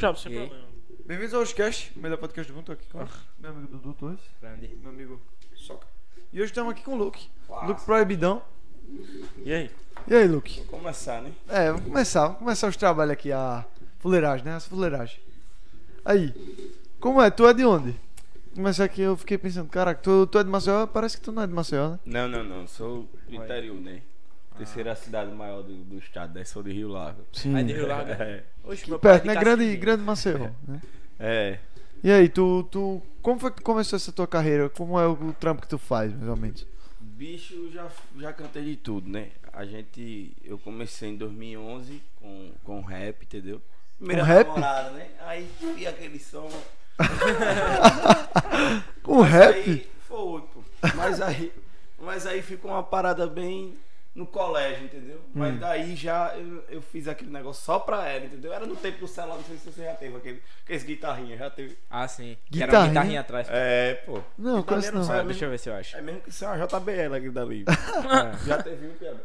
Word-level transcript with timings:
Puxar, 0.00 0.16
sem 0.16 0.32
aí? 0.32 0.38
problema. 0.38 0.66
Bem-vindos 1.04 1.34
ao 1.34 1.42
Oscast, 1.42 1.92
melhor 1.94 2.16
podcast 2.16 2.50
do 2.50 2.56
mundo. 2.56 2.64
Tô 2.64 2.72
aqui 2.72 2.86
com 2.88 3.06
meu 3.38 3.50
amigo 3.50 3.68
Dudu 3.76 3.92
Torres, 3.92 4.20
Grande. 4.40 4.74
meu 4.80 4.88
amigo 4.88 5.20
Soca. 5.54 5.86
E 6.32 6.38
hoje 6.38 6.46
estamos 6.46 6.72
aqui 6.72 6.82
com 6.82 6.94
o 6.94 6.96
Luke. 6.96 7.28
Luke 7.66 7.84
Proibidão. 7.84 8.40
E 9.44 9.52
aí? 9.52 9.70
E 10.08 10.14
aí, 10.14 10.26
Luke? 10.26 10.62
Vou 10.70 10.78
começar, 10.80 11.20
né? 11.20 11.30
É, 11.46 11.70
vamos 11.70 11.84
começar. 11.86 12.22
Vamos 12.22 12.38
começar 12.38 12.68
os 12.68 12.78
trabalhos 12.78 13.12
aqui, 13.12 13.30
a 13.30 13.62
fuleiragem, 13.98 14.46
né? 14.46 14.54
As 14.54 14.64
fuleiragem. 14.64 15.20
Aí, 16.02 16.32
como 16.98 17.20
é? 17.20 17.30
Tu 17.30 17.46
é 17.46 17.52
de 17.52 17.66
onde? 17.66 17.94
Começar 18.54 18.84
aqui, 18.84 19.02
eu 19.02 19.18
fiquei 19.18 19.36
pensando, 19.36 19.68
caraca, 19.68 20.00
tu, 20.00 20.26
tu 20.26 20.38
é 20.38 20.42
de 20.42 20.48
Maceió? 20.48 20.86
Parece 20.86 21.18
que 21.18 21.22
tu 21.22 21.30
não 21.30 21.42
é 21.42 21.46
de 21.46 21.52
Maceió, 21.52 21.90
né? 21.90 21.98
Não, 22.06 22.26
não, 22.26 22.42
não. 22.42 22.66
Sou 22.66 23.06
do 23.28 23.34
interior, 23.34 23.78
né? 23.78 24.00
Terceira 24.60 24.94
cidade 24.94 25.32
maior 25.32 25.62
do, 25.62 25.72
do 25.72 25.96
estado, 25.96 26.38
né? 26.38 26.44
Sou 26.44 26.62
de 26.62 26.70
Rio 26.70 26.88
Largo. 26.88 27.22
Sim. 27.32 27.56
Aí 27.56 27.64
de 27.64 27.72
Rio 27.72 27.86
Largo. 27.86 28.10
É. 28.10 28.44
Oxe, 28.62 28.90
meu 28.90 28.98
pai 28.98 29.12
é 29.12 29.14
perto, 29.14 29.22
de 29.22 29.34
né? 29.34 29.40
Grande, 29.40 29.76
grande 29.78 30.02
Maceió, 30.02 30.50
né? 30.68 30.82
É. 31.18 31.58
E 32.04 32.12
aí, 32.12 32.28
tu, 32.28 32.62
tu... 32.64 33.00
Como 33.22 33.40
foi 33.40 33.50
que 33.52 33.62
começou 33.62 33.96
essa 33.96 34.12
tua 34.12 34.26
carreira? 34.26 34.68
Como 34.68 35.00
é 35.00 35.06
o, 35.06 35.32
trampo 35.32 35.62
que 35.62 35.68
tu 35.68 35.78
faz, 35.78 36.14
mais 36.14 36.28
ou 36.28 36.36
menos? 36.36 36.66
Bicho, 37.00 37.70
já, 37.72 37.88
já 38.18 38.34
cantei 38.34 38.62
de 38.62 38.76
tudo, 38.76 39.08
né? 39.08 39.30
A 39.50 39.64
gente. 39.64 40.36
Eu 40.44 40.58
comecei 40.58 41.08
em 41.08 41.16
2011 41.16 42.02
com, 42.16 42.52
com 42.62 42.82
rap, 42.82 43.22
entendeu? 43.22 43.62
Primeira 43.96 44.22
rap? 44.22 44.46
namorada, 44.46 44.90
né? 44.90 45.08
Aí 45.20 45.48
vi 45.74 45.86
aquele 45.86 46.18
som. 46.18 46.50
Com 49.02 49.20
Mas 49.20 49.30
rap? 49.30 49.54
Aí, 49.54 49.90
foi, 50.06 50.42
pô. 50.42 50.62
Mas 50.94 51.22
aí, 51.22 51.50
mas 51.98 52.26
aí 52.26 52.42
ficou 52.42 52.70
uma 52.70 52.82
parada 52.82 53.26
bem 53.26 53.74
no 54.14 54.26
colégio, 54.26 54.84
entendeu? 54.84 55.20
Mas 55.32 55.54
Hum. 55.54 55.58
daí 55.58 55.94
já 55.94 56.34
eu, 56.36 56.64
eu 56.68 56.82
fiz 56.82 57.06
aquele 57.06 57.30
negócio 57.30 57.62
só 57.64 57.78
pra 57.78 58.08
ela, 58.08 58.24
entendeu? 58.26 58.52
Era 58.52 58.66
no 58.66 58.74
tempo 58.76 58.98
do 58.98 59.06
celular, 59.08 59.36
não 59.36 59.44
sei 59.44 59.56
se 59.56 59.70
você 59.70 59.84
já 59.84 59.94
teve 59.94 60.16
aquele, 60.16 60.42
aqueles 60.64 60.82
guitarrinha, 60.82 61.36
já 61.36 61.48
teve. 61.48 61.78
Ah, 61.88 62.08
sim. 62.08 62.36
Que 62.50 62.62
era 62.62 62.66
Guitarrinha? 62.66 62.80
uma 62.80 62.88
guitarrinha 62.88 63.20
atrás. 63.20 63.46
É, 63.50 63.94
pô. 64.06 64.14
Não, 64.36 64.58
Guitarrinha 64.58 64.62
conheço 64.64 64.92
não. 64.92 64.98
não 65.00 65.06
sabe. 65.06 65.28
Deixa 65.28 65.44
eu 65.44 65.50
ver 65.50 65.58
se 65.58 65.68
eu 65.68 65.74
acho. 65.74 65.96
É 65.96 66.00
mesmo 66.02 66.20
que 66.22 66.30
isso 66.30 66.44
é 66.44 66.48
uma 66.48 66.66
JBL 66.66 67.14
aquele 67.14 67.30
dali. 67.30 67.64
É. 68.44 68.46
já 68.48 68.62
teve 68.62 68.86
um 68.88 68.94
piada. 68.94 69.24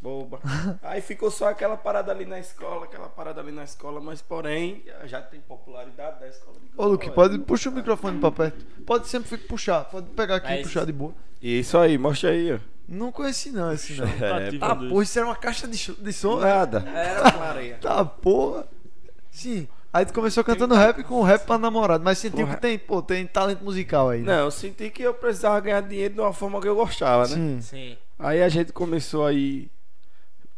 Boba. 0.00 0.38
Aí 0.80 1.00
ficou 1.00 1.28
só 1.30 1.48
aquela 1.48 1.76
parada 1.76 2.12
ali 2.12 2.24
na 2.24 2.38
escola, 2.38 2.84
aquela 2.84 3.08
parada 3.08 3.40
ali 3.40 3.50
na 3.50 3.64
escola, 3.64 4.00
mas 4.00 4.22
porém 4.22 4.84
já 5.06 5.20
tem 5.20 5.40
popularidade 5.40 6.20
da 6.20 6.28
escola. 6.28 6.56
de 6.60 6.68
Ô, 6.76 6.86
Luke, 6.86 7.10
colégio. 7.10 7.14
pode... 7.14 7.38
Puxa 7.44 7.68
o 7.68 7.72
microfone 7.72 8.20
pra 8.20 8.30
perto. 8.30 8.64
Pode 8.86 9.08
sempre 9.08 9.36
puxar. 9.38 9.84
Pode 9.86 10.08
pegar 10.10 10.36
aqui 10.36 10.52
É 10.52 10.60
e 10.60 10.62
puxar 10.62 10.80
isso. 10.80 10.86
de 10.86 10.92
boa. 10.92 11.12
Isso 11.42 11.76
aí, 11.76 11.98
mostra 11.98 12.30
aí, 12.30 12.52
ó. 12.54 12.58
Não 12.88 13.12
conheci 13.12 13.50
não 13.50 13.70
esse 13.72 13.94
não. 13.94 14.06
Tá 14.18 14.40
É, 14.40 14.46
ativando 14.48 14.74
Tá, 14.74 14.80
isso. 14.80 14.88
porra, 14.88 15.02
isso 15.04 15.18
era 15.18 15.28
uma 15.28 15.36
caixa 15.36 15.68
de, 15.68 15.92
de 15.94 16.12
som? 16.12 16.40
Nada. 16.40 16.78
Era 16.88 17.36
uma 17.36 17.44
areia. 17.46 17.78
Tá, 17.80 18.04
porra. 18.04 18.66
Sim. 19.30 19.68
Aí 19.92 20.04
tu 20.06 20.12
começou 20.12 20.42
cantando 20.44 20.74
rap 20.74 21.02
com 21.04 21.22
rap 21.22 21.44
pra 21.46 21.58
namorado, 21.58 22.04
mas 22.04 22.18
sentiu 22.18 22.46
Com 22.46 22.54
que 22.54 22.60
tem, 22.60 22.78
pô, 22.78 23.00
tem 23.02 23.26
talento 23.26 23.62
musical 23.64 24.10
aí. 24.10 24.20
né? 24.20 24.36
Não, 24.36 24.44
eu 24.44 24.50
senti 24.50 24.90
que 24.90 25.02
eu 25.02 25.14
precisava 25.14 25.58
ganhar 25.60 25.80
dinheiro 25.82 26.14
de 26.14 26.20
uma 26.20 26.32
forma 26.32 26.60
que 26.60 26.68
eu 26.68 26.74
gostava, 26.76 27.22
né? 27.28 27.34
Sim. 27.34 27.60
Sim. 27.60 27.98
Aí 28.18 28.42
a 28.42 28.48
gente 28.48 28.72
começou 28.72 29.24
aí. 29.26 29.70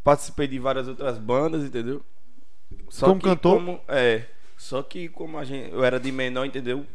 Participei 0.02 0.48
de 0.48 0.58
várias 0.58 0.88
outras 0.88 1.18
bandas, 1.18 1.62
entendeu? 1.62 2.02
Só 2.88 3.06
Como 3.06 3.20
que 3.20 3.28
cantor? 3.28 3.56
como- 3.56 3.80
é. 3.88 4.24
Só 4.56 4.82
que 4.82 5.08
como 5.08 5.38
a 5.38 5.44
gente, 5.44 5.70
eu 5.72 5.84
era 5.84 5.98
de 6.00 6.10
menor, 6.10 6.44
entendeu? 6.44 6.86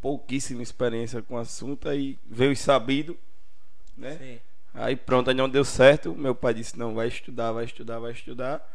Pouquíssima 0.00 0.62
experiência 0.62 1.22
com 1.22 1.34
o 1.34 1.38
assunto, 1.38 1.88
aí 1.88 2.18
veio 2.28 2.56
sabido, 2.56 3.16
né? 3.96 4.16
Sim. 4.20 4.38
Aí 4.78 4.94
pronto, 4.94 5.28
aí 5.28 5.34
não 5.34 5.48
deu 5.48 5.64
certo. 5.64 6.14
Meu 6.14 6.34
pai 6.34 6.54
disse, 6.54 6.78
não, 6.78 6.94
vai 6.94 7.08
estudar, 7.08 7.52
vai 7.52 7.64
estudar, 7.64 7.98
vai 7.98 8.12
estudar. 8.12 8.66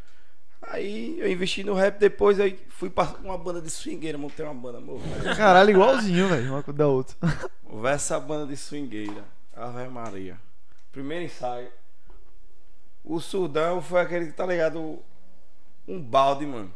Aí 0.62 1.20
eu 1.20 1.30
investi 1.30 1.64
no 1.64 1.74
rap, 1.74 2.00
depois 2.00 2.40
aí 2.40 2.58
fui 2.70 2.90
pra 2.90 3.16
uma 3.24 3.38
banda 3.38 3.62
de 3.62 3.70
swingueira, 3.70 4.18
montei 4.18 4.46
uma 4.46 4.54
banda, 4.54 4.78
amor. 4.78 5.02
Caralho, 5.36 5.72
igualzinho, 5.72 6.30
velho, 6.30 6.54
uma 6.54 6.62
da 6.62 6.88
outra. 6.88 7.16
Essa 7.92 8.20
banda 8.20 8.48
de 8.48 8.56
swingueira, 8.56 9.24
Ave 9.56 9.88
Maria. 9.88 10.38
Primeiro 10.92 11.26
ensaio. 11.26 11.70
O 13.04 13.20
surdão 13.20 13.82
foi 13.82 14.02
aquele 14.02 14.28
que 14.28 14.34
tá 14.34 14.46
ligado. 14.46 15.00
Um 15.86 16.02
balde, 16.02 16.46
mano. 16.46 16.72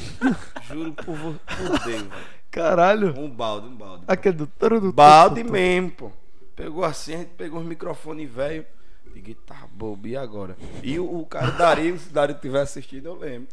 Juro 0.68 0.92
por, 0.92 1.16
por 1.16 1.38
Deus, 1.38 1.84
velho. 1.84 2.10
Caralho. 2.50 3.18
Um 3.18 3.30
balde, 3.30 3.68
um 3.68 3.76
balde. 3.76 4.04
Aquele 4.06 4.36
do 4.36 4.92
Balde 4.92 5.42
mesmo, 5.42 5.90
pô. 5.92 6.12
Pegou 6.54 6.84
assim, 6.84 7.14
a 7.14 7.18
gente 7.18 7.30
pegou 7.30 7.60
os 7.60 7.66
microfones 7.66 8.30
velho. 8.30 8.64
Liguei, 9.12 9.34
tá 9.34 9.66
bobo, 9.70 10.06
e 10.06 10.16
agora? 10.16 10.56
E 10.82 10.98
o, 10.98 11.20
o 11.20 11.26
cara, 11.26 11.50
Dario, 11.52 11.98
se 11.98 12.12
Dario 12.12 12.36
tiver 12.36 12.60
assistido, 12.60 13.06
eu 13.06 13.14
lembro. 13.14 13.48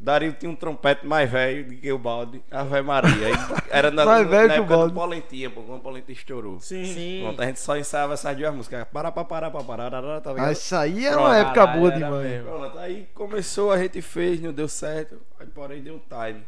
Dario 0.00 0.32
tinha 0.32 0.50
um 0.50 0.56
trompete 0.56 1.06
mais 1.06 1.30
velho 1.30 1.64
do 1.64 1.76
que 1.76 1.92
o 1.92 1.96
balde. 1.98 2.42
Ave 2.50 2.82
Maria. 2.82 3.28
Aí 3.28 3.32
Era 3.70 3.90
na, 3.90 4.04
Mais 4.04 4.28
velho 4.28 4.48
na 4.48 4.54
que 4.54 4.60
o 4.60 4.62
época 4.64 4.76
balde. 4.76 4.92
do 4.92 5.00
Polentinha, 5.00 5.50
pô, 5.50 5.62
quando 5.62 5.78
o 5.78 5.82
Polentinha 5.82 6.16
estourou. 6.16 6.60
Sim. 6.60 6.84
Sim. 6.86 7.20
Pronto, 7.22 7.40
a 7.40 7.46
gente 7.46 7.60
só 7.60 7.76
ensaiava 7.76 8.14
essas 8.14 8.36
duas 8.36 8.52
músicas. 8.54 8.84
Para, 8.92 9.12
para, 9.12 9.24
para, 9.24 9.50
para, 9.50 9.64
para, 9.64 9.90
para, 9.90 10.20
tá 10.20 10.30
ligado? 10.32 10.48
Ah, 10.48 10.52
isso 10.52 10.74
aí 10.74 11.06
era 11.06 11.14
Pronto, 11.16 11.28
uma 11.28 11.36
época 11.36 11.66
boa 11.68 11.92
demais. 11.92 12.42
Pronto, 12.42 12.78
aí 12.78 13.08
começou, 13.14 13.70
a 13.70 13.78
gente 13.78 14.02
fez, 14.02 14.40
não 14.40 14.52
deu 14.52 14.66
certo. 14.66 15.20
Aí 15.38 15.46
porém 15.46 15.80
deu 15.82 15.94
um 15.94 16.00
time. 16.00 16.42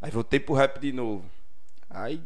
Aí 0.00 0.10
voltei 0.10 0.38
pro 0.38 0.54
rap 0.54 0.78
de 0.78 0.92
novo. 0.92 1.24
Aí 1.90 2.22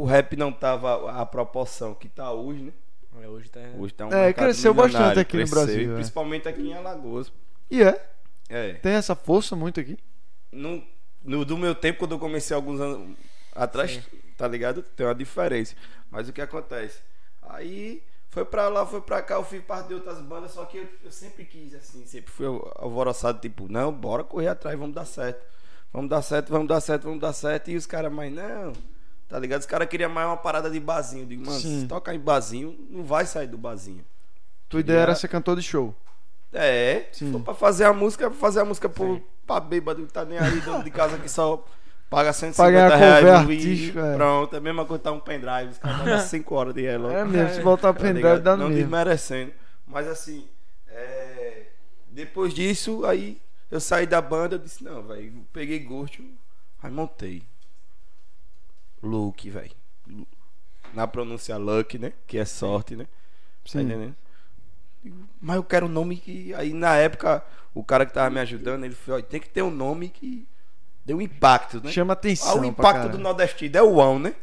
o 0.00 0.04
rap 0.04 0.36
não 0.36 0.52
tava 0.52 1.10
a 1.20 1.26
proporção 1.26 1.94
que 1.94 2.08
tá 2.08 2.30
hoje, 2.32 2.62
né? 2.62 2.72
É, 3.20 3.26
Hoje 3.26 3.50
tá. 3.50 3.60
Hoje 3.76 3.94
tá 3.94 4.06
um 4.06 4.12
É, 4.12 4.32
cresceu 4.32 4.72
bastante 4.72 5.18
aqui 5.18 5.36
no 5.36 5.42
cresceu, 5.42 5.64
Brasil, 5.64 5.82
e 5.82 5.90
é. 5.90 5.94
Principalmente 5.94 6.48
aqui 6.48 6.62
em 6.68 6.72
Alagoas. 6.74 7.32
E 7.68 7.82
é, 7.82 8.00
É. 8.48 8.74
tem 8.74 8.92
essa 8.92 9.16
força 9.16 9.56
muito 9.56 9.80
aqui. 9.80 9.98
No, 10.52 10.82
no, 11.24 11.44
do 11.44 11.58
meu 11.58 11.74
tempo, 11.74 11.98
quando 11.98 12.12
eu 12.12 12.18
comecei 12.18 12.54
alguns 12.54 12.80
anos 12.80 13.16
atrás, 13.54 14.00
tá 14.36 14.46
ligado? 14.46 14.82
Tem 14.82 15.04
uma 15.04 15.14
diferença. 15.16 15.74
Mas 16.10 16.28
o 16.28 16.32
que 16.32 16.40
acontece? 16.40 17.00
Aí 17.42 18.02
foi 18.30 18.44
pra 18.44 18.68
lá, 18.68 18.86
foi 18.86 19.00
pra 19.00 19.20
cá, 19.20 19.34
eu 19.34 19.44
fui 19.44 19.58
parte 19.60 19.88
de 19.88 19.94
outras 19.94 20.20
bandas, 20.20 20.52
só 20.52 20.64
que 20.64 20.78
eu, 20.78 20.88
eu 21.04 21.10
sempre 21.10 21.44
quis, 21.44 21.74
assim, 21.74 22.06
sempre 22.06 22.30
fui 22.30 22.46
alvoroçado, 22.76 23.40
tipo, 23.40 23.66
não, 23.68 23.92
bora 23.92 24.22
correr 24.22 24.48
atrás, 24.48 24.78
vamos 24.78 24.94
dar 24.94 25.06
certo. 25.06 25.44
Vamos 25.92 26.08
dar 26.08 26.22
certo, 26.22 26.50
vamos 26.50 26.68
dar 26.68 26.80
certo, 26.80 27.02
vamos 27.04 27.20
dar 27.20 27.32
certo. 27.32 27.68
E 27.70 27.76
os 27.76 27.84
caras, 27.86 28.12
mas 28.12 28.32
não, 28.32 28.72
tá 29.28 29.38
ligado? 29.38 29.60
Os 29.60 29.66
caras 29.66 29.88
queriam 29.88 30.10
mais 30.10 30.26
uma 30.26 30.36
parada 30.36 30.70
de 30.70 30.80
barzinho. 30.80 31.22
Eu 31.24 31.26
digo, 31.28 31.46
mano, 31.46 31.58
Sim. 31.60 31.80
se 31.82 31.86
tocar 31.86 32.14
em 32.14 32.18
barzinho, 32.18 32.76
não 32.90 33.04
vai 33.04 33.26
sair 33.26 33.46
do 33.46 33.58
barzinho. 33.58 34.04
Tua 34.68 34.80
ideia 34.80 35.00
era 35.00 35.14
ser 35.14 35.28
cantor 35.28 35.56
de 35.56 35.62
show. 35.62 35.94
É, 36.52 37.06
Sim. 37.12 37.26
se 37.26 37.32
for 37.32 37.40
pra 37.40 37.54
fazer 37.54 37.84
a 37.84 37.92
música, 37.92 38.30
fazer 38.30 38.60
a 38.60 38.64
música 38.64 38.88
pro, 38.88 39.22
pra 39.46 39.60
bêbado 39.60 40.06
que 40.06 40.12
tá 40.12 40.24
nem 40.24 40.38
aí, 40.38 40.60
dono 40.60 40.82
de 40.82 40.90
casa 40.90 41.18
que 41.18 41.28
só 41.28 41.62
paga 42.08 42.32
150 42.32 42.56
Pagar 42.56 42.90
a 42.92 42.96
reais 42.96 43.42
no 43.42 43.48
Wii, 43.48 43.90
é. 43.98 44.16
Pronto, 44.16 44.54
é 44.54 44.56
a 44.56 44.60
mesma 44.60 44.84
coisa 44.86 45.02
tá 45.02 45.12
um 45.12 45.20
pendrive, 45.20 45.72
os 45.72 45.78
caras 45.78 45.98
mandam 45.98 46.18
5 46.26 46.54
horas 46.54 46.74
de 46.74 46.80
relógio. 46.82 47.18
É 47.18 47.24
mesmo, 47.24 47.54
se 47.54 47.60
voltar 47.60 47.92
pro 47.92 48.02
Tá 48.02 48.08
pendrive 48.08 48.38
dá 48.40 48.56
no 48.56 48.62
Não 48.62 48.68
mesmo. 48.70 48.82
desmerecendo. 48.82 49.52
Mas 49.86 50.08
assim, 50.08 50.46
é, 50.88 51.66
depois 52.08 52.54
disso, 52.54 53.04
aí 53.04 53.38
eu 53.70 53.78
saí 53.80 54.06
da 54.06 54.20
banda, 54.22 54.54
eu 54.54 54.58
disse, 54.58 54.82
não, 54.82 55.02
velho, 55.02 55.46
peguei 55.52 55.78
gosto, 55.80 56.22
aí 56.82 56.90
montei. 56.90 57.42
Luke, 59.02 59.50
velho. 59.50 59.70
Na 60.94 61.06
pronúncia 61.06 61.56
Luck, 61.56 61.98
né? 61.98 62.12
Que 62.26 62.38
é 62.38 62.44
sorte, 62.44 62.96
né? 62.96 63.04
Tá 63.04 63.10
Sim. 63.72 63.80
entendendo? 63.82 64.16
Digo, 65.02 65.16
Mas 65.40 65.56
eu 65.56 65.64
quero 65.64 65.86
um 65.86 65.90
nome 65.90 66.16
que. 66.16 66.54
Aí 66.54 66.72
na 66.72 66.96
época, 66.96 67.44
o 67.74 67.84
cara 67.84 68.04
que 68.06 68.12
tava 68.12 68.30
me 68.30 68.40
ajudando, 68.40 68.84
ele 68.84 68.94
falou, 68.94 69.20
"Ó, 69.20 69.22
tem 69.22 69.40
que 69.40 69.48
ter 69.48 69.62
um 69.62 69.70
nome 69.70 70.08
que 70.08 70.46
dê 71.04 71.14
um 71.14 71.20
impacto, 71.20 71.80
né? 71.82 71.90
Chama 71.90 72.12
Ah, 72.12 72.14
atenção. 72.14 72.56
o 72.56 72.58
pra 72.60 72.66
impacto 72.68 73.08
do 73.10 73.18
nordestino 73.18 73.76
é 73.76 73.82
o 73.82 74.00
ão, 74.00 74.18
né? 74.18 74.34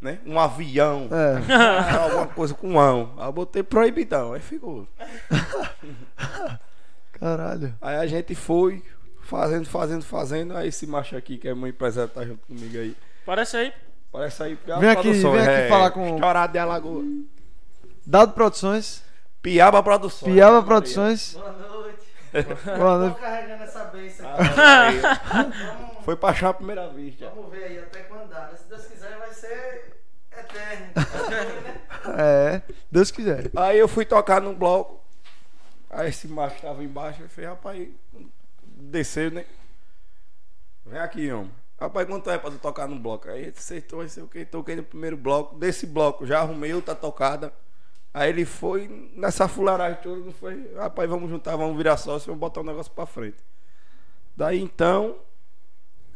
né? 0.00 0.20
Um 0.26 0.38
avião. 0.38 1.08
É. 1.10 1.36
Alguma 1.98 2.26
coisa 2.26 2.52
com 2.54 2.78
ão. 2.78 3.14
Aí 3.16 3.26
eu 3.26 3.32
botei 3.32 3.62
proibidão, 3.62 4.32
aí 4.34 4.40
ficou. 4.40 4.86
Caralho. 7.12 7.74
Aí 7.80 7.96
a 7.96 8.06
gente 8.06 8.34
foi 8.34 8.82
fazendo, 9.22 9.66
fazendo, 9.66 10.04
fazendo. 10.04 10.56
Aí 10.56 10.68
esse 10.68 10.86
macho 10.86 11.16
aqui, 11.16 11.38
que 11.38 11.48
é 11.48 11.54
meu 11.54 11.68
empresário, 11.68 12.10
tá 12.12 12.24
junto 12.24 12.46
comigo 12.46 12.76
aí. 12.76 12.94
Parece 13.26 13.56
aí. 13.56 13.72
Parece 14.12 14.42
aí 14.42 14.56
Piaba 14.56 14.80
Vem 14.80 14.90
aqui, 14.90 15.02
Produções, 15.02 15.44
vem 15.44 15.54
aqui 15.54 15.62
é, 15.64 15.68
falar 15.68 15.90
com- 15.90 16.14
Estourado 16.14 16.52
de 16.52 16.58
Alagoa. 16.58 17.04
Dado 18.06 18.32
Produções. 18.32 19.02
Piaba 19.42 19.82
Produções. 19.82 20.32
Piaba 20.32 20.62
Produções. 20.62 21.34
Boa 21.34 21.52
noite. 21.52 22.06
Boa 22.64 22.76
Tô 22.76 22.98
noite. 22.98 23.20
carregando 23.20 23.62
essa 23.64 23.84
benção 23.84 24.26
Ah, 24.28 24.88
aqui. 24.88 25.00
Vamos, 25.66 26.04
Foi 26.04 26.16
pra 26.16 26.28
achar 26.30 26.50
a 26.50 26.54
primeira 26.54 26.88
vista. 26.88 27.28
vamos 27.34 27.50
ver 27.50 27.64
aí 27.64 27.78
até 27.80 28.00
quando 28.04 28.28
dá. 28.28 28.46
né? 28.46 28.56
Se 28.56 28.68
Deus 28.68 28.86
quiser, 28.86 29.18
vai 29.18 29.32
ser 29.32 29.96
eterno. 30.32 30.86
É, 32.18 32.62
Deus 32.90 33.10
quiser. 33.10 33.50
Aí 33.56 33.76
eu 33.80 33.88
fui 33.88 34.04
tocar 34.04 34.40
num 34.40 34.54
bloco. 34.54 35.02
Aí 35.90 36.08
esse 36.08 36.28
macho 36.28 36.60
tava 36.62 36.84
embaixo. 36.84 37.20
Eu 37.22 37.28
falei, 37.28 37.50
rapaz, 37.50 37.88
desceu, 38.76 39.32
né? 39.32 39.44
Vem 40.84 41.00
aqui, 41.00 41.32
homem. 41.32 41.50
Rapaz, 41.78 42.06
quanto 42.06 42.30
é 42.30 42.38
pra 42.38 42.50
tu 42.50 42.58
tocar 42.58 42.88
num 42.88 42.98
bloco? 42.98 43.28
Aí 43.28 43.42
ele 43.42 43.54
acertou, 43.56 44.02
não 44.02 44.08
sei 44.08 44.22
o 44.22 44.28
que, 44.28 44.44
toquei 44.44 44.76
no 44.76 44.82
primeiro 44.82 45.16
bloco. 45.16 45.56
Desse 45.56 45.86
bloco, 45.86 46.26
já 46.26 46.40
arrumei 46.40 46.72
outra 46.72 46.94
tocada. 46.94 47.52
Aí 48.14 48.30
ele 48.30 48.46
foi 48.46 49.10
nessa 49.14 49.46
fularagem 49.46 49.98
toda, 50.02 50.24
não 50.24 50.32
foi? 50.32 50.72
Rapaz, 50.74 51.08
vamos 51.08 51.28
juntar, 51.28 51.54
vamos 51.56 51.76
virar 51.76 51.96
sócio, 51.98 52.26
vamos 52.28 52.40
botar 52.40 52.60
o 52.60 52.64
negócio 52.64 52.90
pra 52.92 53.04
frente. 53.04 53.36
Daí 54.34 54.58
então, 54.60 55.16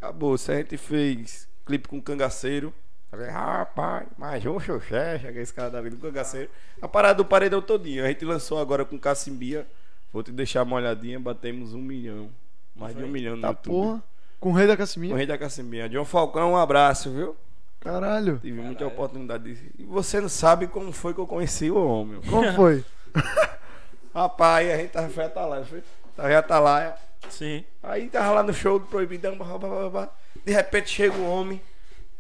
Acabou. 0.01 0.39
Se 0.39 0.51
a 0.51 0.57
gente 0.57 0.79
fez 0.79 1.47
clipe 1.67 1.87
com 1.87 2.01
cangaceiro. 2.01 2.73
Falei, 3.11 3.29
rapaz, 3.29 4.07
mais 4.17 4.47
um 4.47 4.59
xoxé, 4.59 5.19
chega 5.19 5.41
esse 5.41 5.53
cara 5.53 5.69
dali 5.69 5.91
do 5.91 5.99
cangaceiro. 5.99 6.49
A 6.81 6.89
parada 6.89 7.17
do 7.17 7.25
paredão 7.25 7.61
todinho. 7.61 8.05
A 8.05 8.09
gente 8.09 8.25
lançou 8.25 8.59
agora 8.59 8.85
com 8.85 8.99
Cacimbia. 8.99 9.67
Vou 10.13 10.23
te 10.23 10.33
deixar 10.33 10.63
uma 10.63 10.77
olhadinha, 10.77 11.21
batemos 11.21 11.75
um 11.75 11.83
milhão. 11.83 12.31
Mais 12.75 12.97
de 12.97 13.05
um 13.05 13.09
milhão 13.09 13.37
no 13.37 13.43
Tá 13.43 13.49
YouTube. 13.49 13.73
porra. 13.73 14.03
Com 14.41 14.51
o 14.51 14.53
rei 14.53 14.67
da 14.67 14.77
Com 14.77 14.83
o 14.83 15.15
rei 15.15 15.27
da 15.27 15.37
Cacimbinha. 15.39 15.89
John 15.89 16.05
Falcão, 16.05 16.53
um 16.53 16.57
abraço, 16.57 17.11
viu? 17.11 17.37
Caralho. 17.79 18.39
Tive 18.39 18.61
muita 18.61 18.87
oportunidade 18.87 19.55
de. 19.55 19.71
E 19.79 19.85
você 19.85 20.21
não 20.21 20.29
sabe 20.29 20.67
como 20.67 20.93
foi 20.93 21.13
que 21.15 21.21
eu 21.21 21.27
conheci 21.27 21.71
o 21.71 21.77
homem. 21.77 22.21
Como 22.29 22.53
foi? 22.55 22.85
Rapaz, 24.15 24.71
a 24.71 24.77
gente 24.77 24.91
tava 24.91 25.09
foi 25.09 25.25
Atalaia, 25.25 25.65
foi? 25.65 25.83
Tava 26.17 26.33
em 26.33 26.35
Atalaia. 26.35 26.95
Sim. 27.29 27.65
Aí 27.83 28.09
tava 28.09 28.33
lá 28.33 28.43
no 28.43 28.53
show 28.53 28.79
do 28.79 28.87
Proibidão. 28.87 29.37
blá, 29.37 29.59
blá, 29.59 29.69
blá, 29.69 29.91
blá. 29.91 30.11
De 30.45 30.53
repente 30.53 30.91
chega 30.91 31.15
um 31.17 31.29
homem. 31.31 31.61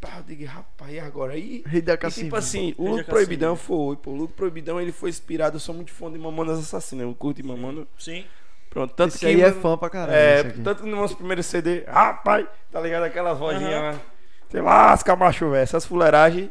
Pá, 0.01 0.15
eu 0.19 0.23
digo, 0.23 0.45
rapaz, 0.47 0.93
e 0.93 0.99
agora? 1.01 1.33
Aí. 1.35 1.63
Rei 1.67 1.83
da 1.83 1.95
E, 1.95 1.99
Cassiminha. 1.99 2.29
tipo 2.29 2.37
assim, 2.37 2.75
o 2.79 2.89
Luke 2.89 3.05
Proibidão 3.05 3.57
foi, 3.57 3.97
pô. 3.97 4.13
O 4.13 4.17
Luke 4.17 4.35
Proibidão 4.35 4.81
ele 4.81 4.93
foi 4.93 5.11
inspirado. 5.11 5.57
Eu 5.57 5.61
sou 5.61 5.75
muito 5.75 5.91
fã 5.91 6.11
de 6.11 6.19
Mamonas 6.19 6.59
Assassinas. 6.59 7.07
Eu 7.07 7.15
curto 7.15 7.45
Mamonas. 7.47 7.87
Sim. 7.99 8.25
Pronto, 8.71 8.95
tanto 8.95 9.09
Esse 9.09 9.19
que. 9.19 9.27
aí 9.27 9.43
é 9.43 9.53
fã 9.53 9.77
pra 9.77 9.91
caralho. 9.91 10.17
É, 10.17 10.45
tanto 10.45 10.85
que 10.85 10.89
no 10.89 10.97
nosso 10.97 11.17
primeiro 11.17 11.43
CD, 11.43 11.85
rapaz, 11.89 12.47
tá 12.71 12.81
ligado? 12.81 13.03
Aquelas 13.03 13.37
vozinhas 13.37 13.83
lá. 13.83 14.01
Sei 14.49 14.61
lasca, 14.61 15.15
macho, 15.17 15.51
velho. 15.51 15.63
Essas 15.63 15.85
fuleiragens, 15.85 16.51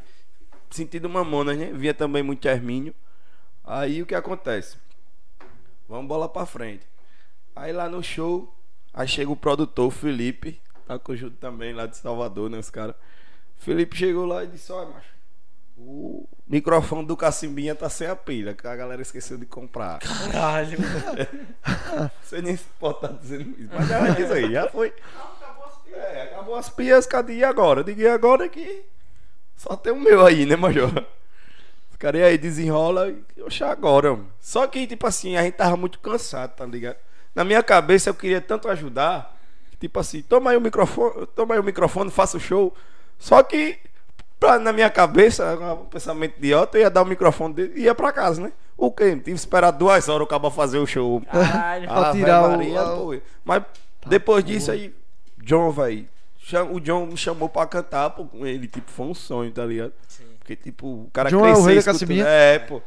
sentido 0.69 1.09
mamonas, 1.09 1.57
né? 1.57 1.71
Via 1.73 1.93
também 1.93 2.21
muito 2.21 2.45
Hermínio. 2.47 2.93
Aí 3.63 4.01
o 4.01 4.05
que 4.05 4.15
acontece? 4.15 4.77
Vamos 5.87 6.07
bola 6.07 6.27
pra 6.27 6.45
frente. 6.45 6.85
Aí 7.55 7.71
lá 7.71 7.87
no 7.87 8.03
show, 8.03 8.53
aí 8.93 9.07
chega 9.07 9.31
o 9.31 9.35
produtor, 9.35 9.87
o 9.87 9.91
Felipe, 9.91 10.61
tá 10.85 10.99
com 10.99 11.15
junto 11.15 11.37
também 11.37 11.73
lá 11.73 11.85
de 11.85 11.95
Salvador, 11.97 12.49
né? 12.49 12.57
Os 12.57 12.69
caras. 12.69 12.95
Felipe 13.57 13.95
chegou 13.95 14.25
lá 14.25 14.43
e 14.43 14.47
disse: 14.47 14.71
Olha, 14.71 14.89
macho, 14.89 15.09
o 15.79 16.27
microfone 16.47 17.05
do 17.05 17.15
Cacimbinha 17.15 17.73
tá 17.73 17.89
sem 17.89 18.07
a 18.07 18.15
pilha, 18.15 18.53
que 18.53 18.67
a 18.67 18.75
galera 18.75 19.01
esqueceu 19.01 19.37
de 19.37 19.45
comprar. 19.45 19.99
Caralho. 19.99 20.77
Você 22.21 22.41
nem 22.41 22.57
pode 22.79 22.95
estar 22.95 23.13
dizendo 23.13 23.55
isso, 23.57 23.69
mas 23.73 23.87
já 23.87 24.07
é 24.07 24.21
isso 24.21 24.33
aí, 24.33 24.51
já 24.51 24.69
foi. 24.69 24.93
É, 25.91 26.23
acabou 26.23 26.55
as 26.55 26.69
pias, 26.69 27.05
cadê 27.05 27.37
e 27.37 27.43
agora? 27.43 27.79
Eu 27.79 27.83
digo, 27.83 28.01
e 28.01 28.07
agora 28.07 28.47
que 28.47 28.83
só 29.55 29.75
tem 29.75 29.91
o 29.91 29.99
meu 29.99 30.25
aí, 30.25 30.45
né, 30.45 30.55
Major? 30.55 30.91
Caras 31.99 32.21
aí 32.21 32.37
desenrola 32.37 33.13
e 33.35 33.41
oxa, 33.41 33.67
agora, 33.67 34.11
mano. 34.11 34.31
Só 34.39 34.65
que, 34.65 34.87
tipo 34.87 35.05
assim, 35.05 35.35
a 35.35 35.43
gente 35.43 35.55
tava 35.55 35.75
muito 35.75 35.99
cansado, 35.99 36.55
tá 36.55 36.65
ligado? 36.65 36.95
Na 37.35 37.43
minha 37.43 37.61
cabeça 37.61 38.09
eu 38.09 38.13
queria 38.13 38.39
tanto 38.39 38.69
ajudar, 38.69 39.37
tipo 39.81 39.99
assim, 39.99 40.21
toma 40.21 40.51
aí 40.51 40.57
o 40.57 40.61
microfone, 40.61 41.27
toma 41.35 41.55
aí 41.55 41.59
o 41.59 41.63
microfone, 41.63 42.09
faça 42.09 42.37
o 42.37 42.39
show. 42.39 42.73
Só 43.17 43.43
que, 43.43 43.77
pra, 44.39 44.57
na 44.59 44.71
minha 44.73 44.89
cabeça, 44.89 45.55
um 45.73 45.85
pensamento 45.85 46.37
idiota, 46.37 46.77
eu 46.77 46.81
ia 46.83 46.89
dar 46.89 47.01
o 47.01 47.05
microfone 47.05 47.53
dele 47.53 47.73
e 47.75 47.81
ia 47.83 47.93
pra 47.95 48.11
casa, 48.11 48.41
né? 48.41 48.51
O 48.77 48.89
quê? 48.91 49.09
Tive 49.11 49.23
que 49.23 49.31
esperar 49.31 49.71
duas 49.71 50.07
horas 50.07 50.23
o 50.25 50.27
cabo 50.27 50.49
fazer 50.49 50.77
o 50.77 50.87
show. 50.87 51.21
Caralho. 51.21 51.91
Ave 51.91 52.19
tirar 52.19 52.43
o- 52.45 52.49
Maria, 52.51 52.81
a- 52.81 52.95
pô. 52.95 53.17
Mas 53.43 53.63
depois 54.05 54.43
disso 54.43 54.71
aí, 54.71 54.93
John, 55.39 55.71
velho. 55.71 56.07
O 56.71 56.79
John 56.79 57.05
me 57.05 57.17
chamou 57.17 57.47
pra 57.49 57.67
cantar, 57.67 58.09
pô, 58.11 58.25
com 58.25 58.45
ele, 58.45 58.67
tipo, 58.67 58.89
foi 58.89 59.05
um 59.05 59.13
sonho, 59.13 59.51
tá 59.51 59.65
ligado? 59.65 59.91
Sim. 60.07 60.23
Porque, 60.39 60.55
tipo, 60.55 60.87
o 60.87 61.09
cara 61.13 61.29
John 61.29 61.45
é 61.45 61.51
o 61.53 61.61
rei 61.63 61.75
da 61.81 61.91
escutando-? 61.91 62.21
É, 62.25 62.57
pô. 62.59 62.81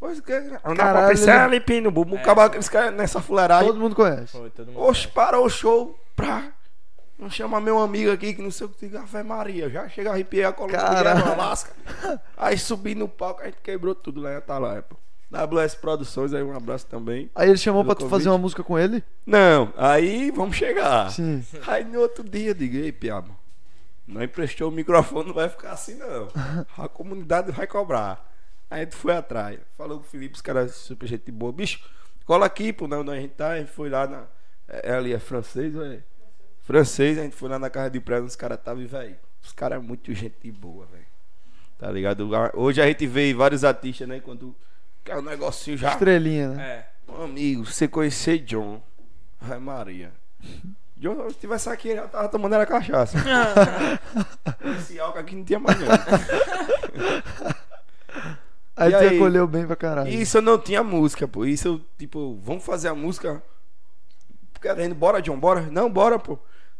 Pois 0.00 0.20
que 0.20 0.32
andar 0.32 0.92
pra 0.92 1.08
pensar, 1.08 1.48
limpinho, 1.50 1.90
bumbum, 1.90 2.16
É, 2.16 2.20
acabar 2.20 2.46
aqueles 2.46 2.68
caras 2.68 2.92
nessa 2.94 3.20
fuleiragem. 3.20 3.68
Todo 3.68 3.78
mundo 3.80 3.94
conhece. 3.94 4.32
Foi, 4.36 4.50
todo 4.50 4.66
mundo. 4.72 4.82
Oxe, 4.82 5.06
parou 5.08 5.44
o 5.46 5.48
show 5.50 5.98
pra. 6.16 6.48
Não 7.18 7.30
chama 7.30 7.60
meu 7.60 7.78
amigo 7.78 8.10
aqui 8.10 8.34
que 8.34 8.42
não 8.42 8.50
sei 8.50 8.66
o 8.66 8.68
que 8.68 8.86
diga, 8.86 9.00
Ave 9.00 9.22
Maria. 9.22 9.70
Já 9.70 9.88
chega 9.88 10.10
a 10.10 10.12
arrepiar 10.12 10.50
a 10.50 10.52
coluna 10.52 11.14
do 11.14 11.32
Alasca. 11.32 11.72
Aí 12.36 12.58
subi 12.58 12.94
no 12.94 13.08
palco, 13.08 13.40
a 13.40 13.46
gente 13.46 13.58
quebrou 13.62 13.94
tudo 13.94 14.20
lá 14.20 14.32
em 14.32 14.36
Atalaia, 14.36 14.82
pô. 14.82 14.96
WS 15.30 15.74
Produções, 15.74 16.32
aí 16.32 16.42
um 16.42 16.54
abraço 16.54 16.86
também. 16.86 17.30
Aí 17.34 17.48
ele 17.48 17.58
chamou 17.58 17.84
pra 17.84 17.94
tu 17.94 18.02
fazer 18.02 18.24
convite. 18.24 18.28
uma 18.28 18.38
música 18.38 18.62
com 18.62 18.78
ele? 18.78 19.02
Não, 19.24 19.72
aí 19.76 20.30
vamos 20.30 20.56
chegar. 20.56 21.10
Sim. 21.10 21.44
Aí 21.66 21.84
no 21.84 22.00
outro 22.00 22.22
dia 22.22 22.50
eu 22.50 22.54
digo, 22.54 22.76
ei, 22.76 22.92
Piaba, 22.92 23.30
não 24.06 24.22
emprestou 24.22 24.68
o 24.68 24.72
microfone, 24.72 25.28
não 25.28 25.34
vai 25.34 25.48
ficar 25.48 25.72
assim 25.72 25.94
não. 25.94 26.28
A 26.78 26.88
comunidade 26.88 27.50
vai 27.50 27.66
cobrar. 27.66 28.24
Aí 28.70 28.80
gente 28.80 28.94
foi 28.94 29.16
atrás. 29.16 29.58
Falou 29.76 29.98
com 29.98 30.04
o 30.04 30.08
Felipe, 30.08 30.34
os 30.34 30.42
caras 30.42 30.74
super 30.74 31.06
gente 31.06 31.30
boa. 31.32 31.52
Bicho, 31.52 31.80
cola 32.24 32.46
aqui, 32.46 32.72
pô, 32.72 32.86
não, 32.86 33.00
onde 33.00 33.10
a 33.10 33.20
gente 33.20 33.34
tá. 33.34 33.52
A 33.52 33.58
gente 33.58 33.70
foi 33.70 33.88
lá 33.88 34.06
na. 34.06 34.24
É, 34.68 34.94
ali 34.94 35.12
é 35.12 35.18
francês, 35.18 35.72
velho. 35.74 36.02
Francês, 36.66 37.16
a 37.18 37.22
gente 37.22 37.36
foi 37.36 37.48
lá 37.48 37.58
na 37.58 37.70
casa 37.70 37.90
de 37.90 38.00
praia, 38.00 38.22
os 38.22 38.34
caras 38.34 38.58
estavam, 38.58 38.82
e, 38.82 38.86
velho. 38.86 39.16
Os 39.42 39.52
caras 39.52 39.78
é 39.78 39.80
muito 39.82 40.12
gente 40.12 40.50
boa, 40.50 40.84
velho. 40.86 41.06
Tá 41.78 41.90
ligado? 41.90 42.28
Hoje 42.54 42.82
a 42.82 42.86
gente 42.86 43.06
vê 43.06 43.32
vários 43.32 43.62
artistas, 43.64 44.08
né? 44.08 44.18
Quando 44.18 44.54
quer 45.04 45.16
um 45.16 45.22
negocinho 45.22 45.76
já. 45.76 45.92
Estrelinha, 45.92 46.48
né? 46.48 46.64
É. 46.68 46.86
Meu 47.12 47.22
amigo, 47.22 47.64
você 47.64 47.86
conhecer 47.86 48.38
John. 48.40 48.82
Ai, 49.40 49.58
Maria. 49.60 50.12
John, 50.96 51.28
se 51.30 51.36
tivesse 51.36 51.68
aqui, 51.68 51.88
ele 51.90 52.00
já 52.00 52.08
tava 52.08 52.28
tomando 52.28 52.54
era 52.56 52.66
cachaça. 52.66 53.16
Esse 54.78 54.98
álcool 54.98 55.18
aqui 55.20 55.36
não 55.36 55.44
tinha 55.44 55.60
mais 55.60 55.78
não. 55.78 55.86
Aí 58.76 58.92
E 58.92 58.92
tu 58.92 58.98
aí? 58.98 59.16
acolheu 59.16 59.46
bem 59.46 59.66
pra 59.66 59.76
caralho. 59.76 60.08
Isso 60.10 60.36
eu 60.36 60.42
não 60.42 60.58
tinha 60.58 60.82
música, 60.82 61.26
pô. 61.26 61.46
Isso 61.46 61.68
eu, 61.68 61.80
tipo, 61.98 62.38
vamos 62.42 62.62
fazer 62.64 62.88
a 62.88 62.94
música. 62.94 63.42
Querendo, 64.60 64.94
bora, 64.94 65.22
John, 65.22 65.38
bora? 65.38 65.62
Não, 65.62 65.90
bora, 65.90 66.18
pô. 66.18 66.38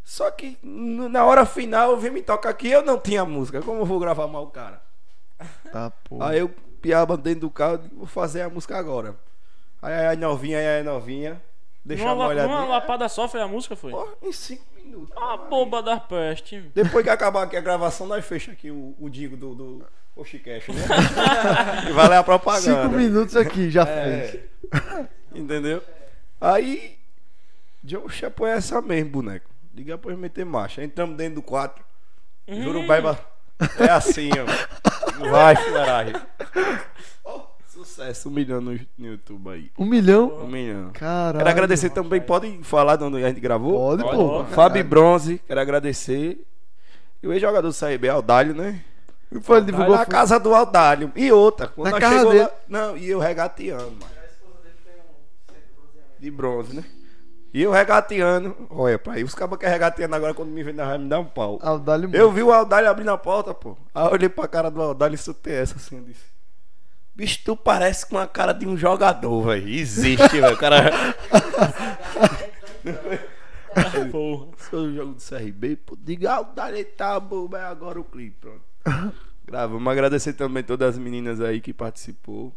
Só 0.09 0.31
que 0.31 0.57
na 0.63 1.25
hora 1.25 1.45
final 1.45 1.91
eu 1.91 1.97
vim 1.99 2.11
me 2.11 2.23
tocar 2.23 2.51
aqui, 2.51 2.69
eu 2.71 2.81
não 2.81 2.97
tinha 2.97 3.25
música. 3.25 3.61
Como 3.61 3.81
eu 3.81 3.85
vou 3.85 3.99
gravar 3.99 4.29
mal 4.29 4.45
o 4.45 4.51
cara? 4.51 4.81
Tá, 5.73 5.91
pô. 6.05 6.23
Aí 6.23 6.39
eu 6.39 6.49
piava 6.81 7.17
dentro 7.17 7.41
do 7.41 7.51
carro, 7.51 7.79
digo, 7.79 7.97
vou 7.97 8.07
fazer 8.07 8.43
a 8.43 8.49
música 8.49 8.79
agora. 8.79 9.17
Aí 9.83 9.93
aí 10.07 10.17
novinha, 10.17 10.59
aí 10.59 10.67
aí 10.67 10.83
novinha. 10.85 11.43
Deixa 11.85 12.05
uma 12.05 12.15
la- 12.15 12.27
olhadinha. 12.29 12.55
numa 12.57 12.67
lapada 12.69 13.09
só 13.09 13.29
foi 13.29 13.41
a 13.43 13.49
música, 13.49 13.75
foi? 13.75 13.91
Pô, 13.91 14.09
em 14.23 14.31
cinco 14.33 14.65
minutos. 14.77 15.11
Ah, 15.17 15.37
boba 15.37 15.83
da 15.83 15.99
peste. 15.99 16.61
Depois 16.75 17.03
que 17.05 17.11
acabar 17.11 17.43
aqui 17.43 17.57
a 17.57 17.61
gravação, 17.61 18.07
nós 18.07 18.25
fechamos 18.25 18.59
aqui 18.59 18.71
o, 18.71 18.95
o 19.01 19.11
digo 19.11 19.37
do, 19.37 19.55
do 19.57 19.87
Oshicast, 20.15 20.71
né? 20.73 20.83
e 21.91 21.93
vai 21.93 22.09
ler 22.09 22.17
a 22.17 22.23
propaganda. 22.25 22.83
Cinco 22.85 22.95
minutos 22.95 23.37
aqui, 23.37 23.71
já 23.71 23.83
É. 23.83 24.29
fez. 24.29 24.43
Entendeu? 25.35 25.83
Aí, 26.41 26.97
John 27.83 28.09
Chapo 28.09 28.47
é 28.47 28.53
essa 28.57 28.81
mesmo, 28.81 29.11
boneco. 29.11 29.51
Liga 29.76 29.99
pra 29.99 30.16
meter 30.16 30.47
marcha. 30.47 30.83
Entramos 30.83 31.16
dentro 31.18 31.35
do 31.37 31.42
quarto. 31.42 31.83
Hum. 32.49 32.62
Jurubaiba 32.62 33.18
é 33.78 33.90
assim, 33.90 34.30
ó. 34.33 34.47
Vai, 35.30 35.54
fuleiragem. 35.56 36.14
Ó, 37.23 37.42
sucesso. 37.68 38.30
Um 38.30 38.33
milhão 38.33 38.59
no, 38.61 38.73
no 38.97 39.06
YouTube 39.06 39.50
aí. 39.50 39.71
Um 39.78 39.85
milhão? 39.85 40.28
Um 40.45 40.47
milhão. 40.47 40.90
Caralho. 40.95 41.37
Quero 41.38 41.50
agradecer 41.50 41.90
também. 41.90 42.23
Pode 42.23 42.61
falar 42.62 42.97
de 42.97 43.04
onde 43.04 43.23
a 43.23 43.28
gente 43.28 43.40
gravou? 43.40 43.73
Pode, 43.78 44.02
Pode, 44.02 44.16
pô. 44.16 44.45
Fábio 44.54 44.83
Bronze, 44.83 45.38
quero 45.47 45.61
agradecer. 45.61 46.40
E 47.23 47.26
o 47.28 47.33
ex-jogador 47.35 47.68
do 47.68 47.75
CRB, 47.78 48.09
Aldalho, 48.09 48.54
né? 48.54 48.83
Foi, 49.42 49.59
ele 49.59 49.66
divulgou. 49.66 49.92
na 49.97 50.04
foi- 50.04 50.12
casa 50.12 50.38
do 50.40 50.54
Aldalho. 50.54 51.12
E 51.16 51.30
outra, 51.33 51.66
quando 51.68 51.87
Na 51.87 51.90
nós 51.92 52.00
casa 52.00 52.16
chegou 52.18 52.33
dele. 52.33 52.45
lá. 52.45 52.50
Não, 52.68 52.97
e 52.97 53.09
eu 53.11 53.18
regateando, 53.18 53.90
mano. 53.92 54.16
De 56.18 56.30
bronze, 56.30 56.75
né? 56.75 56.85
E 57.53 57.62
eu 57.62 57.71
regateando. 57.71 58.55
Olha, 58.71 58.99
pra 58.99 59.15
aí, 59.15 59.25
os 59.25 59.35
cabos 59.35 59.59
que 59.59 59.67
é 59.67 59.69
regateando 59.69 60.15
agora 60.15 60.35
quando 60.35 60.50
me 60.50 60.62
vem 60.62 60.75
na 60.75 60.85
vai 60.85 60.99
me 60.99 61.09
dar 61.09 61.21
um 61.21 61.25
pau. 61.25 61.59
Eu 62.12 62.31
vi 62.31 62.43
o 62.43 62.53
Aldalho 62.53 62.91
abrindo 62.91 63.11
a 63.11 63.19
porta, 63.19 63.55
pô. 63.55 63.76
Aí 63.95 64.07
eu 64.07 64.12
olhei 64.12 64.29
pra 64.29 64.47
cara 64.47 64.71
do 64.71 64.83
Aldalho 64.83 65.15
e 65.15 65.19
soltei 65.19 65.55
essa 65.55 65.76
assim, 65.76 65.97
eu 65.97 66.05
disse. 66.05 66.37
Bicho, 67.15 67.41
tu 67.45 67.57
parece 67.57 68.07
com 68.07 68.19
a 68.19 68.26
cara 68.26 68.53
de 68.53 68.67
um 68.67 68.76
jogador, 68.76 69.47
velho. 69.47 69.69
Existe, 69.69 70.41
velho. 70.41 70.55
O 70.55 70.59
cara. 70.59 70.91
Porra. 74.11 74.47
Sou 74.71 74.81
o 74.81 74.95
jogo 74.95 75.15
do 75.15 75.23
CRB, 75.23 75.76
pô, 75.76 75.97
diga, 75.97 76.41
o 76.41 76.45
Dali 76.45 76.85
tá 76.85 77.21
bom, 77.21 77.47
vai 77.47 77.62
agora 77.62 78.00
o 78.00 78.05
clipe, 78.05 78.37
pronto. 78.41 78.62
Gravamos, 79.45 79.93
agradecer 79.93 80.33
também 80.33 80.62
todas 80.62 80.95
as 80.95 80.99
meninas 80.99 81.41
aí 81.41 81.61
que 81.61 81.73
participou. 81.73 82.53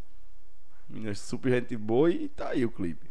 Meninas 0.89 1.19
super 1.19 1.51
gente 1.51 1.77
boa 1.77 2.10
e 2.10 2.27
tá 2.29 2.50
aí 2.50 2.65
o 2.65 2.72
clipe. 2.72 3.09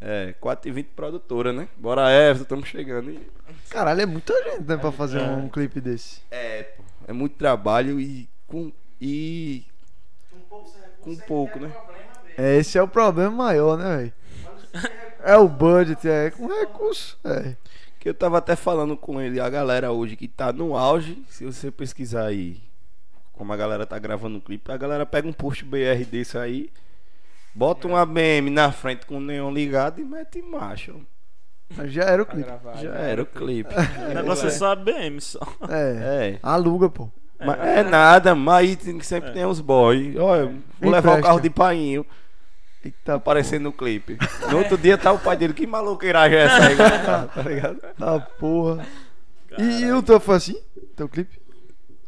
É, 0.00 0.30
é 0.30 0.32
4h20 0.32 0.86
produtora, 0.96 1.52
né? 1.52 1.68
Bora 1.76 2.10
Everton, 2.10 2.42
estamos 2.42 2.68
chegando. 2.68 3.10
E... 3.10 3.20
Caralho, 3.68 4.00
é 4.00 4.06
muita 4.06 4.32
gente, 4.44 4.62
né, 4.62 4.76
pra 4.76 4.90
fazer 4.90 5.20
um 5.20 5.48
clipe 5.48 5.80
desse. 5.80 6.22
É, 6.30 6.62
pô, 6.62 6.82
é 7.06 7.12
muito 7.12 7.36
trabalho 7.36 8.00
e 8.00 8.28
com. 8.46 8.72
E. 9.00 9.64
Com 11.02 11.16
pouco, 11.16 11.58
né? 11.58 11.72
É, 12.36 12.56
esse 12.56 12.78
é 12.78 12.82
o 12.82 12.88
problema 12.88 13.30
maior, 13.30 13.76
né, 13.76 13.96
velho? 13.96 14.12
É 15.22 15.36
o 15.36 15.48
budget, 15.48 16.08
é 16.08 16.30
com 16.30 16.46
recurso. 16.46 17.18
É. 17.24 17.54
Que 17.98 18.08
eu 18.08 18.14
tava 18.14 18.38
até 18.38 18.56
falando 18.56 18.96
com 18.96 19.20
ele, 19.20 19.38
a 19.38 19.50
galera 19.50 19.92
hoje 19.92 20.16
que 20.16 20.26
tá 20.26 20.50
no 20.52 20.74
auge, 20.74 21.22
se 21.28 21.44
você 21.44 21.70
pesquisar 21.70 22.24
aí, 22.24 22.58
como 23.32 23.52
a 23.52 23.56
galera 23.56 23.84
tá 23.84 23.98
gravando 23.98 24.38
o 24.38 24.40
clipe, 24.40 24.72
a 24.72 24.76
galera 24.78 25.04
pega 25.04 25.28
um 25.28 25.32
post 25.32 25.64
BR 25.64 26.04
desse 26.10 26.38
aí, 26.38 26.70
bota 27.54 27.86
um 27.88 27.96
ABM 27.96 28.50
na 28.50 28.70
frente 28.72 29.06
com 29.06 29.16
o 29.16 29.20
neon 29.20 29.52
ligado 29.52 30.00
e 30.00 30.04
mete 30.04 30.38
em 30.38 30.50
marcha. 30.50 30.94
Já 31.84 32.02
era 32.04 32.22
o 32.22 32.26
clipe. 32.26 32.46
gravar. 32.46 32.76
Já 32.78 32.94
era 32.94 33.22
o 33.22 33.26
clipe. 33.26 33.72
O 34.10 34.14
negócio 34.14 34.48
é 34.48 34.50
só 34.50 34.74
BM 34.74 35.20
só. 35.20 35.40
É. 35.68 36.32
É. 36.34 36.38
Aluga, 36.42 36.88
pô. 36.90 37.08
Mas 37.38 37.58
é 37.60 37.82
nada, 37.84 38.34
mas 38.34 38.56
aí 38.58 38.76
tem- 38.76 39.00
sempre 39.00 39.30
tem 39.32 39.46
uns 39.46 39.60
boys. 39.60 40.14
Olha, 40.16 40.52
vou 40.80 40.90
levar 40.90 41.08
o 41.08 41.12
Empresta. 41.12 41.22
carro 41.22 41.40
de 41.40 41.48
painho. 41.48 42.04
Eita, 42.84 42.96
Tá 43.04 43.14
aparecendo 43.14 43.64
no 43.64 43.72
clipe. 43.72 44.18
No 44.50 44.58
outro 44.58 44.76
dia 44.76 44.98
tá 44.98 45.12
o 45.12 45.18
pai 45.18 45.36
dele. 45.36 45.54
Que 45.54 45.66
maluqueiragem 45.66 46.38
é 46.38 46.42
essa 46.42 46.66
aí? 46.66 46.76
tá 47.34 47.42
ligado? 47.42 47.78
Ah, 48.00 48.18
porra. 48.18 48.84
E, 49.58 49.82
e 49.84 49.92
o 49.92 50.02
teu 50.02 50.18
foi 50.20 50.36
assim? 50.36 50.56
Teu 50.96 51.08
clipe? 51.08 51.39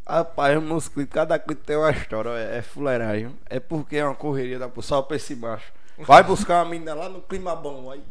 Rapaz, 0.07 0.61
meus 0.63 0.89
clipes, 0.89 1.15
cada 1.15 1.39
clipe 1.39 1.63
tem 1.65 1.77
uma 1.77 1.91
história. 1.91 2.31
É, 2.31 2.59
é 2.59 2.63
fuleiragem. 2.63 3.31
É 3.49 3.61
porque 3.61 3.97
é 3.97 4.05
uma 4.05 4.15
correria 4.15 4.59
da 4.59 4.69
só 4.81 5.01
pra 5.03 5.17
esse 5.17 5.35
macho. 5.37 5.73
Vai 5.99 6.23
buscar 6.23 6.63
uma 6.65 6.71
menina 6.71 6.95
lá 6.95 7.09
no 7.09 7.21
clima 7.21 7.55
bom. 7.55 7.91
Aí. 7.91 8.03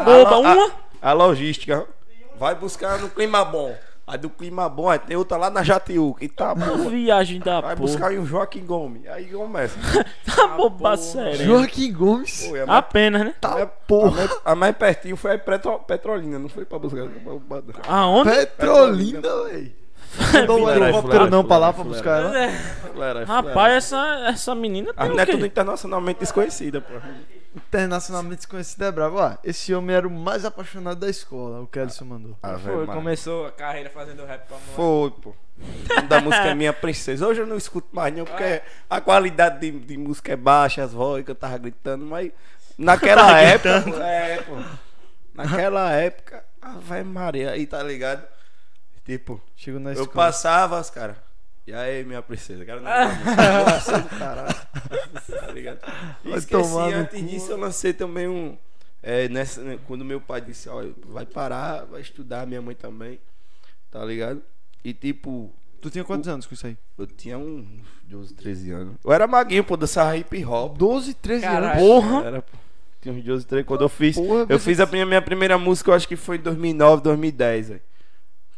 Oba, 0.00 0.34
a, 0.34 0.38
uma? 0.38 0.70
A, 1.02 1.12
logística. 1.12 1.86
Vai 2.38 2.54
buscar 2.54 2.98
no 2.98 3.08
clima 3.08 3.44
bom. 3.44 3.74
Aí 4.06 4.18
do 4.18 4.28
clima 4.28 4.68
bom, 4.68 4.90
aí 4.90 4.98
tem 4.98 5.16
outra 5.16 5.36
lá 5.38 5.48
na 5.48 5.62
Jatiuca. 5.62 6.22
E 6.24 6.28
tá 6.28 6.54
boa. 6.54 6.76
Viagem 6.90 7.40
da 7.40 7.60
Vai 7.62 7.74
porra. 7.74 7.88
buscar 7.88 8.08
aí 8.08 8.18
um 8.18 8.26
Joaquim 8.26 8.64
Gomes. 8.64 9.06
Aí 9.08 9.26
começa. 9.26 9.78
Tá 10.34 10.48
boba 10.48 10.96
sério. 10.96 11.44
Joaquim 11.46 11.92
Gomes. 11.92 12.46
Pô, 12.48 12.56
é 12.56 12.66
mais- 12.66 12.78
Apenas, 12.78 13.24
né? 13.24 13.34
Tá 13.40 13.62
a, 13.62 13.66
porra. 13.66 14.10
mais, 14.10 14.38
a 14.44 14.54
mais 14.54 14.76
pertinho 14.76 15.16
foi 15.16 15.34
a 15.34 15.38
Petro, 15.38 15.78
Petrolina, 15.80 16.38
não 16.40 16.48
foi 16.48 16.64
pra 16.64 16.78
buscar. 16.78 17.08
Aonde? 17.86 18.30
Petrolina, 18.30 19.20
véi. 19.44 19.74
Não 20.32 20.46
dou 20.46 20.60
um 20.64 20.70
helicóptero 20.70 21.30
não 21.30 21.44
pra 21.44 21.56
lá 21.58 21.72
pra 21.72 21.84
buscar 21.84 22.22
ela. 22.22 23.24
Rapaz, 23.26 23.74
essa, 23.74 24.26
essa 24.28 24.54
menina 24.54 24.90
A 24.96 25.02
tem 25.02 25.10
mulher 25.10 25.26
o 25.26 25.30
é 25.30 25.32
tudo 25.32 25.46
internacionalmente 25.46 26.20
desconhecida, 26.20 26.80
pô. 26.80 26.94
Internacionalmente 27.56 28.36
desconhecido 28.38 28.82
é 28.84 28.92
bravo. 28.92 29.18
Ó, 29.18 29.32
esse 29.44 29.74
homem 29.74 29.94
era 29.94 30.06
o 30.06 30.10
mais 30.10 30.44
apaixonado 30.44 30.98
da 31.00 31.08
escola, 31.08 31.60
o 31.60 31.66
Kelson 31.66 32.04
mandou. 32.04 32.36
Ah, 32.42 32.50
Foi, 32.58 32.72
velho, 32.72 32.86
mano. 32.86 32.92
começou 32.92 33.46
a 33.46 33.52
carreira 33.52 33.90
fazendo 33.90 34.24
rap 34.24 34.46
pra 34.46 34.56
mãe. 34.56 34.66
Foi, 34.74 35.10
pô. 35.10 35.30
O 35.56 35.94
nome 35.94 36.08
da 36.08 36.20
música 36.20 36.46
é 36.46 36.54
Minha 36.54 36.72
Princesa. 36.72 37.26
Hoje 37.26 37.40
eu 37.40 37.46
não 37.46 37.56
escuto 37.56 37.88
mais 37.92 38.12
não, 38.14 38.24
porque 38.24 38.60
a 38.90 39.00
qualidade 39.00 39.60
de, 39.60 39.70
de 39.78 39.96
música 39.96 40.32
é 40.32 40.36
baixa, 40.36 40.82
as 40.82 40.92
vozes 40.92 41.24
que 41.24 41.30
eu 41.30 41.34
tava 41.36 41.56
gritando, 41.58 42.04
mas 42.04 42.32
naquela 42.76 43.38
época. 43.40 43.82
pô, 43.82 43.96
É, 44.00 44.36
pô. 44.42 44.56
Naquela 45.34 45.92
época, 45.92 46.44
Ave 46.60 47.02
Maria, 47.04 47.50
aí 47.52 47.66
tá 47.66 47.82
ligado? 47.82 48.22
Tipo, 49.04 49.40
Chegou 49.56 49.80
na 49.80 49.90
eu 49.90 50.02
escola. 50.04 50.12
passava, 50.12 50.80
os 50.80 50.90
caras. 50.90 51.16
E 51.66 51.72
aí, 51.72 52.04
minha 52.04 52.20
princesa? 52.22 52.64
Cara, 52.64 52.80
não, 52.80 52.90
Nossa, 53.64 53.98
do 53.98 54.08
caralho. 54.18 54.54
Tá 55.40 55.46
ligado? 55.52 55.78
E 56.24 56.28
Vai 56.28 56.38
esqueci, 56.38 56.76
antes 56.78 57.20
cu. 57.20 57.26
disso 57.26 57.52
eu 57.52 57.56
lancei 57.58 57.92
também 57.92 58.28
um. 58.28 58.56
É, 59.02 59.28
nessa, 59.28 59.60
né, 59.62 59.78
quando 59.86 60.04
meu 60.04 60.20
pai 60.20 60.40
disse, 60.40 60.68
ó, 60.68 60.82
vai 61.06 61.26
parar, 61.26 61.84
vai 61.84 62.00
estudar, 62.00 62.46
minha 62.46 62.60
mãe 62.62 62.74
também. 62.74 63.18
Tá 63.90 64.02
ligado? 64.04 64.42
E 64.82 64.92
tipo, 64.94 65.52
Tu 65.80 65.90
tinha 65.90 66.02
quantos 66.04 66.26
anos 66.28 66.46
com 66.46 66.54
isso 66.54 66.66
aí? 66.66 66.76
eu 66.96 67.06
tinha 67.06 67.36
uns 67.36 67.66
12, 68.04 68.34
13 68.34 68.70
anos. 68.70 68.94
Eu 69.04 69.12
era 69.12 69.26
maguinho, 69.26 69.62
pô, 69.62 69.76
dançava 69.76 70.16
hip 70.16 70.42
hop. 70.46 70.78
12, 70.78 71.12
13 71.14 71.44
anos. 71.44 71.60
Caralho. 71.60 71.80
Porra! 71.80 72.24
Era, 72.24 72.42
pô. 72.42 72.56
Tinha 73.02 73.14
uns 73.14 73.22
12, 73.22 73.46
13 73.46 73.64
quando 73.66 73.82
eu 73.82 73.88
fiz. 73.90 74.16
Porra, 74.16 74.46
eu 74.48 74.58
fiz 74.58 74.80
a 74.80 74.86
minha, 74.86 75.04
minha 75.04 75.20
primeira 75.20 75.58
música, 75.58 75.90
eu 75.90 75.94
acho 75.94 76.08
que 76.08 76.16
foi 76.16 76.36
em 76.36 76.40
2009, 76.40 77.02
2010, 77.02 77.68
velho. 77.68 77.82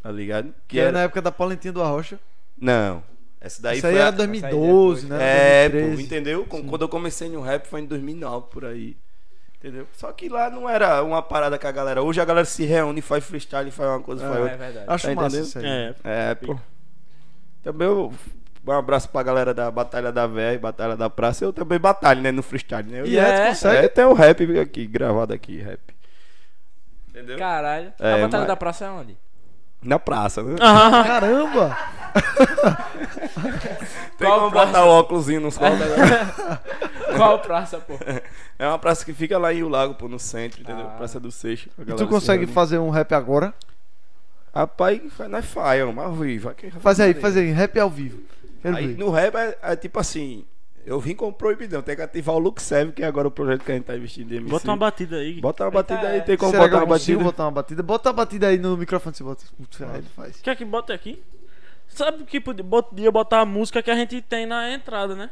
Tá 0.07 0.13
ligado? 0.13 0.53
Que 0.69 0.79
era 0.79 0.91
na 0.93 1.01
época 1.01 1.21
da 1.21 1.31
Paulentinha 1.33 1.73
do 1.73 1.81
Arrocha. 1.83 2.17
Não. 2.57 3.03
Essa 3.41 3.61
daí 3.61 3.73
Isso 3.77 3.81
foi 3.87 3.89
aí 3.95 3.97
a- 3.99 4.01
era 4.07 4.11
2012, 4.13 5.01
depois. 5.01 5.03
né? 5.03 5.17
É, 5.65 5.69
pô, 5.69 5.73
2013. 5.75 6.03
entendeu? 6.05 6.45
Com- 6.45 6.63
Quando 6.65 6.81
eu 6.83 6.87
comecei 6.89 7.27
no 7.29 7.41
rap 7.41 7.65
foi 7.67 7.81
em 7.81 7.85
2009, 7.85 8.47
por 8.49 8.63
aí. 8.63 8.95
Entendeu? 9.59 9.85
Só 9.91 10.09
que 10.13 10.29
lá 10.29 10.49
não 10.49 10.69
era 10.69 11.03
uma 11.03 11.21
parada 11.21 11.59
com 11.59 11.67
a 11.67 11.71
galera. 11.73 12.01
Hoje 12.01 12.21
a 12.21 12.25
galera 12.25 12.45
se 12.45 12.63
reúne, 12.63 13.01
faz 13.01 13.25
freestyle, 13.25 13.69
faz 13.69 13.89
uma 13.89 13.99
coisa, 13.99 14.23
faz 14.23 14.37
É, 14.37 14.39
outra. 14.41 14.57
verdade. 14.57 14.85
Acho 14.87 15.07
Tá 15.07 15.15
massa 15.15 15.27
entendendo? 15.37 15.45
isso 15.49 15.59
aí. 15.59 15.65
É. 15.65 15.95
É, 16.31 16.35
pô. 16.35 16.57
Também 17.61 17.87
eu. 17.87 18.13
Um 18.65 18.71
abraço 18.71 19.09
pra 19.09 19.23
galera 19.23 19.53
da 19.53 19.69
Batalha 19.69 20.11
da 20.11 20.25
Véia, 20.25 20.57
Batalha 20.59 20.95
da 20.95 21.09
Praça. 21.09 21.43
Eu 21.45 21.51
também 21.53 21.79
batalho, 21.79 22.21
né? 22.21 22.31
No 22.31 22.41
freestyle, 22.43 22.89
né? 22.89 23.01
Eu, 23.01 23.05
E 23.07 23.17
é, 23.19 23.47
consegue? 23.49 23.85
É, 23.85 23.87
tem 23.89 24.05
o 24.05 24.13
rap 24.13 24.59
aqui, 24.59 24.85
gravado 24.87 25.33
aqui, 25.33 25.57
rap. 25.57 25.79
Entendeu? 27.09 27.37
Caralho. 27.37 27.93
É, 27.99 28.13
a 28.13 28.17
Batalha 28.17 28.39
mas- 28.39 28.47
da 28.47 28.55
Praça 28.55 28.85
é 28.85 28.89
onde? 28.89 29.17
Na 29.83 29.99
praça, 29.99 30.41
né? 30.43 30.55
Ah, 30.59 31.03
Caramba! 31.05 31.77
Tem 34.17 34.27
Qual 34.27 34.39
como 34.39 34.51
praça? 34.51 34.65
botar 34.67 34.85
o 34.85 34.89
óculos 34.89 35.27
nos 35.27 35.57
costas. 35.57 35.87
Qual 37.15 37.39
praça, 37.39 37.77
pô? 37.79 37.93
É 38.59 38.67
uma 38.67 38.79
praça 38.79 39.05
que 39.05 39.13
fica 39.13 39.37
lá 39.37 39.53
em 39.53 39.63
o 39.63 39.69
Lago, 39.69 39.93
pô, 39.93 40.07
no 40.07 40.19
centro, 40.19 40.61
entendeu? 40.61 40.85
Ah. 40.87 40.95
Praça 40.97 41.19
do 41.19 41.31
Seixo. 41.31 41.69
E 41.79 41.85
tu 41.85 41.97
se 41.99 42.05
consegue 42.07 42.47
fazer 42.47 42.79
um 42.79 42.89
rap 42.89 43.13
agora? 43.13 43.53
Rapaz, 44.53 44.99
faz- 45.13 45.29
nós 45.29 45.45
faz, 45.45 45.83
ó, 45.83 45.91
mas 45.91 46.17
vi, 46.17 46.39
vai 46.39 46.53
que 46.55 46.71
Faz 46.71 46.99
aí, 46.99 47.13
faz 47.13 47.37
aí, 47.37 47.51
rap 47.51 47.79
ao 47.79 47.89
vivo. 47.89 48.19
Aí 48.63 48.87
no 48.95 49.11
rap 49.11 49.35
é, 49.35 49.57
é 49.61 49.75
tipo 49.75 49.99
assim, 49.99 50.43
eu 50.87 50.99
vim 51.01 51.13
com 51.13 51.31
proibidão, 51.33 51.81
tem 51.81 51.95
que 51.97 52.01
ativar 52.01 52.35
o 52.35 52.39
Look 52.39 52.61
Serve, 52.61 52.93
que 52.93 53.03
é 53.03 53.05
agora 53.05 53.27
o 53.27 53.31
projeto 53.31 53.63
que 53.65 53.71
a 53.71 53.75
gente 53.75 53.83
tá 53.83 53.95
investindo 53.97 54.31
em 54.31 54.37
MC. 54.37 54.49
bota 54.49 54.67
uma 54.71 54.77
batida 54.77 55.17
aí. 55.17 55.41
Bota 55.41 55.63
uma 55.65 55.71
batida 55.71 55.99
Eita, 55.99 56.09
aí, 56.13 56.21
tem 56.21 56.37
como 56.37 56.51
botar 56.53 56.77
uma 56.77 56.85
batida. 56.85 57.23
botar 57.23 57.43
uma 57.43 57.51
batida? 57.51 57.83
Bota 57.83 58.09
a 58.09 58.13
batida 58.13 58.47
aí 58.47 58.57
no 58.57 58.77
microfone, 58.77 59.13
você 59.15 59.23
bota. 59.23 59.43
Aí 59.91 59.97
ele 59.97 60.07
faz. 60.15 60.39
Quer 60.41 60.55
que 60.55 60.63
bote 60.63 60.93
aqui? 60.93 61.21
Sabe 61.89 62.23
que 62.23 62.39
podia 62.39 63.11
botar 63.11 63.41
a 63.41 63.45
música 63.45 63.83
que 63.83 63.91
a 63.91 63.95
gente 63.95 64.21
tem 64.21 64.45
na 64.45 64.71
entrada, 64.71 65.13
né? 65.13 65.29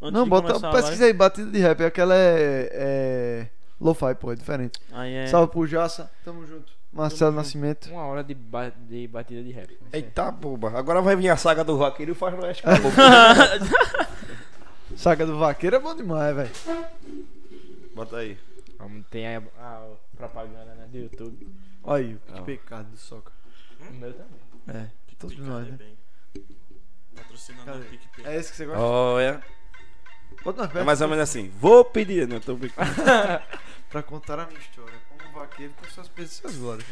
Antes 0.00 0.14
Não, 0.14 0.26
bota. 0.26 0.58
Pesquisa 0.72 1.04
aí, 1.04 1.12
batida 1.12 1.50
de 1.50 1.58
rap. 1.58 1.84
Aquela 1.84 2.14
é. 2.14 2.70
é 2.72 3.46
Lo-fi, 3.78 4.14
pô, 4.14 4.32
é 4.32 4.34
diferente. 4.36 4.78
Aí 4.92 5.12
é. 5.14 5.26
Salve 5.26 5.52
pro 5.52 5.66
Jaça, 5.66 6.10
tamo 6.24 6.46
junto. 6.46 6.72
Marcelo 6.92 7.30
junto. 7.30 7.36
Nascimento. 7.36 7.90
Uma 7.90 8.04
hora 8.06 8.24
de, 8.24 8.34
ba- 8.34 8.72
de 8.88 9.06
batida 9.08 9.42
de 9.42 9.52
rap. 9.52 9.78
Eita 9.92 10.30
boba, 10.30 10.70
agora 10.78 11.00
vai 11.00 11.16
vir 11.16 11.28
a 11.28 11.36
saga 11.36 11.62
do 11.64 11.76
vaqueiro 11.78 12.12
e 12.12 12.14
faz 12.14 12.34
no 12.34 12.42
Oeste 12.44 12.62
Saga 14.96 15.24
do 15.26 15.38
Vaqueiro 15.38 15.76
é 15.76 15.78
bom 15.78 15.94
demais, 15.94 16.34
velho. 16.36 16.50
Bota 17.94 18.18
aí. 18.18 18.38
Tem 19.10 19.36
a, 19.36 19.42
a 19.58 19.86
propaganda 20.16 20.74
né, 20.74 20.86
do 20.90 20.98
YouTube. 20.98 21.48
Olha 21.82 22.04
aí, 22.06 22.18
que 22.26 22.32
Não. 22.32 22.44
pecado 22.44 22.90
do 22.90 22.96
soca. 22.96 23.32
O 23.80 23.92
meu 23.94 24.12
também. 24.12 24.40
É, 24.68 24.90
todos 25.18 25.38
nós, 25.38 25.66
né? 25.68 25.78
Patrocinando 27.14 27.64
Cadê? 27.64 27.84
PicPay. 27.84 28.26
É 28.26 28.36
esse 28.36 28.50
que 28.50 28.56
você 28.56 28.66
gosta? 28.66 28.80
Olha. 28.82 29.42
Bota 30.44 30.62
mais 30.64 30.76
É 30.76 30.84
mais 30.84 31.00
ou 31.00 31.08
menos 31.08 31.22
assim, 31.22 31.48
vou 31.58 31.84
pedir, 31.84 32.26
né? 32.28 32.40
Tô 32.40 32.54
brincando. 32.54 32.90
Pra 33.90 34.02
contar 34.02 34.38
a 34.38 34.46
minha 34.46 34.60
história. 34.60 34.99
Vaqueiro 35.40 35.72
com 35.80 35.88
suas. 35.88 36.10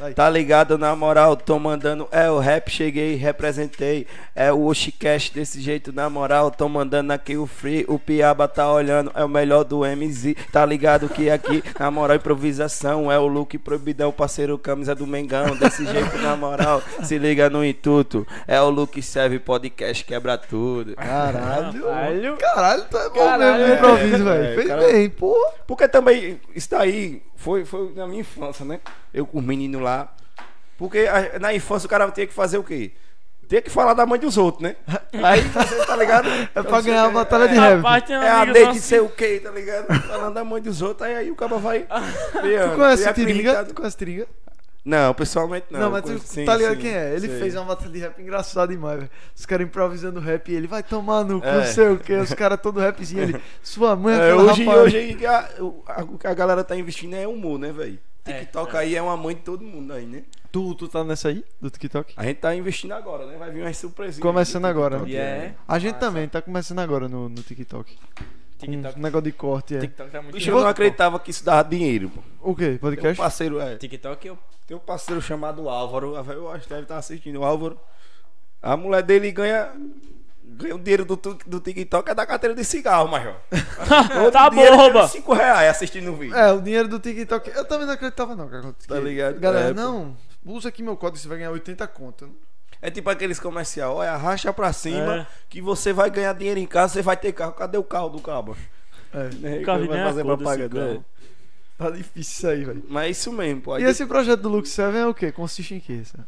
Aí. 0.01 0.15
Tá 0.15 0.31
ligado, 0.31 0.79
na 0.79 0.97
moral, 0.97 1.37
tô 1.37 1.59
mandando. 1.59 2.09
É 2.11 2.31
o 2.31 2.39
rap, 2.39 2.71
cheguei, 2.71 3.15
representei. 3.15 4.07
É 4.35 4.51
o 4.51 4.65
Oshicast 4.65 5.35
desse 5.35 5.61
jeito, 5.61 5.93
na 5.93 6.09
moral, 6.09 6.51
tô 6.51 6.67
mandando 6.67 7.13
aqui 7.13 7.37
o 7.37 7.47
free. 7.47 7.85
O 7.87 7.99
Piaba 7.99 8.49
tá 8.49 8.73
olhando, 8.73 9.13
é 9.15 9.23
o 9.23 9.29
melhor 9.29 9.65
do 9.65 9.81
MZ. 9.85 10.35
Tá 10.51 10.65
ligado 10.65 11.11
que 11.11 11.29
aqui, 11.29 11.63
na 11.79 11.91
moral, 11.91 12.17
improvisação. 12.17 13.13
É 13.13 13.19
o 13.19 13.27
look 13.27 13.59
proibidão, 13.59 14.11
parceiro, 14.11 14.57
camisa 14.59 14.95
do 14.95 15.07
Mengão. 15.07 15.55
Desse 15.57 15.85
jeito, 15.85 16.17
na 16.19 16.35
moral, 16.35 16.83
se 17.03 17.19
liga 17.19 17.51
no 17.51 17.63
intuito. 17.63 18.27
É 18.47 18.59
o 18.63 18.71
look 18.71 19.01
serve 19.03 19.39
podcast, 19.39 20.03
quebra 20.07 20.39
tudo. 20.39 20.95
Caralho. 20.97 21.83
Caralho. 21.83 22.37
Caralho, 22.39 22.85
tá 22.85 23.11
bom 23.11 23.21
Caralho, 23.27 23.59
mesmo 23.59 23.73
o 23.73 23.77
improviso, 23.77 24.29
é, 24.29 24.39
velho. 24.39 24.45
é, 24.45 24.55
Fez 24.55 24.69
cara- 24.69 24.87
bem, 24.87 25.11
porra. 25.11 25.53
Porque 25.67 25.87
também, 25.87 26.41
isso 26.55 26.71
daí 26.71 27.21
foi, 27.39 27.65
foi 27.65 27.93
na 27.95 28.07
minha 28.07 28.21
infância, 28.21 28.65
né? 28.65 28.81
Eu 29.15 29.25
com 29.25 29.39
os 29.39 29.45
meninos 29.45 29.81
lá. 29.81 30.13
Porque 30.77 30.99
a- 30.99 31.39
na 31.39 31.55
infância 31.55 31.87
o 31.87 31.91
cara 31.91 32.11
tinha 32.11 32.27
que 32.27 32.35
fazer 32.35 32.59
o 32.59 32.65
quê? 32.65 32.93
Tinha 33.49 33.63
que 33.63 33.71
falar 33.71 33.95
da 33.95 34.05
mãe 34.05 34.19
dos 34.21 34.37
outros, 34.37 34.63
né? 34.63 34.77
Aí 35.25 35.41
você 35.41 35.87
tá 35.87 35.97
ligado? 35.97 36.29
É 36.29 36.63
pra 36.63 36.81
ganhar 36.83 37.05
a 37.05 37.11
batalha 37.11 37.49
de 37.49 37.57
é, 37.57 37.61
rap. 37.61 37.83
É 38.13 38.29
a 38.31 38.43
lei 38.43 38.67
de 38.73 38.81
sei 38.81 39.01
o 39.01 39.09
quê, 39.09 39.41
tá 39.43 39.51
ligado? 39.51 39.87
Falando 40.03 40.35
da 40.35 40.45
mãe 40.45 40.61
dos 40.61 40.83
outros, 40.83 41.09
aí, 41.09 41.15
aí 41.17 41.31
o 41.31 41.37
cara 41.37 41.57
vai. 41.57 41.87
Tu 42.69 42.77
conhece 42.77 43.09
o 43.09 43.15
Tiringa? 43.15 43.65
Tu 43.65 43.75
conhece 43.75 43.97
Tiringa? 43.97 44.27
Não, 44.85 45.13
pessoalmente 45.13 45.67
não. 45.71 45.81
Não, 45.81 45.91
mas 45.91 46.03
tu 46.03 46.19
sim, 46.21 46.45
tá 46.47 46.57
ligado 46.57 46.77
sim, 46.77 46.81
quem 46.83 46.93
é? 46.95 47.15
Ele 47.15 47.29
sei. 47.29 47.39
fez 47.41 47.55
uma 47.57 47.65
batalha 47.65 47.91
de 47.91 47.99
rap 47.99 48.23
engraçada 48.23 48.73
demais, 48.73 48.99
velho. 49.01 49.11
Os 49.37 49.45
caras 49.45 49.67
improvisando 49.67 50.19
rap 50.21 50.51
e 50.51 50.55
ele 50.55 50.67
vai 50.67 50.83
tomar 50.83 51.25
no 51.25 51.41
cu, 51.41 51.47
É. 51.47 51.57
não 51.59 51.65
sei 51.67 51.89
o 51.89 51.99
que. 51.99 52.13
Os 52.15 52.33
caras 52.33 52.59
todo 52.61 52.81
rapzinho 52.81 53.23
ele. 53.23 53.41
Sua 53.63 53.95
mãe 53.95 54.15
é 54.19 54.31
É, 54.31 54.35
hoje, 54.35 54.65
rapaz. 54.65 54.83
hoje 54.87 55.27
a, 55.27 55.63
o- 55.63 55.83
a- 55.87 56.03
o 56.05 56.19
que 56.19 56.27
a 56.27 56.33
galera 56.33 56.65
tá 56.65 56.75
investindo 56.77 57.15
é 57.15 57.27
humor, 57.29 57.59
né, 57.59 57.71
velho? 57.73 57.99
É, 58.25 58.41
TikTok 58.41 58.77
aí 58.77 58.95
é 58.95 59.03
uma 59.03 59.17
mãe 59.17 59.35
de 59.35 59.43
todo 59.43 59.63
mundo 59.65 59.93
aí, 59.93 60.07
né? 60.07 60.23
Tu, 60.53 60.75
tu 60.75 60.89
tá 60.89 61.03
nessa 61.05 61.29
aí, 61.29 61.45
do 61.61 61.69
TikTok? 61.71 62.15
A 62.17 62.25
gente 62.25 62.37
tá 62.39 62.55
investindo 62.55 62.93
agora, 62.93 63.27
né? 63.27 63.37
Vai 63.39 63.51
vir 63.51 63.63
umas 63.63 63.77
surpresinhas. 63.77 64.21
Começando 64.23 64.63
do 64.63 64.69
agora, 64.69 64.97
TikTok, 64.99 65.13
E 65.15 65.17
é. 65.19 65.55
A 65.67 65.79
gente 65.79 65.95
Massa. 65.95 66.07
também 66.07 66.29
tá 66.29 66.41
começando 66.41 66.79
agora 66.79 67.09
no, 67.09 67.29
no 67.29 67.43
TikTok. 67.43 67.99
TikTok. 68.59 68.99
Um 68.99 69.03
negócio 69.03 69.25
de 69.25 69.33
corte, 69.33 69.77
é. 69.77 69.79
TikTok 69.81 70.11
tá 70.11 70.23
muito 70.23 70.35
Bicho, 70.35 70.51
eu 70.51 70.61
não 70.61 70.67
acreditava 70.69 71.19
que 71.19 71.31
isso 71.31 71.45
dava 71.45 71.69
dinheiro, 71.69 72.11
pô. 72.11 72.51
O 72.51 72.55
quê? 72.55 72.65
Tem 72.67 72.75
um 72.75 72.79
Podcast? 72.79 73.17
parceiro, 73.17 73.61
é. 73.61 73.77
TikTok 73.77 74.27
eu. 74.27 74.39
Tem 74.67 74.77
um 74.77 74.81
parceiro 74.81 75.23
chamado 75.23 75.69
Álvaro. 75.69 76.15
Eu 76.31 76.51
acho 76.53 76.65
que 76.65 76.69
deve 76.69 76.83
estar 76.83 76.99
assistindo. 76.99 77.41
O 77.41 77.45
Álvaro. 77.45 77.81
A 78.61 78.77
mulher 78.77 79.03
dele 79.03 79.31
ganha 79.33 79.73
ganha 80.59 80.75
o 80.75 80.79
dinheiro 80.79 81.05
do, 81.05 81.17
do 81.17 81.61
TikTok 81.61 82.11
é 82.11 82.15
da 82.15 82.27
carteira 82.27 82.55
de 82.55 82.65
cigarro, 82.65 83.09
major. 83.09 83.37
Tá 84.33 84.51
bom, 84.51 84.61
é 84.61 84.71
de 84.71 84.77
Roba. 84.77 85.09
5 85.09 85.33
reais 85.33 85.71
assistindo 85.71 86.13
o 86.13 86.17
vídeo. 86.17 86.37
É, 86.37 86.53
o 86.53 86.61
dinheiro 86.61 86.89
do 86.89 86.99
TikTok. 86.99 87.51
Eu 87.55 87.65
também 87.65 87.87
não 87.87 87.95
acreditava, 87.95 88.35
não. 88.35 88.49
Que, 88.49 88.87
Tá 88.89 88.99
ligado? 88.99 89.39
Galera, 89.39 89.71
É, 89.71 89.75
não. 89.75 90.17
Usa 90.45 90.69
aqui 90.71 90.83
meu 90.83 90.97
código, 90.97 91.19
você 91.19 91.29
vai 91.29 91.39
ganhar 91.39 91.51
80 91.51 91.87
conto. 91.89 92.31
É 92.81 92.91
tipo 92.91 93.11
aqueles 93.11 93.41
comercial, 93.41 93.97
olha, 93.97 94.13
arracha 94.13 94.53
pra 94.53 94.73
cima 94.73 95.21
É. 95.21 95.27
que 95.49 95.61
você 95.61 95.93
vai 95.93 96.11
ganhar 96.11 96.33
dinheiro 96.33 96.61
em 96.61 96.67
casa, 96.67 96.95
você 96.95 97.03
vai 97.03 97.17
ter 97.17 97.33
carro. 97.33 97.53
Cadê 97.53 97.77
o 97.79 97.83
carro 97.85 98.09
do 98.09 98.21
cabo? 98.21 98.57
É. 99.13 99.29
Né? 99.41 99.61
carro 99.63 99.87
Vai 99.87 100.05
fazer 100.05 100.25
propaganda, 100.25 100.69
carro. 100.69 101.05
é. 101.05 101.19
Tá 101.79 101.91
difícil 101.91 102.21
isso 102.21 102.47
aí, 102.49 102.65
velho. 102.65 102.85
Mas 102.89 103.05
é 103.07 103.11
isso 103.11 103.33
mesmo, 103.33 103.61
pô. 103.63 103.73
Aí 103.75 103.83
E 103.83 103.87
esse 103.87 104.05
projeto 104.07 104.41
do 104.41 104.49
Lux 104.49 104.69
7 104.69 104.97
é 104.97 105.07
o 105.07 105.15
quê? 105.15 105.31
Consiste 105.33 105.75
em 105.75 105.81
quê? 105.81 106.03
sabe? 106.05 106.25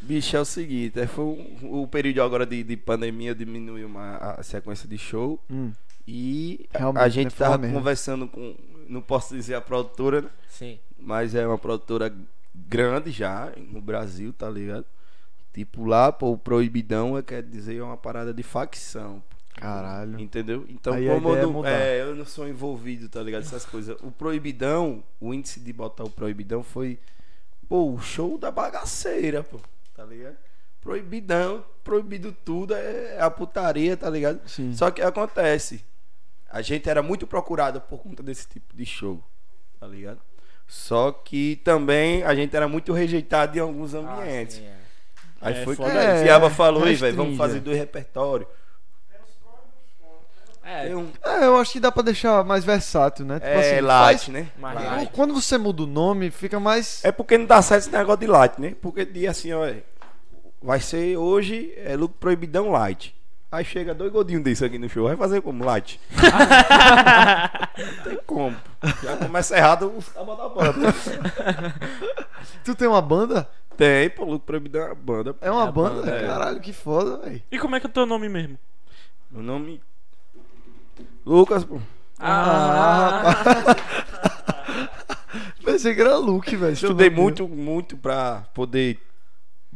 Bicho, 0.00 0.36
é 0.36 0.40
o 0.40 0.44
seguinte, 0.44 1.00
é, 1.00 1.06
foi 1.06 1.24
o, 1.24 1.82
o 1.82 1.88
período 1.88 2.22
agora 2.22 2.46
de, 2.46 2.62
de 2.62 2.76
pandemia 2.76 3.34
diminuiu 3.34 3.86
uma, 3.88 4.16
a 4.16 4.42
sequência 4.42 4.88
de 4.88 4.96
show 4.96 5.40
Hum. 5.50 5.72
e 6.06 6.66
a- 6.72 6.78
Realmente, 6.78 7.00
a 7.02 7.04
né, 7.06 7.10
gente 7.10 7.34
tava 7.34 7.58
mesmo. 7.58 7.76
conversando 7.78 8.28
com, 8.28 8.54
não 8.88 9.00
posso 9.00 9.34
dizer 9.34 9.54
a 9.56 9.60
produtora, 9.60 10.20
né? 10.22 10.28
Sim. 10.48 10.78
mas 11.00 11.34
é 11.34 11.44
uma 11.46 11.58
produtora 11.58 12.14
grande 12.54 13.10
já 13.10 13.50
no 13.56 13.80
Brasil, 13.80 14.32
tá 14.32 14.48
ligado? 14.48 14.84
Tipo 15.56 15.86
lá, 15.86 16.12
pô, 16.12 16.32
o 16.32 16.36
Proibidão 16.38 17.16
é, 17.16 17.22
quer 17.22 17.42
dizer 17.42 17.78
é 17.78 17.82
uma 17.82 17.96
parada 17.96 18.34
de 18.34 18.42
facção, 18.42 19.22
Caralho. 19.54 20.20
entendeu? 20.20 20.66
Então 20.68 20.92
Aí 20.92 21.08
como 21.08 21.30
ideia 21.30 21.40
é 21.40 21.44
eu, 21.44 21.50
não, 21.50 21.66
é, 21.66 22.00
eu 22.02 22.14
não 22.14 22.26
sou 22.26 22.46
envolvido, 22.46 23.08
tá 23.08 23.22
ligado? 23.22 23.40
Essas 23.40 23.64
coisas. 23.64 23.96
O 24.02 24.10
Proibidão, 24.10 25.02
o 25.18 25.32
índice 25.32 25.58
de 25.58 25.72
botar 25.72 26.04
o 26.04 26.10
Proibidão 26.10 26.62
foi, 26.62 26.98
pô, 27.66 27.90
o 27.90 27.98
show 27.98 28.36
da 28.36 28.50
bagaceira, 28.50 29.42
pô, 29.42 29.58
tá 29.94 30.04
ligado? 30.04 30.36
Proibidão, 30.78 31.64
proibido 31.82 32.36
tudo, 32.44 32.74
é 32.74 33.18
a 33.18 33.30
putaria, 33.30 33.96
tá 33.96 34.10
ligado? 34.10 34.46
Sim. 34.46 34.74
Só 34.74 34.90
que 34.90 35.00
acontece, 35.00 35.82
a 36.50 36.60
gente 36.60 36.86
era 36.86 37.02
muito 37.02 37.26
procurado 37.26 37.80
por 37.80 38.02
conta 38.02 38.22
desse 38.22 38.46
tipo 38.46 38.76
de 38.76 38.84
show, 38.84 39.24
tá 39.80 39.86
ligado? 39.86 40.20
Só 40.66 41.12
que 41.12 41.56
também 41.64 42.22
a 42.24 42.34
gente 42.34 42.54
era 42.54 42.68
muito 42.68 42.92
rejeitado 42.92 43.56
em 43.56 43.60
alguns 43.62 43.94
ambientes. 43.94 44.58
Ah, 44.58 44.60
sim, 44.60 44.66
é. 44.66 44.85
Aí 45.40 45.54
É, 45.60 45.64
foi 45.64 45.76
foda 45.76 45.90
quando 45.90 46.02
isso. 46.02 46.10
a 46.12 46.18
Ciaba 46.22 46.50
falou, 46.50 46.86
É, 46.86 46.90
"Ei, 46.90 46.94
velho, 46.96 47.16
vamos 47.16 47.36
fazer 47.36 47.60
dois 47.60 47.76
repertórios. 47.76 48.48
É, 50.64 50.94
um, 50.96 51.08
É, 51.22 51.44
eu 51.46 51.56
acho 51.58 51.72
que 51.74 51.80
dá 51.80 51.92
pra 51.92 52.02
deixar 52.02 52.42
mais 52.44 52.64
versátil, 52.64 53.24
né? 53.24 53.36
Tipo 53.38 53.46
é 53.46 53.72
assim, 53.74 53.80
light, 53.82 54.18
faz- 54.18 54.28
né? 54.28 54.48
light. 54.60 55.12
Quando 55.12 55.32
você 55.32 55.56
muda 55.56 55.84
o 55.84 55.86
nome, 55.86 56.28
fica 56.32 56.58
mais. 56.58 57.04
É 57.04 57.12
porque 57.12 57.38
não 57.38 57.46
dá 57.46 57.62
certo 57.62 57.82
esse 57.82 57.92
negócio 57.92 58.18
de 58.20 58.26
light, 58.26 58.60
né? 58.60 58.74
Porque 58.82 59.04
dia 59.04 59.30
assim, 59.30 59.52
ó, 59.52 59.64
é, 59.64 59.76
vai 60.60 60.80
ser 60.80 61.16
hoje 61.16 61.72
é 61.76 61.94
lucro 61.96 62.16
proibidão 62.18 62.72
light. 62.72 63.14
Aí 63.52 63.64
chega 63.64 63.94
dois 63.94 64.10
godinhos 64.12 64.42
desse 64.42 64.64
aqui 64.64 64.76
no 64.76 64.88
show, 64.88 65.06
vai 65.06 65.16
fazer 65.16 65.40
como 65.40 65.64
light? 65.64 66.00
não 67.78 68.04
tem 68.04 68.18
como. 68.26 68.56
Já 69.04 69.16
começa 69.18 69.56
errado 69.56 69.92
os 69.96 70.08
cabos 70.08 70.36
da 70.36 70.48
banda. 70.48 70.94
Tu 72.64 72.74
tem 72.74 72.88
uma 72.88 73.00
banda? 73.00 73.48
Tem, 73.76 74.08
pô, 74.10 74.24
lucro 74.24 74.40
proibidão 74.46 74.82
é 74.82 74.86
uma 74.86 74.94
banda. 74.94 75.36
É 75.40 75.50
uma 75.50 75.68
É, 75.68 75.72
banda? 75.72 75.94
banda, 76.02 76.10
é. 76.10 76.26
Caralho, 76.26 76.60
que 76.60 76.72
foda, 76.72 77.18
velho. 77.18 77.42
E 77.50 77.58
como 77.58 77.76
é 77.76 77.80
que 77.80 77.86
é 77.86 77.90
o 77.90 77.92
teu 77.92 78.06
nome 78.06 78.28
mesmo? 78.28 78.58
Meu 79.30 79.42
nome. 79.42 79.80
Lucas, 81.24 81.64
pô. 81.64 81.78
Ah, 82.18 83.34
Pensei 85.64 85.94
que 85.94 86.00
era 86.00 86.16
Luke, 86.16 86.54
velho. 86.56 86.72
Estudei 86.72 87.10
muito, 87.10 87.48
muito 87.48 87.96
pra 87.96 88.44
poder 88.54 88.98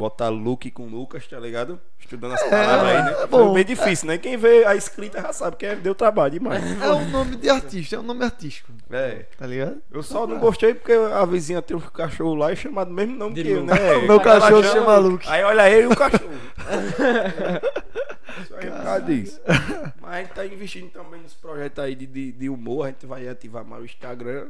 botar 0.01 0.31
Luke 0.31 0.71
com 0.71 0.87
Lucas, 0.87 1.27
tá 1.27 1.39
ligado? 1.39 1.79
Estudando 1.99 2.33
as 2.33 2.43
palavras 2.43 2.89
aí, 2.89 3.03
né? 3.05 3.11
é 3.23 3.27
Foi 3.29 3.45
bom. 3.45 3.53
bem 3.53 3.65
difícil, 3.65 4.09
né? 4.09 4.17
Quem 4.17 4.37
vê 4.37 4.65
a 4.65 4.75
escrita 4.75 5.21
já 5.21 5.33
sabe 5.33 5.57
que 5.57 5.67
é- 5.67 5.77
deu 5.77 5.95
trabalho 5.95 6.33
demais. 6.33 6.65
É 6.83 6.93
um 6.93 7.09
nome 7.11 7.37
de 7.37 7.51
artista, 7.51 7.97
é 7.97 7.99
um 7.99 8.03
nome 8.03 8.25
artístico, 8.25 8.73
É. 8.91 9.27
tá 9.37 9.47
ligado? 9.47 9.77
Eu 9.93 10.03
só 10.03 10.27
não 10.27 10.39
gostei 10.39 10.73
porque 10.75 10.93
a 10.93 11.25
vizinha 11.27 11.61
tem 11.61 11.77
um 11.77 11.81
cachorro 11.81 12.35
lá 12.35 12.51
e 12.51 12.57
chamado 12.57 12.89
do 12.89 12.95
mesmo 12.95 13.15
nome 13.15 13.35
De 13.35 13.43
que 13.43 13.51
eu, 13.51 13.61
Luke. 13.61 13.73
né? 13.73 13.77
O 13.97 14.03
meu 14.03 14.13
Ela 14.13 14.23
cachorro 14.25 14.63
se 14.65 14.73
chama 14.73 14.97
Luke. 14.97 15.29
Aí 15.29 15.45
olha 15.45 15.71
ele 15.71 15.83
e 15.83 15.87
o 15.93 15.97
cachorro. 15.97 16.31
Isso 18.43 18.55
aí 18.57 18.67
é 18.67 18.71
por 18.71 18.83
causa 18.85 19.03
disso. 19.03 19.41
Mas 20.01 20.13
a 20.15 20.19
gente 20.21 20.31
tá 20.33 20.47
investindo 20.47 20.91
também 20.91 21.21
nos 21.21 21.35
projetos 21.35 21.83
aí 21.85 21.95
de, 21.95 22.07
de, 22.07 22.33
de 22.33 22.49
humor. 22.49 22.87
A 22.87 22.89
gente 22.89 23.07
vai 23.07 23.29
ativar 23.29 23.65
mais 23.65 23.83
o 23.83 23.85
Instagram 23.85 24.47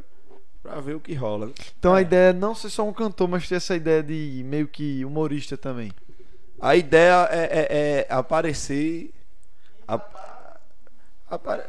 pra 0.62 0.80
ver 0.80 0.94
o 0.96 1.00
que 1.00 1.14
rola. 1.14 1.46
né? 1.46 1.52
Então 1.78 1.94
a 1.94 2.00
ideia 2.02 2.30
é 2.30 2.32
não 2.32 2.54
ser 2.54 2.70
só 2.70 2.86
um 2.86 2.92
cantor, 2.92 3.28
mas 3.28 3.48
ter 3.48 3.56
essa 3.56 3.74
ideia 3.74 4.02
de 4.02 4.42
meio 4.44 4.68
que 4.68 5.04
humorista 5.04 5.56
também. 5.56 5.90
A 6.60 6.76
ideia 6.76 7.26
é, 7.30 7.44
é- 7.44 8.06
é 8.10 8.14
aparecer. 8.14 9.12
a- 9.88 10.00
apare- 11.30 11.64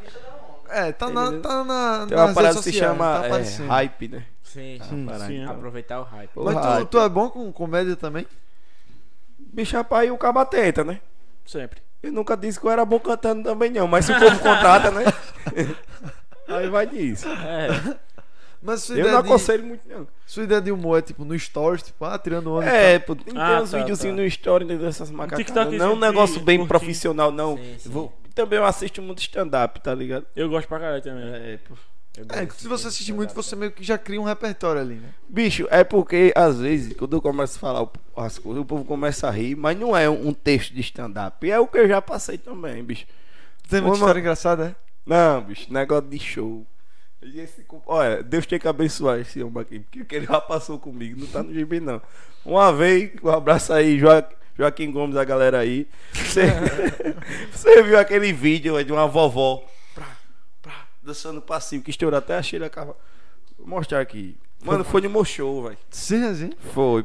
É, 0.68 0.92
tá 0.92 1.08
na. 1.10 1.32
Tá 1.40 1.64
na 1.64 2.06
Tem 2.08 2.16
uma 2.16 2.32
parada 2.32 2.54
que 2.56 2.62
se 2.62 2.72
chama 2.72 3.20
tá 3.28 3.38
é, 3.38 3.42
hype, 3.66 4.08
né? 4.08 4.24
Sim, 4.42 4.78
Sim, 4.88 5.06
Parada. 5.06 5.26
sim, 5.26 5.40
é. 5.42 5.44
Aproveitar 5.46 6.00
o 6.00 6.04
hype. 6.04 6.30
Mas 6.36 6.54
tu, 6.54 6.60
hype. 6.62 6.88
tu 6.88 7.00
é 7.00 7.08
bom 7.08 7.28
com 7.30 7.50
comédia 7.52 7.96
também? 7.96 8.26
Bicho, 9.38 9.76
rapaz, 9.76 10.10
o 10.10 10.16
caba 10.18 10.44
tenta, 10.46 10.84
né? 10.84 11.00
Sempre. 11.46 11.80
Eu 12.02 12.12
nunca 12.12 12.36
disse 12.36 12.58
que 12.60 12.66
eu 12.66 12.70
era 12.70 12.84
bom 12.84 12.98
cantando 12.98 13.42
também, 13.42 13.70
não. 13.70 13.86
Mas 13.86 14.04
se 14.06 14.12
o 14.12 14.18
povo 14.18 14.38
contrata, 14.40 14.90
né? 14.90 15.04
Aí 16.48 16.68
vai 16.68 16.86
disso. 16.86 17.26
É. 17.28 17.68
Mas 18.62 18.82
sua 18.84 18.96
Eu 18.96 19.04
não 19.10 19.20
de, 19.22 19.26
aconselho 19.28 19.64
muito, 19.64 19.88
não. 19.88 20.06
sua 20.24 20.44
ideia 20.44 20.60
de 20.60 20.70
humor 20.70 20.98
é 20.98 21.02
tipo 21.02 21.24
no 21.24 21.36
stories, 21.38 21.82
tipo, 21.82 22.04
ah, 22.04 22.16
tirando 22.18 22.52
onda. 22.52 22.66
É, 22.66 22.98
pô, 22.98 23.16
tem, 23.16 23.34
tem 23.34 23.42
Ah, 23.42 23.60
uns 23.60 23.70
tá, 23.72 23.78
videozinhos 23.78 24.16
tá. 24.16 24.22
no 24.22 24.26
story 24.28 24.64
entendeu? 24.64 24.86
dessas 24.86 25.10
macacadas. 25.10 25.74
Não 25.78 25.86
é 25.86 25.94
um 25.94 25.98
negócio 25.98 26.40
bem 26.40 26.58
curtinho. 26.58 26.68
profissional, 26.68 27.32
não. 27.32 27.56
Sim, 27.56 27.74
sim. 27.78 27.88
Vou- 27.90 28.12
também 28.34 28.58
eu 28.58 28.64
assisto 28.64 29.02
muito 29.02 29.20
stand-up, 29.20 29.80
tá 29.80 29.94
ligado? 29.94 30.24
Eu 30.36 30.48
gosto 30.48 30.66
pra 30.68 30.78
caralho 30.78 31.02
também. 31.02 31.24
É, 31.34 31.58
pô. 31.68 31.74
É, 32.30 32.46
se 32.50 32.62
de 32.62 32.68
você 32.68 32.88
assistir 32.88 33.12
muito, 33.12 33.34
você 33.34 33.56
meio 33.56 33.72
que 33.72 33.82
já 33.82 33.96
cria 33.96 34.20
um 34.20 34.24
repertório 34.24 34.80
ali, 34.82 34.94
né? 34.96 35.08
Bicho, 35.28 35.66
é 35.70 35.82
porque 35.82 36.30
às 36.36 36.60
vezes, 36.60 36.94
quando 36.94 37.16
eu 37.16 37.22
começo 37.22 37.56
a 37.56 37.60
falar 37.60 37.88
as 38.16 38.38
coisas, 38.38 38.62
o 38.62 38.66
povo 38.66 38.84
começa 38.84 39.26
a 39.28 39.30
rir, 39.30 39.56
mas 39.56 39.78
não 39.78 39.96
é 39.96 40.08
um 40.10 40.32
texto 40.34 40.72
de 40.74 40.80
stand-up. 40.82 41.50
É 41.50 41.58
o 41.58 41.66
que 41.66 41.78
eu 41.78 41.88
já 41.88 42.00
passei 42.02 42.36
também, 42.38 42.82
bicho. 42.84 43.06
Tem 43.68 43.80
muita 43.80 43.94
Ô, 43.94 43.98
história 43.98 44.20
engraçada, 44.20 44.66
é? 44.66 44.74
Não, 45.06 45.40
bicho, 45.42 45.72
negócio 45.72 46.08
de 46.08 46.18
show. 46.18 46.66
Esse, 47.22 47.64
olha, 47.86 48.22
Deus 48.22 48.46
tem 48.46 48.58
que 48.58 48.66
abençoar 48.68 49.18
esse 49.20 49.42
homem 49.42 49.62
aqui, 49.62 49.78
porque 49.80 50.16
ele 50.16 50.26
já 50.26 50.40
passou 50.40 50.78
comigo 50.78 51.20
não 51.20 51.26
tá 51.28 51.42
no 51.42 51.52
gibi, 51.54 51.78
não. 51.80 52.00
Uma 52.44 52.72
vez, 52.72 53.12
um 53.22 53.28
abraço 53.28 53.72
aí, 53.72 53.98
Joa- 53.98 54.28
Joaquim 54.58 54.90
Gomes, 54.90 55.16
a 55.16 55.24
galera 55.24 55.60
aí. 55.60 55.86
Você, 56.12 56.42
você 57.52 57.82
viu 57.82 57.98
aquele 57.98 58.32
vídeo 58.32 58.76
é, 58.78 58.82
de 58.84 58.92
uma 58.92 59.06
vovó 59.06 59.64
prá, 59.94 60.08
prá, 60.60 60.86
dançando 61.02 61.40
passivo, 61.40 61.84
que 61.84 61.90
estourou 61.90 62.18
até 62.18 62.36
a 62.36 62.42
Sheila 62.42 62.68
Carvalho. 62.68 62.96
Vou 63.56 63.68
mostrar 63.68 64.00
aqui. 64.00 64.36
Mano, 64.64 64.84
foi 64.84 65.00
meu 65.08 65.24
show, 65.24 65.62
velho. 65.64 65.78
Sim, 65.90 66.24
assim. 66.24 66.50
Foi. 66.74 67.04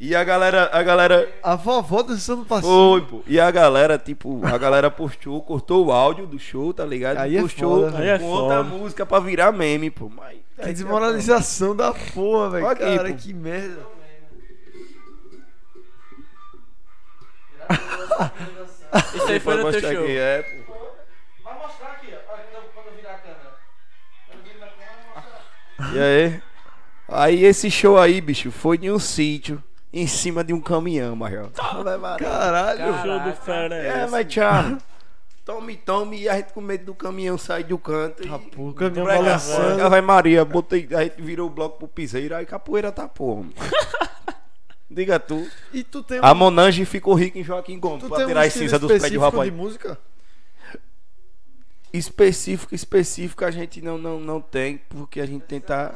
E 0.00 0.14
a 0.14 0.22
galera, 0.22 0.70
a 0.72 0.80
galera. 0.80 1.28
A 1.42 1.56
vovó 1.56 2.02
dançando 2.02 2.44
passinho. 2.44 2.72
Foi, 2.72 3.00
pô. 3.00 3.22
E 3.26 3.40
a 3.40 3.50
galera, 3.50 3.98
tipo, 3.98 4.40
a 4.46 4.56
galera 4.56 4.88
postou, 4.92 5.42
cortou 5.42 5.86
o 5.86 5.92
áudio 5.92 6.24
do 6.24 6.38
show, 6.38 6.72
tá 6.72 6.84
ligado? 6.86 7.16
Aí 7.16 7.36
é 7.36 7.40
postou 7.40 7.80
foda, 7.80 7.90
com 7.90 7.98
Aí 7.98 8.08
é 8.08 8.12
outra 8.12 8.22
foda. 8.22 8.62
música 8.62 9.04
pra 9.04 9.18
virar 9.18 9.50
meme, 9.50 9.90
pô. 9.90 10.08
Mas, 10.08 10.38
Que 10.62 10.72
desmoralização 10.72 11.74
da 11.74 11.92
porra, 11.92 12.50
velho. 12.50 12.76
Cara, 12.76 13.08
pô. 13.08 13.16
que 13.16 13.34
merda. 13.34 13.80
Isso 19.14 19.26
aí 19.26 19.40
foi 19.40 19.56
no 19.56 19.70
teu 19.72 19.80
show. 19.80 19.90
Aqui, 19.90 20.16
é, 20.16 20.42
pô. 20.42 20.74
Vai 21.42 21.58
mostrar 21.58 21.88
aqui, 21.88 22.06
ó. 22.12 22.32
Olha, 22.32 22.44
quando 22.72 22.86
eu, 22.86 22.94
virar 22.94 23.14
a 23.14 23.18
câmera. 23.18 23.56
E 25.92 25.98
aí? 25.98 26.42
Aí 27.08 27.44
esse 27.44 27.70
show 27.70 27.98
aí, 27.98 28.20
bicho, 28.20 28.50
foi 28.50 28.78
em 28.82 28.90
um 28.90 28.98
sítio, 28.98 29.62
em 29.92 30.06
cima 30.06 30.42
de 30.44 30.52
um 30.52 30.60
caminhão, 30.60 31.16
Major. 31.16 31.48
Caralho. 32.18 32.92
O 32.94 33.02
show 33.02 33.20
do 33.20 33.32
Fera 33.36 33.74
é, 33.74 33.86
É, 33.88 34.02
esse. 34.02 34.10
mas 34.10 34.26
tchau. 34.26 34.78
Tome, 35.44 35.76
tome, 35.76 36.20
e 36.20 36.28
a 36.28 36.36
gente 36.36 36.52
com 36.52 36.60
medo 36.60 36.84
do 36.84 36.94
caminhão 36.94 37.38
sair 37.38 37.64
do 37.64 37.78
canto. 37.78 38.22
e- 38.22 38.28
Ah, 38.28 38.38
porra, 38.38 38.70
o 38.70 38.74
caminhão 38.74 39.06
balançando. 39.06 39.82
Ave 39.82 40.00
Maria, 40.02 40.44
botei, 40.44 40.86
a 40.94 41.04
gente 41.04 41.22
virou 41.22 41.46
o 41.46 41.50
bloco 41.50 41.78
pro 41.78 41.88
piseiro, 41.88 42.34
aí 42.36 42.44
capoeira 42.44 42.92
tá 42.92 43.08
porra. 43.08 43.46
Diga 44.90 45.18
tu. 45.18 45.46
E 45.72 45.82
tu 45.82 46.02
tem 46.02 46.18
um, 46.20 46.24
A 46.24 46.34
Monange 46.34 46.84
ficou 46.84 47.14
rica 47.14 47.38
em 47.38 47.44
Joaquim 47.44 47.78
Gomes 47.78 48.02
tu 48.02 48.08
pra 48.08 48.16
tem 48.18 48.26
um 48.26 48.28
tirar 48.28 48.40
a 48.42 48.46
estilo 48.46 48.64
cinza 48.66 48.78
dos 48.78 48.88
pés 48.88 49.00
do 49.02 49.06
específico 49.06 49.24
rapaz. 49.36 49.50
de 49.50 49.56
música? 49.56 49.98
Específico, 51.92 52.74
específico 52.74 53.44
a 53.44 53.50
gente 53.50 53.80
não, 53.80 53.96
não, 53.96 54.20
não 54.20 54.40
tem, 54.42 54.76
porque 54.88 55.20
a 55.20 55.26
gente 55.26 55.42
tenta. 55.46 55.94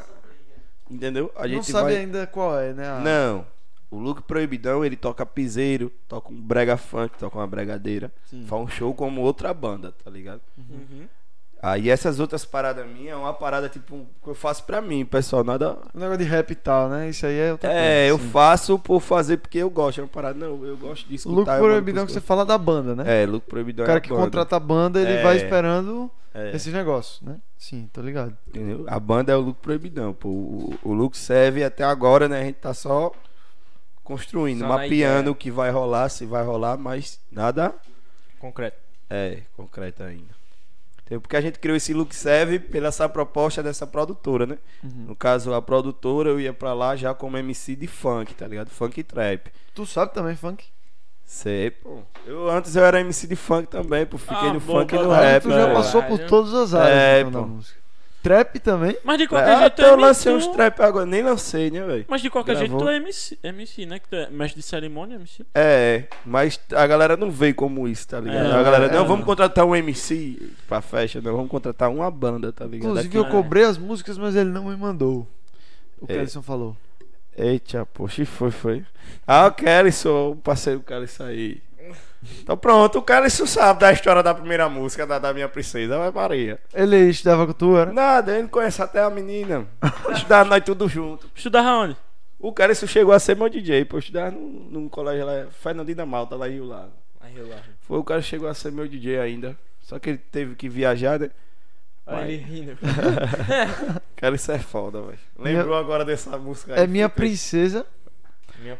Entendeu? 0.91 1.31
A 1.37 1.43
Não 1.43 1.49
gente 1.49 1.71
sabe 1.71 1.93
vai. 1.93 1.97
ainda 1.99 2.27
qual 2.27 2.59
é, 2.59 2.73
né? 2.73 2.89
a- 2.89 3.01
Não. 3.01 3.47
O 3.93 3.99
Luke 3.99 4.23
Proibidão, 4.23 4.83
ele 4.85 4.97
toca 4.97 5.25
piseiro, 5.27 5.93
toca 6.09 6.33
um 6.33 6.41
brega 6.41 6.77
funk, 6.79 7.19
toca 7.19 7.37
uma 7.39 7.47
bregadeira. 7.47 8.11
Sim. 8.25 8.47
Faz 8.47 8.63
um 8.63 8.67
show 8.67 8.95
como 8.95 9.21
outra 9.21 9.53
banda, 9.53 9.93
tá 10.03 10.11
ligado? 10.11 10.41
Uhum. 10.57 11.07
Aí 11.65 11.89
essas 11.91 12.19
outras 12.19 12.45
paradas 12.45 12.85
minhas 12.89 13.13
é 13.13 13.17
uma 13.17 13.33
parada 13.33 13.69
tipo 13.69 14.05
que 14.21 14.29
eu 14.29 14.35
faço 14.35 14.65
pra 14.65 14.81
mim, 14.81 15.05
pessoal. 15.05 15.45
Nada. 15.45 15.79
O 15.95 15.99
negócio 15.99 16.19
de 16.19 16.25
rap 16.25 16.51
e 16.51 16.55
tal, 16.57 16.89
né? 16.89 17.09
Isso 17.11 17.25
aí 17.25 17.39
é 17.39 17.53
outra 17.53 17.71
É, 17.73 18.11
eu 18.11 18.17
coisa, 18.17 18.27
sim. 18.27 18.33
faço 18.33 18.79
por 18.81 18.99
fazer 19.01 19.37
porque 19.37 19.59
eu 19.59 19.71
gosto. 19.71 20.01
É 20.01 20.03
uma 20.03 20.09
parada, 20.09 20.37
não, 20.39 20.65
eu 20.65 20.77
gosto 20.77 21.07
O 21.09 21.15
eu 21.15 21.35
mando 21.37 21.45
proibidão 21.45 22.05
que 22.07 22.11
você 22.13 22.21
fala 22.21 22.45
da 22.45 22.59
banda, 22.59 22.97
né? 22.97 23.23
É, 23.23 23.27
lucro 23.27 23.49
proibidão 23.49 23.85
o 23.85 23.87
é 23.87 23.87
cara 23.87 23.99
a 23.99 24.01
que 24.01 24.09
banda. 24.09 24.23
contrata 24.23 24.57
a 24.57 24.61
banda, 24.61 25.01
ele 25.01 25.13
É. 25.13 25.23
vai 25.23 25.37
esperando 25.37 26.11
É. 26.35 26.51
esses 26.57 26.73
negócios, 26.73 27.21
né? 27.21 27.37
Sim, 27.57 27.89
tô 27.93 28.01
ligado. 28.01 28.37
Entendeu? 28.49 28.85
A 28.89 28.99
banda 28.99 29.33
é 29.33 29.37
o 29.37 29.41
lucro 29.41 29.63
proibidão. 29.63 30.13
Pô. 30.15 30.31
O, 30.31 30.75
o 30.83 30.93
lucro 30.93 31.17
serve 31.19 31.63
até 31.63 31.85
agora, 31.85 32.27
né? 32.27 32.41
A 32.41 32.45
gente 32.45 32.57
tá 32.57 32.75
só 32.75 33.13
construindo, 34.03 34.61
Só 34.61 34.69
mapeando 34.69 35.31
o 35.31 35.35
que 35.35 35.51
vai 35.51 35.71
rolar, 35.71 36.09
se 36.09 36.25
vai 36.27 36.45
rolar, 36.45 36.77
mas 36.77 37.21
nada 37.31 37.75
Concreto. 38.39 38.79
é 39.09 39.43
concreto 39.57 40.03
ainda. 40.03 40.33
Entendeu? 41.05 41.21
Porque 41.21 41.37
a 41.37 41.41
gente 41.41 41.59
criou 41.59 41.77
esse 41.77 41.93
look 41.93 42.15
serve 42.15 42.59
pela 42.59 42.89
essa 42.89 43.09
proposta 43.09 43.63
dessa 43.63 43.87
produtora, 43.87 44.47
né? 44.47 44.59
Uhum. 44.83 45.05
No 45.09 45.17
caso, 45.17 45.53
a 45.53 45.61
produtora 45.61 46.31
eu 46.31 46.41
ia 46.41 46.53
pra 46.53 46.73
lá 46.75 46.97
já 46.97 47.13
como 47.15 47.37
MC 47.37 47.77
de 47.77 47.87
funk, 47.87 48.35
tá 48.35 48.47
ligado? 48.47 48.71
Funk 48.71 48.99
e 49.01 49.05
trap. 49.05 49.51
Tu 49.75 49.85
sabe 49.87 50.13
também, 50.15 50.35
funk? 50.37 50.65
Sei, 51.25 51.71
pô. 51.71 52.01
Eu 52.27 52.49
antes 52.51 52.77
eu 52.77 52.85
era 52.85 53.01
MC 53.01 53.27
de 53.27 53.37
funk 53.37 53.67
também, 53.69 54.05
pô. 54.07 54.17
Fiquei 54.19 54.37
Ah, 54.37 54.53
no 54.55 54.61
bom, 54.61 54.81
funk 54.81 54.95
e 54.95 54.99
no 54.99 55.11
rap. 55.11 55.43
tu 55.43 55.51
já 55.51 55.67
né? 55.69 55.75
passou 55.75 56.03
por 56.03 56.19
todas 56.21 56.53
as 56.55 56.75
áreas 56.75 56.97
É, 56.99 57.21
então, 57.21 57.43
da 57.43 57.47
música. 57.47 57.82
Trap 58.23 58.59
também? 58.61 58.97
Mas 59.05 59.19
de 59.19 59.25
É, 59.25 59.27
qualquer 59.27 59.47
jeito 59.59 59.65
até 59.67 59.83
tu 59.83 59.87
é 59.87 59.91
eu 59.91 59.97
lancei 59.97 60.33
MC, 60.33 60.47
uns 60.47 60.51
tu- 60.53 60.57
trap 60.57 60.81
agora, 60.81 61.05
nem 61.07 61.23
lancei, 61.23 61.71
né, 61.71 61.83
velho? 61.85 62.05
Mas 62.09 62.21
de 62.23 62.31
qualquer 62.31 62.57
jeito 62.57 62.71
Gravou. 62.71 62.87
tu 62.87 62.91
é 62.93 62.97
MC, 62.97 63.39
MC, 63.43 63.87
né? 63.87 63.99
Que 63.99 64.09
tu 64.09 64.15
é 64.17 64.31
mestre 64.31 64.61
de 64.61 64.67
cerimônia, 64.67 65.17
MC. 65.17 65.45
É, 65.55 66.05
mas 66.25 66.61
a 66.73 66.87
galera 66.87 67.17
não 67.17 67.31
veio 67.31 67.55
como 67.55 67.89
isso, 67.89 68.07
tá 68.09 68.21
ligado? 68.21 68.47
É, 68.47 68.53
a 68.55 68.63
galera, 68.63 68.87
é, 68.87 68.93
não, 68.93 69.05
é. 69.05 69.09
vamos 69.09 69.25
contratar 69.27 69.65
um 69.65 69.75
MC 69.75 70.41
pra 70.69 70.81
festa, 70.81 71.21
não, 71.21 71.33
vamos 71.35 71.51
contratar 71.51 71.91
uma 71.91 72.11
banda, 72.11 72.53
tá 72.53 72.65
ligado? 72.65 72.91
Inclusive, 72.91 73.17
eu 73.19 73.25
É. 73.27 73.31
cobrei 73.31 73.65
as 73.65 73.77
músicas, 73.77 74.17
mas 74.17 74.37
ele 74.37 74.51
não 74.51 74.65
me 74.67 74.77
mandou. 74.77 75.27
O 76.01 76.07
que 76.07 76.13
É. 76.13 76.17
Ellison 76.19 76.43
falou. 76.43 76.77
Eita, 77.37 77.87
poxa, 77.87 78.23
e 78.23 78.27
foi, 78.27 78.51
foi. 78.51 78.85
Ah, 79.27 79.47
o 79.47 79.53
Kellyson, 79.53 80.31
o 80.33 80.37
parceiro 80.37 80.81
Kellyson 80.81 81.25
aí. 81.25 81.63
Então 82.43 82.57
pronto, 82.57 82.99
o 82.99 83.03
Kellyson 83.03 83.47
sabe 83.47 83.81
da 83.81 83.93
história 83.93 84.23
da 84.23 84.33
primeira 84.35 84.69
música 84.69 85.07
da, 85.07 85.19
da 85.19 85.33
minha 85.35 85.49
princesa, 85.49 85.99
vai 85.99 86.11
Maria. 86.11 86.59
Ele 86.73 87.09
estudava 87.11 87.47
com 87.47 87.53
tu, 87.53 87.77
era? 87.77 87.93
Nada, 87.93 88.39
ele 88.39 88.49
conhece 88.49 88.81
até 88.81 89.03
a 89.03 89.11
menina. 89.11 89.67
Estudava 90.13 90.49
nós 90.49 90.63
tudo 90.65 90.89
junto. 90.89 91.29
Estudava 91.35 91.69
onde? 91.71 91.97
O 92.39 92.53
Kellyson 92.53 92.87
chegou 92.87 93.13
a 93.13 93.19
ser 93.19 93.37
meu 93.37 93.49
DJ, 93.49 93.85
pô, 93.85 93.97
eu 93.97 94.01
estudava 94.01 94.31
num, 94.33 94.69
num 94.71 94.89
colégio 94.89 95.25
lá, 95.27 95.47
Fernandina 95.51 96.05
Malta, 96.07 96.37
lá 96.37 96.49
em 96.49 96.53
Rio 96.53 96.67
Lago. 96.67 96.93
Foi 97.81 97.99
o 97.99 98.05
cara 98.05 98.21
que 98.21 98.27
chegou 98.29 98.49
a 98.49 98.55
ser 98.55 98.71
meu 98.73 98.87
DJ 98.89 99.19
ainda. 99.19 99.57
Só 99.81 99.99
que 99.99 100.11
ele 100.11 100.19
teve 100.19 100.55
que 100.55 100.69
viajar, 100.69 101.19
né? 101.19 101.31
Olha 102.07 102.25
ele 102.29 102.37
rindo. 102.43 102.77
Cara, 104.17 104.35
isso 104.35 104.51
é 104.53 104.59
foda, 104.59 105.01
velho. 105.03 105.19
Minha- 105.39 105.59
Lembrou 105.59 105.77
agora 105.77 106.05
dessa 106.05 106.37
música 106.39 106.75
aí? 106.75 106.81
É 106.83 106.87
minha 106.87 107.09
princesa. 107.09 107.87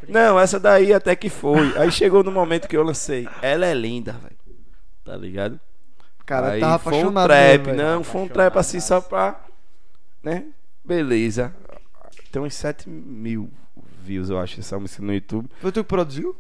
Não, 0.09 0.39
essa 0.39 0.59
daí 0.59 0.93
até 0.93 1.15
que 1.17 1.29
foi. 1.29 1.77
Aí 1.79 1.91
chegou 1.91 2.23
no 2.23 2.31
momento 2.31 2.69
que 2.69 2.77
eu 2.77 2.83
lancei. 2.83 3.29
Ela 3.41 3.67
é 3.67 3.75
linda, 3.75 4.13
velho. 4.13 4.37
Tá 5.05 5.17
ligado? 5.17 5.61
Cara, 6.25 6.53
aí 6.53 6.61
tava 6.61 6.79
foi 6.79 6.93
um 6.93 7.09
apaixonado. 7.09 7.29
trap, 7.29 7.67
mesmo, 7.67 7.83
não, 7.83 8.05
foi 8.05 8.21
um 8.23 8.29
trap 8.29 8.57
assim 8.57 8.81
só 8.81 9.01
pra. 9.01 9.41
Né? 10.23 10.47
Beleza. 10.85 11.55
Tem 12.31 12.41
uns 12.41 12.55
7 12.55 12.89
mil 12.89 13.51
views, 14.03 14.31
eu 14.31 14.39
acho, 14.39 14.61
essa 14.61 14.79
música 14.79 15.03
no 15.03 15.13
YouTube. 15.13 15.49
Foi 15.61 15.73
tu 15.73 15.83
que 15.83 15.89
produziu? 15.89 16.37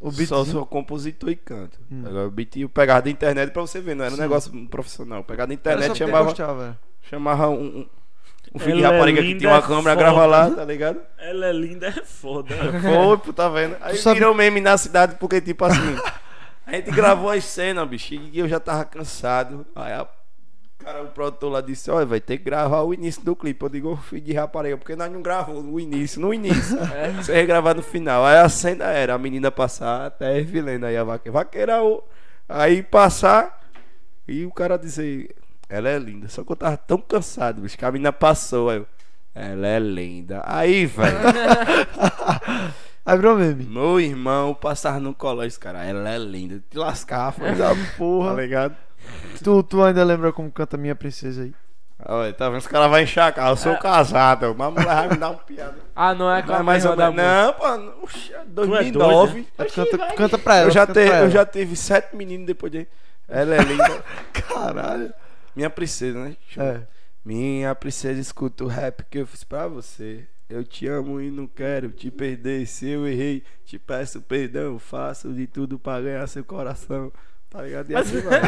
O 0.00 0.12
beat? 0.12 0.28
Só 0.28 0.44
sou 0.44 0.64
compositor 0.64 1.30
e 1.30 1.36
canto. 1.36 1.78
Hum. 1.90 2.02
Agora 2.06 2.28
o 2.28 2.30
beat 2.30 2.56
eu 2.56 2.68
pegava 2.68 3.02
da 3.02 3.10
internet 3.10 3.50
pra 3.50 3.62
você 3.62 3.80
ver, 3.80 3.96
não 3.96 4.04
era 4.04 4.12
um 4.12 4.16
Sim. 4.16 4.22
negócio 4.22 4.68
profissional. 4.68 5.24
Pegava 5.24 5.48
da 5.48 5.54
internet, 5.54 5.96
chamava. 5.96 6.24
gostava. 6.24 6.78
chamava 7.02 7.48
um, 7.50 7.86
um, 8.54 8.58
filho 8.58 8.76
de 8.78 8.84
é 8.84 8.86
rapariga 8.86 9.20
que 9.20 9.26
linda, 9.28 9.38
tinha 9.40 9.50
uma 9.50 9.58
é 9.58 9.62
câmera, 9.62 9.82
foda. 9.82 9.96
grava 9.96 10.26
lá, 10.26 10.50
tá 10.50 10.64
ligado? 10.64 11.00
Ela 11.18 11.46
é 11.46 11.52
linda, 11.52 11.88
é 11.88 12.02
foda. 12.04 12.54
Foi, 12.82 13.18
pô, 13.18 13.32
tá 13.32 13.48
vendo? 13.48 13.76
Aí 13.80 13.96
sabe- 13.96 14.18
virou 14.20 14.34
meme 14.34 14.60
na 14.60 14.76
cidade, 14.78 15.16
porque 15.16 15.40
tipo 15.40 15.64
assim, 15.64 15.96
a 16.66 16.72
gente 16.72 16.90
gravou 16.90 17.30
as 17.30 17.44
cenas, 17.44 17.86
bicho, 17.88 18.14
e 18.14 18.38
eu 18.38 18.48
já 18.48 18.58
tava 18.60 18.84
cansado. 18.84 19.66
Aí 19.74 19.92
a 19.92 20.06
cara, 20.78 21.02
o 21.02 21.08
produtor 21.08 21.52
lá 21.52 21.60
disse, 21.60 21.90
olha, 21.90 22.06
vai 22.06 22.20
ter 22.20 22.38
que 22.38 22.44
gravar 22.44 22.82
o 22.82 22.94
início 22.94 23.22
do 23.22 23.36
clipe. 23.36 23.62
Eu 23.62 23.68
digo, 23.68 23.92
"Ô, 23.92 23.96
filho 23.96 24.22
de 24.22 24.32
rapariga, 24.32 24.76
porque 24.78 24.96
nós 24.96 25.10
não 25.12 25.20
gravamos 25.20 25.64
o 25.66 25.78
início, 25.78 26.20
no 26.20 26.32
início. 26.32 26.78
Você 27.20 27.32
vai 27.32 27.44
gravar 27.46 27.74
no 27.74 27.82
final. 27.82 28.24
Aí 28.24 28.38
a 28.38 28.48
cena 28.48 28.84
era 28.86 29.12
a 29.14 29.18
menina 29.18 29.50
passar 29.50 30.06
até 30.06 30.40
vilendo 30.40 30.86
aí 30.86 30.96
a 30.96 31.04
vaqueira. 31.04 31.32
Vaqueira, 31.38 31.74
aí 32.48 32.82
passar 32.82 33.60
e 34.26 34.46
o 34.46 34.50
cara 34.52 34.78
dizer, 34.78 35.34
ela 35.68 35.88
é 35.88 35.98
linda. 35.98 36.28
Só 36.28 36.42
que 36.44 36.52
eu 36.52 36.56
tava 36.56 36.76
tão 36.76 36.98
cansado, 36.98 37.60
bicho, 37.60 37.76
que 37.76 37.84
a 37.84 37.92
menina 37.92 38.12
passou. 38.12 38.70
Aí 38.70 38.78
eu, 38.78 38.86
ela 39.34 39.66
é 39.66 39.78
linda. 39.78 40.42
Aí, 40.44 40.86
velho. 40.86 41.18
Aí 43.06 43.16
virou 43.16 43.36
meme. 43.36 43.64
Meu 43.64 44.00
irmão 44.00 44.54
passava 44.54 45.00
no 45.00 45.14
colégio, 45.14 45.58
cara. 45.60 45.84
Ela 45.84 46.10
é 46.10 46.18
linda. 46.18 46.62
Te 46.70 46.76
lascar, 46.76 47.32
foi 47.32 47.52
da 47.54 47.74
Porra. 47.96 48.34
Tá 48.34 48.40
ligado? 48.42 48.76
Tu, 49.42 49.62
tu 49.62 49.82
ainda 49.82 50.04
lembra 50.04 50.32
como 50.32 50.50
canta 50.50 50.76
Minha 50.76 50.94
Princesa 50.94 51.42
aí? 51.42 51.54
Olha, 52.06 52.32
tá 52.32 52.48
vendo? 52.48 52.58
Os 52.58 52.66
caras 52.66 52.90
vão 52.90 53.00
enxacar. 53.00 53.48
Eu 53.48 53.56
sou 53.56 53.76
casado. 53.78 54.54
Mas 54.56 54.68
a 54.68 54.70
mulher 54.70 54.86
vai 54.86 55.08
me 55.08 55.16
dar 55.16 55.30
uma 55.30 55.38
piada. 55.38 55.76
Ah, 55.96 56.14
não 56.14 56.32
é 56.32 56.42
com 56.42 56.52
a 56.52 56.62
Mas 56.62 56.84
mais 56.84 56.84
ou 56.84 56.96
menos. 56.96 57.16
Não, 57.16 57.52
pô. 57.54 58.04
Oxe, 58.04 58.32
é 58.32 58.44
doido, 58.46 58.70
2009. 58.70 59.46
Tu 59.56 59.74
canta, 59.74 59.98
canta 60.14 60.38
pra 60.38 60.56
ela. 60.58 60.66
eu, 60.66 60.70
já 60.70 60.86
te, 60.86 61.00
eu 61.00 61.30
já 61.30 61.44
tive 61.44 61.74
sete 61.74 62.14
meninos 62.14 62.46
depois 62.46 62.70
de. 62.70 62.86
Ela 63.26 63.56
é 63.56 63.62
linda. 63.62 64.04
Caralho. 64.32 65.12
Minha 65.58 65.70
princesa, 65.70 66.22
né? 66.24 66.36
É. 66.56 66.82
Minha 67.24 67.74
princesa, 67.74 68.20
escuta 68.20 68.62
o 68.62 68.68
rap 68.68 69.02
que 69.10 69.18
eu 69.18 69.26
fiz 69.26 69.42
pra 69.42 69.66
você. 69.66 70.24
Eu 70.48 70.62
te 70.62 70.86
amo 70.86 71.20
e 71.20 71.32
não 71.32 71.48
quero 71.48 71.90
te 71.90 72.12
perder. 72.12 72.64
Se 72.64 72.88
eu 72.88 73.08
errei, 73.08 73.42
te 73.64 73.76
peço 73.76 74.20
perdão. 74.22 74.78
Faço 74.78 75.32
de 75.32 75.48
tudo 75.48 75.76
pra 75.76 76.00
ganhar 76.00 76.24
seu 76.28 76.44
coração. 76.44 77.12
Tá 77.50 77.62
ligado? 77.62 77.90
E 77.90 77.96
assim 77.96 78.20
vai. 78.20 78.40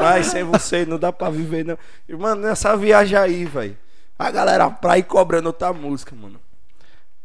Mas 0.00 0.26
sem 0.26 0.42
você 0.42 0.84
não 0.84 0.98
dá 0.98 1.12
pra 1.12 1.30
viver, 1.30 1.64
não. 1.64 1.78
E, 2.08 2.16
mano, 2.16 2.42
nessa 2.42 2.76
viagem 2.76 3.16
aí, 3.16 3.44
velho. 3.44 3.78
A 4.18 4.28
galera 4.28 4.68
pra 4.68 4.98
ir 4.98 5.04
cobrando 5.04 5.46
outra 5.46 5.72
música, 5.72 6.12
mano. 6.16 6.40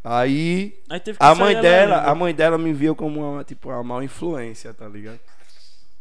Aí. 0.04 0.80
Aí 0.88 1.00
teve 1.00 1.18
que 1.18 1.26
A 1.26 1.34
mãe 1.34 1.54
ela 1.54 1.62
dela, 1.64 1.98
ainda. 2.02 2.12
a 2.12 2.14
mãe 2.14 2.36
dela 2.36 2.58
me 2.60 2.72
viu 2.72 2.96
como 2.96 3.20
uma, 3.34 3.44
tipo, 3.44 3.70
uma 3.70 3.84
má 3.84 4.04
influência, 4.04 4.72
tá 4.76 4.88
ligado? 4.88 5.20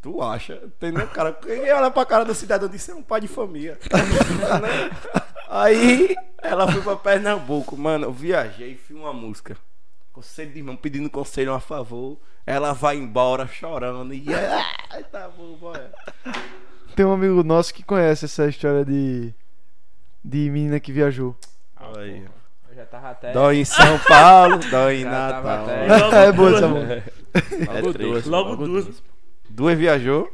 Tu 0.03 0.21
acha? 0.21 0.61
Entendeu, 0.65 1.07
cara? 1.07 1.33
Quem 1.33 1.71
olha 1.73 1.89
pra 1.91 2.05
cara 2.05 2.25
do 2.25 2.35
cidadão 2.35 2.69
disse 2.69 2.91
é 2.91 2.95
um 2.95 3.03
pai 3.03 3.21
de 3.21 3.29
família. 3.29 3.79
Aí 5.49 6.15
ela 6.43 6.71
foi 6.71 6.83
pra 6.83 6.97
Pernambuco, 6.97 7.77
mano. 7.77 8.07
Eu 8.07 8.13
viajei, 8.13 8.75
fiz 8.75 8.97
uma 8.97 9.13
música. 9.13 9.57
Conselho 10.13 10.51
de 10.53 10.59
irmão, 10.59 10.77
pedindo 10.77 11.09
conselho 11.09 11.55
a 11.55 11.61
favor. 11.61 12.19
Ela 12.45 12.73
vai 12.73 12.97
embora 12.97 13.47
chorando. 13.47 14.13
E 14.13 14.27
ai, 14.35 15.05
tá 15.05 15.29
bom, 15.29 15.57
bora. 15.57 15.93
Tem 16.97 17.07
um 17.07 17.13
amigo 17.13 17.43
nosso 17.45 17.73
que 17.73 17.83
conhece 17.85 18.25
essa 18.25 18.47
história 18.49 18.85
de. 18.85 19.33
De 20.25 20.51
menina 20.51 20.79
que 20.81 20.93
viajou. 20.93 21.37
Aí. 21.77 22.25
Eu 22.69 22.75
já 22.77 22.87
tava 22.87 23.11
até. 23.11 23.33
Dói 23.33 23.59
em 23.59 23.65
São 23.65 23.99
Paulo, 24.01 24.59
dói 24.71 24.97
em 25.03 25.05
Natal. 25.05 25.65
até- 25.65 25.87
Logo 25.87 26.15
é 26.17 26.33
boa 26.33 26.57
essa 26.57 26.69
música. 26.69 27.13
É 27.35 27.81
Logo. 27.81 28.29
Logo 28.29 28.57
duas. 28.67 28.85
Duas 28.85 29.03
viajou. 29.77 30.31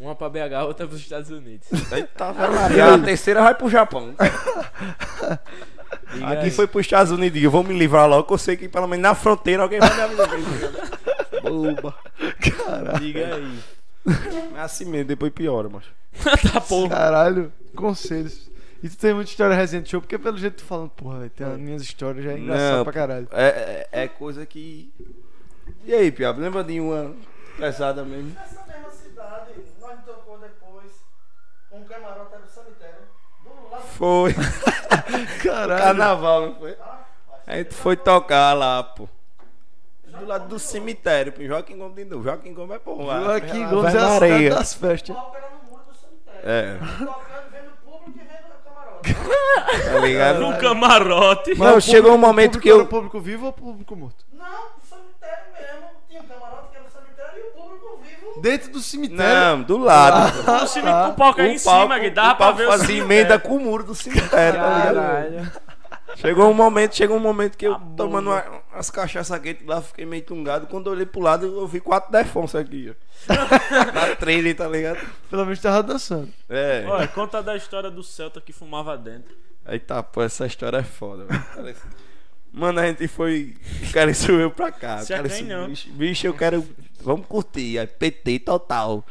Uma 0.00 0.14
pra 0.14 0.28
BH, 0.28 0.64
outra 0.66 0.86
pros 0.86 1.00
Estados 1.00 1.30
Unidos. 1.30 1.66
Eita, 1.90 2.34
E 2.74 2.80
a 2.80 2.98
terceira 2.98 3.42
vai 3.42 3.54
pro 3.54 3.68
Japão. 3.68 4.14
Diga 6.12 6.26
Aqui 6.28 6.44
aí. 6.44 6.50
foi 6.50 6.66
pros 6.66 6.86
Estados 6.86 7.10
Unidos. 7.12 7.42
Eu 7.42 7.50
vou 7.50 7.64
me 7.64 7.76
livrar 7.76 8.08
logo, 8.08 8.24
que 8.24 8.32
eu 8.32 8.38
sei 8.38 8.56
que 8.56 8.68
pelo 8.68 8.86
menos 8.86 9.02
na 9.02 9.14
fronteira 9.14 9.62
alguém 9.62 9.80
vai 9.80 9.94
me 9.94 10.02
avisar. 10.02 10.28
Boba. 11.42 11.94
Diga 13.00 13.34
aí. 13.34 13.58
É 14.56 14.60
assim 14.60 14.84
mesmo, 14.84 15.08
depois 15.08 15.32
piora, 15.32 15.68
mas. 15.68 15.84
tá 16.52 16.60
porra. 16.60 16.88
Caralho, 16.90 17.52
conselhos. 17.74 18.48
E 18.82 18.88
tu 18.88 18.96
tem 18.96 19.12
muita 19.12 19.30
história 19.30 19.56
Resident 19.56 19.88
Show, 19.88 20.00
porque 20.00 20.16
pelo 20.18 20.38
jeito 20.38 20.58
tu 20.58 20.64
falando, 20.64 20.90
porra, 20.90 21.18
velho, 21.18 21.30
tem 21.30 21.46
as 21.46 21.58
minhas 21.58 21.82
histórias 21.82 22.24
já 22.24 22.32
é 22.32 22.38
engraçado 22.38 22.76
Não, 22.76 22.84
pra 22.84 22.92
caralho. 22.92 23.28
É, 23.32 23.86
é, 23.90 24.02
é 24.04 24.08
coisa 24.08 24.46
que. 24.46 24.92
E 25.84 25.92
aí, 25.92 26.12
Piabo, 26.12 26.40
lembra 26.40 26.62
de 26.62 26.78
uma 26.80 27.12
pesada 27.58 28.04
mesmo? 28.04 28.32
Nessa 28.34 28.64
mesma 28.66 28.90
cidade, 28.90 29.50
nós 29.80 29.98
tocou 30.04 30.38
depois 30.38 30.92
um 31.72 31.84
camarote 31.84 32.34
era 32.34 32.42
o 32.44 32.48
cemitério. 32.48 32.94
Do 33.42 33.70
lado 33.70 33.82
Foi. 33.82 34.34
Caralho. 35.42 35.82
Carnaval, 35.82 36.40
não 36.46 36.54
foi? 36.56 36.76
A 37.46 37.56
gente 37.56 37.74
foi 37.74 37.96
tocar 37.96 38.54
lá, 38.54 38.82
pô. 38.82 39.08
Do 40.06 40.26
lado 40.26 40.48
do 40.48 40.58
cemitério, 40.58 41.32
pô. 41.32 41.42
Joaquim 41.42 41.76
Gomes 41.78 41.96
de 41.96 42.04
novo. 42.04 42.24
Joaquim 42.24 42.54
Gomes 42.54 42.76
é 42.76 42.78
porra. 42.78 43.20
Joaquim 43.20 43.68
Gomes 43.68 43.94
é 43.94 43.98
a 43.98 44.06
areia. 44.08 44.50
das 44.50 44.74
festas. 44.74 45.14
do. 45.16 45.38
É, 46.44 46.78
tá 49.84 49.98
ligado? 50.00 50.40
No 50.40 50.58
camarote. 50.58 51.54
Não, 51.54 51.76
o 51.76 51.80
chegou 51.80 52.12
um 52.12 52.18
momento 52.18 52.60
que 52.60 52.68
eu. 52.68 52.80
era 52.80 52.86
público 52.88 53.20
vivo 53.20 53.46
ou 53.46 53.52
público 53.52 53.96
morto? 53.96 54.24
Não, 54.32 54.46
o 54.46 54.80
cemitério 54.80 55.44
mesmo. 55.52 55.88
Tinha 56.08 56.22
um 56.22 56.26
camarote 56.26 56.68
que 56.70 56.76
era 56.76 56.86
o 56.86 56.90
cemitério 56.90 57.38
e 57.38 57.48
o 57.48 57.52
público 57.52 58.00
vivo 58.02 58.27
Dentro 58.40 58.70
do 58.72 58.80
cemitério. 58.80 59.34
Não, 59.56 59.62
do 59.62 59.78
lado. 59.78 60.32
O 60.62 60.66
cimento 60.66 61.04
com 61.06 61.10
o 61.10 61.14
palco 61.14 61.40
aí 61.40 61.54
em 61.54 61.58
cima, 61.58 62.00
que 62.00 62.10
dava 62.10 62.32
o 62.32 62.36
pra 62.36 62.52
ver 62.52 62.64
o 62.66 62.70
fazia 62.70 62.86
cemitério. 62.86 63.12
emenda 63.12 63.38
com 63.38 63.56
o 63.56 63.60
muro 63.60 63.84
do 63.84 63.94
cemitério, 63.94 64.60
tá 64.60 64.76
ligado? 64.78 64.94
Caralho. 64.94 65.52
Chegou 66.16 66.50
um 66.50 66.54
momento, 66.54 66.96
chegou 66.96 67.16
um 67.16 67.20
momento 67.20 67.56
que 67.56 67.66
eu 67.66 67.74
A 67.74 67.78
tomando 67.96 68.30
uma- 68.30 68.44
umas 68.72 68.90
cachaças 68.90 69.38
quentes 69.40 69.64
lá, 69.66 69.80
fiquei 69.80 70.04
meio 70.04 70.22
tungado. 70.22 70.66
Quando 70.66 70.86
eu 70.88 70.92
olhei 70.94 71.06
pro 71.06 71.20
lado, 71.20 71.46
eu 71.46 71.66
vi 71.66 71.80
quatro 71.80 72.10
defonsos 72.10 72.58
aqui, 72.58 72.92
ó. 73.28 73.34
Na 73.94 74.16
trailer, 74.16 74.56
tá 74.56 74.66
ligado? 74.66 74.98
Pelo 75.30 75.44
menos 75.44 75.60
tava 75.60 75.82
dançando. 75.82 76.28
É. 76.48 76.84
Olha, 76.88 77.06
conta 77.08 77.42
da 77.42 77.54
história 77.56 77.90
do 77.90 78.02
Celta 78.02 78.40
que 78.40 78.52
fumava 78.52 78.96
dentro. 78.96 79.34
Aí 79.64 79.78
tá, 79.78 80.02
pô, 80.02 80.22
essa 80.22 80.46
história 80.46 80.78
é 80.78 80.82
foda, 80.82 81.24
velho. 81.26 81.76
Mano, 82.52 82.80
a 82.80 82.86
gente 82.86 83.06
foi. 83.06 83.54
O 83.88 83.92
cara 83.92 84.12
subiu 84.14 84.50
pra 84.50 84.72
cá. 84.72 85.00
O 85.04 85.06
cara 85.06 85.28
subiu, 85.28 85.56
não. 85.58 85.66
bicho, 85.68 85.90
bicho, 85.90 86.26
eu 86.26 86.34
quero. 86.34 86.66
Vamos 87.02 87.26
curtir. 87.26 87.78
Aí 87.78 87.86
PT 87.86 88.40
total. 88.40 89.04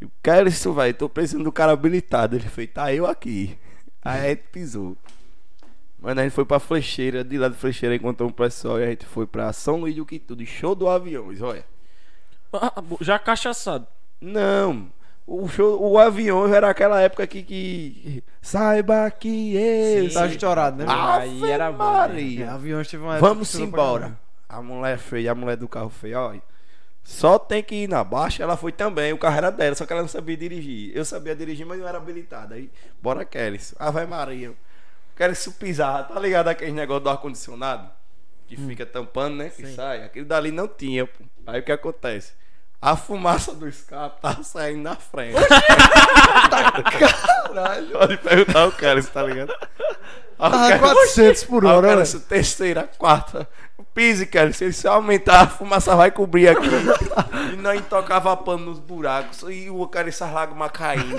Eu 0.00 0.10
quero 0.22 0.48
isso, 0.48 0.72
velho. 0.72 0.94
Tô 0.94 1.08
precisando 1.08 1.44
do 1.44 1.52
cara 1.52 1.72
habilitado. 1.72 2.36
Ele 2.36 2.48
fez, 2.48 2.70
tá 2.72 2.92
eu 2.94 3.06
aqui. 3.06 3.58
Aí 4.04 4.20
a 4.26 4.28
gente 4.30 4.42
pisou. 4.52 4.96
Mano, 6.00 6.20
a 6.20 6.24
gente 6.24 6.32
foi 6.32 6.44
pra 6.44 6.60
Flecheira. 6.60 7.24
De 7.24 7.36
lá 7.38 7.48
de 7.48 7.56
Flecheira 7.56 7.94
encontrou 7.96 8.28
um 8.28 8.32
pessoal 8.32 8.78
e 8.80 8.84
a 8.84 8.86
gente 8.90 9.04
foi 9.04 9.26
pra 9.26 9.52
São 9.52 9.80
Luís 9.80 9.96
do 9.96 10.06
Quitude. 10.06 10.46
Show 10.46 10.74
do 10.74 10.88
aviões, 10.88 11.42
olha. 11.42 11.64
Ah, 12.52 12.80
bo- 12.80 12.98
Já 13.00 13.18
cachaçado. 13.18 13.86
Não. 14.20 14.90
O 15.26 15.46
show, 15.48 15.78
o 15.82 15.98
avião 15.98 16.46
era 16.54 16.70
aquela 16.70 17.00
época 17.02 17.26
que, 17.26 17.42
que 17.42 18.24
saiba 18.40 19.10
que 19.10 19.54
eu. 19.56 20.10
Tá 20.14 20.26
estourado, 20.26 20.78
né? 20.78 20.86
Ah, 20.88 21.18
Aí 21.18 21.44
era 21.50 21.70
bom, 21.70 21.78
né? 21.84 21.90
Maria. 21.92 22.44
É, 22.44 22.48
aviões 22.48 22.88
teve 22.88 23.02
uma 23.02 23.16
época 23.16 23.28
Vamos 23.28 23.54
embora. 23.56 24.18
A 24.48 24.62
mulher 24.62 24.96
feia, 24.96 25.32
a 25.32 25.34
mulher 25.34 25.56
do 25.56 25.68
carro 25.68 25.90
feio, 25.90 26.18
ó. 26.18 26.34
Só 27.08 27.38
tem 27.38 27.62
que 27.62 27.74
ir 27.74 27.88
na 27.88 28.04
baixa, 28.04 28.42
ela 28.42 28.54
foi 28.54 28.70
também, 28.70 29.14
o 29.14 29.18
carro 29.18 29.38
era 29.38 29.50
dela, 29.50 29.74
só 29.74 29.86
que 29.86 29.92
ela 29.94 30.02
não 30.02 30.08
sabia 30.08 30.36
dirigir. 30.36 30.94
Eu 30.94 31.06
sabia 31.06 31.34
dirigir, 31.34 31.64
mas 31.64 31.80
não 31.80 31.88
era 31.88 31.96
habilitada. 31.96 32.54
Aí, 32.54 32.70
bora, 33.00 33.24
Kelly. 33.24 33.58
Ah, 33.78 33.90
vai 33.90 34.04
Maria. 34.06 34.52
Kelly 35.16 35.34
pisar, 35.58 36.06
tá 36.06 36.20
ligado 36.20 36.48
aquele 36.48 36.72
negócio 36.72 37.04
do 37.04 37.08
ar-condicionado? 37.08 37.90
Que 38.46 38.58
fica 38.58 38.84
tampando, 38.84 39.36
né? 39.36 39.48
Que 39.48 39.68
sai. 39.68 40.04
Aquele 40.04 40.26
dali 40.26 40.52
não 40.52 40.68
tinha, 40.68 41.06
pô. 41.06 41.24
Aí 41.46 41.60
o 41.60 41.62
que 41.62 41.72
acontece? 41.72 42.34
A 42.80 42.94
fumaça 42.96 43.52
do 43.54 43.68
escape 43.68 44.20
tava 44.22 44.42
saindo 44.44 44.82
na 44.82 44.94
frente. 44.94 45.34
Caralho. 47.46 47.86
Pode 47.88 48.16
perguntar 48.18 48.66
o 48.66 48.72
Kelly, 48.72 49.02
tá 49.02 49.22
ligado? 49.22 49.52
Tava 50.38 50.68
Kelly- 50.68 50.78
400 50.80 51.44
por 51.44 51.64
hora, 51.64 51.82
cara, 51.88 51.96
né? 51.96 52.02
essa 52.02 52.20
terceira, 52.20 52.88
quarta. 52.96 53.48
Pise, 53.94 54.26
cara. 54.26 54.52
Se 54.52 54.62
ele 54.64 54.72
se 54.72 54.86
aumentar, 54.86 55.40
a 55.40 55.46
fumaça 55.48 55.96
vai 55.96 56.12
cobrir 56.12 56.48
aqui. 56.48 56.68
e 57.52 57.56
nós 57.56 57.80
tocava 57.86 58.36
pano 58.36 58.66
nos 58.66 58.78
buracos. 58.78 59.42
E 59.48 59.68
o 59.70 59.84
cara, 59.88 60.08
essas 60.08 60.32
lágrimas 60.32 60.70
caindo. 60.70 61.16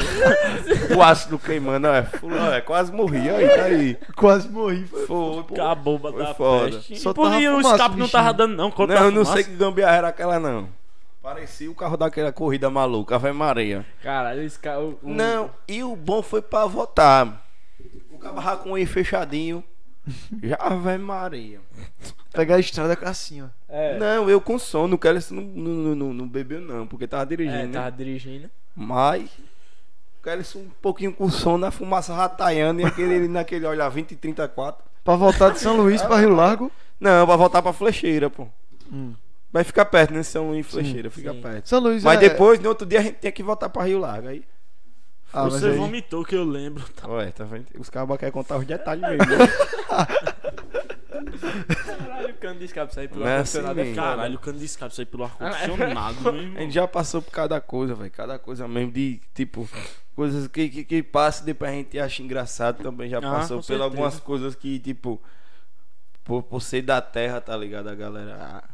o 0.96 1.04
ácido 1.04 1.38
queimando. 1.38 1.88
É, 1.88 2.04
fulano, 2.04 2.54
é, 2.54 2.62
quase 2.62 2.94
morri. 2.94 3.30
Aí, 3.30 3.50
tá 3.50 3.64
aí. 3.64 3.98
Quase 4.16 4.48
morri. 4.48 4.86
Foi. 4.88 5.06
Foi, 5.06 5.44
pô. 5.44 5.54
Acabou 5.56 6.00
Foi 6.00 6.14
da 6.14 6.34
foda. 6.34 6.72
peste. 6.72 7.00
Só 7.00 7.10
E 7.12 7.14
que 7.14 7.50
o 7.50 7.60
escape 7.60 7.98
não 7.98 8.08
tava 8.08 8.32
bichinho. 8.34 8.48
dando 8.48 8.56
não? 8.56 8.74
Não, 8.88 8.96
a 8.98 9.02
eu 9.04 9.12
não 9.12 9.26
sei 9.26 9.44
que 9.44 9.56
gambiarra 9.56 9.98
era 9.98 10.08
aquela, 10.08 10.40
não. 10.40 10.70
Parecia 11.34 11.70
o 11.70 11.76
carro 11.76 11.96
daquela 11.96 12.32
corrida 12.34 12.72
maluca, 12.72 13.14
Ave 13.16 13.32
Maria. 13.32 13.86
Caralho, 14.02 14.42
esse 14.42 14.58
cara. 14.58 14.80
o- 14.82 14.98
o- 15.04 15.10
Não, 15.10 15.52
e 15.68 15.84
o 15.84 15.96
bom 15.96 16.24
foi 16.24 16.42
pra 16.42 16.66
votar. 16.66 17.46
O 18.12 18.18
cabarra 18.18 18.58
com 18.58 18.76
ele 18.76 18.88
fechadinho. 18.88 19.64
Já 20.42 20.56
Ave 20.60 20.98
Maria. 20.98 21.62
Pegar 22.34 22.56
a 22.56 22.60
estrada 22.60 22.98
assim, 23.04 23.44
ó. 23.44 23.46
É, 23.68 23.96
Não, 24.00 24.28
eu 24.28 24.42
com 24.42 24.58
sono, 24.58 24.96
o 24.96 24.98
Kelly 24.98 25.20
não, 25.30 25.44
não, 25.44 25.96
não, 25.96 26.14
não 26.14 26.28
bebeu 26.28 26.60
não, 26.62 26.88
porque 26.88 27.06
tava 27.08 27.28
dirigindo. 27.28 27.58
é, 27.58 27.66
né? 27.68 27.74
tava 27.74 27.92
dirigindo. 27.92 28.50
Mas 28.76 29.30
o 30.20 30.24
Kelly 30.24 30.44
um 30.56 30.68
pouquinho 30.82 31.14
com 31.14 31.30
sono, 31.30 31.64
a 31.68 31.70
fumaça 31.72 32.12
rataiando 32.12 32.82
e 32.82 32.86
aquele 32.86 33.28
naquele, 33.28 33.68
olha, 33.68 33.88
20 33.88 34.14
e 34.14 34.16
34. 34.16 34.84
Pra 35.04 35.16
voltar 35.16 35.52
de 35.52 35.60
São 35.60 35.78
Luís 35.78 36.02
pra 36.02 36.18
Rio 36.18 36.34
Largo. 36.34 36.72
Não, 37.00 37.28
vai 37.28 37.38
voltar 37.38 37.62
pra 37.62 37.72
Flecheira, 37.72 38.32
pô. 38.32 38.48
Hum. 38.92 39.14
Vai 39.52 39.64
ficar 39.64 39.86
perto, 39.86 40.14
né? 40.14 40.22
São 40.24 40.50
Luís 40.50 40.66
e 40.66 40.70
Flecheira, 40.70 41.10
fica 41.10 41.34
sim. 41.34 41.42
perto. 41.42 41.68
São 41.70 41.80
Luís 41.80 42.04
Mas 42.04 42.18
é... 42.22 42.30
depois, 42.30 42.60
no 42.60 42.70
outro 42.70 42.86
dia, 42.86 43.00
a 43.00 43.04
gente 43.04 43.18
tinha 43.20 43.32
que 43.32 43.42
voltar 43.44 43.68
pra 43.70 43.84
Rio 43.84 43.98
Largo. 44.00 44.28
Aí, 44.28 44.44
Ah, 45.34 45.44
Você 45.46 45.68
aí... 45.68 45.76
vomitou 45.78 46.24
que 46.24 46.36
eu 46.36 46.44
lembro. 46.44 46.84
Tá. 46.96 47.08
ué, 47.08 47.32
tá 47.32 47.44
vendo? 47.46 47.66
Os 47.80 47.90
cabos 47.90 48.18
querem 48.18 48.32
contar 48.32 48.58
os 48.58 48.66
detalhes 48.66 49.02
mesmo. 49.10 49.26
né? 49.28 49.48
Caralho, 51.86 52.30
o 52.30 52.34
cano 52.38 52.60
de 52.60 52.66
escape 52.66 52.94
sair 52.94 53.08
pelo 53.08 53.26
é 53.28 53.32
ar-condicionado 53.34 53.72
assim 53.72 53.82
é 53.82 53.84
mesmo. 53.84 53.96
foda. 54.02 54.08
Caralho, 54.16 54.36
o 54.36 54.40
cano 54.40 54.60
de 54.60 54.66
escape 54.66 54.96
saiu 54.96 55.08
pelo 55.08 55.24
ar-condicionado, 55.24 56.22
meu 56.22 56.34
A 56.34 56.38
irmão. 56.38 56.62
gente 56.62 56.74
já 56.74 56.88
passou 56.88 57.22
por 57.22 57.32
cada 57.32 57.60
coisa, 57.62 57.96
velho. 57.96 58.12
Cada 58.12 58.38
coisa 58.40 58.68
mesmo 58.68 58.92
de, 58.92 59.20
tipo, 59.34 59.68
coisas 60.16 60.48
que, 60.48 60.70
que, 60.70 60.84
que 60.84 61.04
passa 61.04 61.44
e 61.44 61.46
depois 61.48 61.72
a 61.72 61.74
gente 61.74 62.00
acha 62.00 62.22
engraçado 62.24 62.82
também. 62.84 63.10
Já 63.10 63.18
Ah, 63.18 63.22
passou 63.22 63.58
por 63.58 63.64
certeza. 63.64 63.84
algumas 63.84 64.20
coisas 64.20 64.56
que, 64.56 64.80
tipo, 64.80 65.22
por, 66.24 66.44
por 66.44 66.62
ser 66.62 66.82
da 66.84 67.02
terra, 67.02 67.42
tá 67.42 67.56
ligado? 67.58 67.90
A 67.90 67.96
galera. 67.96 68.38
ah, 68.40 68.70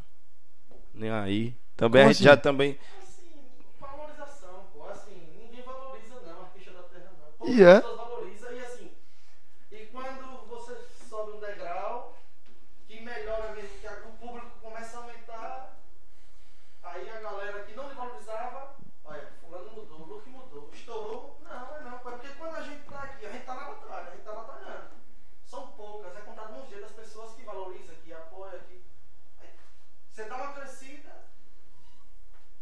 nem 0.96 1.12
aí. 1.12 1.56
Também 1.76 2.02
Como 2.02 2.10
a 2.10 2.14
gente 2.14 2.24
assim? 2.28 2.36
já 2.36 2.38
também. 2.38 2.80
Assim, 3.02 3.32
valorização, 3.80 4.66
pô. 4.74 4.86
Assim, 4.88 5.16
ninguém 5.40 5.62
valoriza 5.64 6.20
não 6.22 6.44
a 6.44 6.46
ficha 6.48 6.72
da 6.72 6.84
terra 6.84 7.12
não. 7.20 7.32
Poucas 7.34 7.56
E 7.56 7.64
é? 7.64 7.76
pessoas 7.82 7.98
valorizam 7.98 8.54
e 8.54 8.60
assim. 8.60 8.92
E 9.72 9.78
quando 9.88 10.48
você 10.48 10.76
sobe 11.10 11.34
um 11.34 11.40
degrau, 11.40 12.18
que 12.88 13.00
melhora 13.02 13.54
mesmo, 13.54 13.78
que 13.80 13.88
a- 13.88 14.04
o 14.08 14.12
público 14.18 14.52
começa 14.62 14.98
a 14.98 15.02
aumentar, 15.02 15.78
aí 16.84 17.10
a 17.10 17.20
galera 17.20 17.64
que 17.64 17.76
não 17.76 17.90
lhe 17.90 17.96
valorizava, 17.96 18.76
olha, 19.04 19.28
fulano 19.42 19.72
mudou, 19.72 20.02
o 20.02 20.06
look 20.06 20.30
mudou, 20.30 20.70
estourou. 20.74 21.38
Não, 21.44 21.76
é 21.76 21.82
não, 21.82 22.00
pô, 22.00 22.10
é 22.10 22.12
porque 22.14 22.30
quando 22.38 22.56
a 22.56 22.62
gente 22.62 22.84
tá 22.90 23.00
aqui, 23.04 23.26
a 23.26 23.32
gente 23.32 23.46
tá 23.46 23.56
na 23.56 23.64
batalha, 23.72 24.08
a 24.08 24.12
gente 24.12 24.24
tá 24.24 24.32
batalhando. 24.34 24.96
São 25.46 25.68
poucas, 25.68 26.16
é 26.16 26.22
contado 26.22 26.54
nos 26.58 26.68
dedos 26.70 26.84
das 26.84 26.92
pessoas 26.94 27.34
que 27.36 27.44
valorizam, 27.44 27.96
que 28.04 28.14
apoiam, 28.14 28.60
que. 28.68 28.82
Aí, 29.42 29.50
você 30.12 30.26
dá 30.26 30.36
uma 30.38 30.54
crescida, 30.54 31.12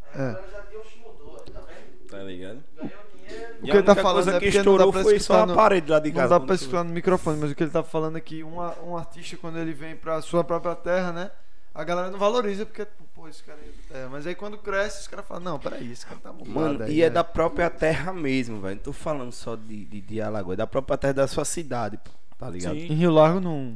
aí 0.02 0.22
É. 0.22 0.24
a 0.24 0.32
galera 0.34 0.52
já 0.52 0.62
viu, 0.62 0.80
oxe, 0.82 0.98
mudou, 0.98 1.38
aí, 1.46 1.52
tá 1.54 1.62
vendo? 1.62 2.08
Tá 2.10 2.17
ligado? 2.19 2.63
Ganhou 2.74 3.04
dinheiro. 3.15 3.53
O 3.63 3.71
que 3.71 3.78
ele 3.78 3.84
tá 3.84 3.95
falando 3.95 4.23
coisa 4.23 4.38
é 4.38 4.39
que 4.39 4.45
porque 4.45 4.58
não 4.58 4.63
dá 4.65 4.71
estourou 4.71 4.93
pra 4.93 5.04
foi 5.04 5.19
só 5.19 5.41
a 5.41 5.45
no- 5.45 5.56
parede 5.56 5.91
lá 5.91 5.99
de 5.99 6.10
Não 6.10 6.15
casa. 6.17 6.30
dá 6.30 6.36
quando 6.39 6.45
pra 6.47 6.56
escutar 6.56 6.84
no 6.84 6.89
microfone, 6.93 7.38
mas 7.39 7.52
o 7.52 7.56
que 7.56 7.63
ele 7.63 7.71
tá 7.71 7.84
falando 7.84 8.17
é 8.17 8.21
que 8.21 8.43
uma- 8.43 8.76
um 8.86 8.97
artista, 8.97 9.38
quando 9.38 9.58
ele 9.58 9.73
vem 9.73 9.95
pra 9.95 10.21
sua 10.21 10.43
própria 10.43 10.76
terra, 10.76 11.12
né? 11.12 11.32
A 11.76 11.84
galera 11.84 12.12
não 12.12 12.19
valoriza 12.19 12.65
porque, 12.67 12.86
pô, 13.15 13.28
esse 13.28 13.41
cara 13.41 13.58
é 13.60 13.65
da 13.65 13.93
terra. 13.95 14.10
Mas 14.12 14.28
aí 14.28 14.36
quando 14.36 14.58
cresce, 14.60 15.02
os 15.02 15.08
caras 15.08 15.26
falam, 15.26 15.43
não, 15.43 15.60
peraí, 15.60 15.91
esse 15.91 16.06
cara 16.06 16.19
tá 16.21 16.32
mudado. 16.32 16.49
Mano, 16.52 16.84
aí, 16.84 16.93
e 16.97 17.02
é 17.02 17.06
né? 17.06 17.10
da 17.10 17.23
própria 17.23 17.69
terra 17.69 18.13
mesmo, 18.13 18.62
velho. 18.62 18.76
Não 18.76 18.84
tô 18.84 18.93
falando 18.93 19.32
só 19.32 19.56
de, 19.56 19.86
de, 19.86 20.02
de 20.02 20.21
Alagoas, 20.21 20.54
é 20.54 20.58
da 20.58 20.67
própria 20.67 20.97
terra 20.97 21.13
da 21.13 21.28
sua 21.28 21.45
cidade, 21.45 21.97
pô. 21.97 22.12
Tá 22.38 22.49
ligado? 22.49 22.76
Sim. 22.76 22.88
Em 22.88 22.93
Rio 22.95 23.12
Largo 23.12 23.39
não. 23.39 23.76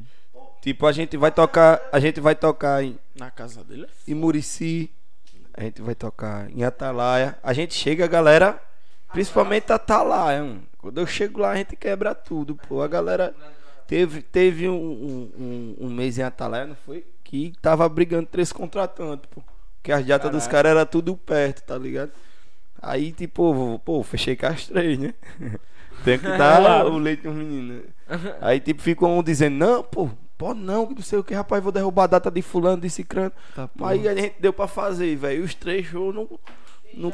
Tipo, 0.62 0.86
a 0.86 0.92
gente 0.92 1.16
vai 1.18 1.32
tocar. 1.32 1.82
A 1.92 2.00
gente 2.00 2.20
vai 2.20 2.36
tocar 2.36 2.84
em, 2.84 3.00
Na 3.16 3.32
casa 3.32 3.64
dele 3.64 3.86
é 3.86 4.12
em 4.12 4.14
Murici. 4.14 4.92
A 5.54 5.64
gente 5.64 5.82
vai 5.82 5.96
tocar 5.96 6.52
em 6.52 6.64
Atalaia. 6.64 7.36
A 7.42 7.52
gente 7.54 7.74
chega, 7.74 8.06
a 8.06 8.08
galera. 8.08 8.62
Principalmente 9.12 9.72
Atalaia, 9.72 10.44
mano. 10.44 10.64
Quando 10.78 11.00
eu 11.00 11.08
chego 11.08 11.40
lá, 11.42 11.52
a 11.52 11.56
gente 11.56 11.76
quebra 11.76 12.14
tudo, 12.16 12.56
pô. 12.56 12.82
A 12.82 12.88
galera. 12.88 13.34
Teve, 13.88 14.22
teve 14.22 14.68
um, 14.68 14.76
um, 14.76 15.32
um- 15.40 15.76
um 15.86 15.90
mês 15.90 16.18
em 16.18 16.22
Atalaia, 16.24 16.66
não 16.66 16.76
foi? 16.76 17.06
Que 17.24 17.54
tava 17.62 17.88
brigando 17.88 18.28
três 18.28 18.52
contratantes, 18.52 19.30
pô. 19.34 19.42
Que 19.82 19.92
as 19.94 20.06
datas 20.06 20.30
dos 20.32 20.46
caras 20.48 20.72
era 20.72 20.86
tudo 20.86 21.16
perto, 21.16 21.64
tá 21.64 21.78
ligado? 21.78 22.12
Aí, 22.82 23.12
tipo, 23.14 23.80
pô, 23.86 24.04
fechei 24.04 24.36
com 24.36 24.46
as 24.48 24.68
três, 24.68 25.00
né? 25.00 25.14
Tem 26.04 26.20
que 26.20 26.28
dar 26.28 26.86
o 26.86 26.98
leite 26.98 27.26
aos 27.26 27.36
meninos. 27.36 27.84
né? 28.08 28.36
Aí, 28.42 28.60
tipo, 28.60 28.82
ficam 28.82 29.18
um 29.18 29.24
dizendo, 29.24 29.56
não, 29.56 29.82
pô, 29.84 30.10
pode 30.38 30.60
não, 30.60 30.86
que 30.86 30.94
não 30.96 31.02
sei 31.02 31.18
o 31.18 31.24
que, 31.24 31.34
rapaz, 31.34 31.64
vou 31.64 31.72
derrubar 31.72 32.04
a 32.04 32.08
data 32.08 32.30
de 32.30 32.42
fulano, 32.42 32.82
de 32.82 32.90
cicrano. 32.90 33.32
Tá, 33.56 33.70
Mas 33.74 34.00
aí 34.02 34.08
a 34.10 34.16
gente 34.16 34.36
deu 34.40 34.52
pra 34.54 34.68
fazer, 34.68 35.16
velho. 35.16 35.44
Os 35.44 35.56
três 35.56 35.86
shows 35.88 36.14
no, 36.14 36.40
no, 36.94 37.14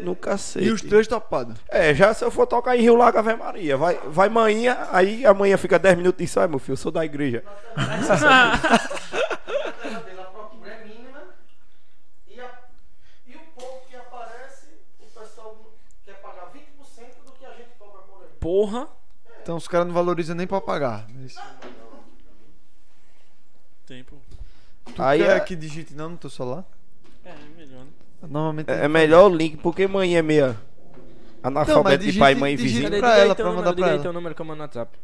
no 0.00 0.14
cacete. 0.16 0.66
E 0.66 0.70
os 0.70 0.80
três 0.82 1.06
topados. 1.06 1.56
É, 1.68 1.94
já 1.94 2.12
se 2.14 2.24
eu 2.24 2.30
for 2.30 2.46
tocar 2.46 2.76
em 2.76 2.80
Rio 2.82 2.96
Lago 2.96 3.18
Ave 3.18 3.34
Maria, 3.36 3.76
vai, 3.76 3.94
vai 4.06 4.28
manhã, 4.28 4.88
aí 4.90 5.24
amanhã 5.26 5.56
fica 5.56 5.78
10 5.78 5.96
minutos 5.96 6.22
e 6.24 6.26
sai, 6.28 6.46
meu 6.48 6.58
filho, 6.58 6.72
eu 6.72 6.76
sou 6.76 6.90
da 6.92 7.04
igreja. 7.04 7.44
A 7.76 7.86
terra 9.82 10.00
dele, 10.00 10.20
a 10.20 10.24
procura 10.24 10.70
é 10.72 10.84
mínima. 10.84 11.18
A- 12.38 12.58
o 13.28 13.60
pouco 13.60 13.86
que 13.88 13.96
aparece, 13.96 14.66
o 15.00 15.06
pessoal 15.20 15.56
quer 16.04 16.14
pagar 16.20 16.50
20% 16.52 17.24
do 17.26 17.32
que 17.32 17.44
a 17.44 17.50
gente 17.52 17.70
cobra 17.78 18.02
por 18.02 18.22
aí. 18.22 18.28
porra. 18.40 18.88
Então 19.42 19.56
os 19.56 19.66
caras 19.66 19.86
não 19.88 19.94
valorizam 19.94 20.36
nem 20.36 20.46
pra 20.46 20.60
pagar. 20.60 21.04
Mas... 21.08 21.34
Tempo. 23.86 24.16
Tu 24.94 25.02
Aí 25.02 25.18
quer 25.20 25.36
é- 25.36 25.40
que 25.40 25.56
digite 25.56 25.94
não 25.94 26.10
no 26.10 26.16
teu 26.16 26.30
celular? 26.30 26.64
É, 28.22 28.26
melhor. 28.26 28.30
Normalmente. 28.32 28.70
É, 28.70 28.84
é 28.84 28.88
melhor 28.88 29.30
o 29.30 29.34
link, 29.34 29.56
porque 29.58 29.86
mãe 29.86 30.16
é 30.16 30.22
meia 30.22 30.56
analfabeta 31.42 31.98
de 32.04 32.12
pai, 32.18 32.34
digite- 32.34 32.40
mãe 32.40 32.52
e 32.52 32.56
vizinho. 32.56 32.88
pra 32.88 32.96
Diga 32.96 33.08
ela, 33.18 33.34
pra 33.34 33.44
mandar 33.46 33.56
número, 33.56 33.74
pra 33.76 33.84
diga 33.86 33.86
aí 34.00 34.04
ela. 34.04 34.12
número 34.12 34.34
que 34.34 34.40
eu 34.40 34.46
mando 34.46 34.56
no 34.58 34.62
WhatsApp. 34.64 34.98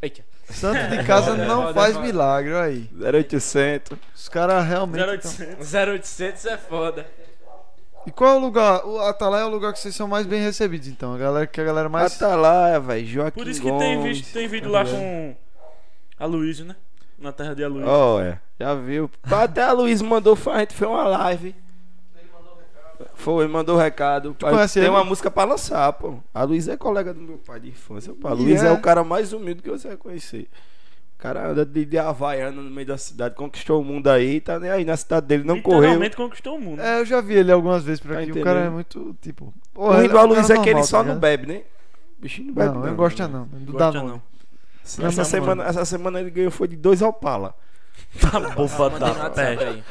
Eita. 0.00 0.24
Santo 0.50 0.96
de 0.96 1.02
casa 1.06 1.34
não 1.36 1.72
faz 1.72 1.96
milagre, 1.96 2.52
olha 2.52 2.64
aí. 2.64 2.90
0800. 3.00 3.96
Os 4.14 4.28
caras 4.28 4.64
realmente. 4.66 4.98
tão- 4.98 5.08
0800. 5.12 5.74
0800 5.74 6.46
é 6.46 6.56
foda. 6.56 7.06
E 8.04 8.10
qual 8.10 8.34
é 8.34 8.36
o 8.36 8.40
lugar? 8.40 8.84
O 8.84 8.98
Atalaia 9.00 9.42
é 9.42 9.46
o 9.46 9.48
lugar 9.48 9.72
que 9.72 9.78
vocês 9.78 9.94
são 9.94 10.08
mais 10.08 10.26
bem 10.26 10.42
recebidos, 10.42 10.88
então. 10.88 11.14
A 11.14 11.18
galera 11.18 11.46
que 11.46 11.60
a 11.60 11.64
galera 11.64 11.88
mais. 11.88 12.16
Atalaia, 12.16 12.80
velho. 12.80 13.06
Joaquim 13.06 13.38
Por 13.40 13.48
isso 13.48 13.62
que 13.62 13.70
tem, 13.78 14.02
visto, 14.02 14.32
tem 14.32 14.48
vídeo 14.48 14.70
lá 14.70 14.84
com 14.84 15.36
a 16.18 16.26
Luísa, 16.26 16.64
né? 16.64 16.74
Na 17.16 17.30
terra 17.30 17.54
de 17.54 17.62
Aloysio. 17.62 17.88
Olha, 17.88 18.42
já 18.58 18.74
viu. 18.74 19.08
Até 19.30 19.62
a 19.62 19.72
Luiz 19.72 20.02
mandou, 20.02 20.36
a 20.52 20.58
gente 20.58 20.74
fez 20.74 20.90
uma 20.90 21.04
live. 21.06 21.54
Foi, 23.14 23.46
mandou 23.46 23.76
recado. 23.76 24.34
Pai, 24.38 24.52
conhece 24.52 24.74
Tem 24.74 24.84
ele? 24.88 24.90
uma 24.96 25.04
música 25.04 25.30
pra 25.30 25.44
lançar, 25.44 25.92
pô. 25.94 26.18
A 26.34 26.42
Luiz 26.44 26.68
é 26.68 26.76
colega 26.76 27.12
do 27.12 27.20
meu 27.20 27.38
pai 27.38 27.60
de 27.60 27.68
infância. 27.68 28.12
Pô. 28.14 28.28
A 28.28 28.32
Luiz 28.32 28.62
é? 28.62 28.68
é? 28.68 28.72
o 28.72 28.80
cara 28.80 29.02
mais 29.04 29.32
humilde 29.32 29.62
que 29.62 29.70
você 29.70 29.88
vai 29.88 29.96
conhecer. 29.96 30.48
O 31.16 31.22
cara 31.22 31.50
anda 31.50 31.64
de, 31.64 31.84
de 31.84 31.98
Havaiana 31.98 32.60
no 32.60 32.68
meio 32.70 32.86
da 32.86 32.98
cidade, 32.98 33.36
conquistou 33.36 33.80
o 33.80 33.84
mundo 33.84 34.08
aí, 34.08 34.40
tá 34.40 34.58
nem 34.58 34.70
aí 34.70 34.84
na 34.84 34.96
cidade 34.96 35.26
dele, 35.26 35.44
não 35.44 35.62
correu. 35.62 35.82
Literalmente 35.82 36.16
conquistou 36.16 36.56
o 36.56 36.60
mundo. 36.60 36.80
É, 36.82 36.98
eu 37.00 37.04
já 37.06 37.20
vi 37.20 37.34
ele 37.34 37.52
algumas 37.52 37.84
vezes 37.84 38.00
por 38.00 38.12
Tá 38.12 38.18
aqui. 38.18 38.32
o 38.32 38.42
cara 38.42 38.60
é 38.60 38.68
muito, 38.70 39.16
tipo. 39.20 39.44
O 39.46 39.52
porra, 39.74 39.94
ruim 39.94 40.04
ele 40.04 40.08
do 40.08 40.16
um 40.16 40.20
Aloysio 40.20 40.48
cara 40.48 40.60
é 40.60 40.62
que 40.64 40.70
ele 40.70 40.82
só 40.82 41.02
tá 41.04 41.12
não 41.12 41.20
bebe, 41.20 41.46
né? 41.46 41.62
O 42.18 42.22
bichinho 42.22 42.48
não 42.48 42.54
bebe. 42.54 42.76
Não, 42.76 42.96
gosta 42.96 43.28
não. 43.28 43.44
Do 43.44 43.72
Gosta 43.72 43.92
Danone. 43.92 44.08
não. 44.10 44.22
Essa, 44.84 45.02
Não, 45.02 45.24
semana, 45.24 45.64
essa 45.64 45.84
semana 45.84 46.20
ele 46.20 46.30
ganhou 46.30 46.50
foi 46.50 46.66
de 46.66 46.74
dois 46.74 47.00
Opala. 47.02 47.54
Tá 48.20 48.38
no 48.38 48.50
da 48.98 49.30
peste. 49.30 49.84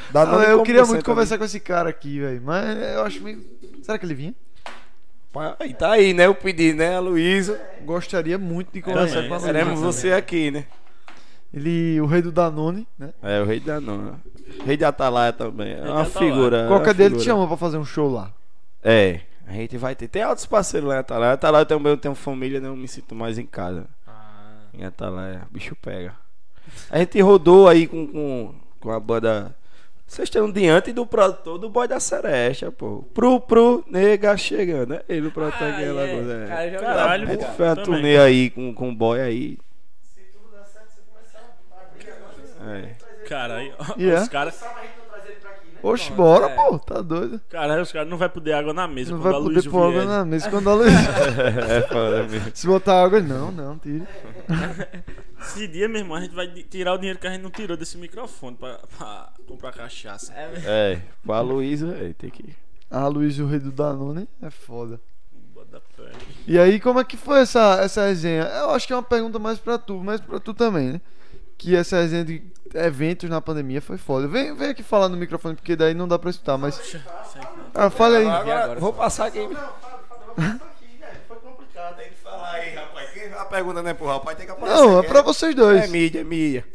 eu 0.49 0.63
queria 0.63 0.81
muito 0.81 0.91
também. 0.91 1.03
conversar 1.03 1.37
com 1.37 1.43
esse 1.43 1.59
cara 1.59 1.89
aqui, 1.89 2.19
velho. 2.19 2.41
Mas 2.43 2.77
eu 2.95 3.03
acho 3.03 3.21
meio. 3.23 3.43
Será 3.81 3.97
que 3.97 4.05
ele 4.05 4.13
vinha? 4.13 4.35
Aí 5.59 5.73
tá 5.73 5.91
aí, 5.91 6.13
né? 6.13 6.27
O 6.27 6.35
pedido, 6.35 6.77
né, 6.77 6.99
Luísa? 6.99 7.59
Gostaria 7.83 8.37
muito 8.37 8.71
de 8.73 8.81
conversar 8.81 9.27
com 9.27 9.33
a 9.33 9.39
sim. 9.39 9.45
Queremos 9.45 9.79
Luísa. 9.79 9.99
você 9.99 10.11
aqui, 10.13 10.51
né? 10.51 10.65
Ele, 11.53 11.99
o 11.99 12.05
rei 12.05 12.21
do 12.21 12.31
Danone, 12.31 12.87
né? 12.97 13.09
É, 13.21 13.41
o 13.41 13.45
rei 13.45 13.59
da 13.59 13.79
nona. 13.81 14.19
Rei 14.65 14.77
de 14.77 14.85
Atalaia 14.85 15.33
também. 15.33 15.73
É 15.73 15.81
uma 15.81 16.01
Atalaia. 16.01 16.05
figura. 16.31 16.57
é 16.63 16.67
Qualquer 16.67 16.93
dele 16.93 17.17
te 17.17 17.23
chama 17.23 17.47
pra 17.47 17.57
fazer 17.57 17.77
um 17.77 17.85
show 17.85 18.09
lá. 18.09 18.31
É, 18.83 19.21
a 19.47 19.53
gente 19.53 19.77
vai 19.77 19.95
ter. 19.95 20.07
Tem 20.07 20.25
outros 20.25 20.45
parceiros 20.45 20.87
lá 20.87 20.95
em 20.95 20.99
Atalaia. 20.99 21.33
Atalaia 21.33 21.65
também 21.65 21.91
eu 21.91 21.97
tenho 21.97 22.15
família, 22.15 22.59
né? 22.59 22.67
Eu 22.67 22.75
me 22.75 22.87
sinto 22.87 23.15
mais 23.15 23.37
em 23.37 23.45
casa. 23.45 23.85
Ah, 24.07 24.61
Em 24.73 24.85
Atalaia, 24.85 25.41
o 25.49 25.53
bicho 25.53 25.75
pega. 25.81 26.13
A 26.89 26.97
gente 26.99 27.19
rodou 27.21 27.67
aí 27.67 27.87
com, 27.87 28.05
com, 28.07 28.55
com 28.79 28.91
a 28.91 28.99
banda. 28.99 29.55
Vocês 30.05 30.27
estão 30.27 30.51
diante 30.51 30.91
do 30.91 31.05
produtor 31.05 31.57
do 31.57 31.69
Boy 31.69 31.87
da 31.87 31.99
Seresta, 31.99 32.69
pô. 32.71 33.03
Pro, 33.13 33.39
pro, 33.39 33.83
nega 33.89 34.35
chegando. 34.35 34.95
É 34.95 35.03
ele 35.07 35.27
o 35.27 35.31
produtor 35.31 35.67
Ah, 35.67 35.81
é. 35.81 35.91
Lagoa. 35.91 36.47
Cara, 36.47 36.63
É. 36.65 36.71
já 36.71 36.79
Caralho, 36.79 37.23
A 37.27 37.31
gente 37.31 37.45
pô. 37.45 37.51
fez 37.53 37.59
uma 37.69 37.75
Também. 37.75 37.85
turnê 37.85 38.17
aí 38.17 38.49
com, 38.49 38.73
com 38.73 38.89
o 38.89 38.95
boy 38.95 39.21
aí. 39.21 39.57
Se 40.13 40.21
tudo 40.33 40.51
der 40.51 40.65
certo, 40.65 40.89
você 40.89 41.01
começar 41.09 41.39
a. 42.67 42.77
É. 42.77 42.95
Cara, 43.29 43.55
aí, 43.55 43.71
E 43.97 44.09
é? 44.09 44.19
os 44.19 44.27
caras. 44.27 44.59
Né? 44.61 44.67
Oxe, 45.83 46.11
bora, 46.11 46.47
é. 46.47 46.55
pô. 46.55 46.77
Tá 46.77 47.01
doido. 47.01 47.39
Cara, 47.49 47.75
aí 47.75 47.81
os 47.81 47.91
caras 47.91 48.09
não 48.09 48.17
vai 48.17 48.27
poder 48.27 48.51
água 48.53 48.73
na 48.73 48.87
mesa 48.89 49.11
Não 49.13 49.19
vai 49.19 49.31
poder 49.31 49.67
pôr 49.69 49.87
água 49.89 50.03
na 50.05 50.25
mesa 50.25 50.49
quando 50.49 50.69
a 50.69 50.73
Luísa. 50.75 50.97
é 51.71 51.81
foda 51.87 52.23
mesmo. 52.23 52.51
Se 52.53 52.67
botar 52.67 53.01
água, 53.01 53.21
não, 53.21 53.49
não, 53.51 53.77
tira. 53.79 54.05
Esse 55.41 55.67
dia, 55.67 55.87
meu 55.89 55.99
irmão, 56.01 56.17
a 56.17 56.21
gente 56.21 56.35
vai 56.35 56.47
tirar 56.47 56.93
o 56.93 56.97
dinheiro 56.97 57.19
que 57.19 57.27
a 57.27 57.31
gente 57.31 57.41
não 57.41 57.49
tirou 57.51 57.75
desse 57.75 57.97
microfone 57.97 58.55
pra, 58.55 58.79
pra 58.97 59.29
comprar 59.47 59.71
cachaça. 59.71 60.31
é, 60.33 60.51
É, 60.65 61.01
pra 61.25 61.41
Luísa, 61.41 61.95
é, 61.99 62.13
tem 62.13 62.29
que. 62.29 62.55
Ah, 62.89 63.07
Luiz, 63.07 63.39
o 63.39 63.45
rei 63.47 63.59
do 63.59 63.71
Danone, 63.71 64.27
é 64.41 64.49
foda. 64.49 64.99
Bota 65.53 65.81
pé. 65.97 66.11
E 66.45 66.59
aí, 66.59 66.79
como 66.79 66.99
é 66.99 67.03
que 67.03 67.17
foi 67.17 67.39
essa, 67.41 67.79
essa 67.81 68.05
resenha? 68.05 68.43
Eu 68.43 68.71
acho 68.71 68.85
que 68.85 68.93
é 68.93 68.95
uma 68.95 69.01
pergunta 69.03 69.39
mais 69.39 69.57
pra 69.59 69.77
tu, 69.77 69.97
mas 70.03 70.19
pra 70.21 70.39
tu 70.39 70.53
também, 70.53 70.93
né? 70.93 71.01
Que 71.57 71.75
essa 71.75 71.97
resenha 71.97 72.25
de 72.25 72.43
eventos 72.73 73.29
na 73.29 73.39
pandemia 73.41 73.81
foi 73.81 73.97
foda. 73.97 74.27
Vem, 74.27 74.53
vem 74.55 74.69
aqui 74.69 74.83
falar 74.83 75.09
no 75.09 75.17
microfone, 75.17 75.55
porque 75.55 75.75
daí 75.75 75.93
não 75.93 76.07
dá 76.07 76.17
pra 76.19 76.29
escutar, 76.29 76.57
mas. 76.57 76.95
Ah, 77.73 77.89
fala 77.89 78.17
aí. 78.17 78.27
Agora, 78.27 78.63
agora, 78.63 78.79
vou 78.79 78.93
passar 78.93 79.27
aqui. 79.27 79.39
Não, 79.47 79.49
fala, 79.55 80.03
fala, 80.09 80.23
eu 80.27 80.35
vou 80.35 80.35
passar 80.35 80.65
aqui, 80.65 80.97
né? 80.99 81.11
Foi 81.27 81.37
complicado. 81.37 81.95
Tem 81.97 82.09
que 82.09 82.15
falar 82.15 82.51
aí, 82.53 82.73
rapaz. 82.75 83.11
Quem 83.11 83.31
a 83.33 83.40
pergunta 83.51 83.83
não 83.83 83.89
é 83.89 83.93
pro 83.93 84.07
rapaz, 84.07 84.37
tem 84.37 84.45
que 84.45 84.51
aparecer. 84.51 84.81
Não, 84.81 84.99
é 84.99 85.03
pra 85.03 85.21
vocês 85.21 85.53
dois. 85.53 85.83
É 85.83 85.87
mídia, 85.87 86.21
é 86.21 86.23
mídia. 86.23 86.65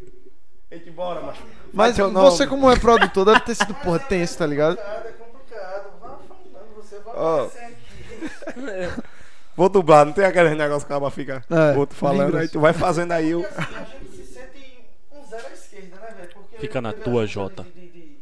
Eita, 0.70 0.90
bora, 0.90 1.20
macho. 1.22 1.42
Mas 1.72 1.96
você, 1.96 2.46
como 2.46 2.70
é 2.70 2.76
produtor, 2.78 3.24
deve 3.24 3.40
ter 3.40 3.54
sido, 3.54 3.74
porra, 3.76 3.98
tenso, 3.98 4.38
tá 4.38 4.46
ligado? 4.46 4.78
É 4.78 5.12
complicado. 5.12 5.90
Vá 6.00 6.18
falando, 6.28 6.74
você 6.76 6.98
vai 7.00 7.14
Ó. 7.16 7.44
aparecer 7.44 7.64
aqui. 7.64 9.02
Vou 9.56 9.68
dublar, 9.70 10.04
não 10.04 10.12
tem 10.12 10.24
aquele 10.24 10.54
negócio 10.54 10.86
que 10.86 10.92
acaba 10.92 11.10
fica 11.10 11.42
É, 11.50 11.76
outro 11.78 11.96
falando, 11.96 12.36
aí 12.36 12.46
tu 12.46 12.60
vai 12.60 12.74
fazendo 12.74 13.12
aí 13.12 13.34
o. 13.34 13.40
Assim, 13.40 13.56
a 13.58 13.84
gente 13.84 14.10
se 14.16 14.24
sente 14.34 14.84
um 15.10 15.26
zero 15.26 15.46
à 15.46 15.52
esquerda, 15.54 15.96
né, 15.96 16.14
velho? 16.14 16.28
Porque 16.34 16.58
Fica 16.58 16.80
na 16.82 16.92
tua, 16.92 17.26
Jota. 17.26 17.62
de- 17.62 17.70
de- 17.72 17.88
de- 17.90 18.18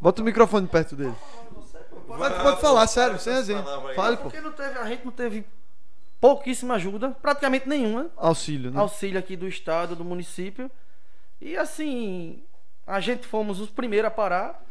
Bota 0.00 0.22
o 0.22 0.24
microfone 0.24 0.66
perto 0.66 0.96
dele. 0.96 1.14
Mas 2.08 2.32
pode 2.42 2.60
falar, 2.62 2.86
sério, 2.86 3.18
sem 3.18 3.34
resenha. 3.34 3.62
Fale, 3.94 4.16
pô. 4.16 4.22
Porque 4.24 4.40
não 4.40 4.52
teve, 4.52 4.78
a 4.78 4.84
gente 4.86 5.04
não 5.04 5.12
teve 5.12 5.44
pouquíssima 6.20 6.74
ajuda, 6.74 7.10
praticamente 7.22 7.68
nenhuma. 7.68 8.10
Auxílio, 8.16 8.70
né? 8.70 8.80
Auxílio 8.80 9.18
aqui 9.18 9.36
do 9.36 9.46
estado, 9.48 9.94
do 9.96 10.04
município. 10.04 10.70
E 11.40 11.56
assim, 11.56 12.42
a 12.86 13.00
gente 13.00 13.26
fomos 13.26 13.60
os 13.60 13.70
primeiros 13.70 14.08
a 14.08 14.10
parar. 14.10 14.64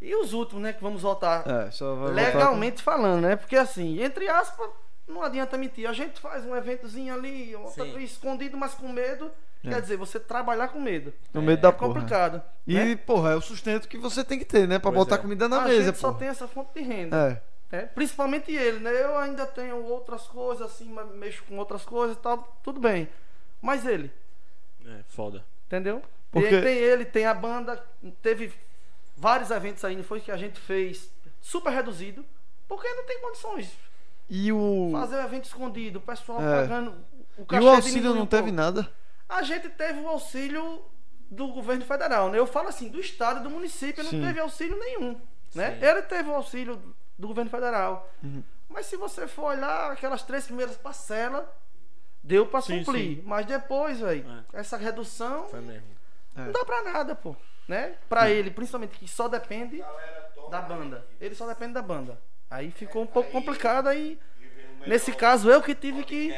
E 0.00 0.14
os 0.16 0.32
últimos, 0.32 0.62
né, 0.64 0.72
que 0.72 0.82
vamos 0.82 1.02
voltar 1.02 1.48
É, 1.48 1.70
só 1.70 1.94
vai 1.94 2.12
legalmente 2.12 2.82
falando, 2.82 3.22
né? 3.22 3.36
Porque 3.36 3.54
assim, 3.56 4.02
entre 4.02 4.28
aspas, 4.28 4.68
não 5.06 5.22
adianta 5.22 5.56
mentir. 5.56 5.88
A 5.88 5.92
gente 5.92 6.20
faz 6.20 6.44
um 6.44 6.56
eventozinho 6.56 7.14
ali, 7.14 7.54
outra- 7.54 7.86
escondido, 8.02 8.56
mas 8.56 8.74
com 8.74 8.88
medo. 8.88 9.30
É. 9.64 9.68
Quer 9.68 9.80
dizer, 9.80 9.96
você 9.96 10.18
trabalhar 10.18 10.66
com 10.68 10.80
medo. 10.80 11.12
com 11.32 11.38
no 11.38 11.42
meio 11.46 11.56
da 11.56 11.68
É 11.68 11.72
porra. 11.72 11.92
complicado. 11.94 12.42
E, 12.66 12.74
né? 12.74 12.96
porra, 12.96 13.30
é 13.30 13.36
o 13.36 13.40
sustento 13.40 13.86
que 13.86 13.96
você 13.96 14.24
tem 14.24 14.36
que 14.40 14.44
ter, 14.44 14.66
né? 14.66 14.80
Pra 14.80 14.90
Pois 14.90 15.04
botar 15.04 15.14
é. 15.14 15.18
comida 15.18 15.48
na 15.48 15.58
a 15.62 15.68
mesa, 15.68 15.84
gente 15.84 15.98
só 15.98 16.08
porra. 16.08 16.18
tem 16.18 16.28
essa 16.28 16.48
fonte 16.48 16.74
de 16.74 16.80
renda. 16.80 17.16
É. 17.16 17.51
né? 17.72 17.86
Principalmente 17.86 18.52
ele, 18.54 18.78
né? 18.80 18.92
Eu 19.02 19.16
ainda 19.18 19.46
tenho 19.46 19.82
outras 19.84 20.22
coisas, 20.28 20.70
assim, 20.70 20.94
mexo 21.14 21.42
com 21.44 21.56
outras 21.56 21.84
coisas 21.84 22.16
e 22.16 22.20
tal, 22.20 22.60
tudo 22.62 22.78
bem. 22.78 23.08
Mas 23.60 23.86
ele, 23.86 24.12
É, 24.86 25.02
foda. 25.08 25.44
entendeu? 25.66 26.02
Porque- 26.30 26.48
Tem, 26.50 26.62
tem 26.62 26.76
ele, 26.78 27.04
tem 27.04 27.26
a 27.26 27.34
banda, 27.34 27.82
teve 28.20 28.52
vários 29.16 29.50
eventos 29.50 29.84
aí, 29.84 29.96
não 29.96 30.04
foi 30.04 30.20
que 30.20 30.30
a 30.30 30.36
gente 30.36 30.60
fez 30.60 31.10
super 31.40 31.70
reduzido, 31.70 32.24
porque 32.68 32.88
não 32.88 33.04
tem 33.04 33.20
condições. 33.20 33.76
E 34.28 34.52
o. 34.52 34.90
Fazer 34.92 35.16
um 35.16 35.24
evento 35.24 35.44
escondido, 35.44 35.98
o 35.98 36.02
pessoal 36.02 36.40
É. 36.40 36.62
pagando. 36.62 36.94
O 37.36 37.46
E 37.54 37.58
o 37.58 37.68
auxílio 37.68 38.14
não 38.14 38.26
teve 38.26 38.50
nada. 38.52 38.90
A 39.28 39.42
gente 39.42 39.68
teve 39.70 40.00
o 40.00 40.08
auxílio 40.08 40.82
do 41.30 41.48
governo 41.48 41.84
federal, 41.84 42.30
né? 42.30 42.38
Eu 42.38 42.46
falo 42.46 42.68
assim, 42.68 42.88
do 42.90 43.00
estado 43.00 43.40
e 43.40 43.42
do 43.42 43.50
município 43.50 44.04
Sim. 44.04 44.18
não 44.18 44.26
teve 44.28 44.40
auxílio 44.40 44.78
nenhum, 44.78 45.20
né? 45.54 45.78
Sim. 45.78 45.86
Ele 45.86 46.02
teve 46.02 46.28
o 46.28 46.34
auxílio 46.34 46.94
do 47.18 47.28
governo 47.28 47.50
federal. 47.50 48.08
Uhum. 48.22 48.42
Mas 48.68 48.86
se 48.86 48.96
você 48.96 49.26
for 49.26 49.44
olhar 49.46 49.90
aquelas 49.90 50.22
três 50.22 50.44
primeiras 50.46 50.76
parcelas, 50.76 51.44
deu 52.22 52.46
pra 52.46 52.60
Sim, 52.60 52.84
suprir. 52.84 53.22
Mas 53.24 53.46
depois, 53.46 54.00
velho, 54.00 54.24
É. 54.52 54.60
essa 54.60 54.76
redução 54.76 55.46
Foi 55.48 55.60
mesmo. 55.60 55.86
É. 56.36 56.40
não 56.40 56.52
dá 56.52 56.64
pra 56.64 56.82
nada, 56.82 57.14
pô, 57.14 57.36
né? 57.68 57.96
Pra 58.08 58.30
ele, 58.30 58.50
principalmente 58.50 58.98
que 58.98 59.06
só 59.06 59.28
depende 59.28 59.84
da 60.50 60.60
banda. 60.60 61.06
Ele 61.20 61.34
só 61.34 61.46
depende 61.46 61.74
da 61.74 61.82
banda. 61.82 62.18
Aí 62.50 62.70
ficou 62.70 63.02
um 63.02 63.06
pouco 63.06 63.30
complicado 63.30 63.88
aí. 63.88 64.18
Nesse 64.86 65.12
caso, 65.12 65.50
eu 65.50 65.62
que 65.62 65.74
tive 65.74 66.02
que 66.04 66.32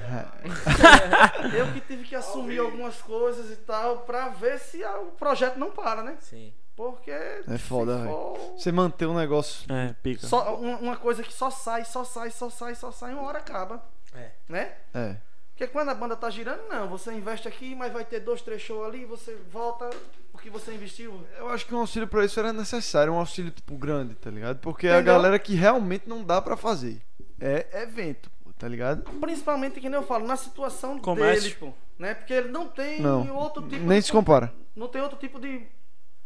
eu 1.56 1.72
que 1.72 1.80
tive 1.80 2.04
que 2.04 2.14
assumir 2.16 2.58
algumas 2.58 3.00
coisas 3.02 3.50
e 3.50 3.56
tal 3.56 3.98
pra 3.98 4.28
ver 4.28 4.58
se 4.58 4.82
o 4.84 5.06
projeto 5.12 5.58
não 5.58 5.70
para, 5.70 6.02
né? 6.02 6.16
Sim. 6.20 6.52
Porque 6.80 7.10
É 7.10 7.58
foda, 7.58 7.98
for 8.06 8.54
Você 8.56 8.72
manter 8.72 9.04
um 9.06 9.14
negócio. 9.14 9.70
É, 9.70 9.94
pica. 10.02 10.26
só 10.26 10.56
uma, 10.56 10.76
uma 10.78 10.96
coisa 10.96 11.22
que 11.22 11.32
só 11.32 11.50
sai, 11.50 11.84
só 11.84 12.04
sai, 12.04 12.30
só 12.30 12.48
sai, 12.48 12.74
só 12.74 12.90
sai, 12.90 13.12
uma 13.12 13.22
hora 13.22 13.38
acaba, 13.38 13.84
É. 14.14 14.30
né? 14.48 14.72
É. 14.94 15.16
Porque 15.50 15.66
quando 15.70 15.90
a 15.90 15.94
banda 15.94 16.16
tá 16.16 16.30
girando, 16.30 16.62
não, 16.70 16.88
você 16.88 17.12
investe 17.12 17.46
aqui, 17.46 17.74
mas 17.74 17.92
vai 17.92 18.02
ter 18.02 18.20
dois, 18.20 18.40
três 18.40 18.62
shows 18.62 18.86
ali, 18.86 19.04
você 19.04 19.36
volta 19.52 19.90
o 20.32 20.38
que 20.38 20.48
você 20.48 20.72
investiu. 20.72 21.22
Eu 21.36 21.48
acho 21.50 21.66
que 21.66 21.74
um 21.74 21.80
auxílio 21.80 22.08
pra 22.08 22.24
isso 22.24 22.40
era 22.40 22.50
necessário, 22.50 23.12
um 23.12 23.18
auxílio, 23.18 23.50
tipo, 23.50 23.76
grande, 23.76 24.14
tá 24.14 24.30
ligado? 24.30 24.58
Porque 24.60 24.86
é 24.86 24.92
a 24.92 24.94
Entendeu? 24.96 25.12
galera 25.14 25.38
que 25.38 25.54
realmente 25.54 26.08
não 26.08 26.24
dá 26.24 26.40
pra 26.40 26.56
fazer. 26.56 27.02
É 27.38 27.82
evento, 27.82 28.30
pô, 28.42 28.50
tá 28.54 28.66
ligado? 28.66 29.02
Principalmente, 29.20 29.80
que 29.80 29.88
nem 29.90 30.00
eu 30.00 30.06
falo, 30.06 30.26
na 30.26 30.36
situação 30.36 30.98
Comércio. 30.98 31.42
dele, 31.42 31.56
pô, 31.60 31.72
né? 31.98 32.14
Porque 32.14 32.32
ele 32.32 32.48
não 32.48 32.66
tem 32.66 32.98
Não. 33.02 33.30
outro 33.36 33.60
tipo 33.68 33.84
Nem 33.84 34.00
de 34.00 34.06
se 34.06 34.12
compara. 34.12 34.50
não 34.74 34.88
tem 34.88 35.02
outro 35.02 35.18
tipo 35.18 35.38
de 35.38 35.66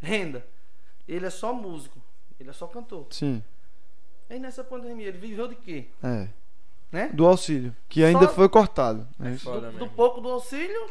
renda. 0.01 0.45
Ele 1.07 1.27
é 1.27 1.31
só 1.31 1.53
músico, 1.53 1.99
ele 2.41 2.51
é 2.51 2.53
só 2.53 2.67
cantor. 2.67 3.07
Sim. 3.11 3.43
Aí 4.31 4.39
nessa 4.39 4.65
pandemia, 4.65 5.09
ele 5.09 5.19
viveu 5.19 5.47
de 5.49 5.55
quê? 5.55 5.87
É. 6.03 6.29
Né? 6.91 7.11
Do 7.13 7.27
auxílio. 7.27 7.75
Que 7.89 8.05
ainda 8.05 8.27
Só- 8.27 8.35
foi 8.35 8.49
cortado. 8.49 9.07
É 9.23 9.31
isso. 9.33 9.45
Foda 9.45 9.71
Do, 9.71 9.79
do 9.79 9.89
pouco 9.89 10.21
do 10.21 10.29
auxílio 10.31 10.89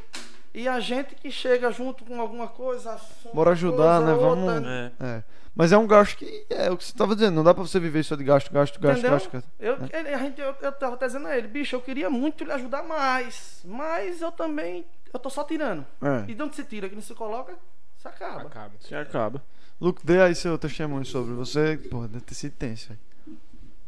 e 0.53 0.67
a 0.67 0.79
gente 0.79 1.15
que 1.15 1.31
chega 1.31 1.71
junto 1.71 2.03
com 2.05 2.19
alguma 2.19 2.47
coisa. 2.47 2.99
Bora 3.33 3.51
ajudar, 3.51 4.01
coisa, 4.01 4.15
né? 4.15 4.21
Vamos-. 4.21 4.67
É. 4.67 4.91
É. 4.99 5.23
Mas 5.55 5.71
é 5.71 5.77
um 5.77 5.87
gasto 5.87 6.17
que 6.17 6.45
é 6.49 6.69
o 6.69 6.75
que 6.77 6.83
você 6.83 6.93
tava 6.93 7.15
dizendo. 7.15 7.35
Não 7.35 7.43
dá 7.43 7.53
pra 7.53 7.63
você 7.63 7.79
viver 7.79 8.03
só 8.03 8.15
de 8.15 8.23
gasto, 8.23 8.51
gasto, 8.51 8.79
gasto, 8.79 8.99
Entendeu? 8.99 9.11
gasto, 9.11 9.31
gasto. 9.31 9.49
Eu, 9.59 9.77
ele- 9.93 10.09
a 10.13 10.17
gente, 10.17 10.41
eu, 10.41 10.53
eu 10.61 10.71
tava 10.73 10.95
até 10.95 11.05
dizendo 11.07 11.27
a 11.27 11.37
ele, 11.37 11.47
bicho, 11.47 11.75
eu 11.75 11.81
queria 11.81 12.09
muito 12.09 12.43
lhe 12.43 12.51
ajudar 12.51 12.83
mais, 12.83 13.61
mas 13.63 14.21
eu 14.21 14.31
também, 14.31 14.85
eu 15.13 15.19
tô 15.19 15.29
só 15.29 15.43
tirando. 15.43 15.85
É. 16.01 16.29
E 16.29 16.33
de 16.35 16.41
onde 16.43 16.55
se 16.55 16.63
tira? 16.63 16.89
Que 16.89 16.95
não 16.95 17.01
se 17.01 17.13
coloca? 17.15 17.55
Se 18.03 18.07
acaba. 18.09 18.41
Acaba. 18.41 18.71
Se 18.81 18.93
acaba. 18.95 19.41
Luke, 19.79 20.05
dê 20.05 20.21
aí 20.21 20.35
seu 20.35 20.57
testemunho 20.57 21.05
sobre 21.05 21.33
você. 21.33 21.77
Porra, 21.89 22.09
deve 22.09 22.25
ter 22.25 22.35
sido 22.35 22.51
tenso, 22.53 22.89
velho. 22.89 22.99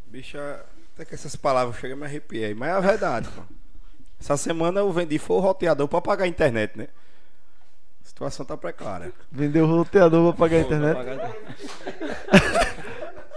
Bicho, 0.08 0.38
até 0.94 1.04
que 1.04 1.14
essas 1.14 1.36
palavras 1.36 1.76
chegam 1.78 1.98
e 1.98 2.00
me 2.00 2.06
arrepiei. 2.06 2.54
Mas 2.56 2.70
é 2.70 2.72
a 2.72 2.80
verdade, 2.80 3.28
pô. 3.30 3.42
Essa 4.20 4.38
semana 4.38 4.80
eu 4.80 4.92
vendi 4.94 5.20
foi 5.20 5.36
o 5.36 5.40
roteador 5.42 5.88
pra 5.90 6.00
pagar 6.00 6.24
a 6.24 6.28
internet, 6.28 6.78
né? 6.78 6.88
A 8.04 8.08
situação 8.08 8.46
tá 8.46 8.56
precária. 8.56 9.12
Vendeu 9.30 9.66
o 9.66 9.78
roteador 9.78 10.34
pra 10.34 10.48
pagar 10.48 10.62
a 10.62 10.64
Pô, 10.64 10.66
internet. 10.68 10.98
a. 12.32 12.76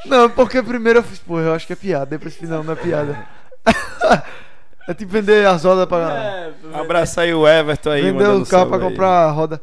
Não, 0.06 0.30
porque 0.30 0.62
primeiro 0.62 1.00
eu 1.00 1.02
fiz, 1.02 1.18
porra, 1.18 1.42
eu 1.42 1.54
acho 1.54 1.66
que 1.66 1.72
é 1.72 1.76
piada. 1.76 2.06
Depois 2.06 2.36
final 2.36 2.62
não 2.62 2.72
é 2.72 2.76
piada. 2.76 3.26
é 4.86 4.94
tipo 4.94 5.10
vender 5.10 5.44
as 5.44 5.64
rodas 5.64 5.86
pra. 5.86 6.14
É, 6.14 6.54
Abraça 6.74 7.22
aí 7.22 7.34
o 7.34 7.46
Everton 7.48 7.90
aí. 7.90 8.02
vender 8.02 8.28
o 8.28 8.46
carro 8.46 8.68
pra 8.68 8.76
aí. 8.76 8.82
comprar 8.82 9.08
a 9.08 9.30
roda. 9.32 9.60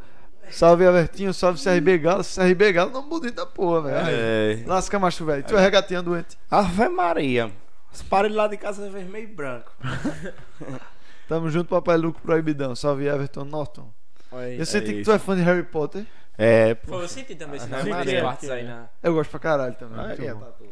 Salve 0.52 0.84
Evertinho, 0.84 1.34
salve 1.34 1.62
CRB 1.62 1.98
Galo. 1.98 2.24
CRB 2.24 2.74
Galo 2.74 2.92
não 2.92 3.08
bonito 3.08 3.36
da 3.36 3.46
porra, 3.46 3.82
velho. 3.82 4.08
É. 4.10 4.64
Lasca 4.66 4.98
macho, 5.00 5.26
velho. 5.26 5.44
Tu 5.44 5.56
é 5.58 5.62
regatinha 5.62 6.02
doente. 6.02 6.38
Ave 6.50 6.90
Maria. 6.90 7.52
Os 7.94 8.02
paredes 8.02 8.36
lá 8.36 8.48
de 8.48 8.58
casa 8.58 8.86
é 8.86 8.90
vermelho 8.90 9.24
e 9.24 9.34
branco. 9.34 9.72
Tamo 11.28 11.50
junto, 11.50 11.70
papai 11.70 11.98
Luco 11.98 12.22
Proibidão. 12.22 12.76
Salve 12.76 13.06
Everton 13.08 13.46
Norton. 13.46 13.90
Aí. 14.32 14.60
Eu 14.60 14.66
senti 14.66 14.88
que 14.88 15.00
isso. 15.00 15.10
tu 15.10 15.16
é 15.16 15.20
fã 15.20 15.36
de 15.36 15.42
Harry 15.42 15.64
Potter. 15.64 16.06
É, 16.38 16.76
pô. 16.76 16.92
Pô, 16.94 17.02
eu 17.02 17.08
senti 17.08 17.36
também 17.36 17.56
esse 17.56 17.68
Ah, 17.74 18.22
partes 18.22 18.50
aí 18.50 18.64
na. 18.64 18.90
Eu 19.02 19.14
gosto 19.14 19.30
pra 19.30 19.40
caralho 19.40 19.76
também. 19.76 20.00
É, 20.12 20.34
tatu. 20.34 20.66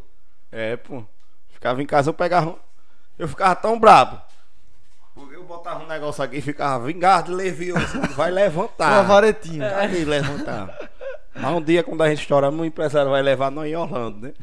É, 0.52 0.78
pô. 0.78 1.04
Ficava 1.50 1.82
em 1.82 1.86
casa, 1.86 2.10
eu 2.10 2.14
pegava. 2.14 2.58
Eu 3.18 3.28
ficava 3.28 3.56
tão 3.56 3.80
brabo. 3.80 4.22
Porque 5.14 5.36
eu 5.36 5.44
botava 5.44 5.84
um 5.84 5.88
negócio 5.88 6.24
aqui 6.24 6.38
e 6.38 6.42
ficava 6.42 6.86
vingado 6.86 7.32
de 7.32 7.36
Levioso. 7.38 8.00
Vai 8.16 8.32
levantar. 8.32 8.94
Uma 8.94 9.04
varetinha. 9.04 9.70
Vai 9.70 9.88
levantar. 10.04 10.90
Mas 11.36 11.52
um 11.56 11.62
dia, 11.62 11.84
quando 11.84 12.02
a 12.04 12.10
gente 12.10 12.22
estoura, 12.22 12.50
o 12.50 12.66
empresário 12.66 13.10
vai 13.12 13.22
levar 13.22 13.50
nós 13.52 13.68
em 13.70 13.76
Orlando, 13.76 14.28
né? 14.28 14.34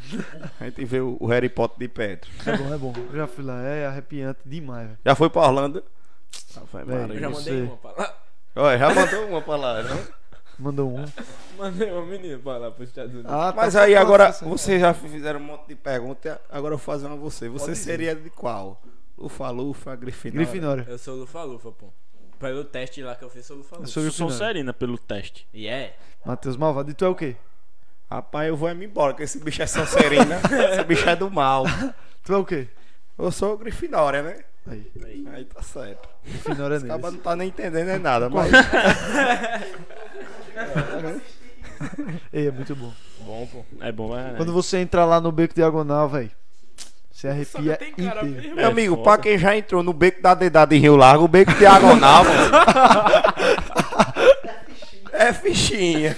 A 0.61 0.64
gente 0.64 0.85
vê 0.85 1.01
o 1.01 1.25
Harry 1.27 1.49
Potter 1.49 1.79
de 1.79 1.89
perto. 1.89 2.29
É 2.47 2.57
bom, 2.57 2.75
é 2.75 2.79
bom. 2.79 2.93
Eu 3.12 3.16
já 3.16 3.27
fui 3.27 3.45
lá. 3.45 3.61
É 3.62 3.87
arrepiante 3.87 4.41
demais, 4.45 4.87
velho. 4.87 4.99
Já 5.05 5.14
foi 5.14 5.31
pra 5.31 5.43
Orlando? 5.43 5.83
Ave 6.57 6.85
Véi, 6.85 6.85
Maria. 7.01 7.14
Eu 7.16 7.21
já 7.21 7.29
Você- 7.29 7.51
mandei 7.51 7.62
uma 7.68 7.77
pra 7.77 7.91
lá. 7.97 8.14
Olha, 8.57 8.79
já 8.79 8.95
mandou 8.95 9.27
uma 9.27 9.41
pra 9.43 9.57
lá, 9.57 9.83
né? 9.83 10.05
Mandou 10.59 10.91
um. 10.91 11.05
Mandei 11.57 11.91
uma 11.91 12.05
menina 12.05 12.39
pra 12.39 12.59
lá 12.59 12.71
pros 12.71 12.89
Estados 12.89 13.12
Unidos. 13.12 13.31
Ah, 13.33 13.53
Mas 13.57 13.75
tá 13.75 13.83
aí 13.83 13.95
agora, 13.97 14.31
vocês 14.33 14.81
já 14.81 14.93
fizeram 14.93 15.41
um 15.41 15.45
monte 15.45 15.68
de 15.68 15.75
perguntas, 15.75 16.39
agora 16.51 16.75
eu 16.75 16.79
vou 16.79 16.85
fazer 16.85 17.07
uma 17.07 17.14
a 17.16 17.18
você. 17.18 17.49
Você 17.49 17.66
Pode 17.66 17.79
seria 17.79 18.14
de 18.14 18.29
qual? 18.31 18.81
Lufa, 19.21 19.51
Lufa, 19.51 19.97
Grifinória? 19.97 20.47
Grifinória. 20.47 20.87
Eu 20.89 20.99
sou 20.99 21.16
Lufa-Lufa, 21.16 21.71
pô. 21.73 21.89
Pelo 22.39 22.64
teste 22.64 23.03
lá 23.03 23.14
que 23.14 23.23
eu 23.23 23.29
fiz, 23.29 23.45
sou 23.45 23.57
Eu 23.57 23.59
Lufa-Lufa. 23.59 23.87
sou 23.87 24.03
Grifinória. 24.03 24.35
Sonserina 24.35 24.73
pelo 24.73 24.97
teste. 24.97 25.47
E 25.53 25.66
é. 25.66 25.95
Matheus 26.25 26.57
Malvado. 26.57 26.91
E 26.91 26.95
tu 26.95 27.05
é 27.05 27.09
o 27.09 27.14
quê? 27.14 27.37
Rapaz, 28.11 28.49
eu 28.49 28.57
vou 28.57 28.68
é 28.68 28.75
me 28.75 28.87
embora, 28.87 29.12
porque 29.12 29.25
esse 29.25 29.39
bicho 29.39 29.62
é 29.62 29.66
Sonserina, 29.66 30.41
esse 30.73 30.85
bicho 30.85 31.09
é 31.09 31.14
do 31.14 31.31
mal. 31.31 31.64
Tu 32.25 32.33
é 32.33 32.37
o 32.37 32.45
quê? 32.45 32.66
Eu 33.18 33.31
sou 33.31 33.59
Grifinória, 33.59 34.23
né? 34.23 34.43
Aí. 34.66 34.91
Aí. 35.05 35.29
Aí 35.33 35.45
tá 35.45 35.62
certo. 35.62 36.09
Grifinória 36.25 36.77
Esse 36.77 36.87
não 36.87 37.16
tá 37.18 37.37
nem 37.37 37.49
entendendo 37.49 37.89
nem 37.89 37.99
nada, 37.99 38.31
mas... 38.31 38.51
Ei, 42.33 42.49
é 42.49 42.51
muito 42.51 42.75
bom. 42.75 42.93
Bom, 43.21 43.47
pô. 43.47 43.64
É 43.81 43.93
bom, 43.93 44.09
mas. 44.09 44.37
Quando 44.37 44.53
você 44.53 44.79
entra 44.79 45.05
lá 45.05 45.21
no 45.21 45.33
beco 45.33 45.55
diagonal, 45.55 46.09
velho. 46.09 46.31
Você 47.21 47.29
arrepia 47.29 47.77
tem 47.77 47.93
cara 47.93 48.21
inteiro. 48.27 48.41
mesmo. 48.43 48.57
Meu 48.57 48.68
amigo, 48.68 48.97
foda. 48.97 49.05
pra 49.11 49.18
quem 49.18 49.37
já 49.37 49.55
entrou 49.57 49.83
no 49.83 49.93
beco 49.93 50.23
da 50.23 50.35
dedada 50.35 50.75
em 50.75 50.79
Rio 50.79 50.97
Largo, 50.97 51.25
o 51.25 51.29
beco 51.29 51.53
diagonal, 51.55 52.25
mano. 52.25 52.51
É 55.12 55.35
fichinha. 55.35 56.16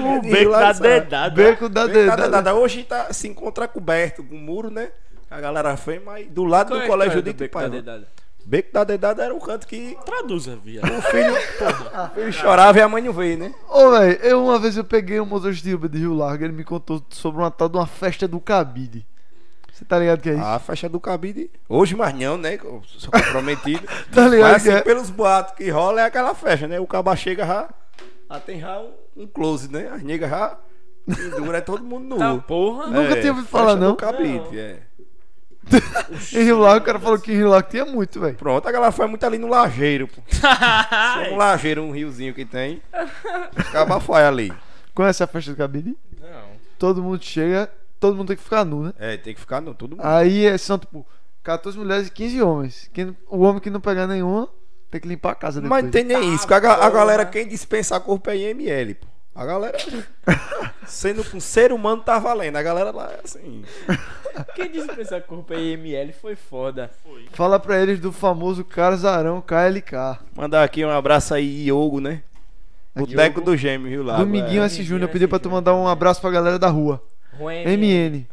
O 0.00 0.20
beco 0.22 0.50
da 0.50 0.72
dedada. 0.72 1.30
Beco 1.34 1.68
da 1.68 1.86
Beco 1.86 1.86
da 1.86 1.86
dedada. 1.86 2.22
dedada. 2.22 2.54
Hoje 2.54 2.82
tá, 2.82 3.12
se 3.12 3.28
encontra 3.28 3.68
coberto 3.68 4.24
com 4.24 4.34
muro, 4.34 4.70
né? 4.70 4.88
A 5.30 5.40
galera 5.40 5.76
foi, 5.76 6.00
mas 6.00 6.26
do 6.26 6.42
lado 6.42 6.68
Qual 6.70 6.80
é 6.80 6.80
do 6.80 6.84
a 6.84 6.88
colégio 6.88 7.22
de 7.22 7.32
do 7.32 7.38
beco 7.38 7.60
da 7.60 7.68
dedada? 7.68 8.08
Beco 8.44 8.72
da 8.72 8.82
dedada 8.82 9.22
era 9.24 9.32
o 9.32 9.38
canto 9.38 9.68
que 9.68 9.96
Traduza, 10.04 10.56
viado. 10.56 10.90
o 10.92 11.00
filho, 11.02 11.32
o 12.10 12.14
filho 12.16 12.32
chorava 12.32 12.76
e 12.78 12.82
a 12.82 12.88
mãe 12.88 13.00
não 13.02 13.12
veio, 13.12 13.38
né? 13.38 13.54
Ô, 13.70 13.92
velho, 13.92 14.18
eu 14.20 14.42
uma 14.44 14.58
vez 14.58 14.76
eu 14.76 14.82
peguei 14.84 15.20
um 15.20 15.26
motorista 15.26 15.68
de 15.68 15.72
Uber 15.74 15.88
de 15.88 15.98
Rio 15.98 16.12
Largo, 16.14 16.42
ele 16.42 16.52
me 16.52 16.64
contou 16.64 17.00
sobre 17.08 17.40
uma 17.40 17.52
tal 17.52 17.68
de 17.68 17.76
uma 17.76 17.86
festa 17.86 18.26
do 18.26 18.40
cabide. 18.40 19.06
Você 19.82 19.88
tá 19.88 19.98
ligado 19.98 20.20
que 20.20 20.30
é 20.30 20.34
isso? 20.34 20.44
A 20.44 20.58
festa 20.60 20.88
do 20.88 21.00
cabide. 21.00 21.50
Hoje 21.68 21.96
mais 21.96 22.14
não, 22.14 22.36
né? 22.38 22.54
Eu 22.54 22.82
sou 22.86 23.10
comprometido. 23.10 23.82
Tá 24.14 24.28
ligado 24.28 24.52
Mas 24.52 24.62
que 24.62 24.68
assim, 24.70 24.78
é? 24.78 24.82
pelos 24.82 25.10
boatos 25.10 25.54
que 25.54 25.68
rola 25.70 26.02
é 26.02 26.04
aquela 26.04 26.34
festa, 26.34 26.68
né? 26.68 26.78
O 26.78 26.86
caba 26.86 27.16
chega 27.16 27.44
já. 27.44 27.68
Já 28.30 28.40
tem 28.40 28.60
já 28.60 28.78
um, 28.78 28.90
um 29.16 29.26
close, 29.26 29.70
né? 29.70 29.90
As 29.92 30.02
negas 30.02 30.30
já 30.30 30.56
pendura, 31.06 31.58
é 31.58 31.60
todo 31.60 31.82
mundo 31.82 32.10
nu. 32.10 32.18
Tá, 32.18 32.36
porra. 32.46 32.86
Nunca 32.86 33.20
tinha 33.20 33.32
ouvido 33.32 33.48
falar, 33.48 33.74
do 33.74 33.80
não. 33.80 33.96
cabide, 33.96 34.38
Não. 34.38 34.54
é. 34.56 34.78
Em 36.32 36.44
Rio 36.44 36.58
Largo, 36.58 36.82
o 36.82 36.86
cara 36.86 36.98
falou 36.98 37.18
que 37.18 37.32
em 37.32 37.36
Rio 37.36 37.48
Largo 37.48 37.68
tinha 37.70 37.84
muito, 37.84 38.20
velho. 38.20 38.36
Pronto, 38.36 38.68
a 38.68 38.72
galera 38.72 38.92
foi 38.92 39.06
muito 39.06 39.24
ali 39.24 39.38
no 39.38 39.48
Lajeiro, 39.48 40.06
pô. 40.08 40.20
Um 41.32 41.36
lajeiro, 41.36 41.82
um 41.82 41.90
riozinho 41.92 42.34
que 42.34 42.44
tem. 42.44 42.80
Acaba 43.56 43.98
foi 44.00 44.22
ali. 44.22 44.52
Conhece 44.94 45.22
a 45.22 45.26
festa 45.26 45.50
do 45.52 45.56
cabide? 45.56 45.96
Não. 46.20 46.52
Todo 46.78 47.02
mundo 47.02 47.22
chega, 47.24 47.70
todo 48.02 48.16
mundo 48.16 48.26
tem 48.26 48.36
que 48.36 48.42
ficar 48.42 48.64
nu, 48.64 48.82
né? 48.82 48.92
É, 48.98 49.16
tem 49.16 49.32
que 49.32 49.40
ficar 49.40 49.60
no 49.60 49.72
todo 49.72 49.96
mundo. 49.96 50.04
Aí 50.04 50.44
é- 50.44 50.58
são, 50.58 50.76
tipo, 50.76 51.06
14 51.44 51.78
mulheres 51.78 52.08
e 52.08 52.10
15 52.10 52.42
homens. 52.42 52.90
Quem, 52.92 53.16
o 53.28 53.38
homem 53.42 53.60
que 53.60 53.70
não 53.70 53.80
pegar 53.80 54.08
nenhuma 54.08 54.48
tem 54.90 55.00
que 55.00 55.06
limpar 55.06 55.30
a 55.30 55.34
casa 55.36 55.60
depois. 55.60 55.70
Mas 55.70 55.84
não 55.84 55.90
tem 55.92 56.02
nem 56.04 56.34
isso. 56.34 56.46
porque 56.46 56.66
A, 56.66 56.84
a 56.84 56.90
galera, 56.90 57.24
quem 57.24 57.46
dispensa 57.46 57.94
a 57.96 58.00
corpo 58.00 58.28
é 58.28 58.36
IML, 58.36 58.96
pô. 58.96 59.06
A 59.34 59.46
galera, 59.46 59.78
sendo 60.84 61.24
com 61.24 61.40
ser 61.40 61.72
humano, 61.72 62.02
tá 62.02 62.18
valendo. 62.18 62.56
A 62.56 62.62
galera 62.62 62.90
lá 62.90 63.12
é 63.12 63.20
assim. 63.24 63.64
Quem 64.54 64.70
disse 64.70 64.88
que 64.88 65.00
essa 65.00 65.20
corpo 65.20 65.52
aí 65.52 65.72
ML 65.72 66.12
foi 66.12 66.34
foda. 66.34 66.90
Fala 67.32 67.60
pra 67.60 67.80
eles 67.80 68.00
do 68.00 68.10
famoso 68.12 68.64
Carzarão 68.64 69.42
KLK. 69.42 70.18
Mandar 70.34 70.64
aqui 70.64 70.84
um 70.84 70.90
abraço 70.90 71.34
aí, 71.34 71.66
Iogo, 71.66 72.00
né? 72.00 72.22
Boteco 72.94 73.40
do 73.40 73.56
Gêmeo, 73.56 73.88
viu 73.90 74.02
lá? 74.02 74.18
Dominguinho 74.18 74.62
é. 74.62 74.66
S. 74.66 74.82
Júnior, 74.82 75.08
pediu 75.10 75.28
pra 75.28 75.38
tu 75.38 75.50
mandar 75.50 75.74
um 75.74 75.88
abraço 75.88 76.20
pra 76.20 76.30
galera 76.30 76.58
da 76.58 76.68
rua. 76.68 77.02
Ruim. 77.38 77.64
MN. 77.64 78.26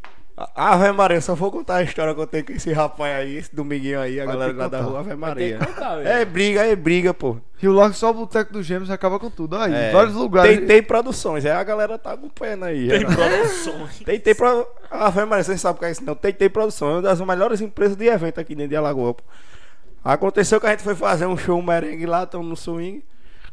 Ave 0.56 0.92
Maria, 0.94 1.18
eu 1.18 1.22
só 1.22 1.36
vou 1.36 1.52
contar 1.52 1.76
a 1.78 1.84
história 1.84 2.16
que 2.16 2.22
eu 2.22 2.26
tenho 2.26 2.46
com 2.46 2.54
esse 2.54 2.72
rapaz 2.72 3.14
aí, 3.14 3.36
esse 3.36 3.54
dominguinho 3.54 4.00
aí, 4.00 4.22
a 4.22 4.26
Vai 4.26 4.34
galera 4.36 4.54
lá 4.58 4.68
da 4.70 4.82
rua, 4.82 5.00
Ave 5.02 5.14
Maria. 5.14 5.58
contar. 5.58 6.00
É 6.06 6.24
briga, 6.24 6.66
é 6.66 6.74
briga, 6.78 7.14
pô. 7.14 7.36
Rio 7.58 7.74
Largo 7.74 7.94
só 7.94 8.12
o 8.12 8.14
Boteco 8.14 8.54
dos 8.54 8.66
Gêmeos 8.66 8.90
acaba 8.90 9.20
com 9.20 9.30
tudo. 9.30 9.58
Aí, 9.58 9.74
É. 9.74 9.92
vários 9.92 10.16
lugares. 10.16 10.60
Tem, 10.60 10.66
tem 10.66 10.82
produções, 10.84 11.46
aí 11.46 11.52
a 11.52 11.62
galera 11.62 11.98
tá 11.98 12.14
acompanhando 12.14 12.64
aí. 12.64 12.88
Tem 12.88 13.02
é. 13.02 13.06
produções. 13.06 14.00
Tem, 14.00 14.18
tem 14.18 14.34
pro... 14.34 14.66
Ah, 14.90 15.10
vai, 15.10 15.26
Maria, 15.26 15.44
você 15.44 15.52
não 15.52 15.58
sabe 15.58 15.76
o 15.76 15.80
que 15.80 15.86
é 15.88 15.92
isso 15.92 16.06
não. 16.06 16.16
Tem, 16.16 16.32
tem 16.32 16.50
produção, 16.50 16.88
é 16.90 16.94
uma 16.94 17.02
das 17.02 17.20
melhores 17.20 17.60
empresas 17.60 17.98
de 17.98 18.06
evento 18.08 18.40
aqui 18.40 18.56
dentro 18.56 18.70
de 18.70 18.76
Alagoa. 18.78 19.16
pô. 19.16 19.24
Aconteceu 20.06 20.62
que 20.62 20.68
a 20.68 20.70
gente 20.70 20.84
foi 20.84 20.96
fazer 20.96 21.26
um 21.26 21.36
show 21.36 21.62
merengue 21.62 22.06
lá, 22.06 22.26
tamo 22.26 22.46
no 22.46 22.56
swing. 22.56 23.04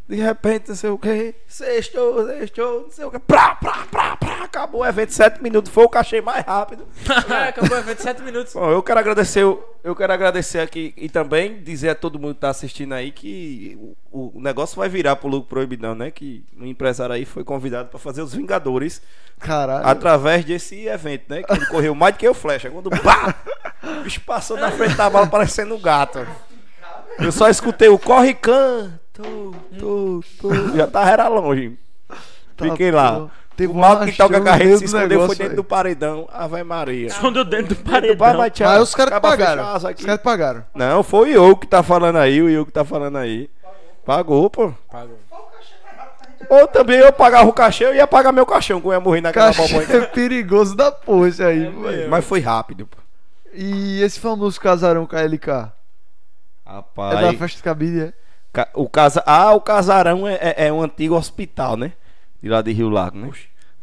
De 0.08 0.16
repente, 0.16 0.68
não 0.68 0.76
sei 0.76 0.90
o 0.90 0.98
que, 0.98 1.34
sextou, 1.48 2.26
sextou, 2.26 2.82
não 2.82 2.90
sei 2.90 3.04
o 3.04 3.10
que, 3.10 3.18
prá, 3.18 3.56
prá, 3.56 3.86
prá, 3.90 4.16
prá, 4.16 4.44
acabou 4.44 4.82
o 4.82 4.86
evento, 4.86 5.12
sete 5.12 5.42
minutos, 5.42 5.72
foi 5.72 5.84
o 5.84 5.88
cachê 5.88 6.20
mais 6.20 6.44
rápido. 6.44 6.86
É, 7.28 7.48
acabou 7.48 7.76
o 7.76 7.80
evento 7.80 8.02
7 8.02 8.22
minutos. 8.22 8.52
Bom, 8.54 8.70
eu 8.70 8.82
quero 8.82 9.00
agradecer, 9.00 9.42
eu 9.82 9.96
quero 9.96 10.12
agradecer 10.12 10.60
aqui 10.60 10.94
e 10.96 11.08
também 11.08 11.60
dizer 11.62 11.90
a 11.90 11.94
todo 11.94 12.18
mundo 12.18 12.34
que 12.34 12.40
tá 12.40 12.50
assistindo 12.50 12.92
aí 12.94 13.10
que 13.10 13.76
o, 14.10 14.38
o 14.38 14.40
negócio 14.40 14.76
vai 14.76 14.88
virar 14.88 15.16
pro 15.16 15.28
Lucro 15.28 15.48
Proibidão, 15.48 15.94
né? 15.94 16.10
Que 16.10 16.44
um 16.58 16.66
empresário 16.66 17.14
aí 17.14 17.24
foi 17.24 17.44
convidado 17.44 17.88
para 17.88 17.98
fazer 17.98 18.22
os 18.22 18.34
Vingadores 18.34 19.02
Caralho. 19.38 19.86
através 19.86 20.44
desse 20.44 20.86
evento, 20.86 21.24
né? 21.28 21.42
Que 21.42 21.52
ele 21.52 21.66
correu 21.66 21.94
mais 21.94 22.14
do 22.14 22.18
que 22.18 22.28
o 22.28 22.34
Flecha. 22.34 22.70
Quando 22.70 22.90
pá, 22.90 23.34
o 23.82 24.02
bicho 24.02 24.20
passou 24.20 24.56
na 24.56 24.70
frente 24.70 24.96
da 24.96 25.10
bala 25.10 25.26
parecendo 25.26 25.74
um 25.74 25.80
gato. 25.80 26.26
Eu 27.18 27.32
só 27.32 27.48
escutei 27.48 27.88
o 27.88 27.98
corre 27.98 28.34
can, 28.34 28.98
tu, 29.16 29.54
tu, 29.78 30.24
tu. 30.40 30.76
Já 30.76 30.86
tava 30.86 31.10
era 31.10 31.28
longe. 31.28 31.78
Tá, 32.08 32.64
Fiquei 32.64 32.90
lá. 32.90 33.28
Teve 33.56 33.72
o 33.72 33.76
mal 33.76 34.00
que 34.00 34.12
toca 34.12 34.36
a 34.36 34.40
carreira 34.42 34.76
se 34.76 34.84
escondeu 34.84 35.20
foi 35.20 35.28
dentro 35.28 35.44
velho. 35.44 35.56
do 35.56 35.64
paredão. 35.64 36.28
Ave 36.30 36.62
Maria. 36.62 37.06
Escondeu 37.06 37.44
dentro 37.44 37.74
do 37.74 37.82
paredão. 37.82 38.50
tchau. 38.50 38.68
Mas 38.68 38.82
os 38.82 38.94
caras 38.94 39.14
que 39.14 39.20
pagaram. 39.20 39.74
Os 39.76 39.82
caras 39.82 39.96
que 40.00 40.18
pagaram. 40.18 40.64
Não, 40.74 41.02
foi 41.02 41.30
eu 41.30 41.56
que 41.56 41.66
tá 41.66 41.82
falando 41.82 42.16
aí, 42.16 42.42
o 42.42 42.50
eu 42.50 42.66
que 42.66 42.72
tá 42.72 42.84
falando 42.84 43.16
aí. 43.16 43.48
Pagou, 44.04 44.50
pô. 44.50 44.72
Pagou. 44.90 45.18
Ou 46.50 46.68
também 46.68 46.98
eu 46.98 47.12
pagava 47.12 47.48
o 47.48 47.52
cachê, 47.52 47.84
eu 47.84 47.94
ia 47.94 48.06
pagar 48.06 48.30
meu 48.30 48.44
caixão, 48.46 48.80
que 48.80 48.86
eu 48.86 48.92
ia 48.92 49.00
morrer 49.00 49.20
naquela 49.22 49.46
Cachê 49.46 49.62
bombonha. 49.72 49.96
é 49.96 50.06
perigoso 50.06 50.76
da 50.76 50.92
porra 50.92 51.28
isso 51.28 51.42
aí, 51.42 51.66
velho. 51.68 52.10
Mas 52.10 52.24
foi 52.24 52.40
rápido, 52.40 52.86
pô. 52.86 52.98
E 53.52 54.02
esse 54.02 54.20
famoso 54.20 54.60
casarão 54.60 55.06
KLK? 55.06 55.48
É 55.50 56.68
da 56.68 56.72
Rapaz. 56.72 57.38
festa 57.38 57.58
do 57.60 57.64
cabide, 57.64 58.00
é? 58.02 58.12
O 58.74 58.88
casa... 58.88 59.22
Ah, 59.26 59.52
o 59.52 59.60
casarão 59.60 60.26
é, 60.26 60.34
é, 60.34 60.66
é 60.66 60.72
um 60.72 60.82
antigo 60.82 61.14
hospital, 61.14 61.76
né? 61.76 61.92
De 62.42 62.48
lá 62.48 62.62
de 62.62 62.72
Rio 62.72 62.88
Largo, 62.88 63.18
né? 63.18 63.30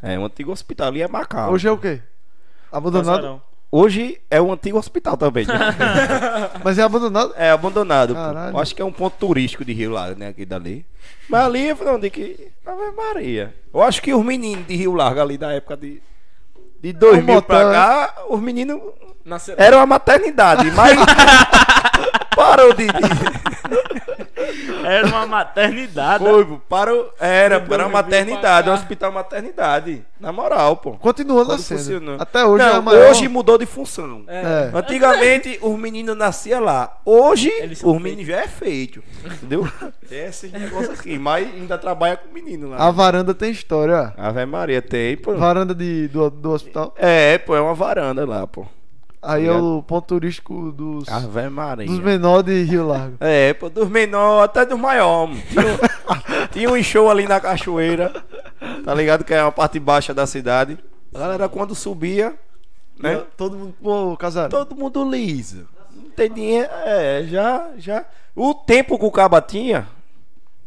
É 0.01 0.19
um 0.19 0.25
antigo 0.25 0.51
hospital 0.51 0.87
ali 0.87 1.01
é 1.01 1.07
Macau. 1.07 1.51
Hoje 1.51 1.67
é 1.67 1.71
o 1.71 1.77
quê? 1.77 2.01
Abandonado? 2.71 3.15
Casarão. 3.15 3.41
Hoje 3.71 4.21
é 4.29 4.39
um 4.39 4.51
antigo 4.53 4.77
hospital 4.77 5.17
também. 5.17 5.47
né? 5.47 5.55
Mas 6.63 6.77
é 6.77 6.83
abandonado? 6.83 7.33
é 7.35 7.49
abandonado. 7.49 8.15
pô. 8.51 8.59
Acho 8.59 8.75
que 8.75 8.81
é 8.81 8.85
um 8.85 8.91
ponto 8.91 9.15
turístico 9.17 9.65
de 9.65 9.73
Rio 9.73 9.91
Largo, 9.91 10.19
né? 10.19 10.27
Aqui 10.27 10.45
dali. 10.45 10.85
Mas 11.27 11.45
ali 11.45 11.73
foi 11.73 11.87
onde 11.87 12.09
que 12.11 12.51
Ave 12.65 12.91
Maria. 12.95 13.53
Eu 13.73 13.81
acho 13.81 13.99
que 14.01 14.13
os 14.13 14.23
meninos 14.23 14.67
de 14.67 14.75
Rio 14.75 14.93
Largo 14.93 15.21
ali 15.21 15.37
da 15.39 15.51
época 15.53 15.75
de. 15.77 16.01
De 16.81 16.91
2000 16.93 17.23
motel, 17.35 17.41
pra 17.47 17.71
cá, 17.71 18.15
os 18.29 18.39
meninos 18.41 18.79
Nasceu... 19.25 19.55
eram 19.57 19.79
a 19.79 19.85
maternidade, 19.85 20.69
mas. 20.71 20.97
parou 22.35 22.73
de. 22.73 22.85
de- 22.87 24.22
Era 24.85 25.07
uma 25.07 25.25
maternidade. 25.25 26.23
Foi, 26.23 26.45
pô. 26.45 26.59
Era, 27.19 27.59
pô, 27.59 27.73
era 27.73 27.87
uma 27.87 28.01
2000 28.01 28.33
maternidade, 28.33 28.69
um 28.69 28.73
hospital 28.73 29.11
maternidade. 29.11 30.05
Na 30.19 30.31
moral, 30.31 30.77
pô. 30.77 30.91
Continua 30.93 31.43
Quando 31.45 31.57
nascendo. 31.57 31.79
funcionou. 31.81 32.15
Até 32.19 32.45
hoje 32.45 32.63
é 32.63 32.73
Não, 32.73 32.81
maior. 32.81 33.09
hoje 33.11 33.27
mudou 33.27 33.57
de 33.57 33.65
função. 33.65 34.23
É. 34.27 34.69
Antigamente 34.73 35.59
os 35.61 35.77
meninos 35.77 36.15
nasciam 36.15 36.61
lá. 36.61 36.97
Hoje 37.05 37.51
os 37.83 38.01
meninos 38.01 38.25
já 38.27 38.37
é 38.41 38.47
feito. 38.47 39.03
Entendeu? 39.25 39.67
É 40.11 40.27
esse 40.27 40.47
negócio 40.49 40.91
aqui. 40.91 41.17
Mas 41.17 41.47
ainda 41.47 41.75
trabalha 41.75 42.15
com 42.17 42.31
menino 42.31 42.69
lá. 42.69 42.77
A 42.77 42.91
varanda 42.91 43.33
tem 43.33 43.49
história. 43.51 44.13
ó. 44.15 44.21
Ave 44.27 44.45
Maria, 44.45 44.79
tem, 44.79 45.17
pô. 45.17 45.33
Varanda 45.35 45.73
de, 45.73 46.07
do, 46.09 46.29
do 46.29 46.51
hospital. 46.51 46.93
É, 46.97 47.37
pô, 47.39 47.55
é 47.55 47.61
uma 47.61 47.73
varanda 47.73 48.23
lá, 48.25 48.45
pô. 48.45 48.65
Aí 49.25 49.45
é 49.45 49.51
Obrigado. 49.51 49.77
o 49.77 49.83
ponto 49.83 50.05
turístico 50.07 50.71
dos, 50.73 51.07
Ave 51.07 51.49
Maria. 51.49 51.87
dos 51.87 51.99
menores 51.99 52.45
de 52.45 52.63
Rio 52.71 52.85
Largo. 52.87 53.15
É, 53.21 53.53
pô, 53.53 53.69
dos 53.69 53.87
menores 53.87 54.43
até 54.43 54.65
dos 54.65 54.77
maiores. 54.77 55.37
Tinha, 55.49 55.61
um- 55.65 56.47
tinha 56.51 56.69
um 56.69 56.83
show 56.83 57.09
ali 57.09 57.25
na 57.25 57.39
cachoeira. 57.39 58.11
Tá 58.83 58.93
ligado? 58.93 59.23
Que 59.23 59.33
é 59.33 59.41
uma 59.41 59.51
parte 59.51 59.79
baixa 59.79 60.13
da 60.13 60.27
cidade. 60.27 60.77
A 61.13 61.19
galera 61.19 61.47
quando 61.47 61.73
subia, 61.73 62.33
né? 62.99 63.23
Todo 63.37 63.55
mundo, 63.57 63.73
pô, 63.81 64.17
casaram. 64.17 64.49
Todo 64.49 64.75
mundo 64.75 65.09
liso. 65.09 65.67
Não 65.95 66.09
tem 66.11 66.29
dinheiro. 66.31 66.67
É, 66.85 67.23
já, 67.29 67.69
já. 67.77 68.05
O 68.35 68.53
tempo 68.53 68.97
que 68.99 69.05
o 69.05 69.11
caba 69.11 69.39
tinha 69.41 69.87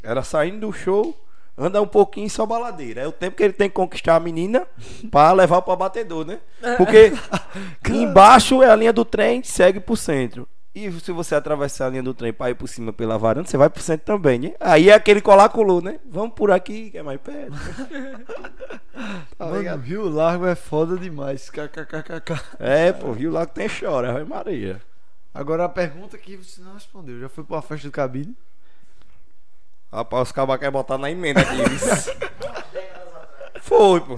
era 0.02 0.22
saindo 0.22 0.66
do 0.66 0.72
show, 0.72 1.14
andar 1.57 1.80
um 1.80 1.86
pouquinho 1.86 2.26
e 2.26 2.30
só 2.30 2.44
baladeira. 2.44 3.00
É 3.02 3.07
o 3.07 3.12
tempo 3.12 3.36
que 3.36 3.42
ele 3.42 3.52
tem 3.52 3.68
que 3.68 3.74
conquistar 3.74 4.16
a 4.16 4.20
menina 4.20 4.66
pra 5.11 5.32
levar 5.32 5.62
pra 5.62 5.76
batedor, 5.76 6.24
né? 6.26 6.38
Porque 6.76 7.12
embaixo 7.88 8.62
é 8.62 8.70
a 8.70 8.76
linha 8.76 8.92
do 8.92 9.04
trem, 9.04 9.42
segue 9.42 9.80
pro 9.80 9.96
centro. 9.96 10.48
E 10.74 10.90
se 11.00 11.11
você 11.11 11.34
atravessar 11.34 11.86
a 11.86 11.88
linha 11.88 12.02
do 12.02 12.12
trem 12.12 12.34
pra 12.34 12.50
ir 12.50 12.54
por 12.54 12.68
cima 12.68 12.92
pela 12.92 13.16
varanda, 13.16 13.48
você 13.48 13.57
vai 13.57 13.70
pro 13.70 13.82
centro 13.82 14.04
também, 14.04 14.38
né? 14.38 14.52
Aí 14.61 14.90
é 14.90 14.92
aquele 14.94 15.22
colar 15.22 15.48
colou, 15.48 15.80
né? 15.80 15.98
Vamos 16.04 16.34
por 16.34 16.50
aqui, 16.50 16.90
que 16.90 16.98
é 16.98 17.02
mais 17.02 17.18
perto. 17.20 17.52
Tá 19.36 19.44
Mano, 19.44 19.59
ligado? 19.59 19.80
Rio 19.82 20.09
Largo 20.09 20.46
é 20.46 20.54
foda 20.54 20.96
demais. 20.96 21.50
KKKKK. 21.50 22.40
É, 22.59 22.92
pô, 22.92 23.12
Rio 23.12 23.30
Lago 23.30 23.52
tem 23.52 23.68
chora, 23.68 24.11
Ave 24.11 24.24
Maria. 24.24 24.80
Agora 25.34 25.66
a 25.66 25.68
pergunta 25.68 26.16
que 26.16 26.34
você 26.36 26.62
não 26.62 26.72
respondeu. 26.72 27.20
Já 27.20 27.28
foi 27.28 27.44
pra 27.44 27.61
festa 27.61 27.86
do 27.88 27.92
cabine? 27.92 28.34
Rapaz, 29.97 30.28
os 30.28 30.32
cabas 30.32 30.59
querem 30.59 30.70
botar 30.70 30.99
na 30.99 31.11
emenda 31.11 31.40
aqui. 31.40 31.57
Foi, 33.62 33.99
pô. 33.99 34.14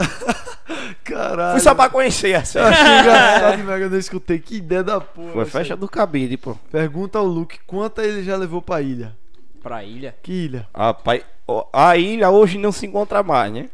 Caralho. 1.04 1.52
Fui 1.52 1.60
só 1.60 1.72
pra 1.72 1.88
conhecer 1.88 2.30
essa. 2.32 2.58
Eu 2.58 2.66
achei 2.66 2.98
engraçado 2.98 3.56
demais 3.58 3.78
que 3.78 3.84
eu 3.84 3.90
não 3.90 3.98
escutei. 3.98 4.38
Que 4.40 4.56
ideia 4.56 4.82
da 4.82 5.00
porra. 5.00 5.46
Foi 5.46 5.62
aí. 5.62 5.76
do 5.76 5.88
cabide, 5.88 6.36
pô. 6.36 6.56
Pergunta 6.72 7.20
ao 7.20 7.24
Luke 7.24 7.60
quanta 7.64 8.04
ele 8.04 8.24
já 8.24 8.36
levou 8.36 8.60
pra 8.60 8.82
ilha. 8.82 9.16
Pra 9.62 9.84
ilha. 9.84 10.16
Que 10.20 10.32
ilha? 10.32 10.68
Rapaz, 10.74 11.22
ó, 11.46 11.68
a 11.72 11.96
ilha 11.96 12.28
hoje 12.28 12.58
não 12.58 12.72
se 12.72 12.84
encontra 12.84 13.22
mais, 13.22 13.52
né? 13.52 13.70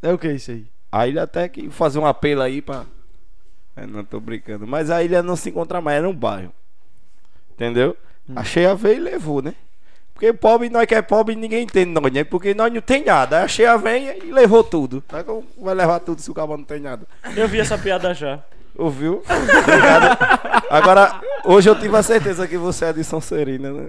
É 0.00 0.12
o 0.12 0.18
que 0.18 0.32
isso 0.32 0.52
aí? 0.52 0.64
A 0.92 1.08
ilha 1.08 1.24
até 1.24 1.48
que 1.48 1.68
fazer 1.68 1.98
um 1.98 2.06
apelo 2.06 2.42
aí 2.42 2.62
pra. 2.62 2.84
É, 3.74 3.84
não 3.84 4.04
tô 4.04 4.20
brincando. 4.20 4.68
Mas 4.68 4.88
a 4.88 5.02
ilha 5.02 5.20
não 5.20 5.34
se 5.34 5.50
encontra 5.50 5.80
mais, 5.80 5.98
era 5.98 6.08
um 6.08 6.14
bairro. 6.14 6.52
Entendeu? 7.54 7.96
A 8.36 8.44
cheia 8.44 8.72
veio 8.76 8.98
e 8.98 9.00
levou, 9.00 9.42
né? 9.42 9.52
Porque 10.20 10.34
pobre, 10.34 10.68
nós 10.68 10.84
que 10.84 10.94
é 10.94 11.00
pobre, 11.00 11.34
ninguém 11.34 11.62
entende 11.62 11.98
nós, 11.98 12.12
né? 12.12 12.24
Porque 12.24 12.52
nós 12.52 12.70
não 12.70 12.82
tem 12.82 13.02
nada. 13.02 13.42
A 13.42 13.48
cheia 13.48 13.78
vem 13.78 14.18
e 14.22 14.30
levou 14.30 14.62
tudo. 14.62 15.02
Mas 15.10 15.24
como 15.24 15.46
vai 15.58 15.74
levar 15.74 15.98
tudo 16.00 16.20
se 16.20 16.30
o 16.30 16.34
cabo 16.34 16.58
não 16.58 16.64
tem 16.64 16.78
nada? 16.78 17.06
Eu 17.34 17.48
vi 17.48 17.58
essa 17.58 17.78
piada 17.78 18.12
já. 18.12 18.38
Ouviu? 18.76 19.22
Obrigado. 19.62 20.18
Agora, 20.68 21.22
hoje 21.42 21.70
eu 21.70 21.74
tive 21.74 21.96
a 21.96 22.02
certeza 22.02 22.46
que 22.46 22.58
você 22.58 22.84
é 22.84 22.92
de 22.92 23.02
São 23.02 23.18
Serina, 23.18 23.72
né? 23.72 23.88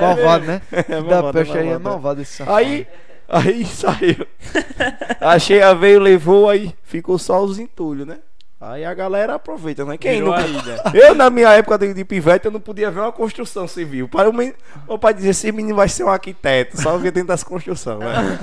Malvado, 0.00 0.46
né? 0.46 0.62
É 0.72 0.82
da 0.82 1.00
malvado, 1.02 1.28
é 1.28 1.32
peste 1.44 1.58
aí 1.58 1.68
é 1.68 1.70
malvado, 1.72 1.88
é. 1.88 1.90
malvado 1.90 2.22
esse 2.22 2.32
safado. 2.32 2.56
Aí, 2.56 2.86
aí 3.28 3.66
saiu. 3.66 4.26
A 5.20 5.38
cheia 5.38 5.74
veio, 5.74 6.00
levou, 6.00 6.48
aí 6.48 6.74
ficou 6.84 7.18
só 7.18 7.44
os 7.44 7.58
entulhos, 7.58 8.06
né? 8.06 8.16
Aí 8.60 8.84
a 8.84 8.92
galera 8.92 9.34
aproveita, 9.36 9.84
né? 9.84 9.96
Quem 9.96 10.14
Virou 10.16 10.30
não... 10.30 10.36
a 10.36 10.42
ilha. 10.46 10.82
Eu, 10.92 11.14
na 11.14 11.30
minha 11.30 11.48
época 11.50 11.78
de, 11.78 11.94
de 11.94 12.04
pivete, 12.04 12.46
eu 12.46 12.50
não 12.50 12.58
podia 12.58 12.90
ver 12.90 12.98
uma 13.00 13.12
construção 13.12 13.68
civil. 13.68 14.08
Para 14.08 14.28
o 14.28 14.32
men- 14.32 14.52
meu 14.88 14.98
pai 14.98 15.14
dizer, 15.14 15.28
esse 15.28 15.52
menino 15.52 15.76
vai 15.76 15.88
ser 15.88 16.02
um 16.02 16.08
arquiteto, 16.08 16.80
só 16.80 16.98
ver 16.98 17.12
dentro 17.12 17.28
das 17.28 17.44
construções, 17.44 17.98
velho. 18.02 18.38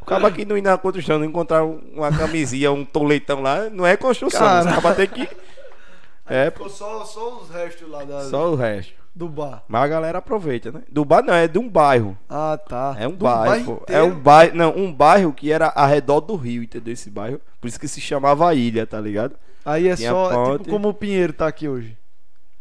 Acaba 0.00 0.30
que 0.30 0.44
não 0.44 0.56
ir 0.56 0.62
na 0.62 0.78
construção, 0.78 1.18
não 1.18 1.26
encontrar 1.26 1.64
um- 1.64 1.80
uma 1.92 2.16
camisinha, 2.16 2.70
um 2.70 2.84
toletão 2.84 3.40
lá, 3.42 3.68
não 3.68 3.84
é 3.84 3.96
construção. 3.96 4.46
Acaba 4.46 4.94
ter 4.94 5.08
que. 5.08 5.28
É, 6.28 6.50
Ficou 6.52 6.70
só, 6.70 7.04
só 7.04 7.40
os 7.42 7.50
restos 7.50 7.88
lá 7.90 8.04
da, 8.04 8.20
só 8.30 8.50
o 8.52 8.54
resto. 8.54 8.94
Do 9.14 9.28
bar. 9.28 9.62
Mas 9.68 9.82
a 9.82 9.88
galera 9.88 10.18
aproveita, 10.18 10.72
né? 10.72 10.82
Do 10.90 11.04
bar 11.04 11.22
não, 11.22 11.34
é 11.34 11.46
de 11.46 11.58
um 11.58 11.68
bairro. 11.68 12.18
Ah, 12.28 12.58
tá. 12.58 12.96
É 12.98 13.06
um 13.06 13.12
Do 13.12 13.24
bairro, 13.24 13.76
pô. 13.76 13.92
É 13.92 14.02
um 14.02 14.18
bairro, 14.18 14.56
não, 14.56 14.76
um 14.76 14.92
bairro 14.92 15.32
que 15.32 15.52
era 15.52 15.68
ao 15.68 15.86
redor 15.86 16.20
do 16.20 16.34
rio, 16.34 16.62
entendeu? 16.62 16.92
Esse 16.92 17.10
bairro. 17.10 17.40
Por 17.60 17.68
isso 17.68 17.78
que 17.78 17.86
se 17.86 18.00
chamava 18.00 18.52
Ilha, 18.54 18.86
tá 18.86 19.00
ligado? 19.00 19.36
Aí 19.64 19.88
é 19.88 19.96
Tinha 19.96 20.10
só, 20.10 20.30
é 20.30 20.34
ponte. 20.34 20.58
tipo 20.58 20.70
como 20.70 20.88
o 20.88 20.94
Pinheiro 20.94 21.32
tá 21.32 21.46
aqui 21.46 21.68
hoje. 21.68 21.96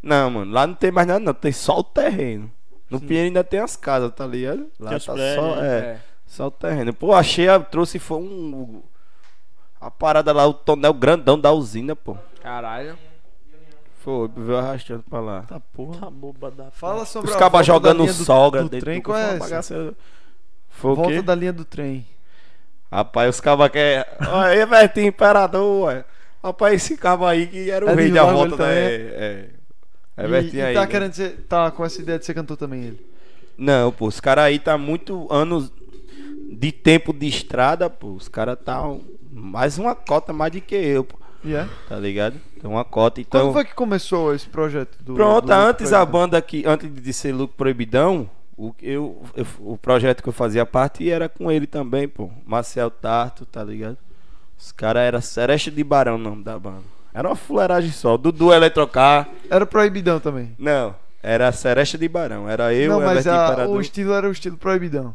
Não, 0.01 0.29
mano, 0.29 0.51
lá 0.51 0.67
não 0.67 0.75
tem 0.75 0.91
mais 0.91 1.07
nada, 1.07 1.19
não. 1.19 1.33
Tem 1.33 1.51
só 1.51 1.79
o 1.79 1.83
terreno. 1.83 2.51
No 2.89 2.99
Pinheiro 2.99 3.27
ainda 3.27 3.43
tem 3.43 3.59
as 3.59 3.75
casas, 3.75 4.11
tá 4.11 4.27
ligado? 4.27 4.67
Lá 4.79 4.91
Tem 4.91 4.99
tá 4.99 5.13
prédios, 5.13 5.35
só, 5.35 5.55
né? 5.55 5.67
é, 5.67 5.99
só 6.27 6.47
o 6.47 6.51
terreno. 6.51 6.93
Pô, 6.93 7.13
a 7.13 7.23
cheia 7.23 7.59
trouxe 7.59 7.97
foi 7.97 8.19
um. 8.19 8.83
A 9.81 9.89
parada 9.89 10.31
lá, 10.31 10.45
o 10.45 10.53
tonel 10.53 10.93
grandão 10.93 11.39
da 11.39 11.51
usina, 11.51 11.95
pô. 11.95 12.15
Caralho. 12.41 12.95
Foi, 14.03 14.29
veio 14.35 14.57
arrastando 14.57 15.03
pra 15.09 15.19
lá. 15.21 15.41
Tá 15.43 15.59
porra. 15.59 15.99
Tá 16.01 16.09
boba 16.09 16.51
da 16.51 16.69
Fala 16.71 17.05
sobre 17.05 17.29
Os 17.31 17.35
cabas 17.37 17.65
jogando 17.65 18.01
linha 18.01 18.13
do- 18.13 18.23
sogra 18.25 18.63
do 18.63 18.69
dentro 18.69 18.85
trem, 18.85 18.99
do 18.99 19.03
qual 19.03 19.17
é 19.17 19.37
essa? 19.37 19.95
Foi 20.69 20.91
o 20.91 20.95
Volta 20.95 21.11
quê? 21.13 21.21
da 21.21 21.35
linha 21.35 21.53
do 21.53 21.63
trem. 21.63 22.05
Rapaz, 22.91 23.29
os 23.35 23.39
cabas 23.41 23.69
quer. 23.71 24.17
Olha 24.27 24.47
aí, 24.61 24.65
Bertinho, 24.65 25.07
imperador, 25.07 25.85
ué. 25.87 26.05
Rapaz, 26.43 26.73
esse 26.75 26.97
cabo 26.97 27.25
aí 27.25 27.47
que 27.47 27.69
era 27.71 27.85
o 27.85 27.89
É 27.89 27.93
rei 27.95 28.11
da 28.11 28.25
volta 28.25 28.57
também 28.57 28.73
É, 28.77 29.49
é. 30.17 30.23
É 30.25 30.41
e, 30.41 30.55
e 30.55 30.61
aí. 30.61 30.73
tá 30.73 30.81
né? 30.81 30.87
querendo 30.87 31.13
ser. 31.13 31.45
Tá 31.47 31.71
com 31.71 31.85
essa 31.85 32.01
ideia 32.01 32.19
de 32.19 32.25
ser 32.25 32.33
cantor 32.33 32.57
também 32.57 32.83
ele. 32.83 33.13
Não, 33.57 33.91
pô, 33.91 34.07
os 34.07 34.19
caras 34.19 34.43
aí 34.45 34.59
tá 34.59 34.77
muito 34.77 35.27
anos 35.31 35.71
de 36.51 36.71
tempo 36.71 37.13
de 37.13 37.27
estrada, 37.27 37.89
pô. 37.89 38.09
Os 38.09 38.27
caras 38.27 38.57
tá 38.63 38.83
mais 39.31 39.77
uma 39.77 39.95
cota 39.95 40.33
mais 40.33 40.51
do 40.51 40.59
que 40.61 40.75
eu, 40.75 41.03
pô. 41.05 41.17
É? 41.45 41.67
Tá 41.89 41.97
ligado? 41.97 42.35
Tem 42.61 42.69
uma 42.69 42.85
cota, 42.85 43.21
Quando 43.23 43.41
então. 43.41 43.53
foi 43.53 43.65
que 43.65 43.73
começou 43.73 44.33
esse 44.33 44.47
projeto 44.47 44.97
do. 45.03 45.13
Pronto, 45.13 45.47
do 45.47 45.51
antes 45.53 45.91
a 45.91 46.05
banda 46.05 46.37
aqui, 46.37 46.63
antes 46.65 46.89
de 46.93 47.13
ser 47.13 47.33
Lucro 47.33 47.55
Proibidão, 47.57 48.29
o, 48.57 48.73
eu, 48.81 49.21
eu- 49.35 49.45
o 49.59 49.77
projeto 49.77 50.23
que 50.23 50.29
eu 50.29 50.33
fazia 50.33 50.65
parte 50.65 51.09
era 51.09 51.27
com 51.27 51.51
ele 51.51 51.67
também, 51.67 52.07
pô. 52.07 52.29
Marcel 52.45 52.89
Tarto, 52.89 53.45
tá 53.45 53.63
ligado? 53.63 53.97
Os 54.57 54.71
caras 54.71 55.01
eram 55.03 55.19
Sereste 55.21 55.69
de 55.69 55.83
Barão 55.83 56.15
o 56.15 56.17
nome 56.19 56.43
da 56.43 56.57
banda. 56.57 56.83
Era 57.13 57.27
uma 57.27 57.35
fuleiragem 57.35 57.91
só. 57.91 58.15
Dudu 58.15 58.53
Eletrocar. 58.53 59.27
Era 59.49 59.65
proibidão 59.65 60.19
também. 60.19 60.55
Não, 60.57 60.95
era 61.21 61.51
Sereste 61.51 61.97
de 61.97 62.07
Barão. 62.07 62.47
Era 62.49 62.73
eu, 62.73 62.89
não, 62.91 63.01
mas 63.01 63.27
a- 63.27 63.67
o 63.67 63.81
estilo 63.81 64.13
era 64.13 64.27
o 64.27 64.31
estilo 64.31 64.57
proibidão. 64.57 65.13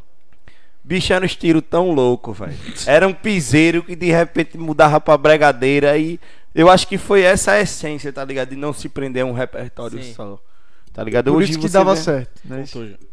Bicho 0.89 1.13
era 1.13 1.23
um 1.23 1.27
estilo 1.27 1.61
tão 1.61 1.91
louco, 1.93 2.33
velho. 2.33 2.55
Era 2.87 3.07
um 3.07 3.13
piseiro 3.13 3.83
que 3.83 3.95
de 3.95 4.07
repente 4.11 4.57
mudava 4.57 4.99
pra 4.99 5.19
bregadeira 5.19 5.99
e 5.99 6.19
eu 6.55 6.71
acho 6.71 6.89
que 6.89 6.97
foi 6.97 7.21
essa 7.21 7.53
a 7.53 7.61
essência, 7.61 8.11
tá 8.11 8.25
ligado? 8.25 8.49
De 8.49 8.57
não 8.57 8.73
se 8.73 8.89
prender 8.89 9.23
a 9.23 9.27
um 9.27 9.33
repertório 9.33 10.03
Sim. 10.03 10.15
só. 10.15 10.41
Tá 10.95 11.05
ligado? 11.05 11.31
Por 11.31 11.37
Hoje 11.43 11.51
isso 11.51 11.61
que 11.61 11.69
dava 11.69 11.95
vê- 11.95 12.01
certo. 12.01 12.41
Né? 12.43 12.65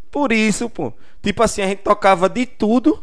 Por 0.10 0.32
isso, 0.32 0.70
pô. 0.70 0.94
Tipo 1.22 1.44
assim, 1.44 1.62
a 1.64 1.68
gente 1.68 1.80
tocava 1.80 2.30
de 2.30 2.46
tudo, 2.46 2.98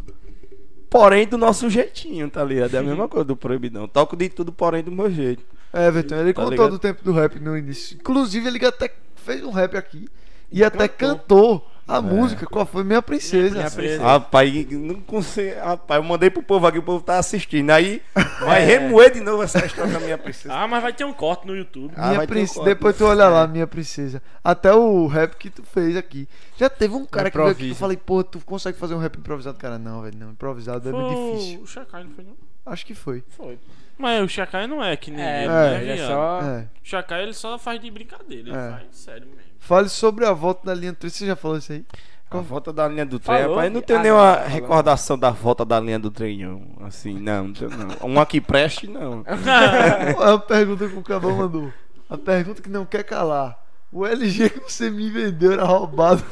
porém 0.89 1.27
do 1.27 1.37
nosso 1.37 1.69
jeitinho, 1.69 2.31
tá 2.31 2.43
ligado? 2.43 2.75
É 2.75 2.79
a 2.79 2.83
mesma 2.83 3.07
coisa 3.09 3.25
do 3.27 3.37
Proibidão. 3.37 3.87
Toco 3.87 4.17
de 4.17 4.31
tudo, 4.31 4.53
porém 4.53 4.83
do 4.83 4.91
meu 4.91 5.11
jeito. 5.11 5.45
É, 5.73 5.87
Everton, 5.89 6.17
ele 6.17 6.33
Tá 6.33 6.41
contou 6.43 6.51
ligado? 6.53 6.71
do 6.71 6.79
tempo 6.79 7.05
do 7.05 7.13
rap 7.13 7.39
no 7.39 7.57
início. 7.59 7.97
Inclusive, 7.97 8.47
ele 8.49 8.65
até 8.65 8.91
fez 9.17 9.45
um 9.45 9.51
rap 9.51 9.77
aqui. 9.77 10.09
E 10.51 10.63
até 10.65 10.89
cantou 10.89 11.67
a 11.87 12.01
música. 12.01 12.47
Qual 12.47 12.65
foi? 12.65 12.85
Minha 12.85 13.03
Princesa. 13.03 13.55
Minha 13.57 13.71
Princesa. 13.71 14.03
Rapaz, 14.03 14.71
não 14.71 15.01
consigo. 15.01 15.59
Rapaz, 15.61 16.03
eu 16.03 16.09
mandei 16.09 16.31
pro 16.31 16.43
povo 16.43 16.67
aqui, 16.67 16.79
o 16.79 16.83
povo 16.83 17.05
tá 17.05 17.19
assistindo. 17.19 17.71
Aí 17.71 18.01
vai 18.41 18.65
remoer 18.65 19.13
de 19.13 19.21
novo 19.21 19.43
essa 19.43 19.65
história 19.65 19.93
da 19.93 20.01
minha 20.01 20.17
princesa. 20.19 20.55
Ah, 20.55 20.67
mas 20.67 20.83
vai 20.83 20.93
ter 20.93 21.05
um 21.05 21.13
corte 21.13 21.47
no 21.47 21.57
YouTube. 21.57 21.93
Ah, 21.97 22.11
Minha 22.11 22.27
princesa. 22.27 22.61
um. 22.61 22.65
Depois 22.65 22.97
tu 22.97 23.05
olha 23.05 23.29
lá, 23.29 23.47
minha 23.47 23.67
princesa. 23.67 24.23
Até 24.43 24.73
o 24.73 25.07
rap 25.07 25.37
que 25.37 25.51
tu 25.51 25.63
fez 25.65 25.97
aqui. 25.97 26.29
Já 26.57 26.71
teve 26.71 26.95
um 26.95 27.05
cara 27.05 27.31
que 27.31 27.37
veio 27.37 27.49
aqui 27.49 27.57
Improviso. 27.63 27.81
falei, 27.81 27.97
pô, 27.97 28.23
tu 28.25 28.39
consegue 28.41 28.79
fazer 28.79 28.95
um 28.95 28.99
rap 28.99 29.17
improvisado? 29.19 29.59
Cara, 29.59 29.79
não, 29.79 30.03
velho, 30.03 30.17
não. 30.19 30.31
Improvisado 30.31 30.89
é 30.89 30.93
Foi 30.93 31.01
muito 31.03 31.37
difícil. 31.37 31.61
O 31.63 31.67
Shakai 31.67 32.05
não 32.05 32.11
foi, 32.11 32.25
não? 32.25 32.37
Acho 32.65 32.87
que 32.87 32.95
foi. 32.95 33.25
Foi. 33.37 33.59
Mas 33.99 34.23
o 34.25 34.29
Shakai 34.29 34.67
não 34.67 34.83
é 34.83 34.97
que 34.97 35.11
nem 35.11 35.25
É, 35.25 35.45
ele, 35.45 35.53
é, 35.53 35.55
né, 35.55 35.83
ele 35.83 35.91
é 36.01 36.07
só. 36.07 36.41
É. 36.41 36.61
O 36.63 36.89
Shakai 36.89 37.23
ele 37.23 37.35
só 37.35 37.59
faz 37.59 37.81
de 37.81 37.91
brincadeira, 37.91 38.49
ele 38.49 38.57
É. 38.57 38.71
faz 38.71 38.83
sério 38.93 39.27
mesmo. 39.27 39.52
Fale 39.65 39.89
sobre 39.89 40.27
a 40.27 40.33
volta 40.33 40.67
da 40.67 40.75
linha 40.75 40.93
3. 40.93 41.13
Você 41.15 41.25
já 41.25 41.37
falou 41.37 41.57
isso 41.57 41.71
aí? 41.73 41.85
A 42.29 42.39
volta 42.39 42.73
da 42.73 42.89
linha 42.89 43.05
do 43.07 43.21
trem, 43.21 43.37
Falou 43.43 43.51
rapaz, 43.57 43.69
eu 43.69 43.75
não 43.75 43.81
que- 43.83 43.87
tenho 43.87 43.99
ah, 43.99 44.03
nenhuma 44.03 44.27
não, 44.27 44.35
falou. 44.37 44.49
recordação 44.49 45.19
da 45.19 45.31
volta 45.31 45.65
da 45.67 45.79
linha 45.79 45.99
do 45.99 46.11
trem, 46.11 46.39
não. 46.45 46.63
Assim, 46.87 47.13
não, 47.21 47.45
não 47.49 47.53
tenho, 47.53 47.71
não. 47.71 48.09
Um 48.11 48.19
aqui 48.21 48.41
preste, 48.41 48.87
não. 48.89 49.23
A 50.19 50.39
pergunta 50.39 50.89
que 50.89 50.97
o 50.97 51.03
Cabão 51.03 51.37
mandou. 51.37 51.71
A 52.11 52.19
pergunta 52.19 52.61
que 52.63 52.71
não 52.71 52.85
quer 52.87 53.05
calar. 53.05 53.57
O 53.93 54.05
LG 54.07 54.49
que 54.51 54.73
você 54.73 54.91
me 54.91 55.11
vendeu 55.11 55.53
era 55.53 55.65
roubado. 55.65 56.25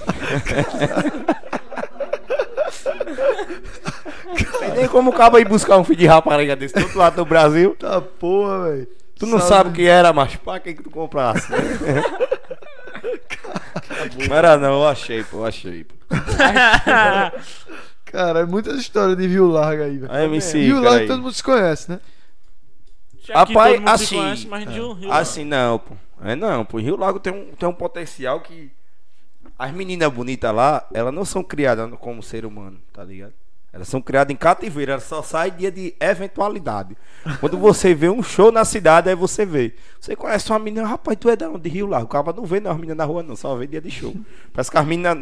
Tem 4.59 4.71
nem 4.75 4.89
como 4.89 5.11
o 5.11 5.13
cabo 5.13 5.39
ir 5.39 5.47
buscar 5.47 5.77
um 5.77 5.85
filho 5.85 5.99
de 5.99 6.07
rapariga 6.07 6.57
desse 6.57 6.75
do 6.75 6.81
outro 6.83 6.99
lado 6.99 7.17
do 7.17 7.25
Brasil. 7.27 7.77
Tá 7.79 8.01
porra, 8.01 8.71
velho. 8.71 8.89
Tu 9.19 9.27
não 9.27 9.39
sabe 9.39 9.69
o 9.71 9.73
que 9.73 9.87
era, 9.87 10.13
mas 10.15 10.35
pra 10.37 10.59
quem 10.59 10.75
que 10.75 10.83
tu 10.83 10.91
comprasse? 10.91 11.47
não 14.29 14.37
era 14.37 14.57
não, 14.57 14.83
eu 14.83 14.89
achei, 14.89 15.25
pô, 15.25 15.39
eu 15.39 15.47
achei. 15.47 15.85
Pô. 15.85 15.95
Cara, 18.05 18.41
é 18.41 18.45
muitas 18.45 18.79
histórias 18.81 19.17
de 19.17 19.27
Rio 19.27 19.47
Larga 19.47 19.85
aí, 19.85 19.99
velho. 19.99 20.13
A 20.13 20.25
MC, 20.25 20.59
Rio 20.59 20.81
Larga 20.81 21.07
todo 21.07 21.23
mundo 21.23 21.33
se 21.33 21.43
conhece, 21.43 21.91
né? 21.91 22.01
Já 23.23 23.47
que 23.47 23.53
Rapaz, 23.53 23.73
todo 23.73 23.81
mundo 23.81 23.99
se 23.99 24.05
assim, 24.05 24.17
conhece, 24.17 24.47
mas 24.49 24.73
de 24.73 24.81
um 24.81 24.93
Rio 24.93 25.13
Assim, 25.13 25.45
não, 25.45 25.79
pô. 25.79 25.95
É 26.23 26.37
não, 26.37 26.65
pô. 26.65 26.79
Rio 26.79 26.97
Lago 26.97 27.19
tem 27.19 27.33
um, 27.33 27.55
tem 27.55 27.69
um 27.69 27.73
potencial 27.73 28.41
que. 28.41 28.71
As 29.59 29.73
meninas 29.73 30.11
bonitas 30.11 30.55
lá, 30.55 30.87
elas 30.93 31.13
não 31.13 31.25
são 31.25 31.43
criadas 31.43 31.91
como 31.99 32.23
ser 32.23 32.47
humano, 32.47 32.81
tá 32.93 33.05
ligado? 33.05 33.35
Elas 33.73 33.87
são 33.87 34.03
criadas 34.03 34.35
em 34.35 34.37
cativeiro, 34.37 34.91
elas 34.91 35.05
só 35.05 35.23
saem 35.23 35.53
dia 35.53 35.71
de 35.71 35.95
eventualidade. 36.01 36.97
Quando 37.39 37.57
você 37.57 37.95
vê 37.95 38.09
um 38.09 38.23
show 38.23 38.51
na 38.51 38.65
cidade, 38.65 39.09
aí 39.09 39.15
você 39.15 39.47
vê. 39.47 39.75
Você 40.01 40.17
conhece 40.17 40.51
uma 40.51 40.59
menina, 40.59 40.87
rapaz, 40.87 41.17
tu 41.21 41.31
é 41.31 41.37
da 41.37 41.49
onde? 41.49 41.63
De 41.63 41.69
Rio 41.69 41.87
Largo. 41.87 42.07
O 42.07 42.09
cara 42.09 42.33
não 42.33 42.45
vê 42.45 42.59
não, 42.59 42.73
as 42.73 42.77
meninas 42.77 42.97
na 42.97 43.05
rua, 43.05 43.23
não, 43.23 43.37
só 43.37 43.55
vê 43.55 43.69
dia 43.69 43.81
de 43.81 43.91
show. 43.91 44.13
Parece 44.53 44.71
que 44.71 44.79
as 44.79 44.85
meninas, 44.85 45.19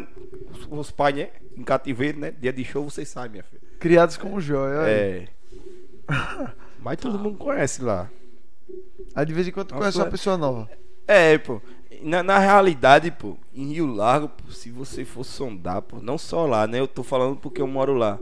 os, 0.71 0.89
pais, 0.89 1.15
né? 1.15 1.29
Em 1.55 1.63
cativeiro, 1.63 2.19
né? 2.19 2.31
Dia 2.31 2.51
de 2.51 2.63
show 2.63 2.83
você 2.83 3.05
sai, 3.05 3.29
minha 3.29 3.43
filha. 3.43 3.61
Criados 3.79 4.17
como 4.17 4.41
joia. 4.41 4.89
É. 4.89 5.27
Mas 6.81 6.97
todo 6.97 7.19
mundo 7.19 7.37
conhece 7.37 7.83
lá. 7.83 8.09
Aí 9.13 9.25
de 9.25 9.33
vez 9.33 9.47
em 9.47 9.51
quando 9.51 9.67
tu 9.67 9.75
Nossa, 9.75 9.81
conhece 9.81 9.97
uma 9.99 10.05
pessoa 10.07 10.37
nova. 10.37 10.69
É, 11.07 11.37
pô. 11.37 11.61
Na, 12.01 12.23
na 12.23 12.39
realidade, 12.39 13.11
pô, 13.11 13.35
em 13.53 13.73
Rio 13.73 13.87
Largo, 13.87 14.29
pô, 14.29 14.51
se 14.51 14.69
você 14.71 15.03
for 15.03 15.23
sondar, 15.23 15.81
pô, 15.81 15.97
não 16.01 16.17
só 16.17 16.45
lá, 16.45 16.65
né? 16.67 16.79
Eu 16.79 16.87
tô 16.87 17.03
falando 17.03 17.35
porque 17.35 17.61
eu 17.61 17.67
moro 17.67 17.93
lá. 17.93 18.17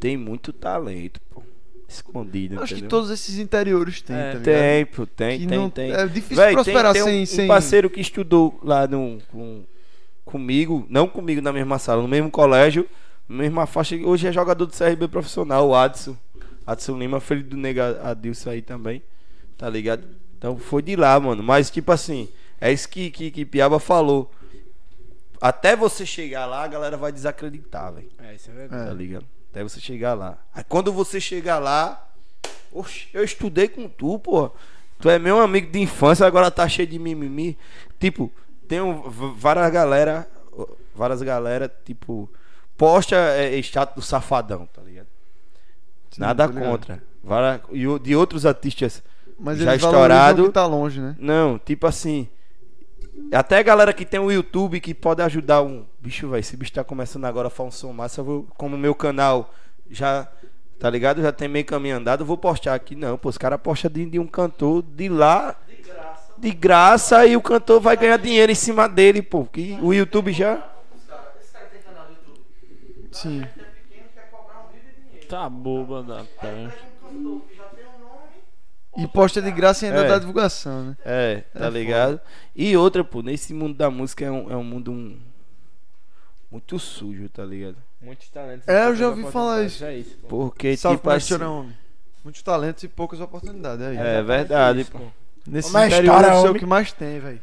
Tem 0.00 0.16
muito 0.16 0.52
talento, 0.52 1.20
pô. 1.30 1.42
Escondido, 1.88 2.56
Acho 2.60 2.74
que 2.74 2.80
entendeu? 2.80 2.88
todos 2.90 3.10
esses 3.10 3.38
interiores 3.38 4.02
têm, 4.02 4.16
É, 4.16 4.32
tá? 4.32 4.40
Tem, 4.40 4.86
pô, 4.86 5.06
tem, 5.06 5.38
Que 5.38 5.46
tem, 5.46 5.56
não- 5.58 5.70
tem. 5.70 5.92
é 5.92 6.04
difícil 6.06 6.36
Véi, 6.36 6.52
prosperar 6.52 6.92
tem, 6.92 7.02
tem 7.04 7.12
sem- 7.12 7.22
um, 7.22 7.26
sem- 7.26 7.44
um 7.44 7.48
parceiro 7.48 7.88
que 7.88 8.00
estudou 8.00 8.58
lá 8.62 8.88
no, 8.88 9.18
com, 9.30 9.62
comigo, 10.24 10.84
não 10.90 11.06
comigo 11.08 11.40
na 11.40 11.52
mesma 11.52 11.78
sala, 11.78 12.02
no 12.02 12.08
mesmo 12.08 12.30
colégio, 12.30 12.86
na 13.28 13.36
mesma 13.36 13.66
faixa. 13.66 13.96
Hoje 13.96 14.26
é 14.26 14.32
jogador 14.32 14.66
do 14.66 14.72
CRB 14.74 15.08
profissional, 15.08 15.68
o 15.68 15.74
Adson. 15.74 16.16
Adson 16.66 16.98
Lima, 16.98 17.20
filho 17.20 17.44
do 17.44 17.56
nega 17.56 18.00
Adilson 18.02 18.50
aí 18.50 18.60
também, 18.62 19.00
tá 19.56 19.70
ligado? 19.70 20.02
Então 20.36 20.56
foi 20.58 20.82
de 20.82 20.96
lá, 20.96 21.18
mano. 21.20 21.42
Mas 21.42 21.70
tipo 21.70 21.92
assim, 21.92 22.28
é 22.60 22.72
isso 22.72 22.88
que, 22.88 23.10
que, 23.10 23.30
que 23.30 23.44
Piaba 23.44 23.78
falou. 23.78 24.30
Até 25.40 25.76
você 25.76 26.06
chegar 26.06 26.46
lá, 26.46 26.64
a 26.64 26.68
galera 26.68 26.96
vai 26.96 27.12
desacreditar, 27.12 27.92
velho 27.92 28.08
É, 28.18 28.34
isso 28.34 28.50
é 28.50 28.54
verdade. 28.54 28.86
tá 28.88 28.94
ligado? 28.94 29.26
Até 29.50 29.62
você 29.62 29.80
chegar 29.80 30.14
lá. 30.14 30.38
Aí 30.54 30.64
quando 30.64 30.92
você 30.92 31.20
chegar 31.20 31.58
lá, 31.58 32.08
oxe, 32.72 33.08
eu 33.12 33.22
estudei 33.22 33.68
com 33.68 33.88
tu, 33.88 34.18
pô. 34.18 34.50
Tu 34.98 35.10
é 35.10 35.18
meu 35.18 35.40
amigo 35.40 35.70
de 35.70 35.78
infância, 35.78 36.26
agora 36.26 36.50
tá 36.50 36.66
cheio 36.68 36.88
de 36.88 36.98
mimimi. 36.98 37.56
Tipo, 38.00 38.32
tem 38.66 38.80
um, 38.80 39.02
várias 39.10 39.70
galera, 39.70 40.26
várias 40.94 41.22
galera, 41.22 41.72
tipo, 41.84 42.28
posta 42.76 43.14
é, 43.14 43.58
status 43.58 43.94
do 43.94 44.02
safadão, 44.02 44.66
tá 44.66 44.80
ligado? 44.82 45.06
Sim, 46.10 46.20
Nada 46.22 46.46
ligado. 46.46 46.64
contra. 46.64 47.02
Várias, 47.22 47.60
e 47.72 47.98
de 47.98 48.16
outros 48.16 48.46
artistas 48.46 49.02
Mas 49.38 49.58
já 49.58 49.74
estourado. 49.76 50.50
tá 50.50 50.64
longe, 50.64 51.00
né? 51.00 51.14
Não, 51.18 51.58
tipo 51.58 51.86
assim. 51.86 52.28
Até 53.32 53.58
a 53.58 53.62
galera 53.62 53.92
que 53.92 54.04
tem 54.04 54.20
o 54.20 54.30
YouTube 54.30 54.80
que 54.80 54.94
pode 54.94 55.22
ajudar 55.22 55.62
um. 55.62 55.84
Bicho, 56.00 56.28
velho, 56.28 56.40
esse 56.40 56.56
bicho 56.56 56.72
tá 56.72 56.84
começando 56.84 57.24
agora 57.24 57.48
a 57.48 57.50
fazer 57.50 57.68
um 57.68 57.72
som 57.72 57.92
massa. 57.92 58.20
Eu 58.20 58.24
vou, 58.24 58.48
como 58.56 58.76
o 58.76 58.78
meu 58.78 58.94
canal 58.94 59.52
já. 59.90 60.28
Tá 60.78 60.90
ligado? 60.90 61.22
Já 61.22 61.32
tem 61.32 61.48
meio 61.48 61.64
caminho 61.64 61.96
andado. 61.96 62.20
Eu 62.20 62.26
vou 62.26 62.36
postar 62.36 62.74
aqui. 62.74 62.94
Não, 62.94 63.16
pô, 63.16 63.28
os 63.30 63.38
caras 63.38 63.60
postam 63.60 63.90
de, 63.90 64.04
de 64.06 64.18
um 64.18 64.26
cantor 64.26 64.82
de 64.82 65.08
lá. 65.08 65.56
De 66.38 66.50
graça. 66.52 67.26
e 67.26 67.36
o 67.36 67.40
cantor 67.40 67.80
vai 67.80 67.96
ganhar 67.96 68.18
dinheiro 68.18 68.52
em 68.52 68.54
cima 68.54 68.86
dele, 68.86 69.22
pô. 69.22 69.44
Que 69.44 69.78
o 69.80 69.94
YouTube 69.94 70.32
já. 70.32 70.62
Esse 70.94 71.06
cara 71.52 71.66
tem 71.72 71.80
canal 71.80 72.04
no 72.04 72.10
YouTube. 72.10 73.08
Sim. 73.10 73.42
É 73.42 75.20
de. 75.20 75.26
Tá 75.26 75.48
boba 75.48 76.04
da 76.04 76.24
Aí 76.40 76.68
posta 79.08 79.42
de 79.42 79.50
graça 79.50 79.84
e 79.84 79.88
ainda 79.88 80.04
É. 80.04 80.08
dá 80.08 80.18
divulgação, 80.18 80.84
né? 80.84 80.96
É, 81.04 81.42
tá 81.52 81.66
É 81.66 81.70
ligado? 81.70 82.20
E 82.54 82.76
outra, 82.76 83.02
pô, 83.02 83.20
nesse 83.22 83.52
mundo 83.52 83.74
da 83.76 83.90
música 83.90 84.24
é 84.24 84.30
um, 84.30 84.50
é 84.50 84.56
um 84.56 84.62
mundo 84.64 84.92
um- 84.92 85.18
muito 86.50 86.78
sujo, 86.78 87.28
tá 87.28 87.44
ligado? 87.44 87.76
Muitos 88.00 88.28
talentos. 88.28 88.68
É, 88.68 88.86
eu 88.86 88.94
já 88.96 89.08
ouvi 89.08 89.24
falar 89.30 89.64
isso. 89.64 89.84
É 89.84 89.96
isso, 89.98 90.16
pô. 90.18 90.28
Porque, 90.28 90.76
Salve 90.76 90.96
tipo 90.98 91.08
pra 91.08 91.16
assim. 91.16 91.34
homem. 91.42 91.76
Muitos 92.22 92.42
talentos 92.42 92.82
e 92.84 92.88
poucas 92.88 93.20
oportunidades. 93.20 93.84
É, 93.84 93.88
aí. 93.88 93.96
É 93.98 94.22
verdade, 94.22 94.80
isso, 94.80 94.92
pô. 94.92 95.00
Nesse 95.46 95.76
é 95.76 95.80
a 95.80 95.86
interior 95.86 96.24
ser 96.42 96.50
o 96.50 96.54
que 96.54 96.66
mais 96.66 96.92
tem, 96.92 97.18
velho. 97.20 97.40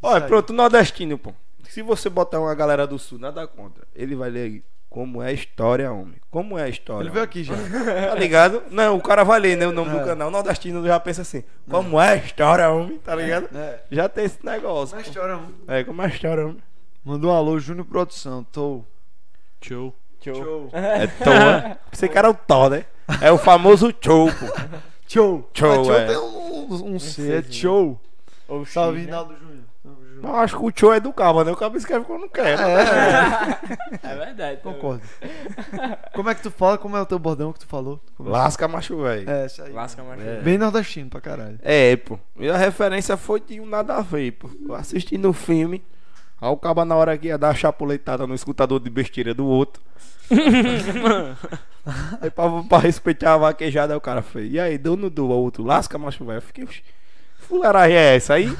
Olha, 0.00 0.14
Isso 0.16 0.22
aí. 0.24 0.28
pronto, 0.28 0.52
nordestino, 0.52 1.18
pô. 1.18 1.32
Se 1.68 1.82
você 1.82 2.10
botar 2.10 2.40
uma 2.40 2.54
galera 2.54 2.86
do 2.86 2.98
sul, 2.98 3.18
nada 3.18 3.46
contra. 3.46 3.84
Ele 3.94 4.14
vai 4.14 4.30
ler 4.30 4.40
aí. 4.42 4.62
Como 4.92 5.22
é 5.22 5.28
a 5.28 5.32
história, 5.32 5.90
homem. 5.90 6.16
Como 6.30 6.58
é 6.58 6.64
a 6.64 6.68
história. 6.68 7.02
Ele 7.04 7.10
veio 7.10 7.22
homem. 7.22 7.24
aqui 7.24 7.42
já. 7.44 7.54
Tá 8.10 8.14
ligado? 8.14 8.62
Não, 8.70 8.96
o 8.96 9.00
cara 9.02 9.24
vai 9.24 9.40
ler, 9.40 9.56
né? 9.56 9.66
O 9.66 9.72
nome 9.72 9.90
É. 9.96 9.98
do 9.98 10.04
canal. 10.04 10.28
O 10.28 10.30
nordestino 10.30 10.86
já 10.86 11.00
pensa 11.00 11.22
assim. 11.22 11.42
Como 11.70 11.98
é 11.98 12.10
a 12.10 12.16
história, 12.16 12.68
homem. 12.68 12.98
Tá 12.98 13.14
ligado? 13.14 13.48
É. 13.56 13.80
Já 13.90 14.06
tem 14.08 14.26
esse 14.26 14.44
negócio. 14.44 14.94
Na 14.94 15.02
pô. 15.02 15.08
história, 15.08 15.36
um. 15.38 15.48
É, 15.66 15.82
como 15.82 16.02
é 16.02 16.04
a 16.04 16.08
história, 16.08 16.44
homem. 16.44 16.58
Mandou 17.02 17.30
um 17.30 17.34
alô, 17.34 17.58
Júnior 17.58 17.86
Produção. 17.86 18.44
Tô. 18.52 18.84
Show. 19.62 19.94
Show. 20.22 20.68
É 20.74 21.06
toa. 21.06 21.78
Você 21.90 22.06
que 22.08 22.18
era 22.18 22.28
o 22.30 22.34
Thor, 22.34 22.68
né? 22.70 22.84
É 23.20 23.32
o 23.32 23.38
famoso 23.38 23.92
show, 24.00 24.28
pô. 24.30 24.46
Show. 25.08 25.48
Show, 25.54 25.90
Ah, 25.92 25.96
é. 26.00 26.06
tem 26.06 26.16
um, 26.18 26.22
um, 26.70 26.94
um 26.94 26.98
C, 26.98 27.38
é 27.38 27.42
show. 27.42 27.98
Ou 28.46 28.64
Salve, 28.66 28.98
né? 29.00 29.04
Rinaldo 29.06 29.34
Júnior. 29.38 29.64
Eu 30.22 30.36
acho 30.36 30.56
que 30.58 30.64
o 30.64 30.72
show 30.74 30.92
é 30.92 31.00
do 31.00 31.12
cabo, 31.12 31.42
né? 31.44 31.50
O 31.52 31.56
cabo 31.56 31.76
escreve 31.76 32.04
quando 32.04 32.28
quer. 32.28 32.56
né? 32.58 32.74
É, 34.02 34.12
É 34.12 34.16
verdade. 34.16 34.60
também. 34.60 34.78
concordo. 34.80 35.02
Como 36.14 36.30
é 36.30 36.34
que 36.34 36.42
tu 36.42 36.50
fala? 36.50 36.78
Como 36.78 36.96
é 36.96 37.00
o 37.00 37.06
teu 37.06 37.18
bordão 37.18 37.52
que 37.52 37.58
tu 37.60 37.66
falou? 37.66 38.00
Como 38.16 38.28
é? 38.28 38.32
Lasca 38.32 38.66
macho, 38.68 39.02
velho. 39.02 39.28
É, 39.28 39.46
isso 39.46 39.62
aí. 39.62 39.72
Lasca 39.72 40.02
mais. 40.02 40.20
É. 40.20 40.40
Bem 40.40 40.58
nordestino 40.58 41.10
pra 41.10 41.20
caralho. 41.20 41.58
É, 41.62 41.96
pô. 41.96 42.18
E 42.38 42.48
a 42.48 42.56
referência 42.56 43.16
foi 43.16 43.40
de 43.40 43.60
um 43.60 43.66
nada 43.66 43.96
a 43.96 44.00
ver, 44.00 44.32
pô. 44.32 44.48
Eu 44.68 44.74
assisti 44.74 45.16
no 45.18 45.32
filme. 45.32 45.82
Aí 46.40 46.48
o 46.48 46.56
cabo 46.56 46.84
na 46.84 46.94
hora 46.96 47.16
que 47.16 47.28
ia 47.28 47.38
dar 47.38 47.50
a 47.50 47.54
chapuletada 47.54 48.26
no 48.26 48.34
escutador 48.34 48.80
de 48.80 48.90
besteira 48.90 49.32
do 49.32 49.46
outro. 49.46 49.82
aí 52.20 52.30
pra, 52.30 52.44
pra 52.68 52.78
respeitar 52.78 53.34
a 53.34 53.38
vaquejada, 53.38 53.96
o 53.96 54.00
cara 54.00 54.22
fez. 54.22 54.52
E 54.52 54.58
aí, 54.60 54.78
dono 54.78 55.10
do 55.10 55.28
outro, 55.28 55.62
lasca 55.64 55.98
macho 55.98 56.24
velho. 56.24 56.38
Eu 56.38 56.42
fiquei, 56.42 56.64
"Oxi, 56.64 56.82
fuleiragem 57.38 57.96
é 57.96 58.16
essa? 58.16 58.34
Aí 58.34 58.56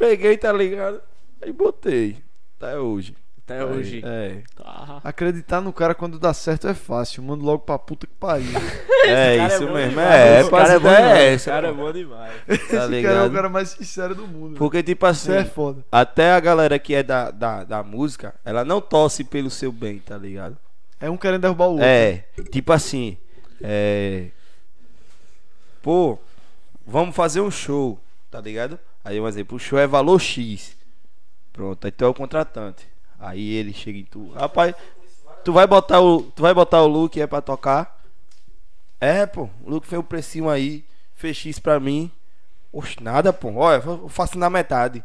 peguei, 0.00 0.36
tá 0.38 0.50
ligado? 0.52 1.00
Aí 1.42 1.52
botei. 1.52 2.16
Até 2.56 2.78
hoje. 2.78 3.14
Até 3.44 3.64
hoje. 3.64 4.00
É. 4.04 4.42
Tá. 4.54 5.00
Acreditar 5.04 5.60
no 5.60 5.72
cara 5.72 5.94
quando 5.94 6.18
dá 6.18 6.32
certo 6.32 6.68
é 6.68 6.74
fácil. 6.74 7.22
Mando 7.22 7.44
logo 7.44 7.60
pra 7.60 7.78
puta 7.78 8.06
que 8.06 8.14
pariu. 8.14 8.46
É, 9.02 9.38
cara 9.38 9.52
é 9.52 9.56
isso 9.56 9.66
bom 9.66 9.72
mesmo. 9.72 9.90
demais. 9.90 10.14
É, 10.14 10.40
Esse 10.40 10.50
cara 10.50 10.72
é 10.74 10.78
bom 10.78 10.88
ideia 10.90 10.98
demais. 11.00 11.18
é 11.20 11.32
Esse 11.32 11.50
cara 11.50 11.68
é 11.68 11.72
bom 11.72 11.92
demais. 11.92 12.32
Tá 12.46 12.52
Esse 12.54 12.66
cara 12.68 12.82
é 12.82 12.86
o 12.86 12.90
ligado? 12.90 13.32
cara 13.32 13.48
mais 13.48 13.68
sincero 13.70 14.14
do 14.14 14.26
mundo. 14.28 14.56
Porque, 14.58 14.82
tipo 14.82 15.06
assim. 15.06 15.32
É 15.32 15.44
foda. 15.44 15.82
Até 15.90 16.32
a 16.32 16.38
galera 16.38 16.78
que 16.78 16.94
é 16.94 17.02
da, 17.02 17.30
da, 17.30 17.64
da 17.64 17.82
música, 17.82 18.34
ela 18.44 18.62
não 18.62 18.80
torce 18.80 19.24
pelo 19.24 19.50
seu 19.50 19.72
bem, 19.72 19.98
tá 20.00 20.16
ligado? 20.18 20.56
É 21.00 21.08
um 21.10 21.16
querendo 21.16 21.40
derrubar 21.40 21.64
o 21.68 21.70
outro. 21.72 21.86
É, 21.86 22.24
tipo 22.52 22.72
assim, 22.72 23.16
é. 23.62 24.26
Pô, 25.82 26.18
vamos 26.86 27.16
fazer 27.16 27.40
um 27.40 27.50
show, 27.50 27.98
tá 28.30 28.38
ligado? 28.40 28.78
Aí 29.04 29.20
um 29.20 29.26
exemplo, 29.26 29.56
o 29.56 29.60
show 29.60 29.78
é 29.78 29.86
valor 29.86 30.20
X. 30.20 30.76
Pronto, 31.52 31.84
aí 31.84 31.90
tu 31.90 32.04
é 32.04 32.08
o 32.08 32.14
contratante. 32.14 32.86
Aí 33.18 33.50
ele 33.50 33.72
chega 33.72 33.98
em 33.98 34.04
tu, 34.04 34.30
rapaz, 34.30 34.74
tu 35.44 35.52
vai 35.52 35.66
botar 35.66 36.00
o, 36.00 36.22
tu 36.22 36.42
vai 36.42 36.54
botar 36.54 36.82
o 36.82 36.86
look 36.86 37.20
é 37.20 37.26
pra 37.26 37.40
tocar? 37.40 38.00
É, 38.98 39.26
pô, 39.26 39.48
o 39.62 39.70
look 39.70 39.86
fez 39.86 40.00
o 40.00 40.04
precinho 40.04 40.48
aí, 40.48 40.84
fez 41.14 41.36
X 41.36 41.58
pra 41.58 41.80
mim. 41.80 42.10
Oxe, 42.72 43.02
nada, 43.02 43.32
pô. 43.32 43.52
Olha, 43.54 43.82
eu 43.84 44.08
faço 44.08 44.38
na 44.38 44.48
metade. 44.48 45.02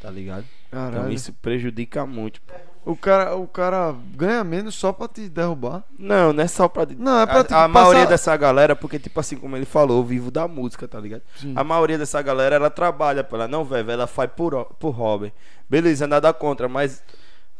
Tá 0.00 0.10
ligado? 0.10 0.44
Então 0.68 0.90
Caralho. 0.90 1.12
isso 1.12 1.32
prejudica 1.34 2.04
muito. 2.04 2.40
pô. 2.42 2.71
O 2.84 2.96
cara, 2.96 3.36
o 3.36 3.46
cara 3.46 3.94
ganha 4.16 4.42
menos 4.42 4.74
só 4.74 4.92
pra 4.92 5.06
te 5.06 5.28
derrubar. 5.28 5.84
Não, 5.96 6.32
não 6.32 6.42
é 6.42 6.48
só 6.48 6.66
pra. 6.66 6.84
Não, 6.98 7.20
é 7.20 7.26
pra, 7.26 7.40
a, 7.40 7.44
tipo, 7.44 7.54
a 7.54 7.68
maioria 7.68 8.00
passar- 8.00 8.10
dessa 8.10 8.36
galera, 8.36 8.74
porque, 8.74 8.98
tipo 8.98 9.20
assim, 9.20 9.36
como 9.36 9.56
ele 9.56 9.64
falou, 9.64 9.98
eu 9.98 10.04
vivo 10.04 10.32
da 10.32 10.48
música, 10.48 10.88
tá 10.88 10.98
ligado? 10.98 11.22
Sim. 11.36 11.52
A 11.54 11.62
maioria 11.62 11.96
dessa 11.96 12.20
galera, 12.20 12.56
ela 12.56 12.70
trabalha, 12.70 13.22
pô, 13.22 13.36
ela 13.36 13.46
não, 13.46 13.64
velho, 13.64 13.88
ela 13.88 14.08
faz 14.08 14.28
por, 14.34 14.64
por 14.80 14.90
hobby. 14.90 15.32
Beleza, 15.70 16.08
nada 16.08 16.32
contra, 16.32 16.68
mas 16.68 17.04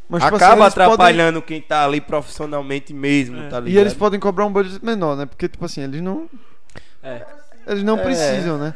Mas, 0.08 0.24
tipo 0.24 0.34
assim, 0.34 0.44
acaba 0.44 0.68
podem- 0.68 0.84
atrapalhando 0.84 1.40
quem 1.40 1.60
tá 1.62 1.84
ali 1.84 2.00
profissionalmente 2.00 2.92
mesmo, 2.92 3.36
É. 3.38 3.48
tá 3.48 3.60
ligado? 3.60 3.68
E 3.68 3.78
eles 3.78 3.94
podem 3.94 4.18
cobrar 4.18 4.44
um 4.44 4.52
budget 4.52 4.84
menor, 4.84 5.16
né? 5.16 5.24
Porque, 5.26 5.48
tipo 5.48 5.64
assim, 5.64 5.82
eles 5.82 6.02
não. 6.02 6.28
É. 7.00 7.24
Eles 7.66 7.84
não 7.84 7.96
É. 7.96 8.02
precisam, 8.02 8.58
né? 8.58 8.74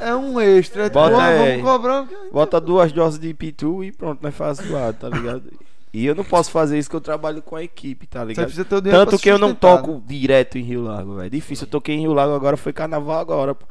É 0.00 0.14
um 0.14 0.40
extra. 0.40 0.86
É 0.86 0.90
Bota 0.90 1.22
aí. 1.22 1.60
vamos. 1.60 2.08
Bota 2.32 2.60
duas 2.60 2.92
doses 2.92 3.18
de 3.18 3.32
Pitu 3.34 3.82
e 3.82 3.92
pronto, 3.92 4.22
nós 4.22 4.34
faz 4.34 4.58
zoado, 4.58 4.98
tá 4.98 5.08
ligado? 5.08 5.52
E 5.92 6.04
eu 6.04 6.14
não 6.14 6.24
posso 6.24 6.50
fazer 6.50 6.78
isso 6.78 6.90
que 6.90 6.96
eu 6.96 7.00
trabalho 7.00 7.40
com 7.40 7.56
a 7.56 7.62
equipe, 7.62 8.06
tá 8.06 8.22
ligado? 8.22 8.52
Tanto 8.90 9.18
que 9.18 9.30
eu 9.30 9.38
não 9.38 9.54
toco 9.54 10.02
direto 10.06 10.58
em 10.58 10.62
Rio 10.62 10.82
Lago, 10.82 11.16
velho. 11.16 11.30
Difícil, 11.30 11.66
eu 11.66 11.70
toquei 11.70 11.94
em 11.94 12.00
Rio 12.00 12.12
Lago 12.12 12.34
agora, 12.34 12.56
foi 12.56 12.72
carnaval 12.72 13.18
agora, 13.18 13.54
pô. 13.54 13.66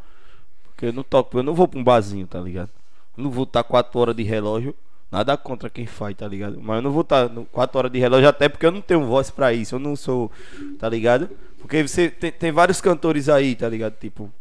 Porque 0.69 0.87
eu 0.87 0.93
não 0.93 1.03
toco, 1.03 1.37
eu 1.37 1.43
não 1.43 1.53
vou 1.53 1.67
pra 1.67 1.79
um 1.79 1.83
barzinho, 1.83 2.27
tá 2.27 2.39
ligado? 2.39 2.69
Eu 3.17 3.23
não 3.23 3.31
vou 3.31 3.43
estar 3.43 3.63
4 3.63 3.99
horas 3.99 4.15
de 4.15 4.23
relógio, 4.23 4.75
nada 5.11 5.37
contra 5.37 5.69
quem 5.69 5.85
faz, 5.85 6.15
tá 6.15 6.27
ligado? 6.27 6.59
Mas 6.61 6.77
eu 6.77 6.81
não 6.81 6.91
vou 6.91 7.01
estar 7.01 7.29
4 7.51 7.77
horas 7.77 7.91
de 7.91 7.99
relógio, 7.99 8.27
até 8.27 8.49
porque 8.49 8.65
eu 8.65 8.71
não 8.71 8.81
tenho 8.81 9.05
voz 9.05 9.29
pra 9.29 9.53
isso, 9.53 9.75
eu 9.75 9.79
não 9.79 9.95
sou, 9.95 10.31
tá 10.77 10.89
ligado? 10.89 11.29
Porque 11.59 11.87
você 11.87 12.09
tem, 12.09 12.31
tem 12.31 12.51
vários 12.51 12.81
cantores 12.81 13.29
aí, 13.29 13.55
tá 13.55 13.69
ligado? 13.69 13.93
Tipo, 13.99 14.31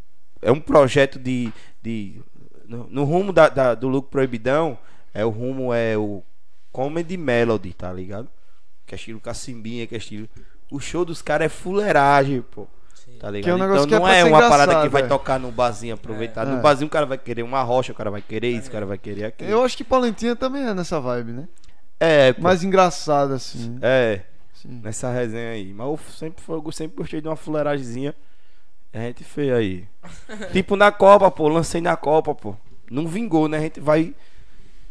é 0.47 0.53
um 0.53 0.61
projeto 0.61 1.19
de. 1.19 1.53
de 1.83 2.21
no, 2.67 2.87
no 2.89 3.05
rumo 3.05 3.33
da, 3.33 3.49
da- 3.49 3.75
do 3.75 3.89
Lucro 3.89 4.11
Proibidão, 4.11 4.79
é 5.13 5.25
o 5.25 5.31
rumo, 5.31 5.73
é 5.73 5.97
o 5.97 6.23
Comedy 6.73 7.17
Melody, 7.17 7.73
tá 7.73 7.93
ligado? 7.93 8.29
Que 8.87 8.95
é 8.95 8.97
estilo 8.97 9.21
cacimbinha, 9.21 9.87
que 9.87 9.95
é 9.95 9.99
estilo. 9.99 10.29
O 10.71 10.81
show 10.81 11.05
dos 11.05 11.23
caras 11.23 11.47
é 11.47 11.49
fuleiragem, 11.49 12.43
pô. 12.43 12.67
Tá 13.21 13.31
ligado? 13.31 13.45
Que 13.45 13.51
é 13.51 13.55
um 13.55 13.59
negócio 13.59 13.87
então 13.87 13.89
que 13.89 13.95
é 13.95 13.99
não 13.99 14.09
é 14.09 14.23
ser 14.23 14.29
uma 14.29 14.49
parada 14.49 14.83
que 14.83 14.89
vai 14.89 15.03
é. 15.03 15.07
tocar 15.07 15.39
no 15.39 15.51
barzinho 15.51 15.95
aproveitar. 15.95 16.47
É. 16.47 16.51
No 16.51 16.61
barzinho 16.61 16.87
o 16.87 16.91
cara 16.91 17.07
vai 17.07 17.17
querer 17.19 17.43
uma 17.43 17.63
rocha, 17.63 17.93
o 17.93 17.95
cara 17.95 18.11
vai 18.11 18.21
querer 18.21 18.51
isso, 18.51 18.69
o 18.69 18.73
cara 18.73 18.85
vai 18.85 18.99
querer 18.99 19.25
aquilo. 19.27 19.51
Eu 19.51 19.65
acho 19.65 19.77
que 19.77 19.85
Palentinha 19.85 20.37
também 20.37 20.63
é 20.63 20.75
nessa 20.75 21.01
vibe, 21.01 21.33
né? 21.33 21.49
É, 21.99 22.33
pô, 22.33 22.43
Mais 22.43 22.63
engraçado, 22.63 23.33
assim. 23.33 23.79
é, 23.81 24.23
Sim. 24.55 24.81
nessa 24.83 25.11
resenha 25.11 25.53
aí. 25.53 25.73
Mas 25.73 25.87
eu 25.87 25.99
sempre, 26.13 26.45
eu 26.49 26.73
sempre 26.73 26.97
gostei 26.97 27.21
de 27.21 27.29
uma 27.29 27.37
fuleiragemzinha. 27.37 28.15
A 28.97 29.03
gente 29.03 29.25
fez 29.25 29.53
aí. 29.53 29.89
tipo 30.53 30.75
na 30.75 30.91
Copa, 30.91 31.31
pô. 31.31 31.49
Lancei 31.49 31.83
na 31.83 31.97
Copa, 31.97 32.35
pô. 32.35 32.57
Não 32.91 33.07
vingou, 33.07 33.47
né? 33.47 33.59
A 33.59 33.61
gente 33.61 33.79
vai 33.79 34.15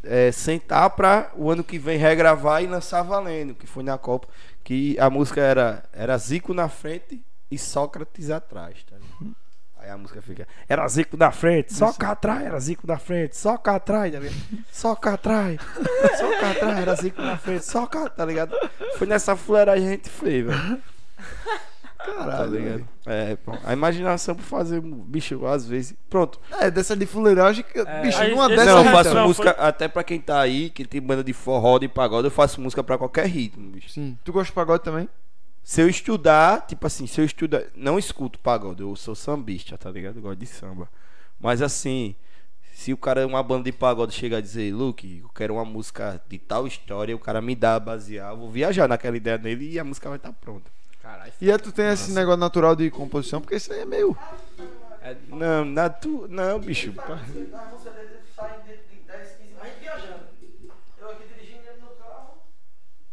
é, 0.03 0.31
sentar 0.31 0.91
pra 0.91 1.31
o 1.35 1.49
ano 1.49 1.63
que 1.63 1.79
vem 1.79 1.97
regravar 1.97 2.63
e 2.63 2.67
lançar 2.67 3.01
valendo, 3.01 3.55
que 3.55 3.65
foi 3.65 3.83
na 3.83 3.97
Copa. 3.97 4.27
Que 4.63 4.95
a 4.99 5.09
música 5.09 5.41
era, 5.41 5.83
era 5.91 6.15
Zico 6.19 6.53
na 6.53 6.69
frente 6.69 7.19
e 7.49 7.57
Sócrates 7.57 8.29
atrás, 8.29 8.83
tá 8.83 8.95
ligado? 8.95 9.35
Aí 9.77 9.89
a 9.89 9.97
música 9.97 10.21
fica. 10.21 10.47
Era 10.69 10.87
Zico 10.87 11.17
na 11.17 11.31
frente, 11.31 11.73
só 11.73 11.91
cá 11.91 12.11
atrás, 12.11 12.43
era 12.43 12.59
Zico 12.59 12.87
na 12.87 12.97
frente, 12.97 13.37
só 13.37 13.57
cá 13.57 13.75
atrás, 13.75 14.11
tá 14.11 14.19
ligado? 14.19 14.35
Só 14.71 14.95
cá 14.95 15.13
atrás, 15.13 15.59
só 16.17 16.39
cá 16.39 16.51
atrás, 16.51 16.79
era 16.79 16.95
Zico 16.95 17.21
na 17.21 17.37
frente, 17.37 17.65
só 17.65 17.85
cá, 17.87 18.09
tá 18.09 18.25
ligado? 18.25 18.55
Foi 18.97 19.07
nessa 19.07 19.35
fuleiragem 19.35 19.87
a 19.87 19.91
gente 19.91 20.09
fez, 20.09 20.45
velho. 20.45 20.81
Caralho, 22.05 22.31
Tá 22.31 22.45
ligado? 22.45 22.87
É, 23.05 23.35
pô. 23.35 23.51
A 23.63 23.73
imaginação 23.73 24.35
pra 24.35 24.43
fazer, 24.43 24.81
bicho, 24.81 25.45
às 25.45 25.65
vezes. 25.67 25.95
Pronto. 26.09 26.39
É, 26.59 26.69
dessa 26.71 26.95
de 26.95 27.05
fuleiragem, 27.05 27.63
que- 27.63 27.83
bicho, 28.01 28.21
aí 28.21 28.31
numa 28.31 28.47
dessa. 28.49 28.65
Não, 28.65 28.77
eu 28.79 28.83
faço 28.85 29.09
reação 29.09 29.27
música 29.27 29.49
até 29.51 29.87
pra 29.87 30.03
quem 30.03 30.19
tá 30.19 30.39
aí, 30.39 30.69
que 30.69 30.85
tem 30.85 31.01
banda 31.01 31.23
de 31.23 31.33
forró, 31.33 31.77
de 31.79 31.87
pagode, 31.87 32.27
eu 32.27 32.31
faço 32.31 32.61
música 32.61 32.83
pra 32.83 32.97
qualquer 32.97 33.25
ritmo, 33.27 33.71
bicho. 33.71 33.89
Sim. 33.89 34.17
Tu 34.23 34.31
gosta 34.31 34.47
de 34.47 34.53
pagode 34.53 34.83
também? 34.83 35.09
Se 35.63 35.81
eu 35.81 35.89
estudar, 35.89 36.65
tipo 36.67 36.85
assim, 36.85 37.07
se 37.07 37.19
eu 37.19 37.25
estudar. 37.25 37.63
Não 37.75 37.97
escuto 37.97 38.37
pagode, 38.39 38.81
eu 38.81 38.95
sou 38.95 39.15
sambista, 39.15 39.77
tá 39.77 39.89
ligado? 39.89 40.17
Eu 40.17 40.21
gosto 40.21 40.37
de 40.39 40.45
samba. 40.45 40.87
Mas 41.39 41.59
assim, 41.61 42.15
se 42.71 42.93
o 42.93 42.97
cara, 42.97 43.25
uma 43.25 43.41
banda 43.41 43.63
de 43.63 43.71
pagode 43.71 44.13
chegar 44.13 44.37
a 44.37 44.41
dizer, 44.41 44.71
Luke, 44.73 45.21
eu 45.23 45.29
quero 45.29 45.55
uma 45.55 45.65
música 45.65 46.21
de 46.29 46.37
tal 46.37 46.67
história, 46.67 47.15
o 47.15 47.19
cara 47.19 47.41
me 47.41 47.55
dá 47.55 47.75
a 47.75 47.79
basear, 47.79 48.31
eu 48.31 48.37
vou 48.37 48.51
viajar 48.51 48.87
naquela 48.87 49.17
ideia 49.17 49.37
dele 49.39 49.71
e 49.71 49.79
a 49.79 49.83
música 49.83 50.07
vai 50.07 50.17
estar 50.17 50.31
pronta. 50.33 50.69
Caralho. 51.05 51.33
E 51.39 51.51
aí 51.51 51.57
tu 51.59 51.71
tem 51.71 51.87
esse 51.89 52.11
negócio 52.13 52.39
natural 52.39 52.75
de 52.75 52.89
composição, 52.89 53.39
porque 53.39 53.55
isso 53.57 53.71
aí 53.71 53.81
é 53.81 53.85
meio. 53.85 54.17
É, 55.03 55.15
Não, 55.29 55.63
na 55.63 55.87
tu, 55.87 56.25
não, 56.27 56.59
bicho. 56.59 56.91
pá. 56.93 57.13
A 57.13 57.15
música 57.71 57.91
dele 57.91 58.17
sai 58.35 58.59
dentro 58.65 58.81
de 58.89 58.95
10, 59.05 59.29
15 59.37 59.49
A 59.61 59.65
gente 59.65 59.79
viajando. 59.81 60.23
Eu 60.99 61.09
aqui 61.11 61.23
dirigindo 61.31 61.61
ele 61.69 61.79
no 61.81 61.89
carro. 62.03 62.37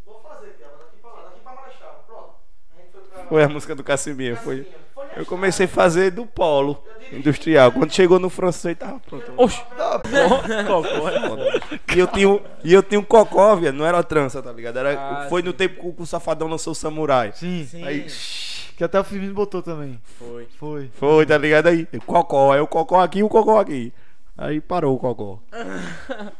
Vou 0.06 0.22
fazer 0.22 0.46
aqui, 0.46 0.64
agora 0.64 0.84
daqui 0.84 0.96
pra 1.02 1.10
lá, 1.10 1.24
daqui 1.24 1.40
pra 1.40 1.54
Marechal. 1.54 2.04
Pronto. 2.06 2.34
A 2.74 2.80
gente 2.80 2.92
foi 2.92 3.00
pra. 3.02 3.24
Foi 3.26 3.42
a 3.44 3.48
música 3.50 3.74
do 3.74 3.84
Cassiminha, 3.84 4.36
foi. 4.36 4.66
Eu 5.16 5.26
comecei 5.26 5.66
a 5.66 5.68
fazer 5.68 6.10
do 6.10 6.24
polo 6.26 6.82
industrial. 7.12 7.70
Quando 7.72 7.92
chegou 7.92 8.18
no 8.18 8.30
francês, 8.30 8.76
tava 8.76 8.98
pronto. 9.00 9.32
Oxi! 9.36 9.60
Cocô, 10.66 11.08
é 11.08 11.28
foda. 11.28 11.60
E 11.94 11.98
eu 11.98 12.06
tinha, 12.06 12.28
um- 12.28 12.40
e 12.64 12.72
eu 12.72 12.82
tinha 12.82 12.98
um 12.98 13.04
cocó, 13.04 13.54
viado, 13.56 13.74
não 13.74 13.84
era 13.84 14.02
trança, 14.02 14.42
tá 14.42 14.50
ligado? 14.52 14.78
Era, 14.78 14.98
Ah, 14.98 15.26
foi 15.28 15.42
no 15.42 15.52
tempo 15.52 15.92
que 15.92 16.02
o 16.02 16.06
Safadão 16.06 16.48
lançou 16.48 16.72
o 16.72 16.76
Samurai. 16.76 17.32
Sim. 17.34 17.66
Sim. 17.68 17.84
Aí, 17.84 18.06
Que 18.76 18.84
até 18.84 18.98
o 18.98 19.04
Firmino 19.04 19.34
botou 19.34 19.62
também. 19.62 20.00
Foi. 20.18 20.48
Foi. 20.58 20.90
foi, 20.94 21.26
tá 21.26 21.36
ligado? 21.36 21.66
Aí, 21.66 21.86
o 21.92 22.00
cocó, 22.00 22.52
aí 22.52 22.60
o 22.60 22.66
cocó 22.66 23.00
aqui 23.00 23.18
e 23.18 23.22
o 23.22 23.28
cocó 23.28 23.60
aqui. 23.60 23.92
Aí 24.36 24.60
parou 24.62 24.96
o 24.96 24.98
cocó. 24.98 25.38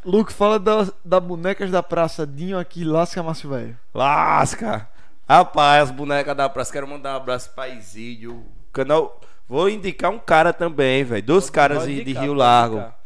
Luke, 0.05 0.33
fala 0.33 0.59
da, 0.59 0.87
da 1.05 1.21
bonecas 1.21 1.71
da 1.71 1.83
praça 1.83 2.27
Dinho 2.27 2.59
aqui, 2.59 2.85
lasca 2.85 3.23
Márcio 3.23 3.51
Velho. 3.51 3.77
Lasca! 3.95 4.89
Rapaz, 5.29 5.85
as 5.85 5.91
bonecas 5.91 6.35
da 6.37 6.49
praça, 6.49 6.73
quero 6.73 6.89
mandar 6.89 7.13
um 7.13 7.17
abraço 7.17 7.51
pra 7.55 7.69
Isídio. 7.69 8.43
Canal. 8.73 9.21
Vou 9.49 9.69
indicar 9.69 10.11
um 10.11 10.19
cara 10.19 10.53
também, 10.53 11.05
velho. 11.05 11.23
Dois 11.23 11.51
caras 11.51 11.81
Pode 11.81 11.91
de, 11.91 11.97
de 11.97 12.03
indicar, 12.03 12.23
Rio 12.23 12.33
pode 12.33 12.39
Largo. 12.41 12.77
indicar. 12.77 12.99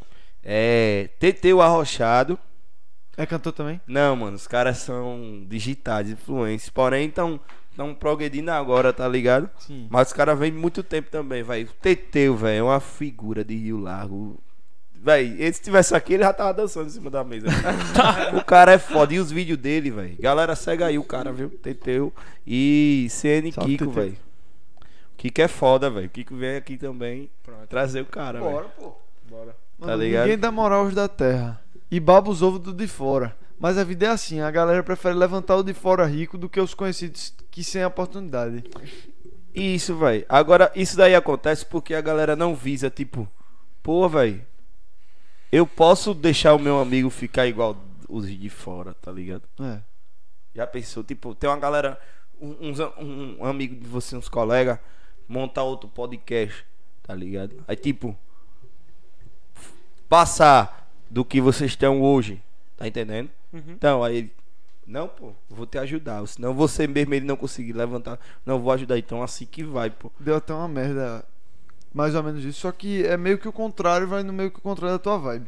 É. 0.45 1.11
Teteu 1.19 1.61
Arrochado. 1.61 2.39
É 3.17 3.25
cantor 3.25 3.53
também? 3.53 3.81
Não, 3.87 4.15
mano, 4.15 4.37
os 4.37 4.47
caras 4.47 4.79
são 4.79 5.45
digitais, 5.49 6.11
influências. 6.11 6.69
Porém, 6.69 7.09
estão 7.09 7.41
tão 7.75 7.95
progredindo 7.95 8.51
agora, 8.51 8.93
tá 8.93 9.09
ligado? 9.09 9.49
Sim. 9.59 9.87
Mas 9.91 10.09
os 10.09 10.13
caras 10.13 10.39
vêm 10.39 10.53
muito 10.53 10.83
tempo 10.83 11.11
também, 11.11 11.43
velho. 11.43 11.69
O 11.69 11.73
Teteu, 11.73 12.37
velho, 12.37 12.59
é 12.59 12.63
uma 12.63 12.81
figura 12.81 13.43
de 13.43 13.57
Rio 13.57 13.79
Largo. 13.79 14.39
Véi, 14.95 15.37
ele 15.39 15.53
se 15.53 15.63
tivesse 15.63 15.95
aqui, 15.95 16.15
ele 16.15 16.25
já 16.25 16.33
tava 16.33 16.53
dançando 16.53 16.87
em 16.87 16.91
cima 16.91 17.09
da 17.11 17.23
mesa. 17.23 17.47
o 18.37 18.45
cara 18.45 18.73
é 18.73 18.79
foda. 18.79 19.15
E 19.15 19.19
os 19.19 19.31
vídeos 19.31 19.59
dele, 19.59 19.91
velho. 19.91 20.17
Galera, 20.19 20.57
segue 20.57 20.83
aí 20.83 20.99
o 20.99 21.05
cara, 21.05 21.33
viu? 21.33 21.49
Teteu. 21.49 22.13
E 22.47 23.07
CN 23.09 23.53
Salve, 23.53 23.79
Kiko, 23.79 23.93
Teteu. 23.93 24.15
Velho. 25.27 25.33
Kiko 25.33 25.41
é 25.43 25.49
foda, 25.49 25.91
velho. 25.91 26.09
Kiko 26.11 26.37
vem 26.37 26.57
aqui 26.57 26.77
também 26.77 27.31
Pronto. 27.43 27.67
trazer 27.69 28.01
o 28.01 28.07
cara, 28.07 28.41
velho. 28.41 28.71
pô. 28.79 28.95
Bora. 29.29 29.53
Tá 29.79 29.87
Mano, 29.89 30.03
ligado? 30.03 30.23
Ninguém 30.23 30.39
dá 30.39 30.51
moral 30.51 30.85
aos 30.85 30.95
da 30.95 31.09
terra. 31.09 31.61
E 31.91 32.01
baba 32.01 32.31
os 32.31 32.43
ovos 32.43 32.61
do 32.61 32.73
de 32.73 32.87
fora. 32.87 33.37
Mas 33.59 33.79
a 33.79 33.85
vida 33.85 34.07
é 34.07 34.09
assim, 34.11 34.41
a 34.41 34.51
galera 34.51 34.83
prefere 34.83 35.15
levantar 35.15 35.57
o 35.57 35.63
de 35.63 35.73
fora 35.73 36.05
rico 36.05 36.37
do 36.37 36.49
que 36.49 36.61
os 36.61 36.75
conhecidos 36.75 37.33
que 37.51 37.65
sem 37.65 37.85
oportunidade. 37.85 38.65
Isso, 39.55 39.97
velho. 39.97 40.25
Agora, 40.29 40.71
isso 40.75 40.97
daí 40.97 41.15
acontece 41.15 41.65
porque 41.65 41.95
a 41.95 42.01
galera 42.01 42.37
não 42.37 42.55
visa, 42.55 42.91
tipo, 42.91 43.27
pô, 43.83 44.07
velho, 44.09 44.45
eu 45.51 45.67
posso 45.67 46.13
deixar 46.13 46.55
o 46.55 46.59
meu 46.59 46.79
amigo 46.81 47.09
ficar 47.09 47.47
igual 47.47 47.77
os 48.09 48.29
de 48.29 48.49
fora, 48.51 48.95
tá 48.95 49.11
ligado? 49.11 49.45
É. 49.61 49.81
Já 50.55 50.67
pensou? 50.67 51.03
Tipo, 51.03 51.35
tem 51.35 51.49
uma 51.49 51.59
galera, 51.59 51.99
um, 52.41 52.69
uns 52.69 52.79
a- 52.81 52.93
um, 52.99 53.45
amigo 53.45 53.75
de 53.77 53.87
você, 53.87 54.17
uns 54.17 54.29
colegas, 54.29 54.79
montar 55.29 55.63
outro 55.63 55.89
podcast, 55.89 56.65
tá 57.03 57.15
ligado? 57.15 57.55
Aí, 57.67 57.77
tipo, 57.77 58.17
passar 60.09 60.89
do 61.11 61.25
que 61.25 61.41
vocês 61.41 61.73
estão 61.73 62.01
hoje, 62.03 62.43
tá 62.77 62.87
entendendo? 62.87 63.31
Uhum. 63.53 63.63
Então, 63.69 64.03
aí 64.05 64.17
ele, 64.17 64.33
não, 64.87 65.09
pô, 65.09 65.33
vou 65.49 65.67
te 65.67 65.79
ajudar. 65.79 66.27
Senão 66.27 66.55
você 66.55 66.87
mesmo 66.87 67.15
ele 67.15 67.27
não 67.27 67.37
conseguir 67.37 67.73
levantar, 67.73 68.19
não 68.45 68.61
vou 68.61 68.73
ajudar. 68.73 68.99
Então, 68.99 69.23
assim 69.23 69.47
que 69.47 69.63
vai, 69.65 69.91
pô. 69.91 70.11
Deu 70.19 70.37
até 70.37 70.53
uma 70.53 70.69
merda. 70.69 71.25
Mais 71.93 72.15
ou 72.15 72.23
menos 72.23 72.45
isso. 72.45 72.61
Só 72.61 72.73
que 72.73 73.05
é 73.07 73.17
meio 73.17 73.39
que 73.39 73.49
o 73.49 73.53
contrário, 73.53 74.07
vai 74.07 74.23
no 74.23 74.33
meio 74.33 74.51
que 74.51 74.59
o 74.59 74.63
contrário 74.63 74.97
da 74.97 75.03
tua 75.03 75.17
vibe. 75.19 75.47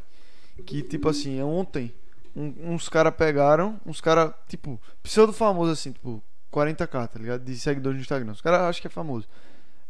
Que 0.64 0.82
tipo 0.82 1.08
assim, 1.08 1.40
ontem, 1.42 1.92
um- 2.34 2.72
uns 2.72 2.88
caras 2.88 3.14
pegaram, 3.14 3.78
uns 3.84 4.00
caras, 4.00 4.32
tipo, 4.48 4.80
pseudo 5.02 5.32
famoso 5.32 5.70
assim, 5.72 5.92
tipo, 5.92 6.22
40k, 6.50 7.06
tá 7.06 7.18
ligado? 7.18 7.44
De 7.44 7.54
seguidores 7.58 7.96
no 7.98 8.02
Instagram. 8.02 8.32
Os 8.32 8.40
caras 8.40 8.62
acham 8.62 8.80
que 8.80 8.86
é 8.86 8.90
famoso. 8.90 9.28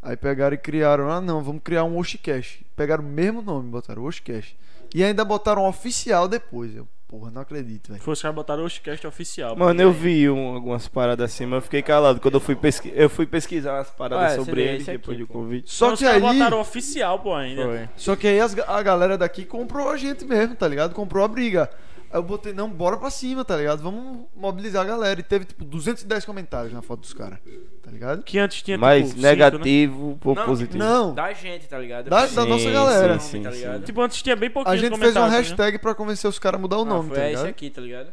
Aí 0.00 0.16
pegaram 0.16 0.54
e 0.54 0.58
criaram, 0.58 1.10
ah 1.10 1.20
não, 1.20 1.42
vamos 1.42 1.62
criar 1.62 1.84
um 1.84 1.96
Oshicast. 1.98 2.64
Pegaram 2.76 3.02
o 3.02 3.06
mesmo 3.06 3.42
nome, 3.42 3.68
botaram 3.70 4.04
Oshicast. 4.04 4.56
E 4.94 5.02
ainda 5.04 5.24
botaram 5.24 5.62
um 5.62 5.66
oficial 5.68 6.28
depois. 6.28 6.74
Eu, 6.74 6.86
porra, 7.08 7.30
não 7.30 7.42
acredito, 7.42 7.88
velho. 7.90 8.00
Foi 8.02 8.12
os 8.14 8.22
caras 8.22 8.34
botaram 8.34 8.62
o 8.62 8.66
Oshcast 8.66 9.06
oficial. 9.06 9.56
Mano, 9.56 9.82
eu 9.82 9.92
vi 9.92 10.30
um- 10.30 10.54
algumas 10.54 10.86
paradas 10.88 11.30
assim, 11.30 11.44
mas 11.46 11.56
eu 11.56 11.62
fiquei 11.62 11.82
calado. 11.82 12.20
Quando 12.20 12.34
eu 12.34 12.40
fui, 12.40 12.54
pesqui 12.54 12.92
eu 12.94 13.10
fui 13.10 13.26
pesquisar 13.26 13.74
umas 13.74 13.90
paradas 13.90 14.30
Ué, 14.38 14.44
sobre 14.44 14.62
ele 14.62 14.84
depois 14.84 15.16
aqui, 15.16 15.26
do 15.26 15.26
convite. 15.26 15.70
Só 15.70 15.92
os 15.92 15.98
que 15.98 16.04
caras 16.06 16.22
aí. 16.22 16.38
botaram 16.38 16.60
oficial, 16.60 17.18
pô, 17.18 17.34
ainda. 17.34 17.64
Foi. 17.64 17.88
Só 17.96 18.14
que 18.16 18.26
aí 18.28 18.40
as 18.40 18.56
a 18.58 18.82
galera 18.82 19.18
daqui 19.18 19.44
comprou 19.44 19.90
a 19.90 19.96
gente 19.96 20.24
mesmo, 20.24 20.54
tá 20.54 20.66
ligado? 20.68 20.94
Comprou 20.94 21.24
a 21.24 21.28
briga. 21.28 21.68
Aí 22.10 22.18
eu 22.18 22.22
botei, 22.22 22.52
não, 22.54 22.70
bora 22.70 22.96
pra 22.96 23.10
cima, 23.10 23.44
tá 23.44 23.56
ligado? 23.56 23.82
Vamos 23.82 24.26
mobilizar 24.34 24.82
a 24.82 24.88
galera. 24.88 25.20
E 25.20 25.22
teve, 25.22 25.44
tipo, 25.44 25.64
210 25.64 26.24
comentários 26.24 26.72
na 26.72 26.80
foto 26.80 27.00
dos 27.00 27.12
caras, 27.12 27.38
tá 27.82 27.90
ligado? 27.90 28.22
Que 28.22 28.38
antes 28.38 28.62
tinha 28.62 28.78
Mais 28.78 29.10
tipo, 29.10 29.20
negativo 29.20 30.16
por 30.20 30.34
Não, 30.36 30.46
positivo. 30.46 30.78
Não, 30.78 31.14
Da 31.14 31.32
gente, 31.34 31.66
tá 31.66 31.78
ligado? 31.78 32.08
Da- 32.08 32.26
da 32.26 32.46
nossa 32.46 32.70
galera. 32.70 33.18
Sim, 33.18 33.42
tá 33.42 33.52
sim, 33.52 33.58
ligado? 33.58 33.84
Tipo, 33.84 34.00
antes 34.00 34.22
tinha 34.22 34.36
bem 34.36 34.48
a 34.48 34.52
pouquinhos 34.52 34.80
gente 34.80 34.98
fez 34.98 35.14
uma 35.16 35.28
né? 35.28 35.36
hashtag 35.36 35.78
pra 35.78 35.94
convencer 35.94 36.28
os 36.30 36.38
caras 36.38 36.58
a 36.58 36.62
mudar 36.62 36.78
o 36.78 36.82
Ah, 36.82 36.84
nome, 36.86 37.08
foi 37.08 37.16
tá 37.18 37.22
esse 37.24 37.30
ligado? 37.36 37.46
aqui, 37.48 37.70
tá 37.70 37.80
ligado? 37.82 38.12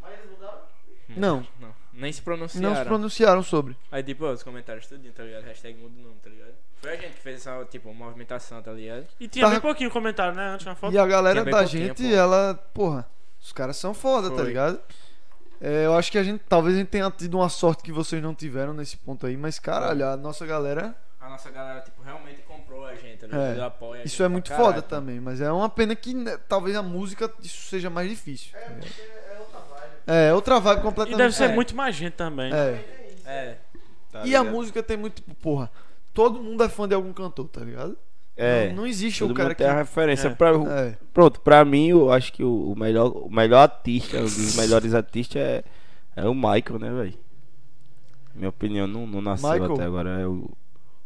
Mas 0.00 0.12
eles 0.12 0.30
mudaram? 0.30 0.58
Não. 1.16 1.46
Não. 1.60 1.72
Nem 1.92 2.12
se 2.12 2.22
pronunciaram. 2.22 2.68
Não 2.70 2.76
se 2.76 2.84
pronunciaram 2.84 3.42
sobre. 3.42 3.76
Aí, 3.90 4.02
tipo, 4.02 4.24
ó, 4.24 4.32
os 4.32 4.42
comentários 4.42 4.86
tudinho, 4.86 5.12
tá 5.12 5.22
ligado? 5.24 5.44
Hashtag 5.44 5.78
muda 5.78 5.94
o 5.98 6.02
nome, 6.02 6.16
tá 6.22 6.30
ligado? 6.30 6.52
Foi 6.82 6.90
a 6.92 6.96
gente 6.96 7.12
que 7.14 7.20
fez 7.22 7.36
essa, 7.46 7.64
tipo, 7.66 7.94
movimentação, 7.94 8.60
tá 8.60 8.72
ligado? 8.72 9.06
E 9.20 9.28
tinha 9.28 9.44
Tava- 9.44 9.54
bem 9.54 9.60
pouquinho 9.62 9.90
comentário, 9.90 10.34
né? 10.34 10.48
Antes 10.48 10.66
na 10.66 10.74
foto. 10.74 10.92
E 10.92 10.98
a 10.98 11.06
galera 11.06 11.36
Tinha 11.36 11.44
bem 11.44 11.54
da 11.54 11.60
pouquinho, 11.60 11.86
gente, 11.88 12.02
pô. 12.08 12.14
ela, 12.14 12.54
porra, 12.74 13.06
os 13.40 13.52
caras 13.52 13.76
são 13.76 13.94
foda, 13.94 14.28
tá 14.30 14.36
Foi. 14.36 14.46
ligado? 14.46 14.80
É, 15.60 15.86
eu 15.86 15.96
acho 15.96 16.10
que 16.10 16.18
a 16.18 16.24
gente, 16.24 16.42
talvez 16.48 16.74
a 16.74 16.80
gente 16.80 16.88
tenha 16.88 17.08
tido 17.10 17.38
uma 17.38 17.48
sorte 17.48 17.84
que 17.84 17.92
vocês 17.92 18.20
não 18.20 18.34
tiveram 18.34 18.74
nesse 18.74 18.96
ponto 18.96 19.24
aí, 19.26 19.36
mas 19.36 19.60
caralho, 19.60 20.04
a 20.08 20.16
nossa 20.16 20.44
galera, 20.44 20.92
A 21.20 21.28
nossa 21.28 21.50
galera, 21.52 21.80
tipo, 21.82 22.02
realmente 22.02 22.42
comprou 22.42 22.84
a 22.84 22.96
gente, 22.96 23.18
tá 23.18 23.26
ligado? 23.28 23.42
É. 23.44 23.54
Deu 23.54 23.64
apoio 23.64 23.92
a 23.92 24.04
isso 24.04 24.08
gente 24.08 24.22
é 24.22 24.24
pra 24.24 24.28
muito 24.28 24.48
caralho, 24.50 24.66
foda 24.66 24.82
também, 24.82 25.20
mas 25.20 25.40
é 25.40 25.52
uma 25.52 25.68
pena 25.68 25.94
que 25.94 26.12
né, 26.14 26.36
talvez 26.48 26.74
a 26.74 26.82
música 26.82 27.32
isso 27.40 27.68
seja 27.68 27.88
mais 27.88 28.10
difícil. 28.10 28.50
É 28.58 28.60
porque 28.70 28.88
é 29.00 29.38
outra 29.38 29.60
vibe. 29.60 29.92
É, 30.08 30.34
outra 30.34 30.58
vibe 30.58 30.78
E 30.80 30.82
completamente. 30.82 31.18
deve 31.18 31.32
ser 31.36 31.44
é. 31.44 31.54
muito 31.54 31.76
mais 31.76 31.94
gente 31.94 32.14
também. 32.14 32.52
É. 32.52 32.84
É. 33.24 33.56
Tá 34.10 34.18
E 34.18 34.34
a 34.34 34.40
ligado? 34.40 34.50
música 34.50 34.82
tem 34.82 34.96
muito, 34.96 35.14
tipo, 35.22 35.32
porra, 35.36 35.70
todo 36.12 36.42
mundo 36.42 36.62
é 36.62 36.68
fã 36.68 36.88
de 36.88 36.94
algum 36.94 37.12
cantor, 37.12 37.48
tá 37.48 37.60
ligado? 37.60 37.96
É. 38.36 38.68
Não, 38.68 38.76
não 38.76 38.86
existe 38.86 39.20
Todo 39.20 39.32
o 39.32 39.34
cara 39.34 39.50
mundo 39.50 39.56
que 39.56 39.62
tem 39.62 39.72
a 39.72 39.76
referência. 39.76 40.28
É. 40.28 40.34
Pra, 40.34 40.50
é. 40.50 40.96
Pronto, 41.12 41.40
pra 41.40 41.64
mim, 41.64 41.88
eu 41.88 42.10
acho 42.10 42.32
que 42.32 42.42
o, 42.42 42.74
melhor, 42.76 43.08
o 43.08 43.30
melhor 43.30 43.62
artista, 43.62 44.18
um 44.18 44.24
dos 44.24 44.56
melhores 44.56 44.94
artistas 44.94 45.42
é, 45.42 45.64
é 46.16 46.26
o 46.26 46.34
Michael, 46.34 46.78
né, 46.78 46.90
velho? 46.90 47.14
Minha 48.34 48.48
opinião 48.48 48.86
não, 48.86 49.06
não 49.06 49.20
nasceu 49.20 49.50
Michael? 49.50 49.74
até 49.74 49.84
agora. 49.84 50.20
É 50.20 50.26
o 50.26 50.50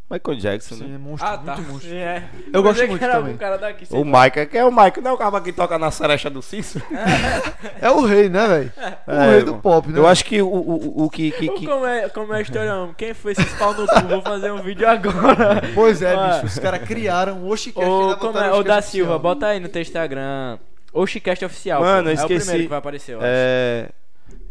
Michael 0.09 0.39
Jackson, 0.39 0.77
Sim, 0.77 0.85
né? 0.85 0.95
é 0.95 0.99
monstro, 0.99 1.29
Ah, 1.29 1.37
tá. 1.37 1.57
monstro. 1.57 1.93
É. 1.93 2.23
Eu 2.53 2.63
gosto 2.63 2.75
Pensei 2.75 2.87
muito 2.89 2.99
que 3.01 3.05
era 3.05 3.15
também. 3.15 3.27
algum 3.31 3.39
cara 3.39 3.57
daqui, 3.59 3.87
O. 3.91 4.05
Michael, 4.05 4.47
que 4.47 4.57
é 4.57 4.65
o 4.65 4.71
Michael, 4.71 5.03
não 5.03 5.11
é 5.11 5.15
o 5.15 5.17
cara 5.19 5.41
que 5.41 5.53
toca 5.53 5.77
na 5.81 5.91
cerecha 5.91 6.31
do 6.31 6.41
Cício? 6.41 6.81
É 7.81 7.91
o 7.91 8.05
rei, 8.07 8.29
né, 8.29 8.47
velho? 8.47 8.73
O 9.07 9.11
É, 9.11 9.31
rei 9.33 9.43
do 9.43 9.55
pop, 9.57 9.89
né? 9.91 9.99
Eu 9.99 10.07
acho 10.07 10.25
que 10.25 10.41
o, 10.41 10.47
o, 10.49 11.05
o 11.05 11.11
que. 11.11 11.31
que, 11.33 11.49
que- 11.49 11.67
Como 11.67 11.85
é, 11.85 12.09
como 12.09 12.33
é 12.33 12.39
a 12.39 12.41
história? 12.41 12.73
Quem 12.97 13.13
foi 13.15 13.33
esses 13.33 13.53
pau 13.55 13.75
no 13.75 13.87
cu? 13.87 14.01
Vou 14.09 14.23
fazer 14.23 14.51
um 14.53 14.63
vídeo 14.63 14.89
agora. 14.89 15.61
Pois 15.75 16.01
é, 16.01 16.15
Ah. 16.15 16.29
bicho, 16.35 16.47
os 16.47 16.59
caras 16.59 16.87
criaram 16.87 17.39
o 17.43 17.49
Oshicast. 17.49 17.89
Ô, 17.91 18.17
como 18.17 18.39
é? 18.39 18.51
o 18.53 18.57
Ô, 18.59 18.63
da 18.63 18.81
Silva, 18.81 19.15
oficial. 19.15 19.19
bota 19.35 19.47
aí 19.49 19.61
no 19.61 19.69
teu 19.69 19.83
Instagram. 19.83 20.59
Oxicast 20.93 21.45
oficial. 21.45 21.83
Mano, 21.83 22.05
pô. 22.05 22.09
eu 22.09 22.13
É 22.13 22.15
o 22.15 22.21
esqueci. 22.21 22.39
primeiro 22.41 22.63
que 22.63 22.69
vai 22.71 22.79
aparecer, 22.79 23.13
eu 23.15 23.19
acho. 23.19 23.27
É. 23.29 23.89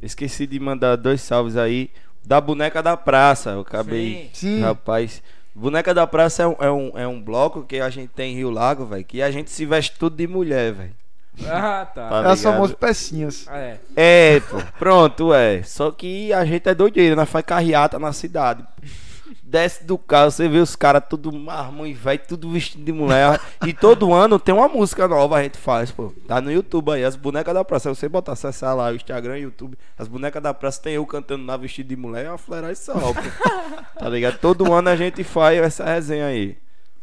Esqueci 0.02 0.46
de 0.46 0.60
mandar 0.60 0.96
dois 0.98 1.22
salves 1.22 1.56
aí. 1.58 1.90
Da 2.24 2.40
boneca 2.42 2.82
da 2.84 2.96
praça. 2.98 3.52
Eu 3.52 3.62
acabei. 3.62 4.30
Sim. 4.34 4.62
Rapaz. 4.62 5.22
Boneca 5.56 5.94
da 5.94 6.06
Praça 6.06 6.44
é 6.44 6.48
um, 6.48 6.56
é, 6.60 6.72
um, 6.72 6.92
é 7.00 7.08
um 7.08 7.22
bloco 7.22 7.64
que 7.64 7.80
a 7.80 7.90
gente 7.90 8.10
tem 8.10 8.34
em 8.34 8.36
Rio 8.36 8.50
Lago, 8.50 8.86
velho. 8.86 9.06
Que 9.06 9.22
a 9.22 9.32
gente 9.32 9.50
se 9.50 9.66
veste 9.66 9.98
tudo 9.98 10.16
de 10.18 10.28
mulher, 10.28 10.74
velho. 10.74 10.92
Ah, 11.48 11.86
tá. 11.94 12.10
Tá 12.10 12.16
É 12.24 12.28
as 12.32 12.40
ligado? 12.40 12.54
famosas 12.54 12.76
pecinhas. 12.76 13.46
Ah, 13.48 13.58
é. 13.58 13.80
É, 13.96 14.40
pô. 14.42 14.58
Pronto, 14.78 15.34
é. 15.34 15.64
Só 15.64 15.92
que 15.92 16.32
a 16.34 16.44
gente 16.46 16.68
é 16.68 16.76
doideiro, 16.76 17.16
nós 17.16 17.30
faz 17.30 17.46
carreata 17.46 17.98
na 17.98 18.12
cidade. 18.14 18.66
Desce 19.48 19.84
do 19.84 19.96
carro, 19.96 20.32
você 20.32 20.50
vê 20.50 20.58
os 20.58 20.76
caras 20.76 21.04
tudo 21.08 21.32
marmão 21.32 21.86
e 21.86 21.94
velho, 21.94 22.20
tudo 22.28 22.50
vestido 22.50 22.84
de 22.84 22.92
mulher. 22.92 23.40
E 23.64 23.74
todo 23.74 24.12
ano 24.12 24.40
tem 24.40 24.56
uma 24.56 24.68
música 24.68 25.08
nova 25.08 25.38
a 25.38 25.44
gente 25.44 25.58
faz, 25.58 25.92
pô. 25.92 26.12
Tá 26.28 26.42
no 26.42 26.52
YouTube 26.52 26.92
aí, 26.92 27.04
as 27.04 27.16
bonecas 27.16 27.54
da 27.54 27.64
praça. 27.64 27.94
Se 27.94 28.00
você 28.00 28.10
botar, 28.10 28.32
acessar 28.32 28.76
lá 28.76 28.90
o 28.90 28.96
Instagram, 28.96 29.38
YouTube, 29.38 29.78
as 30.00 30.08
bonecas 30.08 30.42
da 30.42 30.52
praça 30.52 30.82
tem 30.82 30.96
eu 30.96 31.06
cantando 31.06 31.46
lá 31.46 31.56
vestido 31.58 31.90
de 31.90 31.96
mulher, 31.96 32.26
é 32.26 32.30
uma 32.30 32.40
fleiragem 32.40 32.76
só, 32.76 32.94
pô. 32.94 33.14
Tá 34.00 34.10
ligado? 34.10 34.40
Todo 34.40 34.74
ano 34.74 34.90
a 34.90 34.96
gente 34.96 35.24
faz 35.24 35.60
essa 35.60 35.86
resenha 35.86 36.26
aí. 36.26 36.58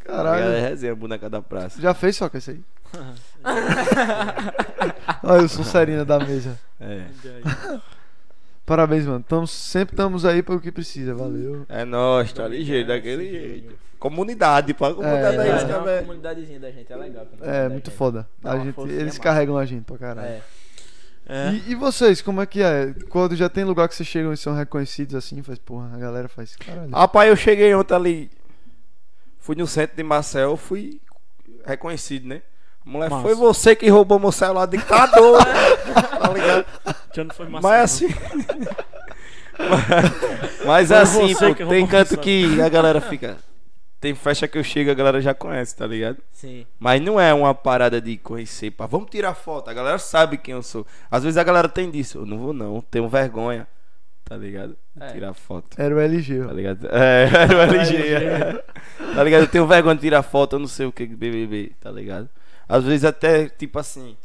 Tá 0.04 0.14
ligado? 0.14 0.26
É 0.26 0.40
Caralho. 0.40 0.68
resenha, 0.68 0.96
boneca 0.96 1.30
da 1.30 1.40
praça. 1.40 1.80
Já 1.80 1.94
fez 1.94 2.16
só 2.16 2.28
com 2.28 2.38
esse 2.38 2.50
aí? 2.50 2.60
Olha, 5.22 5.42
eu 5.42 5.48
sou 5.48 5.64
Serina 5.64 6.04
da 6.04 6.18
mesa. 6.18 6.58
É. 6.80 7.04
Parabéns, 8.64 9.06
mano. 9.06 9.24
Tamo, 9.26 9.46
sempre 9.46 9.94
estamos 9.94 10.24
aí 10.24 10.42
para 10.42 10.54
o 10.54 10.60
que 10.60 10.70
precisa. 10.70 11.14
Valeu. 11.14 11.66
É 11.68 11.84
nóis, 11.84 12.32
tá 12.32 12.46
ligeiro, 12.46 12.88
daquele 12.88 13.28
jeito. 13.28 13.74
Comunidade, 13.98 14.74
pô. 14.74 14.84
A 14.84 14.94
comunidade 14.94 15.36
É, 15.36 15.40
é, 15.40 15.48
é, 15.48 15.56
isso, 15.56 15.66
é 15.66 15.78
uma 15.78 15.98
comunidadezinha 16.02 16.60
da 16.60 16.70
gente, 16.70 16.92
é 16.92 16.96
legal. 16.96 17.26
É, 17.40 17.68
muito 17.68 17.90
gente. 17.90 17.96
foda. 17.96 18.28
A 18.42 18.58
gente, 18.58 18.80
eles 18.80 19.04
massa. 19.04 19.20
carregam 19.20 19.56
a 19.56 19.64
gente 19.64 19.84
pra 19.84 19.98
caralho. 19.98 20.28
É. 20.28 20.42
É. 21.28 21.52
E, 21.52 21.70
e 21.70 21.74
vocês, 21.74 22.20
como 22.20 22.40
é 22.40 22.46
que 22.46 22.60
é? 22.62 22.94
Quando 23.08 23.36
já 23.36 23.48
tem 23.48 23.64
lugar 23.64 23.88
que 23.88 23.94
vocês 23.94 24.08
chegam 24.08 24.32
e 24.32 24.36
são 24.36 24.54
reconhecidos 24.54 25.14
assim, 25.14 25.40
faz 25.42 25.58
porra, 25.58 25.90
a 25.94 25.98
galera 25.98 26.28
faz 26.28 26.56
caralho. 26.56 26.90
Rapaz, 26.90 27.28
eu 27.28 27.36
cheguei 27.36 27.72
ontem 27.74 27.94
ali. 27.94 28.30
Fui 29.38 29.54
no 29.54 29.66
centro 29.66 29.96
de 29.96 30.02
Marcel, 30.02 30.56
fui 30.56 31.00
reconhecido, 31.64 32.26
né? 32.26 32.42
A 32.84 32.90
mulher, 32.90 33.10
Massa. 33.10 33.22
foi 33.22 33.34
você 33.34 33.76
que 33.76 33.88
roubou 33.88 34.18
meu 34.18 34.32
celular 34.32 34.66
dictador, 34.66 35.38
tá 36.18 36.32
ligado? 36.32 36.66
Já 37.14 37.24
não 37.24 37.34
foi 37.34 37.48
massa. 37.48 37.68
Mas 37.68 38.00
não. 38.00 38.08
assim. 38.08 38.08
mas, 40.64 40.64
mas 40.66 40.88
Foi 40.88 40.96
assim, 40.96 41.34
pô, 41.34 41.54
tem 41.68 41.86
canto 41.86 42.16
que 42.18 42.60
a 42.60 42.68
galera 42.68 43.00
fica. 43.00 43.36
Tem 44.00 44.14
festa 44.16 44.48
que 44.48 44.58
eu 44.58 44.64
chego, 44.64 44.90
a 44.90 44.94
galera 44.94 45.20
já 45.20 45.32
conhece, 45.32 45.76
tá 45.76 45.86
ligado? 45.86 46.18
Sim. 46.32 46.66
Mas 46.76 47.00
não 47.00 47.20
é 47.20 47.32
uma 47.32 47.54
parada 47.54 48.00
de 48.00 48.16
conhecer, 48.16 48.72
pá, 48.72 48.84
vamos 48.84 49.08
tirar 49.08 49.32
foto. 49.34 49.68
A 49.70 49.72
galera 49.72 49.96
sabe 49.98 50.36
quem 50.38 50.54
eu 50.54 50.62
sou. 50.62 50.84
Às 51.08 51.22
vezes 51.22 51.36
a 51.36 51.44
galera 51.44 51.68
tem 51.68 51.88
disso. 51.88 52.18
Eu 52.18 52.26
não 52.26 52.38
vou 52.38 52.52
não, 52.52 52.80
tenho 52.80 53.08
vergonha. 53.08 53.68
Tá 54.24 54.36
ligado? 54.36 54.76
De 54.96 55.04
É. 55.04 55.12
Tirar 55.12 55.34
foto. 55.34 55.80
Era 55.80 55.94
o 55.94 56.00
LG. 56.00 56.46
Tá 56.46 56.52
ligado? 56.52 56.88
É, 56.90 57.28
era 57.32 57.56
o 57.56 57.60
LG. 57.60 57.96
é. 57.96 58.64
Tá 59.14 59.22
ligado? 59.22 59.42
Eu 59.42 59.48
tenho 59.48 59.66
vergonha 59.66 59.94
de 59.94 60.00
tirar 60.00 60.22
foto, 60.22 60.56
eu 60.56 60.58
não 60.58 60.66
sei 60.66 60.86
o 60.86 60.92
que 60.92 61.06
BBB, 61.06 61.72
tá 61.80 61.90
ligado? 61.90 62.28
Às 62.68 62.82
vezes 62.82 63.04
até, 63.04 63.48
tipo 63.48 63.78
assim, 63.78 64.16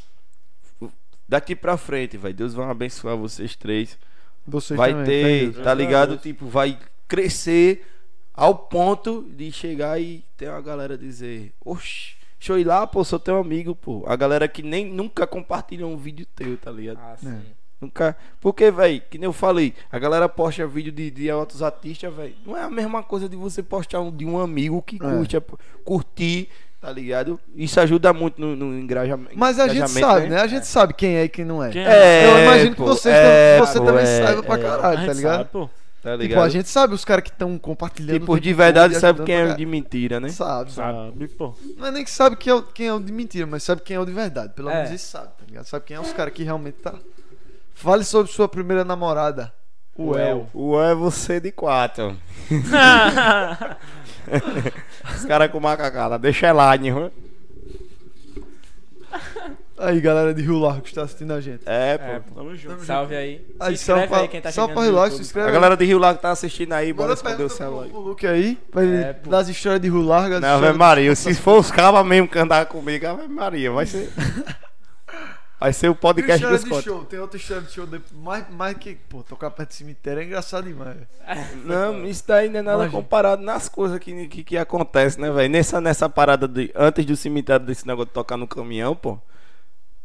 daqui 1.28 1.54
pra 1.54 1.76
frente, 1.76 2.16
vai. 2.16 2.32
Deus 2.32 2.54
vai 2.54 2.68
abençoar 2.70 3.16
vocês 3.16 3.54
três. 3.54 3.98
Vocês 4.46 4.76
vai 4.76 4.92
também, 4.92 5.52
ter, 5.52 5.62
tá 5.62 5.74
ligado? 5.74 6.10
Deus. 6.10 6.22
Tipo, 6.22 6.46
vai 6.46 6.78
crescer 7.06 7.86
ao 8.32 8.54
ponto 8.54 9.26
de 9.30 9.52
chegar 9.52 10.00
e 10.00 10.24
ter 10.36 10.48
uma 10.48 10.60
galera 10.60 10.96
dizer, 10.96 11.52
oxi, 11.64 12.16
deixa 12.38 12.52
eu 12.52 12.58
ir 12.58 12.64
lá, 12.64 12.86
pô, 12.86 13.04
sou 13.04 13.18
teu 13.18 13.36
amigo, 13.36 13.74
pô. 13.74 14.04
A 14.06 14.16
galera 14.16 14.48
que 14.48 14.62
nem 14.62 14.86
nunca 14.86 15.26
compartilhou 15.26 15.90
um 15.92 15.96
vídeo 15.96 16.24
teu, 16.34 16.56
tá 16.56 16.70
ligado? 16.70 16.98
Ah, 16.98 17.16
sim. 17.16 17.42
Nunca. 17.80 18.16
Porque, 18.40 18.70
velho, 18.70 19.00
que 19.08 19.18
nem 19.18 19.26
eu 19.26 19.32
falei, 19.32 19.72
a 19.90 19.98
galera 19.98 20.28
posta 20.28 20.66
vídeo 20.66 20.90
de, 20.90 21.10
de 21.10 21.30
outros 21.30 21.62
artistas, 21.62 22.12
velho. 22.12 22.34
Não 22.44 22.56
é 22.56 22.62
a 22.62 22.70
mesma 22.70 23.02
coisa 23.02 23.28
de 23.28 23.36
você 23.36 23.62
postar 23.62 24.00
um 24.00 24.10
de 24.10 24.24
um 24.24 24.38
amigo 24.38 24.82
que 24.82 24.98
curte, 24.98 25.36
é, 25.36 25.42
curtir, 25.84 26.48
tá 26.80 26.92
ligado? 26.92 27.38
Isso 27.54 27.80
ajuda 27.80 28.12
muito 28.12 28.40
no, 28.40 28.54
no 28.56 28.78
engajamento. 28.78 29.32
Mas 29.36 29.58
a 29.58 29.68
gente 29.68 29.90
sabe, 29.90 30.28
né? 30.28 30.40
A 30.40 30.46
gente 30.46 30.66
sabe 30.66 30.94
quem 30.94 31.16
é 31.16 31.24
e 31.24 31.28
quem 31.28 31.44
não 31.44 31.62
é. 31.62 31.70
Quem 31.70 31.84
É, 31.84 32.26
Eu 32.26 32.42
imagino 32.44 32.70
que 32.72 32.76
pô, 32.76 32.86
vocês 32.86 33.14
é, 33.14 33.58
tam- 33.58 33.66
você 33.66 33.78
pô, 33.78 33.84
também 33.86 34.02
é, 34.04 34.24
saiba 34.26 34.42
pra 34.42 34.54
é. 34.54 34.58
caralho, 34.62 35.06
tá 35.06 35.12
ligado? 35.12 35.36
sabe, 35.38 35.50
pô. 35.50 35.70
Tá 36.00 36.12
Tipo, 36.12 36.22
ligado? 36.22 36.44
a 36.44 36.48
gente 36.48 36.68
sabe 36.68 36.94
os 36.94 37.04
caras 37.04 37.24
que 37.24 37.30
estão 37.30 37.58
compartilhando. 37.58 38.20
tipo, 38.20 38.32
o 38.32 38.38
de 38.40 38.52
verdade 38.54 38.94
todo 38.94 38.98
e 38.98 39.00
sabe 39.00 39.24
quem 39.24 39.34
é 39.34 39.52
o 39.52 39.56
de 39.56 39.66
mentira, 39.66 40.20
né? 40.20 40.28
Sabe, 40.28 40.70
sabe. 40.72 40.96
Sabe, 41.10 41.28
pô. 41.28 41.54
Não 41.76 41.88
é 41.88 41.90
nem 41.90 42.04
que 42.04 42.10
sabe 42.10 42.36
quem 42.36 42.52
é, 42.52 42.54
o- 42.54 42.62
quem 42.62 42.86
é 42.86 42.94
o 42.94 43.00
de 43.00 43.12
mentira, 43.12 43.46
mas 43.48 43.64
sabe 43.64 43.82
quem 43.82 43.96
é 43.96 44.00
o 44.00 44.06
de 44.06 44.12
verdade. 44.12 44.52
Pelo 44.54 44.70
É. 44.70 44.74
menos 44.76 44.90
isso 44.92 45.10
sabe, 45.10 45.26
tá 45.36 45.44
ligado? 45.46 45.64
Sabe 45.64 45.84
quem 45.84 45.96
é 45.96 46.00
os 46.00 46.12
caras 46.12 46.32
que 46.32 46.44
realmente 46.44 46.76
tá. 46.76 46.94
Fale 47.74 48.04
sobre 48.04 48.30
sua 48.30 48.48
primeira 48.48 48.84
namorada. 48.84 49.52
O 49.98 50.16
El. 50.16 50.46
O 50.54 50.80
é 50.80 50.94
você 50.94 51.40
de 51.40 51.50
quatro. 51.52 52.16
Os 55.16 55.24
caras 55.24 55.50
com 55.50 55.58
macacada, 55.58 56.18
deixa 56.18 56.52
lá, 56.52 56.76
né? 56.76 57.10
Aí, 59.80 60.00
galera 60.00 60.34
de 60.34 60.42
Rio 60.42 60.58
Largo 60.58 60.82
que 60.82 60.88
está 60.88 61.02
assistindo 61.02 61.32
a 61.32 61.40
gente. 61.40 61.62
É, 61.64 61.96
pô. 61.98 62.04
É, 62.04 62.18
pô. 62.20 62.34
Tamo 62.34 62.56
junto. 62.56 62.84
Salve 62.84 63.14
aí. 63.14 63.36
Se 63.38 63.54
Aí, 63.60 63.74
inscreve 63.74 64.00
só 64.02 64.06
pra, 64.08 64.18
aí 64.18 64.28
quem 64.28 64.40
tá 64.40 64.50
só 64.50 64.62
chegando 64.62 64.74
pra 64.74 64.82
Rio 64.84 64.92
Largo, 64.92 65.14
se 65.16 65.20
inscreve. 65.22 65.48
A 65.48 65.52
galera 65.52 65.76
de 65.76 65.84
Rio 65.84 65.98
Largo 65.98 66.20
tá 66.20 66.30
assistindo 66.32 66.72
aí, 66.72 66.92
bora 66.92 67.12
esconder 67.14 67.44
o 67.44 67.48
celular 67.48 67.86
pro 67.86 68.00
Luke 68.00 68.26
aí, 68.26 68.56
pra 68.72 68.82
ele, 68.82 68.96
É, 68.96 69.12
pô. 69.12 69.30
das 69.30 69.48
histórias 69.48 69.80
de 69.80 69.88
Rio 69.88 70.02
Largo. 70.02 70.34
as 70.34 70.40
Não, 70.40 70.56
Ave 70.56 70.76
Maria, 70.76 71.14
se 71.14 71.32
for 71.34 71.58
os 71.60 71.70
cabas 71.70 72.04
mesmo 72.04 72.26
que 72.28 72.38
andar 72.38 72.66
comigo, 72.66 73.06
Ave 73.06 73.28
Maria, 73.28 73.70
vai 73.70 73.86
ser. 73.86 74.10
Vai 75.60 75.72
ser 75.72 75.88
o 75.88 75.92
Tem 75.94 76.00
podcast 76.00 76.46
de 76.46 76.68
contos. 76.70 76.84
show, 76.84 77.04
tem 77.04 77.18
outra 77.18 77.36
história 77.36 77.62
de 77.64 77.72
show. 77.72 77.84
de- 77.86 78.00
Mais, 78.14 78.48
mais 78.50 78.76
que, 78.76 78.94
pô, 78.94 79.24
tocar 79.24 79.50
perto 79.50 79.70
do 79.70 79.74
cemitério 79.74 80.22
é 80.22 80.24
engraçado 80.24 80.64
demais. 80.68 80.96
Não, 81.64 82.06
isso 82.06 82.22
daí 82.28 82.48
não 82.48 82.60
é 82.60 82.62
nada 82.62 82.76
Imagina. 82.84 83.02
comparado 83.02 83.42
nas 83.42 83.68
coisas 83.68 83.98
que, 83.98 84.28
que, 84.28 84.44
que 84.44 84.56
acontece, 84.56 85.20
né, 85.20 85.30
velho? 85.32 85.50
Nessa, 85.50 85.80
nessa 85.80 86.08
parada 86.08 86.46
de. 86.46 86.70
Antes 86.76 87.04
do 87.04 87.16
cemitério 87.16 87.66
desse 87.66 87.86
negócio 87.86 88.06
de 88.06 88.12
tocar 88.12 88.36
no 88.36 88.46
caminhão, 88.46 88.94
pô. 88.94 89.18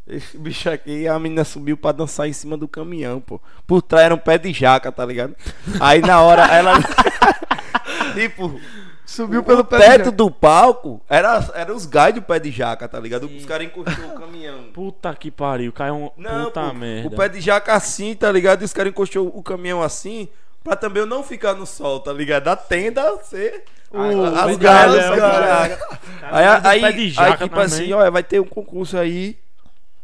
Esse 0.07 0.37
bicho 0.37 0.69
aqui, 0.69 1.07
a 1.07 1.17
menina 1.19 1.43
subiu 1.45 1.77
pra 1.77 1.91
dançar 1.93 2.27
em 2.27 2.33
cima 2.33 2.57
do 2.57 2.67
caminhão, 2.67 3.21
pô. 3.21 3.39
Por 3.67 3.81
trás 3.81 4.05
era 4.05 4.15
um 4.15 4.17
pé 4.17 4.37
de 4.39 4.51
jaca, 4.51 4.91
tá 4.91 5.05
ligado? 5.05 5.35
Aí 5.79 6.01
na 6.01 6.19
hora 6.21 6.45
ela. 6.47 6.73
tipo, 8.15 8.59
Subiu 9.05 9.41
o 9.41 9.43
pelo 9.43 9.65
pé 9.65 9.77
teto 9.79 10.11
do 10.11 10.31
palco 10.31 11.01
era, 11.09 11.45
era 11.53 11.73
os 11.73 11.85
gás 11.85 12.15
do 12.15 12.21
pé 12.21 12.39
de 12.39 12.49
jaca, 12.51 12.87
tá 12.87 12.99
ligado? 12.99 13.27
Sim. 13.27 13.37
Os 13.37 13.45
caras 13.45 13.67
encostou 13.67 14.05
o 14.05 14.19
caminhão. 14.19 14.63
Puta 14.73 15.13
que 15.13 15.29
pariu, 15.29 15.73
caiu 15.73 15.95
um. 15.95 16.09
Não, 16.17 16.45
Puta 16.45 16.61
pô, 16.67 16.73
merda. 16.73 17.07
o 17.09 17.11
pé 17.17 17.27
de 17.29 17.41
jaca 17.41 17.73
assim, 17.73 18.15
tá 18.15 18.31
ligado? 18.31 18.61
E 18.61 18.65
os 18.65 18.73
caras 18.73 18.91
encostou 18.91 19.27
o 19.35 19.43
caminhão 19.43 19.83
assim, 19.83 20.29
pra 20.63 20.75
também 20.75 21.01
eu 21.01 21.05
não 21.05 21.21
ficar 21.21 21.53
no 21.53 21.65
sol, 21.65 21.99
tá 21.99 22.13
ligado? 22.13 22.47
A 22.47 22.55
tenda 22.55 23.17
ser 23.23 23.65
O- 23.91 24.23
as 24.25 24.57
galhas, 24.57 25.05
galhos. 25.05 25.17
galhos. 25.17 25.77
Tá 25.79 26.29
Aí, 26.31 26.45
aí, 26.81 26.85
aí, 26.85 27.09
jaca 27.09 27.31
tipo 27.43 27.49
também. 27.49 27.65
assim, 27.65 27.93
ó, 27.93 28.09
vai 28.09 28.23
ter 28.23 28.39
um 28.39 28.45
concurso 28.45 28.97
aí. 28.97 29.37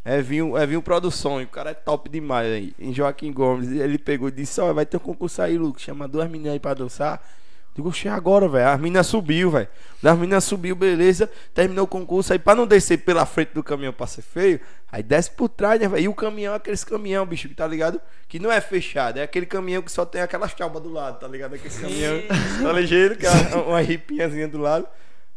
É 0.06 0.22
Vinho, 0.22 0.58
é 0.58 0.66
Vinho 0.66 0.82
Produções, 0.82 1.45
o 1.45 1.50
cara 1.52 1.72
é 1.72 1.74
top 1.74 2.10
demais 2.10 2.52
aí. 2.52 2.74
Em 2.80 2.93
Joaquim 2.93 3.32
Gomes, 3.32 3.70
ele 3.72 3.97
pegou 3.97 4.28
e 4.30 4.32
disse: 4.32 4.60
Ó, 4.62 4.74
vai 4.74 4.86
ter 4.86 4.97
um 4.97 5.00
concurso 5.02 5.41
aí, 5.41 5.58
Lucas. 5.58 5.84
Chama 5.84 6.08
duas 6.08 6.30
meninas 6.30 6.54
aí 6.54 6.60
pra 6.60 6.74
dançar. 6.74 7.22
Digo, 7.80 7.88
oxe, 7.88 8.10
agora, 8.10 8.46
velho. 8.50 8.68
As 8.68 8.78
meninas 8.78 9.08
subiu, 9.08 9.52
velho. 9.52 9.70
Das 10.04 10.18
meninas 10.18 10.44
subiu, 10.44 10.76
beleza. 10.76 11.32
Terminou 11.54 11.86
o 11.86 11.88
concurso. 11.88 12.34
Aí, 12.34 12.40
pra 12.40 12.54
não 12.54 12.68
descer 12.68 12.98
pela 12.98 13.26
frente 13.26 13.54
do 13.54 13.64
caminhão 13.64 13.94
pra 13.94 14.06
ser 14.06 14.22
feio, 14.22 14.60
aí 14.92 15.02
desce 15.02 15.32
por 15.32 15.48
trás, 15.48 15.80
né, 15.80 15.88
velho? 15.88 16.04
E 16.04 16.08
o 16.10 16.14
caminhão 16.14 16.54
é 16.54 16.58
aqueles 16.58 16.84
caminhão, 16.84 17.26
bicho, 17.26 17.48
que 17.48 17.56
tá 17.56 17.66
ligado? 17.66 18.02
Que 18.28 18.38
não 18.38 18.52
é 18.52 18.60
fechado. 18.60 19.18
É 19.18 19.24
aquele 19.24 19.46
caminhão 19.46 19.82
que 19.82 19.90
só 19.90 20.04
tem 20.04 20.22
aquelas 20.22 20.52
chalbas 20.52 20.84
do 20.84 20.90
lado, 20.90 21.22
tá 21.22 21.28
ligado? 21.30 21.56
Aquele 21.56 21.74
caminhão, 21.74 22.22
tá 22.62 22.74
ligeiro, 22.74 23.16
que 23.16 23.26
é 23.26 23.30
uma, 23.30 23.64
uma 23.64 23.80
ripinhazinha 23.80 24.50
do 24.50 24.58
lado. 24.58 24.86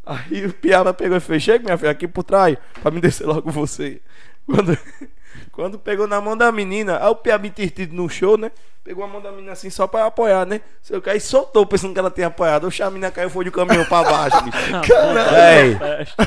Aí 0.04 0.44
o 0.44 0.52
Piaba 0.52 0.92
pegou 0.92 1.16
e 1.16 1.20
fez: 1.20 1.44
Chega, 1.44 1.62
minha 1.62 1.78
filha, 1.78 1.92
aqui 1.92 2.08
por 2.08 2.24
trás, 2.24 2.58
pra 2.82 2.90
me 2.90 3.00
descer 3.00 3.24
logo 3.24 3.52
você. 3.52 4.00
Quando, 4.44 4.76
quando 5.52 5.78
pegou 5.78 6.08
na 6.08 6.20
mão 6.20 6.36
da 6.36 6.50
menina, 6.50 6.98
aí 6.98 7.08
o 7.08 7.14
Piaba 7.14 7.46
entertido 7.46 7.94
no 7.94 8.08
show, 8.08 8.36
né? 8.36 8.50
Pegou 8.84 9.04
a 9.04 9.06
mão 9.06 9.20
da 9.20 9.30
menina 9.30 9.52
assim 9.52 9.70
só 9.70 9.86
pra 9.86 10.06
apoiar, 10.06 10.44
né? 10.44 10.60
Que, 10.84 11.10
aí 11.10 11.20
soltou 11.20 11.64
pensando 11.64 11.92
que 11.92 12.00
ela 12.00 12.10
tinha 12.10 12.26
apoiado. 12.26 12.66
Oxe, 12.66 12.82
a 12.82 12.90
menina 12.90 13.12
caiu 13.12 13.30
foi 13.30 13.44
de 13.44 13.50
caminhão 13.52 13.84
pra 13.84 14.02
baixo, 14.02 14.42
bicho. 14.42 14.58
Véi, 15.30 15.78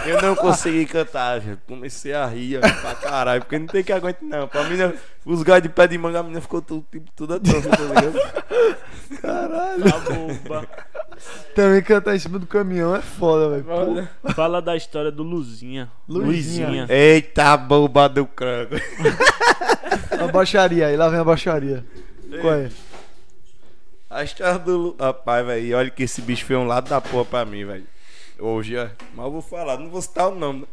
eu 0.06 0.22
não 0.22 0.36
consegui 0.38 0.86
cantar, 0.86 1.42
velho. 1.42 1.60
Comecei 1.68 2.14
a 2.14 2.26
rir 2.26 2.58
ó, 2.58 2.62
pra 2.62 2.96
caralho, 2.96 3.42
porque 3.42 3.60
não 3.60 3.68
tem 3.68 3.84
que 3.84 3.92
aguentar, 3.92 4.24
não. 4.24 4.48
Pra 4.48 4.64
menina, 4.64 4.94
os 5.26 5.44
gás 5.44 5.62
de 5.62 5.68
pé 5.68 5.86
de 5.86 5.98
manga, 5.98 6.20
a 6.20 6.24
menina 6.24 6.40
ficou 6.40 6.62
tudo, 6.62 6.86
tipo, 6.90 7.12
toda 7.14 7.42
tonta, 7.42 7.70
tá 7.70 7.84
ligado? 7.84 8.14
Tá 9.22 10.00
bomba. 10.10 10.68
Também 11.54 11.82
cantar 11.82 12.16
em 12.16 12.20
cima 12.20 12.40
do 12.40 12.48
caminhão 12.48 12.96
é 12.96 13.02
foda, 13.02 13.50
velho. 13.50 14.08
Fala 14.34 14.62
da 14.62 14.78
história 14.78 15.12
do 15.12 15.24
Luzinha. 15.24 15.92
Luzinha. 16.08 16.68
Luzinha. 16.68 16.88
Eita, 16.90 17.58
bomba 17.58 18.08
do 18.08 18.26
cranco. 18.26 18.76
A 20.20 20.28
baixaria 20.28 20.88
aí, 20.88 20.96
lá 20.96 21.10
vem 21.10 21.20
a 21.20 21.24
baixaria. 21.24 21.86
Qual 22.42 22.54
é? 22.54 22.70
A 24.10 24.24
história 24.24 24.60
do. 24.60 24.78
Lu- 24.78 24.96
Rapaz, 25.00 25.46
velho, 25.46 25.78
olha 25.78 25.90
que 25.90 26.04
esse 26.04 26.22
bicho 26.22 26.46
foi 26.46 26.56
um 26.56 26.66
lado 26.68 26.90
da 26.90 27.02
porra 27.02 27.26
pra 27.26 27.46
mim, 27.46 27.66
velho. 27.66 27.86
Hoje, 28.40 28.78
ó. 28.78 28.88
Mas 29.16 29.26
eu 29.26 29.32
vou 29.32 29.42
falar, 29.42 29.78
não 29.80 29.90
vou 29.90 30.02
citar 30.02 30.30
o 30.30 30.36
nome. 30.36 30.62
né? 30.62 30.68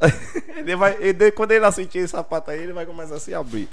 ele 0.58 0.74
vai, 0.76 0.96
ele- 1.00 1.30
quando 1.32 1.52
ele 1.52 1.64
assistir 1.64 1.98
esse 1.98 2.08
sapato 2.08 2.50
aí, 2.50 2.60
ele 2.62 2.72
vai 2.72 2.86
começar 2.86 3.16
a 3.16 3.20
se 3.20 3.34
abrir. 3.34 3.68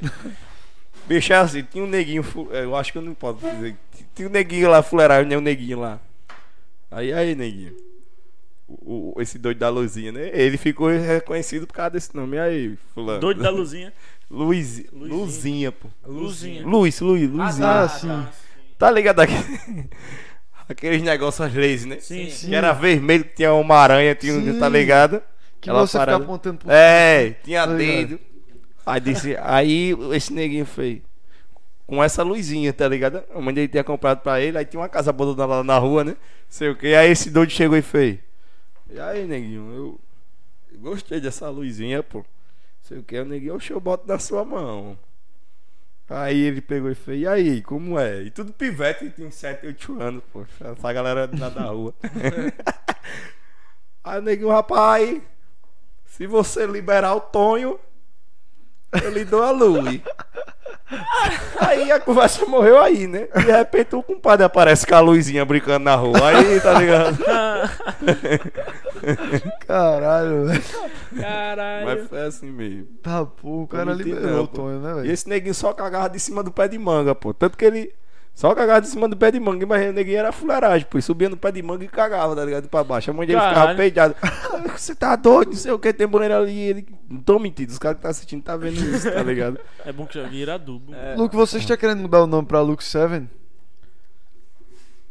Bicho, 1.08 1.34
é 1.34 1.38
assim, 1.38 1.64
tinha 1.64 1.84
um 1.84 1.88
neguinho. 1.88 2.22
fu- 2.24 2.50
Eu 2.52 2.76
acho 2.76 2.92
que 2.92 2.98
eu 2.98 3.02
não 3.02 3.14
posso 3.14 3.40
dizer. 3.40 3.76
Tinha 4.14 4.28
um 4.28 4.32
neguinho 4.32 4.70
lá, 4.70 4.84
fuleiragem, 4.84 5.28
né? 5.30 5.38
Um 5.38 5.42
neguinho 5.42 5.80
lá. 5.80 6.00
Aí, 6.92 7.12
aí, 7.14 7.34
neguinho. 7.36 7.76
O, 8.68 9.14
o- 9.18 9.22
esse 9.22 9.40
doido 9.40 9.58
da 9.58 9.70
luzinha, 9.70 10.12
né? 10.12 10.30
Ele 10.34 10.58
ficou 10.58 10.90
reconhecido 10.90 11.66
por 11.66 11.74
causa 11.74 11.92
desse 11.92 12.16
nome. 12.16 12.38
E 12.38 12.40
aí, 12.40 12.78
fulano? 12.94 13.20
Doido 13.20 13.42
da 13.42 13.50
Luzinha. 13.50 13.92
Luiz, 14.30 14.86
Luizinha. 14.92 15.16
Luzinha, 15.18 15.72
pô. 15.72 15.88
Luzinha. 16.06 16.66
Luiz, 16.66 17.00
Luiz, 17.00 17.30
Luzinha. 17.30 17.68
Ah, 17.68 17.90
sim. 17.90 18.28
Tá 18.78 18.92
ligado 18.92 19.20
aqui? 19.22 19.34
Aqueles 20.70 21.02
negócios 21.02 21.54
lazy, 21.56 21.88
né? 21.88 21.98
Sim, 22.00 22.30
sim. 22.30 22.50
Que 22.50 22.56
era 22.56 22.72
vermelho, 22.74 23.24
que 23.26 23.36
tinha 23.38 23.52
uma 23.54 23.76
aranha, 23.76 24.14
tinha 24.14 24.34
um, 24.36 24.54
Sim. 24.54 24.60
tá 24.60 24.70
ligado? 24.70 25.20
Que 25.60 25.68
Aquela 25.70 25.86
você 25.88 25.98
parada. 25.98 26.20
fica 26.20 26.32
apontando 26.32 26.60
pro 26.60 26.72
É, 26.72 27.32
tinha 27.44 27.66
Tá 27.66 27.74
dedo. 27.74 28.20
Aí 28.86 29.02
disse, 29.02 29.36
aí 29.42 29.96
esse 30.14 30.32
neguinho 30.32 30.66
fez. 30.68 31.02
Com 31.88 32.04
essa 32.04 32.22
luzinha, 32.22 32.72
tá 32.72 32.88
ligado? 32.88 33.24
A 33.34 33.42
mãe 33.42 33.52
dele 33.52 33.68
tinha 33.68 33.84
comprado 33.84 34.20
pra 34.22 34.40
ele, 34.40 34.60
aí 34.60 34.66
tinha 34.66 34.80
uma 34.80 34.88
casa 34.88 35.10
abandonada 35.10 35.56
lá 35.56 35.64
na 35.64 35.78
rua, 35.80 36.04
né? 36.04 36.16
Sei 36.48 36.70
o 36.70 36.76
que. 36.76 36.94
Aí 36.94 37.10
esse 37.10 37.32
doido 37.32 37.50
chegou 37.50 37.76
e 37.76 37.82
fez. 37.82 38.20
E 38.92 39.00
aí, 39.00 39.26
neguinho, 39.26 39.72
eu, 39.74 40.00
eu 40.72 40.80
gostei 40.80 41.20
dessa 41.20 41.50
luzinha, 41.50 42.04
pô. 42.04 42.24
Sei 42.90 42.98
o 42.98 43.04
que, 43.04 43.20
o 43.20 43.26
neguinho, 43.26 43.54
oxe, 43.54 43.72
eu 43.72 43.80
boto 43.80 44.08
na 44.08 44.18
sua 44.18 44.44
mão. 44.44 44.98
Aí 46.10 46.40
ele 46.40 46.60
pegou 46.60 46.90
e 46.90 46.96
fez, 46.96 47.22
e 47.22 47.28
aí, 47.28 47.62
como 47.62 48.00
é? 48.00 48.24
E 48.24 48.32
tudo 48.32 48.52
pivete, 48.52 49.12
tem 49.12 49.30
7, 49.30 49.68
8 49.68 50.02
anos, 50.02 50.24
pô. 50.34 50.44
Essa 50.60 50.92
galera 50.92 51.30
lá 51.38 51.50
da 51.50 51.66
rua. 51.66 51.94
aí 54.04 54.18
o 54.18 54.22
neguinho, 54.24 54.50
rapaz, 54.50 55.22
se 56.04 56.26
você 56.26 56.66
liberar 56.66 57.14
o 57.14 57.22
Tonho, 57.22 57.80
eu 59.04 59.12
lhe 59.12 59.24
dou 59.24 59.44
a 59.44 59.52
luz. 59.52 60.02
Aí 61.60 61.92
a 61.92 62.00
conversa 62.00 62.46
morreu 62.46 62.82
aí, 62.82 63.06
né? 63.06 63.28
De 63.46 63.52
repente 63.52 63.96
o 63.96 64.02
compadre 64.04 64.46
aparece 64.46 64.88
com 64.88 64.96
a 64.96 65.00
luzinha 65.00 65.46
brincando 65.46 65.86
na 65.86 65.96
rua. 65.96 66.20
Aí, 66.30 66.60
tá 66.60 66.80
ligado? 66.80 67.18
Caralho, 69.68 70.46
velho. 70.48 70.64
Caralho. 71.20 71.86
Mas 71.86 72.08
foi 72.08 72.22
assim 72.26 72.52
mesmo. 72.52 72.88
Tá, 73.02 73.26
pô, 73.26 73.64
o 73.64 73.68
cara 73.68 73.94
liberou 73.94 74.44
o. 74.44 74.48
Tonho, 74.48 74.80
né, 74.80 74.92
E 74.92 74.96
velho? 74.96 75.12
esse 75.12 75.28
neguinho 75.30 75.54
só 75.54 75.74
cagava 75.74 76.10
de 76.10 76.20
cima 76.20 76.44
do 76.44 76.52
pé 76.52 76.68
de 76.68 76.78
manga, 76.78 77.14
pô. 77.16 77.34
Tanto 77.34 77.58
que 77.58 77.66
ele 77.66 77.94
só 78.40 78.56
cagava 78.56 78.80
de 78.80 78.88
cima 78.88 79.08
do 79.10 79.18
pé 79.18 79.32
de 79.32 79.40
manga, 79.40 79.66
mas 79.66 79.90
o 79.90 79.92
neguinho 79.92 80.18
era 80.20 80.32
fuleiragem, 80.32 80.88
pô. 80.90 81.02
Subia 81.02 81.28
no 81.28 81.36
pé 81.36 81.52
de 81.52 81.62
manga 81.62 81.84
e 81.84 81.88
cagava, 81.90 82.34
tá 82.36 82.46
ligado? 82.46 82.70
Pra 82.70 82.84
baixo. 82.86 83.12
A 83.12 83.14
mãe 83.14 83.28
dele 83.28 83.40
ficava 83.42 83.76
peidada. 83.76 84.16
"Ah, 84.22 84.62
Você 84.78 84.96
tá 84.96 85.16
doido, 85.18 85.50
não 85.50 85.58
sei 85.58 85.72
o 85.74 85.78
que, 85.80 85.92
tem 85.92 86.08
boneiro 86.08 86.36
ali. 86.38 86.58
Ele... 86.58 86.88
Não 87.10 87.20
tô 87.22 87.38
mentindo, 87.38 87.70
os 87.72 87.78
caras 87.78 87.98
que 87.98 88.04
tá 88.04 88.10
assistindo 88.10 88.42
tá 88.42 88.56
vendo 88.56 88.76
isso, 88.78 89.12
tá 89.12 89.22
ligado? 89.24 89.60
É 89.86 89.92
bom 89.92 90.06
que 90.06 90.16
já 90.16 90.26
vira 90.28 90.56
adubo. 90.56 90.94
É. 90.96 91.16
Luke, 91.18 91.36
você 91.36 91.58
está 91.58 91.76
querendo 91.76 92.00
mudar 92.02 92.24
o 92.24 92.28
nome 92.28 92.48
pra 92.48 92.62
Luke 92.62 92.84
7? 92.84 93.28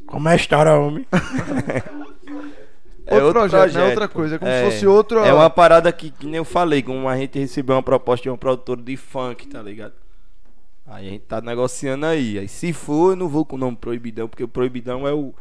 Como 0.06 0.26
é 0.28 0.32
a 0.32 0.36
história, 0.36 0.72
homem? 0.72 1.06
Outro 3.10 3.32
projeto, 3.32 3.74
né? 3.74 3.86
Outra 3.88 4.08
pô. 4.08 4.14
coisa, 4.14 4.34
é 4.36 4.38
como 4.38 4.50
se 4.50 4.56
É. 4.56 4.64
fosse 4.70 4.86
outro- 4.86 5.20
É 5.20 5.32
uma 5.32 5.48
parada 5.48 5.90
que, 5.92 6.10
que 6.10 6.26
nem 6.26 6.36
eu 6.36 6.44
falei, 6.44 6.82
como 6.82 7.08
a 7.08 7.16
gente 7.16 7.38
recebeu 7.38 7.74
uma 7.76 7.82
proposta 7.82 8.22
de 8.24 8.30
um 8.30 8.36
produtor 8.36 8.76
de 8.80 8.96
funk, 8.96 9.46
tá 9.48 9.62
ligado? 9.62 9.92
Aí 10.88 11.06
a 11.08 11.10
gente 11.10 11.24
tá 11.24 11.40
negociando 11.40 12.06
aí. 12.06 12.38
Aí 12.38 12.48
se 12.48 12.72
for, 12.72 13.12
eu 13.12 13.16
não 13.16 13.28
vou 13.28 13.44
com 13.44 13.56
o 13.56 13.58
nome 13.58 13.76
Proibidão, 13.76 14.28
porque 14.28 14.42
o 14.44 14.48
Proibidão 14.48 15.06
é 15.06 15.12
o. 15.12 15.34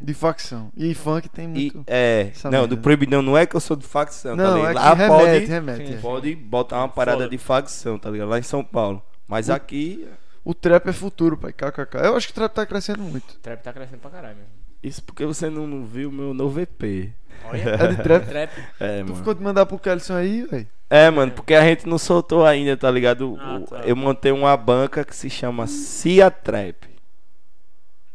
De 0.00 0.14
facção. 0.14 0.70
E 0.76 0.94
funk 0.94 1.28
tem 1.28 1.44
E, 1.46 1.48
muito. 1.48 1.84
é. 1.86 2.30
essa 2.32 2.50
Não, 2.50 2.60
merda. 2.60 2.74
do 2.76 2.80
Proibidão 2.82 3.20
não 3.20 3.36
é 3.36 3.44
que 3.44 3.54
eu 3.54 3.60
sou 3.60 3.76
de 3.76 3.86
facção, 3.86 4.34
tá 4.36 4.42
Não, 4.42 4.56
ligado? 4.56 4.70
é 4.70 4.72
que 4.74 4.78
Lá 4.80 4.94
remete, 4.94 5.24
pode, 5.24 5.44
remete. 5.46 5.86
Sim. 5.88 5.94
é. 5.94 5.96
pode 5.98 6.34
botar 6.36 6.78
uma 6.78 6.88
parada 6.88 7.18
Foda. 7.24 7.28
de 7.30 7.38
facção, 7.38 7.98
tá 7.98 8.10
ligado? 8.10 8.28
Lá 8.28 8.38
em 8.38 8.42
São 8.42 8.64
Paulo. 8.64 9.02
Mas 9.28 9.50
aqui. 9.50 10.08
O 10.42 10.54
trap 10.54 10.86
é 10.88 10.92
futuro, 10.92 11.36
pai. 11.36 11.52
KKK. 11.52 11.98
Eu 12.06 12.16
acho 12.16 12.26
que 12.28 12.32
o 12.32 12.34
trap 12.34 12.52
tá 12.54 12.64
crescendo 12.64 13.02
muito. 13.02 13.30
O 13.34 13.38
trap 13.40 13.62
tá 13.62 13.72
crescendo 13.74 13.98
pra 14.00 14.10
caralho, 14.10 14.36
mesmo. 14.36 14.50
Isso 14.82 15.02
porque 15.02 15.26
você 15.26 15.50
não, 15.50 15.66
não 15.66 15.84
viu 15.84 16.08
o 16.08 16.12
meu 16.12 16.32
novo 16.32 16.58
EP. 16.60 17.12
Olha. 17.44 17.58
É 17.62 17.86
de 17.88 17.96
trap. 18.02 18.26
trap. 18.26 18.50
É, 18.78 18.98
Tu 19.00 19.04
mano. 19.04 19.16
ficou 19.16 19.34
de 19.34 19.42
mandar 19.42 19.66
pro 19.66 19.78
Kelson 19.78 20.14
aí, 20.16 20.42
velho. 20.46 20.66
É, 20.88 21.08
mano, 21.10 21.30
porque 21.32 21.54
a 21.54 21.62
gente 21.62 21.86
não 21.88 21.98
soltou 21.98 22.44
ainda, 22.44 22.76
tá 22.76 22.90
ligado? 22.90 23.38
Ah, 23.40 23.60
tá. 23.68 23.80
Eu 23.84 23.94
montei 23.94 24.32
uma 24.32 24.56
banca 24.56 25.04
que 25.04 25.14
se 25.14 25.30
chama 25.30 25.66
Cia 25.66 26.30
Trap. 26.30 26.88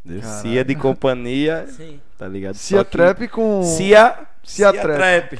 Caralho. 0.07 0.41
Cia 0.41 0.63
de 0.63 0.75
companhia, 0.75 1.65
Sim. 1.67 1.99
tá 2.17 2.27
ligado? 2.27 2.55
Cia 2.55 2.83
que- 2.85 2.91
Trap 2.91 3.27
com. 3.29 3.63
Cia, 3.63 4.15
Cia 4.43 4.71
Cia 4.71 4.81
Trap. 4.81 4.95
Trap. 4.97 5.39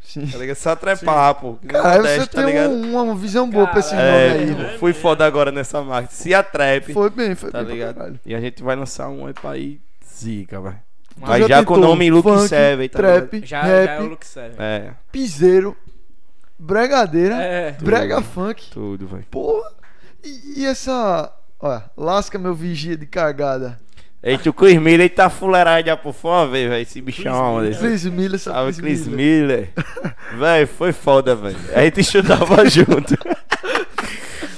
Sim. 0.00 0.26
Tá 0.28 0.38
ligado? 0.38 0.56
Só 0.56 0.76
trepar, 0.76 1.34
pô. 1.34 1.58
Caralho, 1.66 2.02
você 2.04 2.26
tá 2.28 2.38
tem 2.42 2.46
ligado? 2.46 2.70
um- 2.70 3.02
uma 3.02 3.14
visão 3.16 3.50
boa 3.50 3.66
pra 3.66 3.80
esse 3.80 3.92
nome 3.92 4.06
É, 4.06 4.30
aí, 4.30 4.78
fui 4.78 4.92
foda 4.92 5.26
agora 5.26 5.50
nessa 5.50 5.82
marca. 5.82 6.08
Cia 6.12 6.42
Trap. 6.44 6.92
Foi 6.94 7.10
bem, 7.10 7.34
foi 7.34 7.50
tá 7.50 7.58
bem. 7.58 7.66
pra 7.66 7.74
ligado? 7.74 7.94
caralho. 7.96 8.20
E 8.24 8.32
a 8.34 8.40
gente 8.40 8.62
vai 8.62 8.76
lançar 8.76 9.08
um 9.08 9.26
aí 9.44 9.80
zica, 10.08 10.60
velho. 10.60 10.78
Mas 11.20 11.46
já 11.46 11.64
com 11.64 11.74
o 11.74 11.78
nome 11.78 12.10
Luke 12.10 12.28
funk, 12.28 12.48
Seven, 12.48 12.88
tá 12.88 12.98
Trap, 12.98 13.42
Já, 13.46 13.62
rap, 13.62 13.86
já 13.86 13.92
é 13.92 14.00
o 14.00 14.06
Look 14.06 14.26
7. 14.26 14.54
É, 14.58 14.90
piseiro, 15.10 15.76
bregadeira, 16.58 17.34
É. 17.36 17.72
brega 17.80 18.20
funk. 18.22 18.70
tudo, 18.70 19.06
velho. 19.06 19.24
Porra. 19.30 19.70
E, 20.22 20.60
e 20.60 20.66
essa. 20.66 21.32
Olha, 21.58 21.84
lasca 21.96 22.38
meu 22.38 22.54
vigia 22.54 22.96
de 22.96 23.06
cagada. 23.06 23.78
Eita, 24.22 24.50
o 24.50 24.52
Chris 24.52 24.76
Miller 24.76 25.00
ele 25.02 25.08
tá 25.08 25.30
fuleiragem 25.30 25.86
já 25.86 25.96
por 25.96 26.12
fora, 26.12 26.50
velho. 26.50 26.74
Esse 26.74 27.00
bichão 27.00 27.62
desse. 27.62 27.78
Chris 27.78 28.04
Miller, 28.06 28.38
sabe 28.40 28.72
Chris 28.72 28.78
Chris 28.78 29.06
Miller? 29.06 29.16
Miller. 29.16 29.70
Véi, 30.38 30.66
foi 30.66 30.92
foda, 30.92 31.36
velho. 31.36 31.56
A 31.74 31.80
gente 31.82 32.00
estudava 32.00 32.66
junto. 32.68 33.14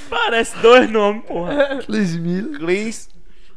Parece 0.09 0.56
dois 0.59 0.90
nomes, 0.90 1.24
porra. 1.24 1.80
Chris 1.86 2.16
Miller. 2.16 2.59
Chris 2.60 3.09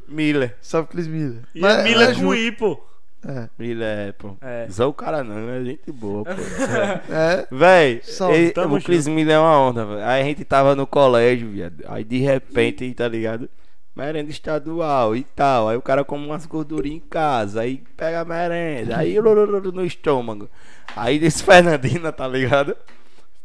Miller. 0.07 0.55
Sabe 0.61 0.87
Chris 0.89 1.07
Miller? 1.07 1.41
E 1.55 1.61
Mas- 1.61 1.79
a 1.79 1.83
Mila 1.83 2.05
mas 2.07 2.17
com 2.17 2.23
junto. 2.23 2.35
I, 2.35 2.51
pô. 2.51 2.83
É. 3.27 3.49
Miller 3.57 4.09
é, 4.09 4.11
pô. 4.13 4.35
É. 4.41 4.67
Zé 4.69 4.83
o 4.83 4.93
cara 4.93 5.23
não, 5.23 5.47
é 5.49 5.63
gente 5.63 5.91
boa, 5.91 6.23
pô. 6.25 6.31
É. 7.13 7.47
Véi, 7.51 8.01
ele- 8.33 8.53
o 8.75 8.81
Chris 8.81 9.07
Miller 9.07 9.35
é 9.35 9.39
uma 9.39 9.59
onda, 9.59 9.85
velho. 9.85 10.03
Aí 10.03 10.21
a 10.21 10.25
gente 10.25 10.43
tava 10.43 10.75
no 10.75 10.87
colégio, 10.87 11.49
viado. 11.49 11.83
Aí 11.87 12.03
de 12.03 12.17
repente, 12.17 12.91
tá 12.93 13.07
ligado? 13.07 13.47
Merenda 13.95 14.31
estadual 14.31 15.15
e 15.15 15.23
tal. 15.23 15.69
Aí 15.69 15.77
o 15.77 15.81
cara 15.81 16.03
come 16.03 16.25
umas 16.25 16.45
gordurinhas 16.45 16.97
em 17.03 17.07
casa. 17.07 17.61
Aí 17.61 17.83
pega 17.95 18.21
a 18.21 18.25
merenda. 18.25 18.97
Aí 18.97 19.19
lulululu 19.19 19.71
no 19.71 19.85
estômago. 19.85 20.49
Aí 20.95 21.19
desse 21.19 21.43
Fernandina, 21.45 22.11
tá 22.11 22.27
ligado? 22.27 22.75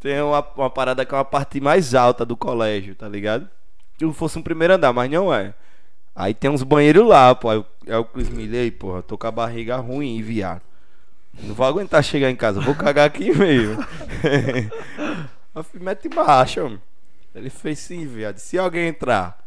Tem 0.01 0.21
uma, 0.23 0.47
uma 0.57 0.71
parada 0.71 1.05
que 1.05 1.15
é 1.15 1.19
uma 1.19 1.25
parte 1.25 1.61
mais 1.61 1.95
alta 1.95 2.25
do 2.25 2.37
colégio, 2.37 2.95
tá 2.95 3.09
ligado? 3.09 3.49
Se 3.99 4.11
fosse 4.13 4.39
um 4.39 4.43
primeiro 4.43 4.75
andar, 4.75 4.93
mas 4.93 5.11
não 5.11 5.35
é. 5.35 5.53
Aí 6.17 6.33
tem 6.33 6.51
uns 6.51 6.63
banheiros 6.63 7.07
lá, 7.07 7.35
pô. 7.35 7.51
Aí 7.51 7.59
o- 7.59 7.67
é 7.87 7.97
o 7.99 8.05
Chris 8.05 8.29
Miller 8.31 8.63
aí, 8.63 8.71
porra. 8.71 9.03
Tô 9.03 9.19
com 9.19 9.27
a 9.27 9.31
barriga 9.31 9.77
ruim, 9.77 10.21
viado. 10.23 10.63
Não 11.43 11.55
vou 11.55 11.67
aguentar 11.67 12.03
chegar 12.03 12.31
em 12.31 12.35
casa, 12.37 12.59
vou 12.61 12.75
cagar 12.75 13.07
aqui 13.07 13.31
mesmo. 13.37 13.85
Eu 15.55 15.63
falei, 15.63 15.85
mete 15.85 16.09
marcha, 16.09 16.65
homem. 16.65 16.81
Ele 17.35 17.51
fez 17.51 17.79
sim, 17.79 18.07
viado. 18.07 18.39
Se 18.39 18.59
alguém 18.59 18.89
entrar, 18.89 19.39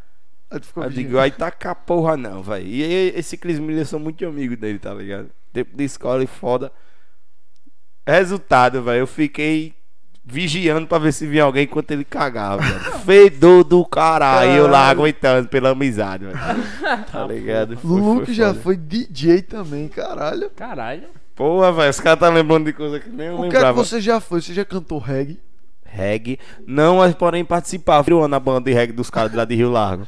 eu 0.50 0.58
vigiando. 0.60 0.90
digo, 0.90 1.18
aí 1.18 1.30
tá 1.32 1.50
com 1.50 1.68
a 1.68 1.74
porra 1.74 2.16
não, 2.16 2.42
velho. 2.42 2.66
E 2.66 2.82
esse 3.16 3.36
Cris 3.36 3.58
Miller, 3.58 3.82
eu 3.82 3.86
sou 3.86 3.98
muito 4.00 4.24
amigo 4.26 4.56
dele, 4.56 4.78
tá 4.78 4.94
ligado? 4.94 5.30
Tempo 5.52 5.76
de 5.76 5.84
escola 5.84 6.22
e 6.22 6.26
foda. 6.28 6.72
Resultado, 8.06 8.82
velho, 8.82 9.00
eu 9.00 9.06
fiquei 9.06 9.74
vigiando 10.24 10.86
pra 10.86 10.98
ver 10.98 11.12
se 11.12 11.26
vinha 11.26 11.44
alguém 11.44 11.64
enquanto 11.64 11.90
ele 11.90 12.04
cagava, 12.04 12.62
velho. 12.62 12.80
Fedor 13.04 13.64
do 13.64 13.84
caralho, 13.84 14.52
eu 14.52 14.64
lá 14.66 14.72
Caralho. 14.80 14.90
aguentando 15.00 15.48
pela 15.48 15.70
amizade, 15.70 16.24
velho. 16.26 16.38
Tá 17.10 17.26
ligado? 17.26 17.76
Foi- 17.76 17.90
Lulu 17.90 18.16
foi 18.16 18.26
que 18.26 18.34
já 18.34 18.54
foi 18.54 18.76
DJ 18.76 19.42
também, 19.42 19.88
caralho. 19.88 20.50
Caralho. 20.54 21.04
Porra, 21.34 21.72
velho, 21.72 21.90
os 21.90 22.00
caras 22.00 22.20
tá 22.20 22.28
lembrando 22.28 22.66
de 22.66 22.72
coisa 22.72 23.00
que 23.00 23.08
nem 23.08 23.28
eu 23.28 23.34
O 23.34 23.40
que 23.40 23.46
é 23.46 23.48
que 23.48 23.54
lembrava. 23.56 23.84
você 23.84 24.00
já 24.00 24.20
foi? 24.20 24.40
Você 24.42 24.52
já 24.52 24.64
cantou 24.64 24.98
reggae? 24.98 25.40
Reggae. 25.92 26.38
Não, 26.66 26.98
mas 26.98 27.14
porém 27.14 27.44
participava. 27.44 28.08
Eu 28.08 28.28
na 28.28 28.38
banda 28.38 28.60
de 28.70 28.72
reggae 28.72 28.92
dos 28.92 29.10
caras 29.10 29.30
de 29.32 29.36
lá 29.36 29.44
de 29.44 29.56
Rio 29.56 29.70
Largo. 29.72 30.06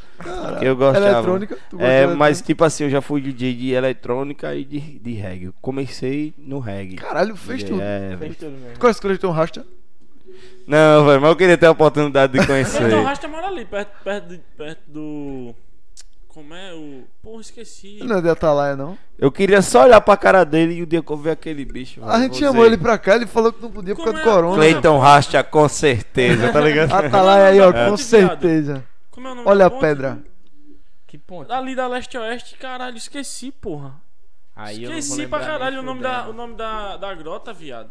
Que 0.60 0.64
eu 0.66 0.76
gostava. 0.76 1.06
Eletrônica? 1.08 1.56
Tu 1.68 1.76
gosta 1.76 1.90
de 1.90 1.92
É, 1.92 2.06
mas 2.06 2.40
tipo 2.40 2.62
assim, 2.64 2.84
eu 2.84 2.90
já 2.90 3.00
fui 3.00 3.20
DJ 3.20 3.52
de 3.54 3.70
eletrônica 3.72 4.54
e 4.54 4.64
de, 4.64 4.78
de 4.78 5.12
reggae. 5.14 5.46
Eu 5.46 5.54
comecei 5.60 6.32
no 6.38 6.60
reggae. 6.60 6.94
Caralho, 6.96 7.34
fez 7.34 7.64
tudo. 7.64 7.80
É, 7.82 8.08
velho. 8.10 8.18
Fez 8.18 8.36
tudo 8.36 8.52
mesmo. 8.52 8.78
Qual 8.78 8.88
é 8.88 8.90
esse 8.92 9.00
coletor 9.00 9.32
rasta? 9.32 9.66
Não, 10.66 11.04
velho, 11.06 11.20
mas 11.20 11.30
eu 11.30 11.36
queria 11.36 11.58
ter 11.58 11.66
a 11.66 11.70
oportunidade 11.70 12.38
de 12.38 12.44
conhecer. 12.46 12.82
Então, 12.86 13.02
Rasta 13.04 13.26
mora 13.28 13.48
ali, 13.48 13.64
perto, 13.64 13.90
perto, 14.04 14.28
de- 14.28 14.38
perto 14.56 14.82
do. 14.86 15.54
Como 16.28 16.54
é 16.54 16.72
o. 16.72 17.02
Porra, 17.22 17.40
esqueci. 17.42 17.98
Não 18.02 18.16
é 18.16 18.22
de 18.22 18.28
Atalaia, 18.30 18.74
não. 18.74 18.96
Eu 19.18 19.30
queria 19.30 19.60
só 19.60 19.82
olhar 19.84 20.00
pra 20.00 20.16
cara 20.16 20.44
dele 20.44 20.74
e 20.74 20.82
o 20.82 20.86
dia 20.86 21.02
que 21.02 21.10
eu 21.12 21.16
ver 21.16 21.32
aquele 21.32 21.62
bicho. 21.64 22.00
A 22.04 22.18
gente 22.20 22.38
chamou 22.38 22.64
ele 22.64 22.78
pra 22.78 22.96
cá, 22.96 23.16
ele 23.16 23.26
falou 23.26 23.52
que 23.52 23.60
não 23.60 23.70
podia 23.70 23.94
por 23.94 24.04
Como 24.04 24.12
causa 24.14 24.24
do 24.24 24.30
é? 24.30 24.34
corona. 24.34 24.56
Cleiton 24.56 24.98
Rastia, 24.98 25.44
com 25.44 25.68
certeza, 25.68 26.50
tá 26.50 26.60
ligado? 26.60 26.90
Atalaia 26.94 27.48
aí, 27.48 27.60
ó, 27.60 27.70
É. 27.70 27.90
com 27.90 27.96
certeza. 27.98 28.82
Como 29.10 29.28
é 29.28 29.32
o 29.32 29.34
nome 29.34 29.48
Olha 29.48 29.58
da 29.58 29.66
a 29.66 29.70
ponte? 29.70 29.80
pedra. 29.80 30.18
Que 31.06 31.18
ponto? 31.18 31.52
Ali 31.52 31.74
da 31.76 31.86
leste-oeste, 31.86 32.56
caralho, 32.56 32.96
esqueci, 32.96 33.50
porra. 33.52 34.00
Aí 34.56 34.76
eu 34.76 34.82
não 34.84 34.88
vou 34.90 34.98
esqueci 34.98 35.26
pra 35.26 35.38
lembrar 35.38 35.52
caralho 35.58 35.80
o 35.80 35.82
nome, 35.82 36.00
da, 36.02 36.28
o 36.28 36.32
nome 36.32 36.54
da, 36.54 36.96
da 36.96 37.14
grota, 37.14 37.52
viado. 37.52 37.90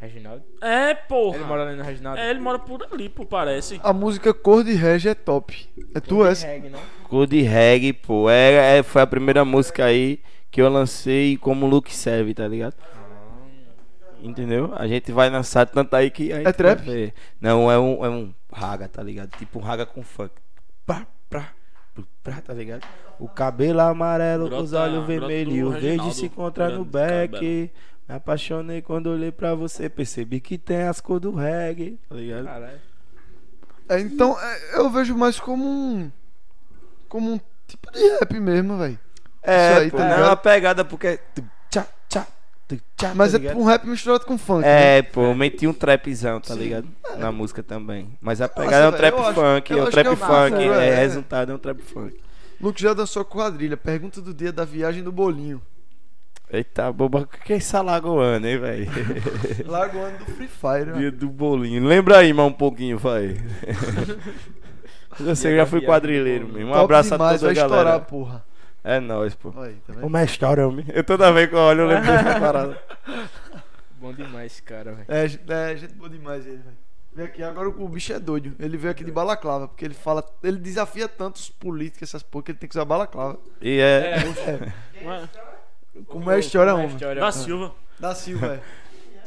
Reginaldo? 0.00 0.42
É, 0.62 0.94
porra. 0.94 1.36
Ele 1.36 1.44
mora 1.44 1.66
ali 1.68 1.76
no 1.76 1.84
Reginaldo? 1.84 2.18
É, 2.20 2.30
ele 2.30 2.40
mora 2.40 2.58
por 2.58 2.82
ali, 2.90 3.08
pô, 3.08 3.26
parece. 3.26 3.78
A 3.82 3.92
música 3.92 4.32
Cor 4.32 4.64
de 4.64 4.72
Regi 4.72 5.08
é 5.10 5.14
top. 5.14 5.68
É 5.94 6.00
tu 6.00 6.24
essa? 6.24 6.46
Reggae, 6.46 6.70
não? 6.70 6.80
Cu 7.08 7.26
de 7.26 7.42
reggae, 7.42 7.92
pô. 7.92 8.30
É, 8.30 8.78
é- 8.78 8.82
foi 8.82 9.02
a 9.02 9.06
primeira 9.06 9.44
música 9.44 9.84
aí 9.84 10.20
que 10.50 10.60
eu 10.62 10.68
lancei 10.70 11.36
como 11.36 11.66
look 11.66 11.94
serve, 11.94 12.32
tá 12.34 12.48
ligado? 12.48 12.74
Entendeu? 14.22 14.72
A 14.76 14.86
gente 14.86 15.10
vai 15.12 15.30
lançar 15.30 15.66
tanto 15.66 15.94
aí 15.96 16.10
que 16.10 16.30
a 16.32 16.36
gente 16.38 16.46
É 16.48 16.52
trap? 16.52 16.78
vai 16.84 16.94
ver. 16.94 17.14
Não, 17.40 17.70
é 17.70 17.78
um, 17.78 18.04
é 18.04 18.08
um 18.10 18.34
raga, 18.52 18.86
tá 18.88 19.02
ligado? 19.02 19.30
Tipo 19.38 19.58
um 19.58 19.62
raga 19.62 19.86
com 19.86 20.02
funk. 20.02 20.32
Pá, 20.84 21.06
pra, 21.28 21.48
pru, 21.94 22.06
pra, 22.22 22.40
tá 22.40 22.52
ligado? 22.52 22.86
O 23.18 23.28
cabelo 23.28 23.80
amarelo, 23.80 24.46
Grota- 24.48 24.62
os 24.62 24.72
olhos 24.74 25.06
vermelhos 25.06 25.54
e 25.54 25.62
o 25.64 25.70
verde 25.70 26.14
se 26.14 26.26
encontram 26.26 26.70
no 26.70 26.84
back. 26.84 27.32
cabelo. 27.34 27.70
Me 28.10 28.16
apaixonei 28.16 28.82
quando 28.82 29.06
olhei 29.06 29.30
pra 29.30 29.54
você, 29.54 29.88
percebi 29.88 30.40
que 30.40 30.58
tem 30.58 30.82
as 30.82 31.00
cores 31.00 31.22
do 31.22 31.32
reggae, 31.32 31.96
tá 32.08 32.16
ligado? 32.16 32.44
Caralho. 32.44 32.80
É, 33.88 34.00
então, 34.00 34.36
é, 34.40 34.78
eu 34.80 34.90
vejo 34.90 35.16
mais 35.16 35.38
como 35.38 35.64
um. 35.64 36.10
Como 37.08 37.34
um 37.34 37.40
tipo 37.68 37.92
de 37.92 38.00
rap 38.18 38.40
mesmo, 38.40 38.76
velho. 38.78 38.98
É, 39.40 39.70
Isso 39.74 39.80
aí, 39.82 39.90
pô, 39.92 39.96
tá 39.98 40.08
não 40.08 40.14
é 40.24 40.26
uma 40.26 40.36
pegada 40.36 40.84
porque 40.84 41.06
é 41.06 41.18
tchá, 41.70 41.86
tchá, 42.08 42.26
tchá, 42.96 43.14
Mas 43.14 43.30
tá 43.30 43.38
é 43.38 43.40
ligado? 43.42 43.58
um 43.60 43.64
rap 43.64 43.86
misturado 43.86 44.26
com 44.26 44.36
funk. 44.36 44.62
né? 44.62 44.98
É, 44.98 45.02
pô, 45.02 45.26
eu 45.26 45.34
meti 45.36 45.68
um 45.68 45.72
trapzão, 45.72 46.40
tá 46.40 46.54
ligado? 46.56 46.88
Na 47.16 47.30
música 47.30 47.62
também. 47.62 48.18
Mas 48.20 48.40
a 48.40 48.48
pegada 48.48 48.86
é 48.86 48.88
um 48.88 48.90
velho, 48.90 48.96
trap 48.96 49.20
acho- 49.20 49.34
funk, 49.34 49.72
é 49.72 49.82
um 49.84 49.86
trap 49.90 50.06
é 50.08 50.16
funk, 50.16 50.66
massa, 50.68 50.82
é, 50.82 50.88
é. 50.88 50.94
resultado, 50.96 51.52
é 51.52 51.54
um 51.54 51.58
trap 51.58 51.80
funk. 51.80 52.20
Luke 52.60 52.82
já 52.82 52.92
dançou 52.92 53.24
quadrilha. 53.24 53.76
Pergunta 53.76 54.20
do 54.20 54.34
dia 54.34 54.52
da 54.52 54.64
viagem 54.64 55.00
do 55.00 55.12
bolinho. 55.12 55.62
Eita, 56.52 56.90
boba, 56.92 57.20
o 57.20 57.26
que 57.26 57.52
é 57.52 57.56
esse 57.56 57.76
alagoano, 57.76 58.44
hein, 58.46 58.58
velho? 58.58 58.86
Lagoano 59.70 60.18
do 60.18 60.24
Free 60.26 60.48
Fire. 60.48 60.92
Dia 60.98 61.10
do 61.12 61.28
bolinho. 61.28 61.84
Lembra 61.86 62.18
aí, 62.18 62.32
mais 62.32 62.48
um 62.48 62.52
pouquinho, 62.52 62.98
vai. 62.98 63.36
Você 65.18 65.56
já 65.56 65.64
do 65.64 65.82
quadrilheiro 65.82 66.48
mesmo. 66.48 66.70
Um 66.70 66.72
Top 66.72 66.84
abraço 66.84 67.14
a 67.14 67.16
demais, 67.16 67.40
toda 67.40 67.52
a 67.52 67.54
vai 67.54 67.62
estourar, 67.62 67.84
galera. 67.84 68.00
porra. 68.04 68.44
É 68.82 68.98
nóis, 68.98 69.34
pô. 69.34 69.52
Aí, 69.60 69.76
tá 69.86 69.92
é 70.18 70.22
a 70.22 70.24
história, 70.24 70.66
homem? 70.66 70.86
Eu 70.88 71.04
toda 71.04 71.30
vez 71.30 71.48
que 71.48 71.54
eu 71.54 71.58
olho, 71.58 71.80
eu 71.82 71.86
lembro 71.86 72.06
dessa 72.06 72.40
parada. 72.40 72.82
Bom 74.00 74.12
demais 74.12 74.52
esse 74.52 74.62
cara, 74.62 74.92
velho. 74.92 75.04
É, 75.06 75.28
gente- 75.28 75.52
é 75.52 75.76
gente 75.76 75.94
boa 75.94 76.08
demais 76.08 76.46
ele, 76.46 76.56
velho. 76.56 76.76
Vem 77.12 77.26
aqui, 77.26 77.42
agora 77.42 77.68
o 77.68 77.88
bicho 77.88 78.12
é 78.12 78.18
doido. 78.18 78.54
Ele 78.58 78.76
veio 78.76 78.92
aqui 78.92 79.04
de 79.04 79.10
balaclava, 79.12 79.68
porque 79.68 79.84
ele 79.84 79.94
fala. 79.94 80.24
Ele 80.42 80.58
desafia 80.58 81.06
tanto 81.08 81.36
os 81.36 81.50
políticos, 81.50 82.08
essas 82.08 82.22
porra, 82.22 82.44
que 82.44 82.50
ele 82.52 82.58
tem 82.58 82.68
que 82.68 82.74
usar 82.74 82.84
balaclava. 82.84 83.38
E 83.60 83.78
é. 83.80 84.10
É 84.10 84.14
a 84.14 84.26
história, 84.26 84.72
Como 86.06 86.24
é 86.30 86.34
a 86.34 86.36
homem? 86.36 86.86
história, 86.86 87.20
Da? 87.20 87.32
Silva. 87.32 87.74
Da 87.98 88.14
Silva, 88.14 88.48
velho. 88.48 88.62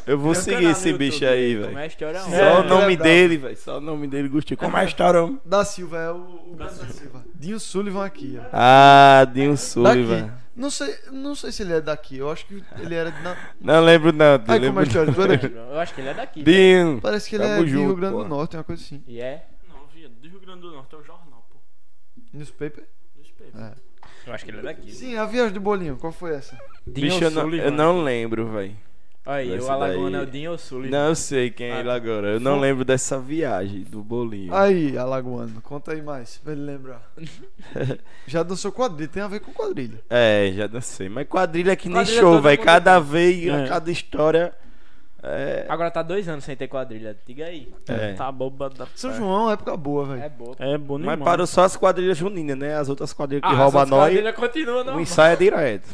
Eu 0.06 0.18
vou 0.18 0.34
Tem 0.34 0.41
um 0.41 0.44
seguir 0.44 0.56
canal 0.57 0.72
esse 0.72 0.91
no 0.91 0.98
bicho 0.98 1.23
YouTube, 1.23 1.30
aí, 1.40 1.53
Como 1.56 1.65
velho. 1.68 1.77
é 1.80 1.84
a 1.84 1.88
história? 1.88 2.19
Só 2.19 2.35
É, 2.35 2.60
o 2.60 2.64
nome 2.64 2.94
é 2.94 2.98
dele, 2.98 3.38
velho. 3.38 3.57
Só 3.57 3.77
o 3.77 3.81
nome 3.81 4.07
dele, 4.07 4.27
gostei. 4.27 4.57
Como 4.57 4.76
é 4.76 4.81
a 4.81 4.84
história, 4.84 5.23
homem? 5.23 5.40
Da 5.45 5.64
Silva, 5.64 5.98
é 5.98 6.11
o, 6.11 6.56
da 6.57 6.68
Silva. 6.69 7.26
Dinho 7.34 7.60
Sullivan 7.60 8.06
aqui, 8.06 8.38
ó. 8.38 8.45
Ah, 8.52 9.26
Dinho 9.34 9.56
Sullivan. 9.56 10.22
Daqui. 10.27 10.44
Não 10.56 10.69
sei, 10.69 10.95
não 11.11 11.34
sei 11.35 11.52
se 11.52 11.64
ele 11.64 11.73
é 11.73 11.81
daqui. 11.81 12.18
Eu 12.18 12.30
acho 12.30 12.45
que 12.45 12.61
ele 12.80 12.94
era 12.95 13.11
de. 13.11 13.22
Na... 13.23 13.35
Não 13.61 13.81
lembro 13.84 14.11
não, 14.11 14.38
Dinho. 14.38 14.52
Ai, 14.52 14.60
como 14.60 14.80
é 14.80 14.81
a 14.81 14.84
lembro 14.84 14.84
história? 14.84 15.14
Tu 15.14 15.22
é 15.22 15.27
daqui? 15.38 15.56
Eu 15.56 15.80
acho 15.80 15.94
que 15.95 16.02
ele 16.02 16.10
é 16.10 16.14
daqui. 16.14 16.44
Dinho. 16.44 17.02
Parece 17.02 17.30
que 17.30 17.35
ele 17.38 17.44
Tamo 17.45 17.56
é 17.61 17.64
de 17.65 17.72
Rio 17.72 17.81
junto, 17.88 17.95
Grande 17.95 18.15
do 18.18 18.22
pô. 18.23 18.27
Norte, 18.27 18.57
uma 18.57 18.64
coisa 18.64 18.84
assim. 18.84 19.03
E 19.07 19.22
é? 19.22 19.48
Não, 19.69 19.88
viado, 19.88 20.11
do 20.11 20.27
Rio 20.27 20.40
Grande 20.41 20.61
do 20.61 20.72
Norte 20.72 20.94
é 20.94 20.98
o 20.98 21.03
jornal, 21.03 21.48
pô. 21.49 21.57
Newspaper? 22.34 22.84
Newspaper. 23.15 23.61
É. 23.61 23.73
Eu 24.26 24.34
acho 24.34 24.45
que 24.45 24.52
ele 24.52 24.60
é 24.60 24.62
daqui. 24.64 24.91
Sim, 24.91 25.18
a 25.18 25.26
viagem 25.26 25.54
do 25.54 25.60
bolinho, 25.60 25.98
qual 25.98 26.12
foi 26.14 26.34
essa? 26.36 26.58
Dinho 26.88 27.08
Bicho, 27.08 27.24
eu 27.24 27.32
não, 27.32 27.41
Sullivan. 27.44 27.64
eu 27.66 27.72
não 27.72 28.04
lembro, 28.04 28.48
velho. 28.48 28.76
Aí, 29.26 29.58
o 29.58 29.72
Alagoano 29.72 30.12
daí- 30.12 30.20
é 30.20 30.24
o 30.24 30.26
Dinho 30.30 30.58
Sullivan. 30.58 30.98
Não, 30.98 31.08
eu 31.10 31.16
sei 31.16 31.50
quem 31.50 31.68
é 31.72 31.80
ele 31.80 31.90
Ah, 31.90 31.94
agora. 31.95 32.28
Eu 32.28 32.40
não 32.41 32.60
lembro 32.60 32.84
dessa 32.84 33.18
viagem 33.20 33.82
do 33.84 34.04
bolinho. 34.04 34.54
Aí, 34.54 34.98
Alagoano, 34.98 35.62
conta 35.62 35.94
aí 35.94 36.02
mais, 36.02 36.38
pra 36.44 36.52
ele 36.52 36.62
lembrar. 36.62 37.10
Já 38.28 38.44
dançou 38.44 38.72
quadrilha, 38.72 39.10
tem 39.10 39.24
a 39.24 39.28
ver 39.28 39.40
com 39.40 39.52
quadrilha. 39.54 40.00
É, 40.10 40.52
já 40.56 40.68
dancei. 40.68 41.08
Mas 41.10 41.28
quadrilha 41.28 41.72
é 41.72 41.76
que 41.76 41.88
nem 41.88 41.98
Quadrilha 42.00 42.20
show, 42.22 42.34
todo 42.34 42.44
velho. 42.44 42.58
mundo 42.58 42.66
Cada 42.66 43.00
vez, 43.00 43.48
É. 43.48 43.68
cada 43.68 43.91
história. 43.91 44.54
É. 45.26 45.66
Agora 45.70 45.90
tá 45.90 46.02
dois 46.04 46.28
anos 46.28 46.44
sem 46.44 46.54
ter 46.56 46.68
quadrilha. 46.68 47.18
Diga 47.26 47.45
aí. 47.45 47.74
É. 47.88 48.12
Tá 48.14 48.30
boba 48.30 48.70
da. 48.70 48.86
São 48.94 49.14
João, 49.14 49.50
época 49.50 49.78
boa, 49.78 50.06
velho. 50.06 50.22
É 50.22 50.28
boa. 50.30 50.56
É 50.60 50.78
bom 50.78 50.98
Mas 51.00 51.18
parou 51.20 51.48
só 51.48 51.64
as 51.64 51.78
quadrilhas 51.78 52.18
juninas, 52.18 52.58
né? 52.58 52.76
As 52.76 52.90
outras 52.90 53.14
quadrilhas 53.14 53.41
que 53.50 53.56
Ah, 53.56 53.58
roubam 53.58 53.86
nós. 53.86 54.00
quadrilhas 54.10 54.36
continua, 54.36 54.84
não. 54.84 54.98
O 54.98 55.00
ensaio 55.00 55.34
é 55.34 55.36
direto. 55.38 55.88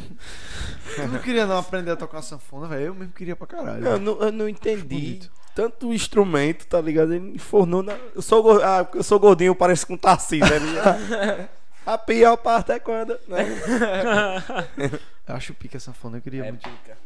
Tu 0.96 1.08
não 1.08 1.20
queria 1.20 1.46
não 1.46 1.60
aprender 1.60 1.92
a 1.92 1.96
tocar 1.96 2.24
sanfona, 2.24 2.68
velho? 2.68 2.86
Eu 2.88 2.96
mesmo 2.96 3.14
queria 3.14 3.36
pra 3.36 3.46
caralho. 3.46 3.86
Eu 3.86 4.00
não, 4.00 4.20
eu 4.20 4.32
não 4.32 4.50
entendi. 4.50 5.20
Tanto 5.54 5.90
o 5.90 5.94
instrumento, 5.94 6.66
tá 6.66 6.82
ligado? 6.82 7.14
Ele 7.14 7.36
enfornou 7.36 7.84
na. 7.84 7.96
Eu 8.16 8.22
sou, 8.24 8.64
ah, 8.64 8.84
porque 8.84 8.98
eu 9.00 9.04
sou 9.04 9.20
gordinho, 9.20 9.54
parece 9.54 9.86
com 9.86 9.96
Tarcísio, 9.96 10.46
né? 10.60 11.50
A 11.86 11.98
pior 11.98 12.38
parte 12.38 12.72
é 12.72 12.80
quando. 12.80 13.18
Né? 13.28 13.46
Eu 15.28 15.36
acho 15.36 15.54
pica 15.54 15.78
a 15.78 15.80
sanfona, 15.80 16.18
eu 16.18 16.22
queria 16.22 16.46
É 16.46 16.52
muito. 16.52 16.68
pica. 16.68 16.98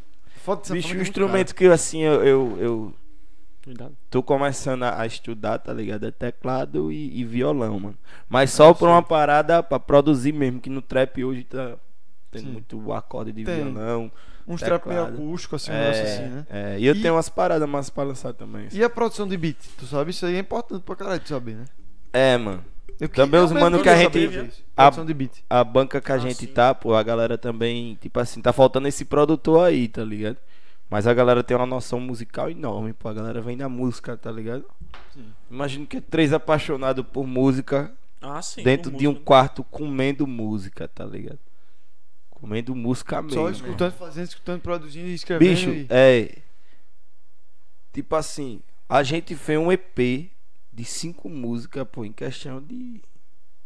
Foda 0.44 0.61
de 0.61 0.68
sanfona 0.68 0.82
Bicho, 0.82 0.95
o 0.95 0.99
é 0.99 1.02
instrumento 1.02 1.56
que 1.56 1.65
assim 1.68 2.02
eu, 2.02 2.24
eu, 2.24 2.57
eu 2.60 2.94
Cuidado. 3.64 3.95
tô 4.10 4.22
começando 4.22 4.84
a 4.84 5.06
estudar, 5.06 5.57
tá 5.60 5.72
ligado? 5.74 6.06
É 6.06 6.11
teclado 6.11 6.91
e, 6.91 7.18
e 7.18 7.24
violão, 7.24 7.80
mano. 7.80 7.98
Mas 8.28 8.52
só 8.52 8.74
por 8.74 8.90
uma 8.90 9.02
parada 9.02 9.64
pra 9.64 9.80
produzir 9.80 10.34
mesmo, 10.34 10.60
que 10.60 10.70
no 10.70 10.82
trap 10.82 11.24
hoje 11.24 11.45
tá 11.45 11.78
tendo 12.30 12.44
Sim. 12.48 12.52
muito 12.52 12.91
acorde 12.91 13.32
de 13.32 13.45
Tem. 13.45 13.64
violão. 13.64 14.11
Uns 14.45 14.60
trap 14.60 14.86
meio 14.86 15.06
teclado. 15.06 15.24
acústico, 15.24 15.56
assim, 15.56 15.72
um 15.72 15.76
é, 15.76 15.80
negócio 15.80 16.03
assim, 16.03 16.24
né? 16.36 16.45
é, 16.49 16.78
e 16.78 16.86
eu 16.86 16.94
E- 16.94 17.02
tenho 17.02 17.14
umas 17.14 17.30
paradas 17.30 17.70
mais 17.70 17.90
pra 17.90 18.03
lançar 18.03 18.34
também. 18.34 18.68
E 18.74 18.84
a 18.84 18.90
produção 18.90 19.26
de 19.26 19.38
beat? 19.38 19.56
Tu 19.78 19.86
sabe? 19.86 20.11
Isso 20.11 20.26
aí 20.26 20.36
é 20.36 20.40
importante 20.40 20.82
pra 20.84 20.98
caralho 20.98 21.22
tu 21.22 21.30
saber, 21.30 21.56
né? 21.56 21.64
É, 22.14 22.38
mano. 22.38 22.64
Também 23.14 23.41
os 23.41 23.52
mano 23.52 23.81
que 23.81 23.90
a 23.90 23.98
gente- 23.98 24.61
a-. 24.77 24.88
A 25.49 25.64
banca 25.64 25.99
que 25.99 26.11
a 26.11 26.15
Ah, 26.15 26.18
gente 26.19 26.35
sim. 26.35 26.48
tá, 26.48 26.73
pô, 26.73 26.94
a 26.94 27.03
galera 27.03 27.38
também, 27.38 27.95
tipo 27.99 28.19
assim, 28.19 28.41
tá 28.41 28.53
faltando 28.53 28.88
esse 28.88 29.03
produtor 29.03 29.68
aí, 29.68 29.88
tá 29.90 30.03
ligado? 30.03 30.38
Mas 30.90 31.07
a 31.07 31.14
galera 31.14 31.44
tem 31.44 31.57
uma 31.57 31.65
noção 31.65 31.99
musical 31.99 32.49
enorme, 32.49 32.94
pô. 32.94 33.10
A 33.10 33.14
galera 33.14 33.41
vem 33.41 33.57
da 33.57 33.68
música, 33.68 34.15
tá 34.15 34.31
ligado? 34.31 34.64
Imagino 35.49 35.85
que 35.88 35.98
é 35.98 36.02
três 36.02 36.31
apaixonados 36.31 37.03
por 37.11 37.26
música 37.26 37.91
Ah, 38.22 38.41
sim. 38.41 38.64
dentro 38.64 38.91
de 38.91 39.07
um 39.07 39.11
música. 39.11 39.26
quarto 39.26 39.64
comendo 39.64 40.26
música, 40.27 40.88
tá 40.88 41.03
ligado? 41.03 41.40
Comendo 42.30 42.76
música 42.76 43.22
mesmo. 43.22 43.41
Só 43.41 43.49
escutando, 43.49 43.91
fazendo, 43.94 44.26
escutando, 44.26 44.61
produzindo 44.61 45.07
e 45.07 45.14
escrevendo. 45.15 45.49
Bicho, 45.49 45.69
e... 45.72 45.88
é. 45.90 46.38
Tipo 47.91 48.15
assim, 48.15 48.61
a 48.88 49.03
gente 49.03 49.35
fez 49.35 49.60
um 49.60 49.72
EP 49.72 50.31
de 50.74 50.84
cinco 50.84 51.30
músicas, 51.30 51.88
pô, 51.91 52.04
em 52.04 52.12
questão 52.12 52.62
de 52.62 53.02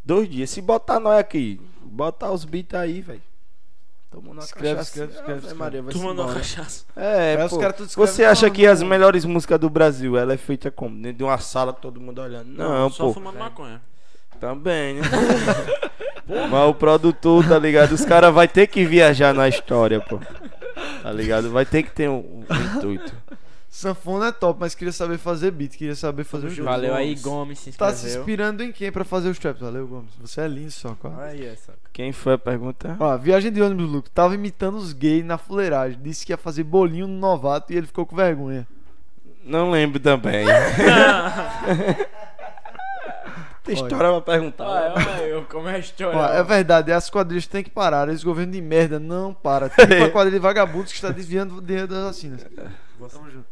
dois 0.04 0.30
dias. 0.30 0.50
Se 0.50 0.62
botar 0.62 1.00
nós 1.00 1.20
aqui, 1.20 1.62
botar 1.82 2.32
os 2.32 2.44
beats 2.44 2.78
aí, 2.78 3.02
velho. 3.02 3.22
Tomando 4.10 4.38
uma 4.40 4.44
Escreve, 4.44 4.76
cachaça. 4.76 4.90
escreve, 4.90 5.14
escreve, 5.14 5.40
escreve. 5.40 5.56
Maria, 5.60 5.82
vai 5.82 5.94
mandou 5.96 6.26
uma 6.26 6.34
cachaça. 6.34 6.86
É, 6.96 7.36
pô. 7.48 7.60
Você 7.98 8.24
acha 8.24 8.50
que 8.50 8.66
as 8.66 8.82
melhores 8.82 9.26
músicas 9.26 9.60
do 9.60 9.70
Brasil, 9.70 10.18
ela 10.18 10.34
é 10.34 10.38
feita 10.38 10.72
como? 10.72 10.96
Dentro 10.96 11.18
de 11.18 11.24
uma 11.24 11.38
sala 11.38 11.74
todo 11.74 12.00
mundo 12.00 12.22
olhando? 12.22 12.48
Não, 12.48 12.90
só 12.90 13.08
pô. 13.08 13.14
fumando 13.14 13.38
maconha. 13.38 13.82
Também, 14.40 14.96
né? 14.96 15.02
Mas 16.50 16.70
o 16.70 16.74
produtor, 16.74 17.48
tá 17.48 17.58
ligado? 17.58 17.94
Os 17.94 18.06
caras 18.06 18.34
vai 18.34 18.48
ter 18.48 18.68
que 18.68 18.86
viajar 18.86 19.34
na 19.34 19.48
história, 19.48 20.00
pô. 20.00 20.20
Tá 21.02 21.12
ligado? 21.12 21.50
Vai 21.52 21.66
ter 21.66 21.84
que 21.84 21.92
ter 21.92 22.10
um, 22.10 22.44
um 22.50 22.78
intuito. 22.78 23.14
Sanfona 23.78 24.30
é 24.30 24.32
top, 24.32 24.60
mas 24.60 24.74
queria 24.74 24.91
saber 24.91 25.20
fazer 25.20 25.52
beat, 25.52 25.78
queria 25.78 25.95
saber 25.95 26.24
fazer 26.24 26.48
os. 26.48 26.58
Valeu 26.58 26.95
aí, 26.95 27.14
Gomes. 27.14 27.60
Se 27.60 27.72
Tá 27.74 27.90
se 27.90 28.08
inscreveu. 28.08 28.22
inspirando 28.22 28.64
em 28.64 28.72
quem 28.72 28.91
pra 28.91 29.04
fazer 29.04 29.30
os 29.30 29.38
traps? 29.38 29.62
Valeu, 29.62 29.86
Gomes. 29.86 30.10
Você 30.20 30.41
é 30.41 30.48
lindo 30.48 30.72
só, 30.72 30.95
cara. 30.95 31.26
Aí, 31.26 31.45
essa. 31.45 31.76
Quem 31.94 32.12
foi 32.12 32.34
a 32.34 32.38
pergunta? 32.40 32.98
Ó, 32.99 33.16
viagem 33.20 33.52
de 33.52 33.62
ônibus, 33.62 33.88
Luke. 33.88 34.10
Tava 34.10 34.34
imitando 34.34 34.78
os 34.78 34.94
gays 34.94 35.24
na 35.24 35.38
fuleiragem. 35.38 35.99
Disse 36.02 36.26
que 36.26 36.34
ia 36.34 36.38
fazer 36.38 36.64
bolinho 36.64 37.06
no 37.06 37.20
novato 37.20 37.72
e 37.72 37.78
ele 37.78 37.86
ficou 37.86 38.04
com 38.04 38.16
vergonha. 38.16 38.68
Não 39.44 39.70
lembro 39.70 39.99
também. 39.99 40.48
Tem 43.64 43.76
história 43.76 43.98
pra 43.98 44.22
perguntar. 44.22 44.66
Olha, 44.66 44.94
olha 44.95 45.22
eu, 45.24 45.44
como 45.44 45.68
é 45.68 45.76
a 45.76 45.80
história. 45.80 46.18
Ó, 46.18 46.26
é 46.34 46.41
verdade, 46.41 46.91
as 46.91 47.12
quadrilhas 47.12 47.45
têm 47.45 47.64
que 47.64 47.70
parar. 47.70 48.10
Esse 48.10 48.26
governo 48.26 48.54
de 48.54 48.62
merda 48.62 48.98
não 48.99 49.36
para. 49.36 49.70
Tipo 49.70 50.04
a 50.04 50.10
quadrilha 50.10 50.40
de 50.40 50.44
vagabundos 50.44 50.91
que 50.91 50.98
está 50.98 51.10
desviando 51.10 51.58
o 51.58 51.62
dinheiro 51.62 51.88
das 51.88 52.04
vacinas. 52.06 52.44
Tamo 53.12 53.30
junto. 53.30 53.45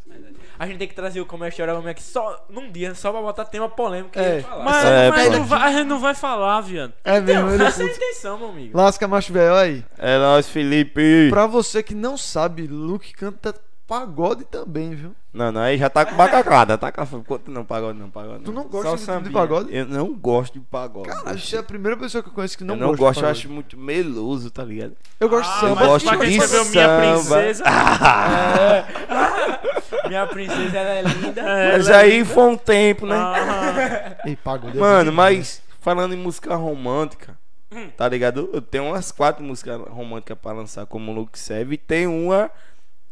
A 0.57 0.65
gente 0.67 0.77
tem 0.77 0.87
que 0.87 0.93
trazer 0.95 1.19
o 1.21 1.25
como 1.25 1.43
é 1.43 1.47
a 1.47 1.49
história 1.49 1.73
homem 1.75 1.89
aqui 1.91 2.01
só 2.03 2.45
num 2.49 2.71
dia, 2.71 2.95
só 2.95 3.11
pra 3.11 3.21
botar 3.21 3.45
tema 3.45 3.67
polêmico 3.69 4.17
É. 4.17 4.39
e 4.39 4.41
falar. 4.41 4.63
Mas, 4.63 4.85
É, 4.85 5.09
mas 5.09 5.31
não 5.31 5.43
vai- 5.45 5.61
a 5.61 5.71
gente 5.71 5.87
não 5.87 5.99
vai 5.99 6.13
falar, 6.15 6.61
viado. 6.61 6.93
É 7.03 7.19
mesmo, 7.19 7.49
é 7.51 7.65
Essa 7.67 7.83
é 7.83 7.85
a 7.85 7.89
intenção, 7.89 8.37
meu 8.37 8.49
amigo. 8.49 8.77
Lasca 8.77 9.07
macho 9.07 9.33
velho, 9.33 9.55
aí. 9.55 9.83
É 9.97 10.17
nóis, 10.17 10.47
Felipe. 10.47 11.27
Pra 11.29 11.45
você 11.47 11.83
que 11.83 11.93
não 11.95 12.17
sabe, 12.17 12.67
Luke 12.67 13.13
canta 13.13 13.53
pagode 13.87 14.43
também, 14.45 14.95
viu? 14.95 15.11
Não, 15.33 15.51
não, 15.51 15.61
aí 15.61 15.77
já 15.77 15.89
tá 15.89 16.05
com 16.05 16.15
macacada. 16.15 16.77
Tá 16.77 16.91
com... 16.91 17.01
Não, 17.47 17.65
pagode 17.65 17.99
não, 17.99 18.09
pagode 18.09 18.43
Tu 18.43 18.51
não 18.51 18.63
gosta 18.67 19.17
de, 19.19 19.25
de 19.25 19.29
pagode? 19.31 19.75
Eu 19.75 19.85
não 19.85 20.13
gosto 20.13 20.53
de 20.53 20.59
pagode. 20.61 21.09
Caralho, 21.09 21.39
você 21.39 21.57
é 21.57 21.59
a 21.59 21.63
primeira 21.63 21.97
pessoa 21.97 22.23
que 22.23 22.29
eu 22.29 22.33
conheço 22.33 22.57
que 22.57 22.63
não 22.63 22.75
eu 22.75 22.79
não 22.79 22.87
gosta. 22.89 23.03
gosto, 23.03 23.19
de 23.19 23.25
eu 23.25 23.29
acho 23.29 23.49
muito 23.49 23.77
meloso, 23.77 24.49
tá 24.49 24.63
ligado? 24.63 24.93
Eu 25.19 25.29
gosto 25.29 25.49
de 25.49 25.57
Ah, 25.57 25.59
samba. 25.59 25.75
mas 25.75 25.87
gosto 25.87 26.09
de 26.09 26.15
escreveu 26.37 26.65
Minha 26.65 26.87
samba. 26.87 27.35
Princesa. 27.37 27.63
Minha 30.07 30.27
princesa, 30.27 30.77
ela 30.77 30.89
é 30.89 31.01
linda. 31.01 31.41
É, 31.41 31.71
Mas 31.77 31.87
ela 31.89 31.97
é 31.97 32.01
aí 32.03 32.17
linda. 32.19 32.25
foi 32.33 32.43
um 32.43 32.57
tempo, 32.57 33.05
né? 33.05 33.15
Ah, 33.17 34.17
Ei, 34.25 34.35
pagode 34.35 34.77
é 34.77 34.79
Mano, 34.79 35.11
mas 35.11 35.61
falando 35.81 36.13
em 36.13 36.17
música 36.17 36.55
romântica, 36.55 37.37
Hum. 37.71 37.89
tá 37.97 38.07
ligado? 38.07 38.49
Eu 38.53 38.61
tenho 38.61 38.85
umas 38.85 39.11
quatro 39.11 39.43
músicas 39.43 39.81
românticas 39.89 40.37
pra 40.41 40.53
lançar 40.53 40.85
como 40.85 41.11
Luke 41.11 41.37
Serve 41.37 41.75
e 41.75 41.77
tem 41.77 42.07
uma. 42.07 42.49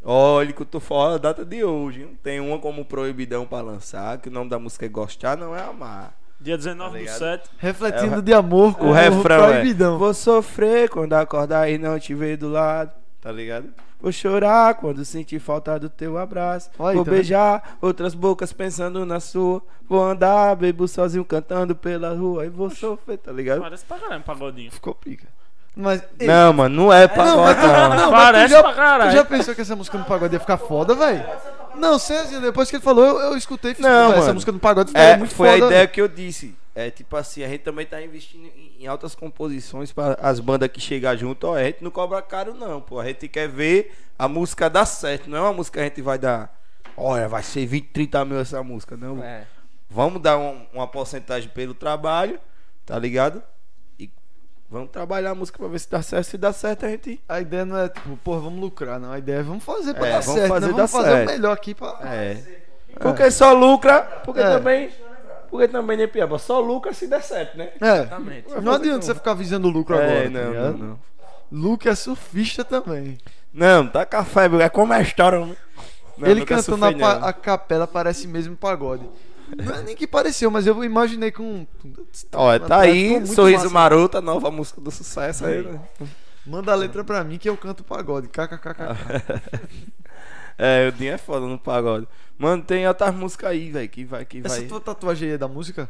Olha 0.03 0.51
que 0.51 0.61
eu 0.61 0.65
tô 0.65 0.80
fora 0.80 1.13
da 1.17 1.30
data 1.30 1.45
de 1.45 1.63
hoje. 1.63 2.01
hein? 2.01 2.17
Tem 2.21 2.39
uma 2.39 2.59
como 2.59 2.84
Proibidão 2.84 3.45
pra 3.45 3.61
lançar, 3.61 4.17
que 4.17 4.30
o 4.30 4.31
nome 4.31 4.49
da 4.49 4.59
música 4.59 4.85
é 4.85 4.89
Gostar, 4.89 5.38
não 5.38 5.55
é 5.55 5.61
Amar. 5.63 6.13
dia 6.41 6.57
19 6.57 6.89
Tá 6.89 6.93
do 6.97 6.99
ligado? 6.99 7.17
7. 7.19 7.49
Refletindo 7.57 8.19
É, 8.19 8.21
de 8.21 8.34
amor 8.34 8.77
com 8.77 8.89
O 8.89 8.91
refrão 8.91 9.45
é 9.45 9.51
proibidão. 9.53 9.97
Vou 9.97 10.13
sofrer 10.13 10.89
quando 10.89 11.13
acordar 11.13 11.69
e 11.69 11.77
não 11.77 11.97
te 11.97 12.13
ver 12.13 12.35
do 12.38 12.49
lado, 12.49 12.91
tá 13.21 13.31
ligado? 13.31 13.69
Vou 14.01 14.11
chorar 14.11 14.73
quando 14.73 15.05
sentir 15.05 15.39
falta 15.39 15.80
do 15.80 15.89
teu 15.89 16.17
abraço. 16.17 16.69
Olha, 16.77 16.95
Vou 16.97 17.05
tá 17.05 17.11
beijar 17.11 17.77
outras 17.81 18.13
bocas 18.13 18.51
pensando 18.51 19.05
na 19.05 19.21
sua. 19.21 19.61
Vou 19.88 20.03
andar, 20.03 20.53
bebo 20.57 20.85
sozinho 20.89 21.23
cantando 21.23 21.73
pela 21.73 22.13
rua 22.13 22.45
e 22.45 22.49
vou 22.49 22.69
sofrer, 22.69 23.17
tá 23.19 23.31
ligado? 23.31 23.61
Parece 23.61 23.85
pra 23.85 24.17
um 24.17 24.21
pagodinho. 24.21 24.69
Ficou 24.69 24.93
pica. 24.93 25.27
Mas, 25.76 26.04
ei, 26.20 26.28
Não, 26.28 26.54
mano, 26.54 26.76
não 26.76 26.94
é 26.94 27.08
pagode, 27.08 27.60
não. 27.62 27.90
não, 27.95 28.12
mas 28.12 28.24
Parece 28.24 28.45
tu 28.54 28.58
já, 28.58 28.64
pra 28.64 28.74
caralho. 28.74 29.12
Tu 29.12 29.16
já 29.16 29.26
pensou 29.26 29.56
que 29.56 29.62
essa 29.62 29.76
música 29.76 29.98
no 29.98 30.06
pagode 30.06 30.34
ia 30.36 30.40
ficar 30.40 30.58
foda, 30.58 30.94
velho? 30.94 31.26
Não, 31.76 31.98
Cezinha, 31.98 32.40
depois 32.40 32.70
que 32.70 32.76
ele 32.76 32.84
falou, 32.84 33.04
eu, 33.04 33.20
eu 33.32 33.38
escutei 33.38 33.72
e 33.72 33.76
fiz, 33.76 33.84
Não, 33.84 34.14
essa 34.14 34.32
música 34.34 34.52
no 34.52 34.60
pagode 34.60 34.91
É, 34.95 35.12
é 35.12 35.18
muito 35.18 35.34
foi 35.34 35.50
foda. 35.50 35.64
a 35.66 35.68
ideia 35.68 35.88
que 35.88 36.00
eu 36.00 36.08
disse. 36.08 36.56
É 36.76 36.90
tipo 36.91 37.16
assim, 37.16 37.44
a 37.44 37.48
gente 37.48 37.62
também 37.62 37.86
tá 37.86 38.02
investindo 38.02 38.45
em, 38.45 38.84
em 38.84 38.88
altas 38.88 39.14
composições 39.16 39.91
para 39.91 40.14
as 40.22 40.40
bandas 40.40 40.70
que 40.70 40.80
chegar 40.80 41.16
junto. 41.16 41.48
Ó, 41.48 41.56
a 41.56 41.64
gente 41.64 41.84
não 41.84 41.90
cobra 41.91 42.22
caro, 42.22 42.54
não, 42.54 42.80
pô. 42.82 43.00
A 43.00 43.06
gente 43.06 43.28
quer 43.28 43.48
ver 43.48 43.95
a 44.18 44.28
música 44.28 44.70
dar 44.70 44.86
certo. 44.86 45.30
Não 45.30 45.38
é 45.38 45.41
uma 45.41 45.54
música 45.54 45.78
que 45.80 45.82
a 45.82 45.88
gente 45.88 46.02
vai 46.02 46.18
dar. 46.20 46.52
Olha, 46.98 47.28
vai 47.28 47.41
ser 47.44 47.66
20, 47.66 47.88
30 47.90 48.26
mil 48.26 48.40
essa 48.40 48.62
música. 48.64 48.95
Não. 48.98 49.24
É. 49.24 49.44
Vamos 49.90 50.22
dar 50.22 50.38
um- 50.38 50.66
uma 50.74 50.88
porcentagem 50.88 51.50
pelo 51.50 51.74
trabalho, 51.76 52.40
tá 52.86 52.98
ligado? 52.98 53.41
Vamos 54.74 54.90
trabalhar 54.90 55.30
a 55.30 55.36
música 55.36 55.60
pra 55.60 55.68
ver 55.68 55.80
se 55.80 55.88
dá 55.88 56.02
certo. 56.02 56.26
Se 56.26 56.36
dá 56.38 56.52
certo, 56.52 56.86
a 56.88 56.90
gente. 56.90 57.22
A 57.30 57.40
ideia 57.40 57.64
não 57.64 57.78
é 57.78 57.88
tipo, 57.90 58.18
porra, 58.18 58.40
vamos 58.41 58.60
lucrar, 58.60 59.00
não. 59.00 59.12
A 59.12 59.20
ideia 59.20 59.38
é 59.38 59.44
vamos 59.44 59.64
fazer 59.64 59.94
pra 59.94 60.08
É, 60.08 60.12
dar 60.14 60.20
vamos 60.22 60.34
certo, 60.40 60.50
fazer 60.52 60.66
né? 60.66 60.74
Vamos 60.74 60.91
fazer 60.91 61.10
certo. 61.12 61.30
o 61.30 61.32
melhor 61.32 61.52
aqui 61.54 61.76
pra... 61.76 62.00
É. 62.04 62.38
Porque 63.00 63.30
só 63.30 63.54
lucra. 63.54 64.02
Porque 64.26 64.40
É. 64.41 64.50
também. 64.50 64.90
Porque 65.52 65.68
também 65.68 65.95
nem 65.98 66.08
piaba. 66.08 66.40
Só 66.40 66.60
lucra 66.60 66.91
se 66.91 67.06
der 67.08 67.22
certo, 67.22 67.56
né? 67.56 67.70
É. 67.80 68.00
Exatamente. 68.00 68.48
Não 68.62 68.74
adianta 68.74 69.06
você 69.06 69.14
ficar 69.14 69.36
visando 69.36 69.70
lucro 69.70 69.95
agora, 69.95 70.12
É, 70.12 70.24
tá 70.24 70.30
não, 70.32 70.48
ligado? 70.52 70.78
não, 70.78 70.88
não. 70.88 71.00
Luke 71.52 71.88
é 71.88 71.94
surfista 71.94 72.64
também. 72.66 73.20
Não, 73.54 73.88
tá 73.88 74.04
café, 74.08 74.45
é 74.60 74.70
como 74.70 74.91
a 74.91 75.02
história. 75.02 75.38
Não, 75.38 75.56
ele 76.28 76.44
cantando 76.44 76.84
a, 77.06 77.30
a 77.30 77.32
capela 77.34 77.86
parece 77.86 78.28
mesmo 78.28 78.56
pagode. 78.56 79.08
Não 79.57 79.75
é 79.75 79.81
nem 79.84 79.95
que 79.95 80.07
pareceu, 80.07 80.49
mas 80.49 80.65
eu 80.65 80.84
imaginei 80.84 81.31
com. 81.31 81.65
Ó, 82.34 82.59
tá 82.59 82.80
aí, 82.81 83.25
Sorriso 83.27 83.63
massa. 83.63 83.73
Maroto, 83.73 84.17
a 84.17 84.21
nova 84.21 84.49
música 84.49 84.80
do 84.81 84.91
sucesso 84.91 85.45
aí, 85.45 85.63
né? 85.63 85.81
Manda 86.45 86.71
a 86.71 86.75
letra 86.75 87.03
pra 87.03 87.23
mim 87.23 87.38
que 87.38 87.49
eu 87.49 87.57
canto 87.57 87.84
pagode. 87.84 88.27
KKKK. 88.27 88.84
É, 90.55 90.88
o 90.88 90.91
Dinho 90.91 91.13
é 91.13 91.17
foda 91.17 91.47
no 91.47 91.57
pagode. 91.57 92.07
Mano, 92.38 92.61
tem 92.63 92.88
outras 92.88 93.13
músicas 93.13 93.49
aí, 93.49 93.71
velho, 93.71 93.89
que 93.89 94.05
vai, 94.05 94.23
que 94.23 94.38
Essa 94.38 94.59
vai. 94.59 94.67
tua 94.67 94.80
tatuagem 94.80 95.30
aí 95.30 95.34
é 95.34 95.38
da 95.38 95.47
música? 95.47 95.89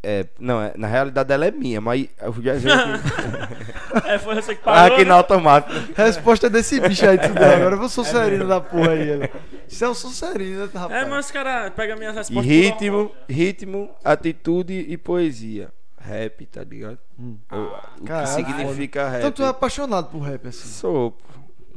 É, 0.00 0.26
não, 0.38 0.62
é, 0.62 0.72
na 0.76 0.86
realidade 0.86 1.32
ela 1.32 1.46
é 1.46 1.50
minha, 1.50 1.80
mas 1.80 2.08
eu 2.22 2.32
já 2.40 2.52
vi 2.54 2.70
aqui, 2.70 2.90
É, 4.06 4.18
foi 4.18 4.34
você 4.36 4.54
que 4.54 4.60
Ah, 4.64 4.64
pagou. 4.64 4.94
aqui 4.94 5.04
né? 5.04 5.10
no 5.10 5.14
automático. 5.16 5.72
Resposta 5.96 6.48
desse 6.48 6.80
bicho 6.80 7.04
aí, 7.04 7.18
tudo 7.18 7.36
agora. 7.36 7.74
Eu 7.74 7.78
vou 7.78 7.88
Sonserino 7.88 8.46
da 8.46 8.60
porra 8.60 8.92
aí. 8.92 9.08
ele. 9.08 9.30
Isso 9.68 9.84
é 9.84 9.88
um 9.88 9.94
Sonserino, 9.94 10.66
né, 10.66 10.70
rapaz? 10.72 11.02
É, 11.02 11.08
mas 11.08 11.26
os 11.26 11.32
caras 11.32 11.72
pegam 11.74 11.98
minhas 11.98 12.14
E 12.14 12.18
respostas. 12.18 12.46
ritmo, 12.46 13.10
ritmo, 13.28 13.90
atitude 14.04 14.86
e 14.88 14.96
poesia. 14.96 15.72
Rap, 16.00 16.46
tá 16.46 16.62
ligado? 16.62 16.98
O- 17.18 17.36
o 18.00 18.04
Caralho, 18.04 18.26
que 18.28 18.52
significa 18.52 19.08
rap? 19.08 19.18
Então 19.18 19.32
tu 19.32 19.42
é 19.42 19.48
apaixonado 19.48 20.08
por 20.10 20.20
rap, 20.20 20.46
assim. 20.46 20.68
Sou, 20.68 21.10
pô. 21.10 21.18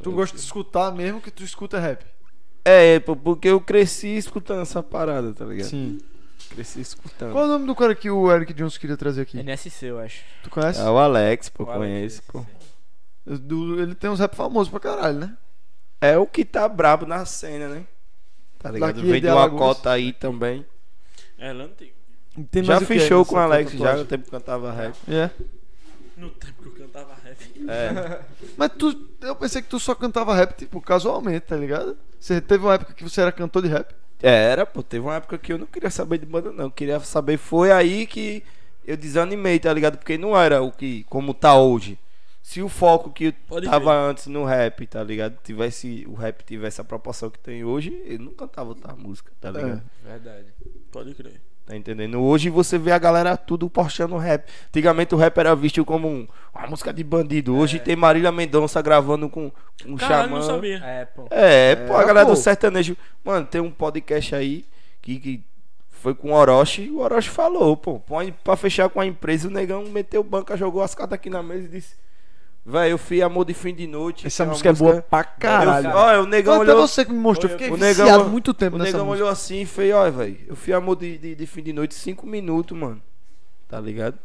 Tu 0.02 0.12
gosta 0.12 0.36
de 0.36 0.42
escutar 0.42 0.92
mesmo 0.92 1.20
que 1.20 1.30
tu 1.30 1.42
escuta 1.42 1.78
rap. 1.80 2.04
É, 2.64 3.00
pô, 3.00 3.16
porque 3.16 3.48
eu 3.48 3.60
cresci 3.60 4.16
escutando 4.16 4.62
essa 4.62 4.80
parada, 4.80 5.32
tá 5.34 5.44
ligado? 5.44 5.66
Sim. 5.68 5.98
Cresci 6.54 6.80
escutando. 6.80 7.32
Qual 7.32 7.44
é 7.44 7.46
o 7.46 7.50
nome 7.50 7.66
do 7.66 7.74
cara 7.74 7.94
que 7.94 8.10
o 8.10 8.30
Eric 8.30 8.52
Jones 8.52 8.76
queria 8.78 8.96
trazer 8.96 9.22
aqui? 9.22 9.38
NSC, 9.40 9.86
eu 9.86 9.98
acho. 9.98 10.22
Tu 10.42 10.50
conhece? 10.50 10.80
É 10.80 10.84
o 10.90 10.98
Alex, 10.98 11.48
pô, 11.48 11.64
O 11.64 11.70
Alex, 11.70 12.20
conheço, 12.20 12.22
pô. 12.28 12.46
Do- 13.24 13.80
ele 13.80 13.94
tem 13.94 14.10
uns 14.10 14.18
rap 14.20 14.34
famosos 14.34 14.68
pra 14.70 14.80
caralho, 14.80 15.18
né? 15.18 15.36
É 16.00 16.18
o 16.18 16.26
que 16.26 16.44
tá 16.44 16.68
brabo 16.68 17.06
na 17.06 17.24
cena, 17.24 17.68
né? 17.68 17.84
Tá 18.58 18.70
ligado? 18.70 18.94
Daqui 18.96 19.06
Vem 19.10 19.20
de 19.20 19.28
uma 19.28 19.48
cota 19.48 19.90
aí 19.90 20.12
também. 20.12 20.66
É, 21.38 21.52
lá 21.52 21.64
antigo. 21.64 21.92
Tem 22.50 22.64
já 22.64 22.80
fiz 22.80 23.02
aí 23.02 23.08
show 23.08 23.18
nessa 23.20 23.30
com 23.30 23.36
o 23.36 23.38
Alex, 23.40 23.72
já 23.72 23.96
no 23.96 24.04
tempo 24.04 24.24
que 24.24 24.30
cantava 24.30 24.72
rap. 24.72 24.96
É. 25.08 25.30
No 26.16 26.30
tempo 26.30 26.62
que 26.62 26.68
eu 26.80 26.86
cantava 26.86 27.14
rap. 27.22 27.38
É. 27.68 28.20
Mas 28.56 28.70
tu, 28.78 29.08
eu 29.20 29.36
pensei 29.36 29.62
que 29.62 29.68
tu 29.68 29.78
só 29.78 29.94
cantava 29.94 30.34
rap, 30.34 30.56
tipo, 30.56 30.80
casualmente, 30.80 31.40
tá 31.46 31.56
ligado? 31.56 31.96
Você 32.18 32.40
teve 32.40 32.64
uma 32.64 32.74
época 32.74 32.92
que 32.94 33.02
você 33.04 33.20
era 33.20 33.32
cantor 33.32 33.62
de 33.62 33.68
rap? 33.68 33.94
É, 34.22 34.50
Era, 34.52 34.64
pô, 34.64 34.82
teve 34.82 35.04
uma 35.04 35.16
época 35.16 35.36
que 35.36 35.52
eu 35.52 35.58
não 35.58 35.66
queria 35.66 35.90
saber 35.90 36.18
de 36.18 36.26
banda, 36.26 36.52
não. 36.52 36.64
Eu 36.64 36.70
queria 36.70 37.00
saber, 37.00 37.36
foi 37.36 37.72
aí 37.72 38.06
que 38.06 38.42
eu 38.84 38.96
desanimei, 38.96 39.58
tá 39.58 39.72
ligado? 39.72 39.98
Porque 39.98 40.16
não 40.16 40.36
era 40.36 40.62
o 40.62 40.70
que, 40.70 41.04
como 41.04 41.34
tá 41.34 41.56
hoje. 41.56 41.98
Se 42.42 42.60
o 42.60 42.68
foco 42.68 43.10
que 43.10 43.32
Pode 43.32 43.66
tava 43.66 43.94
antes 43.94 44.26
no 44.26 44.44
rap, 44.44 44.86
tá 44.86 45.02
ligado? 45.02 45.38
Tivesse, 45.42 46.04
o 46.08 46.14
rap 46.14 46.44
tivesse 46.44 46.80
a 46.80 46.84
proporção 46.84 47.30
que 47.30 47.38
tem 47.38 47.64
hoje, 47.64 48.02
eu 48.04 48.18
não 48.18 48.32
cantava 48.32 48.70
outra 48.70 48.94
música, 48.94 49.32
tá 49.40 49.50
ligado? 49.50 49.82
Verdade. 50.02 50.46
Pode 50.90 51.14
crer. 51.14 51.40
Tá 51.64 51.76
entendendo? 51.76 52.20
Hoje 52.20 52.50
você 52.50 52.76
vê 52.76 52.90
a 52.90 52.98
galera 52.98 53.36
tudo 53.36 53.70
postando 53.70 54.16
rap. 54.16 54.50
Antigamente 54.68 55.14
o 55.14 55.18
rap 55.18 55.38
era 55.38 55.54
visto 55.54 55.84
como 55.84 56.08
um- 56.08 56.26
uma 56.54 56.66
música 56.66 56.92
de 56.92 57.04
bandido. 57.04 57.56
Hoje 57.56 57.78
tem 57.78 57.94
Marília 57.94 58.32
Mendonça 58.32 58.82
gravando 58.82 59.28
com 59.28 59.50
um 59.86 59.96
Caralho, 59.96 60.24
xamã. 60.28 60.36
não 60.40 60.42
sabia. 60.46 60.78
É, 60.84 61.04
pô. 61.04 61.26
É, 61.30 61.76
pô, 61.76 61.96
a 61.96 62.02
É, 62.02 62.06
galera 62.06 62.26
pô. 62.26 62.32
do 62.32 62.36
sertanejo. 62.38 62.96
Mano, 63.24 63.46
tem 63.46 63.60
um 63.60 63.70
podcast 63.70 64.34
aí 64.34 64.64
que, 65.00 65.20
que 65.20 65.44
foi 65.88 66.14
com 66.16 66.32
o 66.32 66.34
Orochi. 66.34 66.90
O 66.90 66.98
Orochi 66.98 67.28
falou, 67.30 67.76
pô, 67.76 68.00
põe 68.00 68.32
pra 68.42 68.56
fechar 68.56 68.88
com 68.88 69.00
a 69.00 69.06
empresa. 69.06 69.46
O 69.46 69.50
negão 69.50 69.84
meteu 69.84 70.22
banca, 70.24 70.56
jogou 70.56 70.82
as 70.82 70.96
cartas 70.96 71.14
aqui 71.14 71.30
na 71.30 71.44
mesa 71.44 71.66
e 71.66 71.68
disse: 71.68 71.94
Véi, 72.64 72.92
eu 72.92 72.98
fiz 72.98 73.20
amor 73.22 73.44
de 73.44 73.54
fim 73.54 73.74
de 73.74 73.86
noite. 73.88 74.24
Essa 74.26 74.44
que 74.44 74.48
uma 74.48 74.50
música 74.52 74.68
é 74.68 74.72
boa 74.72 75.02
pra 75.02 75.24
caralho. 75.24 75.88
Eu, 75.90 75.96
ó, 75.96 76.22
o 76.22 76.26
negão 76.26 76.54
Foi 76.56 76.64
até 76.64 76.72
olhou. 76.74 76.86
você 76.86 77.04
que 77.04 77.10
me 77.12 77.18
mostrou. 77.18 77.50
Eu 77.50 77.58
fiquei 77.58 77.72
o 77.72 77.76
negão- 77.76 78.04
viciado 78.06 78.28
muito 78.30 78.54
tempo 78.54 78.76
O 78.76 78.78
nessa 78.78 78.92
negão 78.92 79.06
música. 79.06 79.24
olhou 79.24 79.32
assim 79.32 79.62
e 79.62 79.66
fez, 79.66 79.92
ó, 79.92 80.08
velho, 80.10 80.38
eu 80.46 80.54
fiz 80.54 80.72
amor 80.74 80.94
de, 80.96 81.18
de, 81.18 81.34
de 81.34 81.46
fim 81.46 81.60
de 81.62 81.72
noite 81.72 81.94
cinco 81.94 82.24
minutos, 82.24 82.78
mano. 82.78 83.02
Tá 83.68 83.80
ligado? 83.80 84.16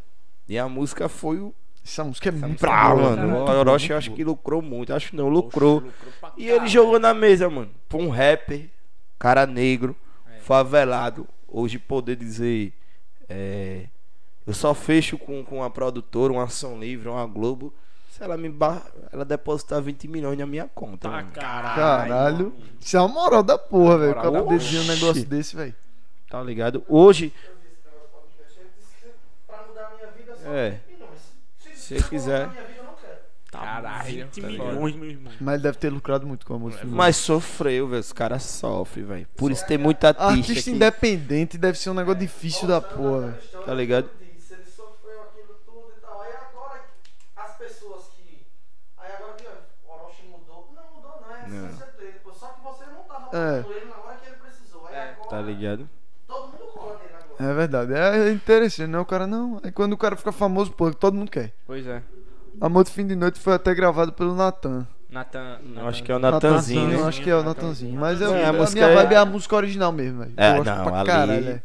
E 0.48 0.58
a 0.58 0.68
música 0.70 1.10
foi 1.10 1.40
o. 1.40 1.54
Essa 1.84 2.04
música 2.04 2.30
é 2.30 2.32
muito 2.32 2.60
Pra, 2.60 2.94
boa, 2.94 3.10
mano. 3.16 3.28
muito 3.30 3.50
O 3.52 3.56
Orochi 3.60 3.86
muito 3.88 3.98
acho 3.98 4.12
que 4.12 4.24
lucrou 4.24 4.62
muito. 4.62 4.94
Acho 4.94 5.16
não, 5.16 5.30
lucrou. 5.30 5.76
Lucrou 5.76 6.32
E 6.38 6.48
ele 6.48 6.68
jogou 6.68 7.00
na 7.00 7.14
mesa, 7.14 7.50
mano. 7.50 7.72
Pra 7.90 7.98
um 7.98 8.10
rapper, 8.10 8.70
cara 9.18 9.48
negro, 9.48 9.96
É. 10.32 10.40
favelado. 10.42 11.28
Hoje 11.48 11.80
poder 11.80 12.18
dizer. 12.18 12.72
é, 13.28 13.86
eu 14.46 14.54
só 14.54 14.74
fecho 14.76 15.18
com, 15.18 15.44
com 15.44 15.58
uma 15.58 15.70
produtora, 15.70 16.32
uma 16.32 16.44
ação 16.44 16.80
livre, 16.80 17.10
uma 17.10 17.26
Globo. 17.26 17.74
Se 18.18 18.24
ela 18.24 18.36
me 18.38 18.50
bar... 18.50 18.82
ela 19.12 19.24
depositar 19.24 19.82
20 19.82 20.08
milhões 20.08 20.38
na 20.38 20.46
minha 20.48 20.68
conta. 20.74 21.10
Tá, 21.10 21.24
caralho. 21.24 21.76
Caralho. 21.76 22.56
Isso 22.80 22.98
é 22.98 23.00
uma 23.00 23.08
moral 23.10 23.44
da 23.44 23.58
porra, 23.58 23.98
velho. 24.00 24.12
O 24.14 24.16
Moral 24.16 24.24
cara 24.24 24.38
da 24.40 24.44
poder 24.44 24.60
dizer 24.60 24.80
um 24.80 24.84
negócio 24.86 25.26
desse, 25.26 25.56
velho. 25.56 25.76
Tá 26.30 26.42
ligado? 26.42 26.84
Hoje, 26.90 27.32
Pra 29.48 29.64
mudar 29.68 29.86
a 29.88 29.96
minha 29.96 30.08
vida, 30.12 30.36
só 30.36 30.50
É. 30.50 30.70
20 30.72 30.94
milhões. 30.94 31.20
Se, 31.76 32.00
for 32.00 32.10
quiser. 32.10 32.48
mudar 32.48 32.50
a 32.50 32.54
minha 32.54 32.68
vida, 32.68 32.80
eu 32.80 32.84
não 32.86 32.94
quero. 32.96 33.18
Tá 33.52 33.60
Caralho, 33.60 34.04
20 34.26 34.42
tá 34.42 34.48
milhões, 34.48 34.96
meu 34.96 35.10
irmão. 35.10 35.34
Mas 35.40 35.54
ele 35.54 35.64
deve 35.64 35.78
ter 35.78 35.90
lucrado 35.90 36.28
muito 36.28 36.46
com 36.46 36.54
a 36.56 36.60
música. 36.60 36.86
mas 36.86 37.16
sofreu, 37.18 37.88
velho. 37.88 38.02
Os 38.02 38.12
caras 38.12 38.44
sofrem, 38.44 39.06
velho. 39.06 39.28
Por 39.38 39.52
isso 39.52 39.66
tem 39.66 39.78
muita 39.78 40.10
artista, 40.10 40.26
Artista 40.52 40.70
independente 40.72 41.58
deve 41.58 41.78
ser 41.78 41.90
um 41.92 41.94
negócio 41.94 42.20
difícil 42.20 42.68
da 42.68 42.82
porra, 42.82 43.28
velho. 43.32 43.64
Tá 43.66 43.74
ligado? 43.74 44.10
Disse, 44.36 44.54
ele 44.54 44.66
sofreu 44.66 45.22
aquilo 45.22 45.56
tudo 45.66 45.94
e 45.98 46.02
tal. 46.02 46.22
Aí 46.22 46.34
agora 46.52 46.82
as 47.38 47.58
pessoas 47.58 48.04
que. 48.16 48.46
Aí 48.98 49.12
agora 49.14 49.34
que 49.34 49.46
ó, 49.48 49.90
o 49.90 49.96
Orochi 49.96 50.24
mudou. 50.26 50.74
Não 50.76 50.84
mudou, 50.96 51.22
não. 51.22 51.36
É 51.36 51.42
a 51.42 51.48
Não. 51.48 51.68
essência 51.68 51.88
dele. 51.98 52.20
Pô. 52.24 52.34
Só 52.34 52.48
que 52.48 52.62
você 52.64 52.86
não 52.86 53.04
tava 53.04 53.16
É. 53.16 53.16
falando 53.16 53.16
ele 53.16 53.16
na 53.16 53.16
hora 53.16 53.16
que 53.16 53.16
ele 53.16 53.16
precisou. 53.16 53.16
Aí 53.16 53.17
É. 53.17 53.17
agora 53.32 53.66
Tá 55.30 55.42
ligado? 55.42 55.90
todo 56.28 56.48
mundo 56.48 56.58
cola 56.74 56.98
nele 57.00 57.14
agora. 57.14 57.52
É 57.52 57.54
verdade. 57.54 57.94
É 57.94 58.32
interessante, 58.32 58.88
né? 58.90 59.00
O 59.00 59.06
cara 59.06 59.28
não. 59.28 59.60
Aí 59.64 59.72
quando 59.72 59.94
o 59.94 59.98
cara 59.98 60.16
fica 60.16 60.32
famoso, 60.32 60.72
pô, 60.72 60.92
todo 60.94 61.14
mundo 61.16 61.30
quer. 61.32 61.54
Pois 61.66 61.86
é. 61.86 62.02
Amor 62.60 62.84
de 62.84 62.92
Fim 62.92 63.06
de 63.06 63.16
Noite 63.16 63.40
foi 63.40 63.54
até 63.54 63.74
gravado 63.76 64.12
pelo 64.14 64.34
Natan. 64.34 64.88
Natan. 65.10 65.60
Eu 65.76 65.88
acho 65.88 66.04
que 66.04 66.12
é 66.12 66.16
o 66.16 66.20
Natanzinho, 66.20 66.82
Natanzinho. 66.82 67.00
eu 67.02 67.08
acho 67.08 67.22
que 67.22 67.30
é 67.30 67.36
o 67.36 67.44
Natanzinho. 67.44 68.00
Mas 68.00 68.20
eu, 68.20 68.34
É, 68.36 68.46
a 68.46 68.50
a, 68.50 68.54
música 68.54 68.80
minha 68.82 68.92
é- 68.92 68.96
vibe 68.96 69.14
é 69.14 69.18
a 69.18 69.26
música 69.26 69.56
original 69.56 69.92
mesmo, 69.92 70.20
velho. 70.20 70.34
É, 70.36 70.52
eu 70.52 70.56
gosto 70.58 70.70
não, 70.76 70.84
pra 70.86 70.98
ali- 71.00 71.08
caralho, 71.08 71.50
é. 71.50 71.64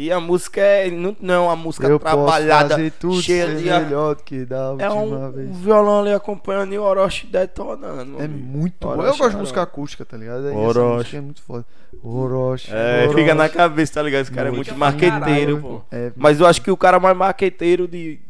E 0.00 0.12
a 0.12 0.20
música 0.20 0.60
é. 0.60 0.88
Não, 0.90 1.16
não 1.20 1.50
a 1.50 1.56
música 1.56 1.88
Eu 1.88 1.98
trabalhada. 1.98 2.68
posso 2.68 2.70
fazer 2.76 2.90
tudo 2.92 3.20
cheia 3.20 3.48
de- 3.56 3.64
melhor 3.64 4.14
do 4.14 4.22
que 4.22 4.44
da 4.44 4.74
É 4.78 4.88
última 4.88 5.26
um, 5.26 5.30
vez. 5.32 5.56
violão 5.58 6.00
ali 6.02 6.12
acompanhando 6.12 6.72
e 6.72 6.78
o 6.78 6.82
Orochi 6.84 7.26
detonando. 7.26 8.20
É 8.20 8.26
amigo. 8.26 8.46
muito 8.46 8.74
bom. 8.80 8.92
Eu 8.94 8.98
Orochi 9.00 9.18
gosto 9.18 9.30
de 9.30 9.36
é 9.36 9.40
música 9.40 9.62
acústica, 9.62 10.04
tá 10.04 10.16
ligado? 10.16 10.46
Essa 10.48 10.56
Orochi. 10.56 11.16
é 11.16 11.20
muito 11.20 11.42
foda. 11.42 11.64
Orochi. 12.00 12.70
É, 12.72 13.02
Orochi. 13.06 13.20
fica 13.20 13.34
na 13.34 13.48
cabeça, 13.48 13.94
tá 13.94 14.02
ligado? 14.02 14.22
Esse 14.22 14.30
cara 14.30 14.48
é 14.48 14.52
Muito 14.52 14.68
muito 14.68 14.68
pra 14.68 14.78
marqueteiro. 14.78 15.56
caralho, 15.56 15.60
pô. 15.60 15.82
É, 15.90 16.12
Mas 16.14 16.38
eu 16.38 16.46
acho 16.46 16.62
que 16.62 16.70
o 16.70 16.76
cara 16.76 17.00
mais 17.00 17.16
marqueteiro 17.16 17.88
de, 17.88 18.20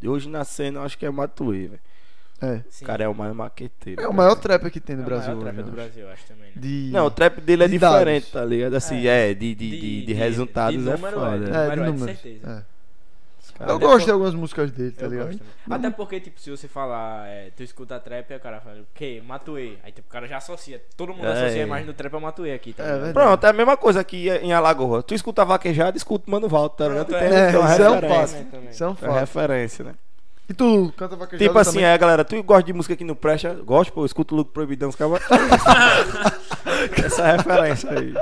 de 0.00 0.08
hoje 0.08 0.28
na 0.28 0.42
cena, 0.44 0.80
eu 0.80 0.82
acho 0.84 0.98
que 0.98 1.06
é 1.06 1.10
Matuê, 1.10 1.68
velho. 1.68 1.80
É. 2.42 2.62
Esse 2.68 2.84
cara 2.84 3.04
é 3.04 3.08
o 3.08 3.14
mais 3.14 3.34
marqueteiro. 3.34 4.02
É 4.02 4.08
o 4.08 4.12
maior 4.12 4.34
trapper 4.34 4.70
que 4.70 4.80
tem 4.80 4.96
no 4.96 5.02
É 5.02 5.04
o 5.04 5.08
Brasil 5.08 5.28
maior 5.36 5.36
hoje. 5.36 5.44
trapper 5.54 5.64
do. 5.64 5.72
Brasil, 5.72 6.02
eu 6.04 6.10
acho 6.10 6.24
também. 6.26 6.46
Né? 6.46 6.52
De... 6.56 6.90
Não, 6.92 7.06
o 7.06 7.10
trap 7.10 7.40
dele 7.40 7.64
é 7.64 7.68
De 7.68 7.72
diferente, 7.78 8.22
dados. 8.24 8.30
tá 8.32 8.44
ligado? 8.44 8.74
Assim, 8.74 9.06
é, 9.06 9.32
de, 9.32 9.54
de, 9.54 9.70
de, 9.80 10.06
de 10.06 10.12
resultados 10.12 10.82
de 10.82 10.90
é 10.90 10.96
foda. 10.96 11.14
é. 11.14 11.34
É, 11.34 11.38
de 11.38 11.46
Número 11.46 11.52
é, 11.52 11.70
de 11.70 11.80
números. 11.92 12.04
certeza. 12.20 12.66
É. 12.68 12.72
Cara, 13.58 13.70
Eu 13.70 13.78
gosto 13.78 13.98
por- 13.98 14.04
de 14.06 14.10
algumas 14.10 14.34
músicas 14.34 14.70
dele, 14.72 14.92
tá 14.92 15.04
Eu 15.04 15.10
ligado? 15.10 15.40
Até 15.70 15.90
porque, 15.90 16.18
tipo, 16.20 16.40
se 16.40 16.50
você 16.50 16.66
falar, 16.66 17.28
é, 17.28 17.50
tu 17.54 17.62
escuta 17.62 18.00
trap, 18.00 18.32
aí 18.32 18.36
o 18.38 18.40
cara 18.40 18.60
fala, 18.60 18.80
o 18.80 18.86
quê? 18.94 19.22
Matuê. 19.24 19.74
Aí 19.84 19.92
tipo, 19.92 20.08
o 20.08 20.10
cara 20.10 20.26
já 20.26 20.38
associa. 20.38 20.82
Todo 20.96 21.12
mundo 21.12 21.26
É. 21.26 21.32
associa 21.32 21.60
a 21.62 21.66
imagem 21.66 21.86
do 21.86 21.92
trap 21.92 22.14
ao 22.14 22.20
Matuê 22.20 22.54
aqui, 22.54 22.72
tá 22.72 22.82
É 22.82 22.86
ligado? 22.86 23.04
verdade. 23.04 23.26
Pronto, 23.26 23.44
é 23.46 23.50
a 23.50 23.52
mesma 23.52 23.76
coisa 23.76 24.00
aqui 24.00 24.30
em 24.30 24.52
Alagoas. 24.54 25.04
Tu 25.04 25.14
escuta 25.14 25.44
vaquejada, 25.44 25.96
escuta 25.96 26.30
Mano 26.30 26.48
Valdo, 26.48 26.74
tá 26.76 26.88
ligado? 26.88 27.14
É, 27.14 27.50
tem 27.52 27.60
uma 27.60 27.72
isso 27.72 27.82
é 27.82 27.90
um 27.90 27.94
referência. 27.94 28.38
fato. 28.38 28.50
também. 28.50 28.70
Isso 28.70 28.84
é 28.84 28.88
um 28.88 28.92
É 28.92 28.94
fato. 28.96 29.12
referência, 29.20 29.84
né? 29.84 29.94
E 30.52 30.54
tu 30.54 30.92
canta 30.98 31.16
vaquejada 31.16 31.48
Tipo 31.48 31.58
assim, 31.58 31.78
também? 31.78 31.86
é, 31.86 31.96
galera, 31.96 32.24
tu 32.24 32.42
gosta 32.42 32.62
de 32.64 32.74
música 32.74 32.94
que 32.94 33.04
não 33.04 33.14
presta? 33.14 33.54
Gosto, 33.64 33.90
pô, 33.90 34.02
eu 34.02 34.06
escuto 34.06 34.34
o 34.34 34.38
Luke 34.38 34.52
Proibidão, 34.52 34.90
os 34.90 34.96
caras. 34.96 35.22
Essa 37.02 37.32
referência 37.36 37.90
aí. 37.90 38.14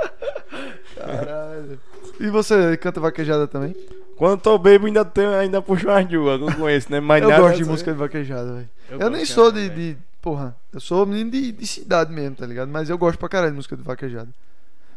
Caralho. 0.95 1.79
E 2.21 2.29
você 2.29 2.77
canta 2.77 3.01
vaquejada 3.01 3.47
também? 3.47 3.75
Quando 4.15 4.39
tô 4.39 4.57
bebo, 4.57 4.85
ainda, 4.85 5.03
tenho, 5.03 5.31
ainda 5.33 5.61
puxo 5.61 5.89
umas 5.89 6.07
duas, 6.07 6.39
eu 6.39 6.55
conheço, 6.55 6.89
né? 6.89 7.01
Mas 7.01 7.21
eu 7.21 7.29
nada 7.29 7.41
gosto 7.41 7.57
de 7.57 7.65
música 7.65 7.91
de 7.91 7.97
vaquejada, 7.97 8.53
velho. 8.53 8.69
Eu, 8.89 8.97
gosto 8.99 9.11
nem 9.11 9.25
sou 9.25 9.51
de, 9.51 9.69
de. 9.69 9.97
Porra, 10.21 10.55
eu 10.71 10.79
sou 10.79 11.05
menino 11.05 11.31
de, 11.31 11.51
de 11.51 11.67
cidade 11.67 12.13
mesmo, 12.13 12.37
tá 12.37 12.45
ligado? 12.45 12.69
Mas 12.69 12.89
eu 12.89 12.97
gosto 12.97 13.19
pra 13.19 13.27
caralho 13.27 13.51
de 13.51 13.57
música 13.57 13.75
de 13.75 13.83
vaquejada. 13.83 14.29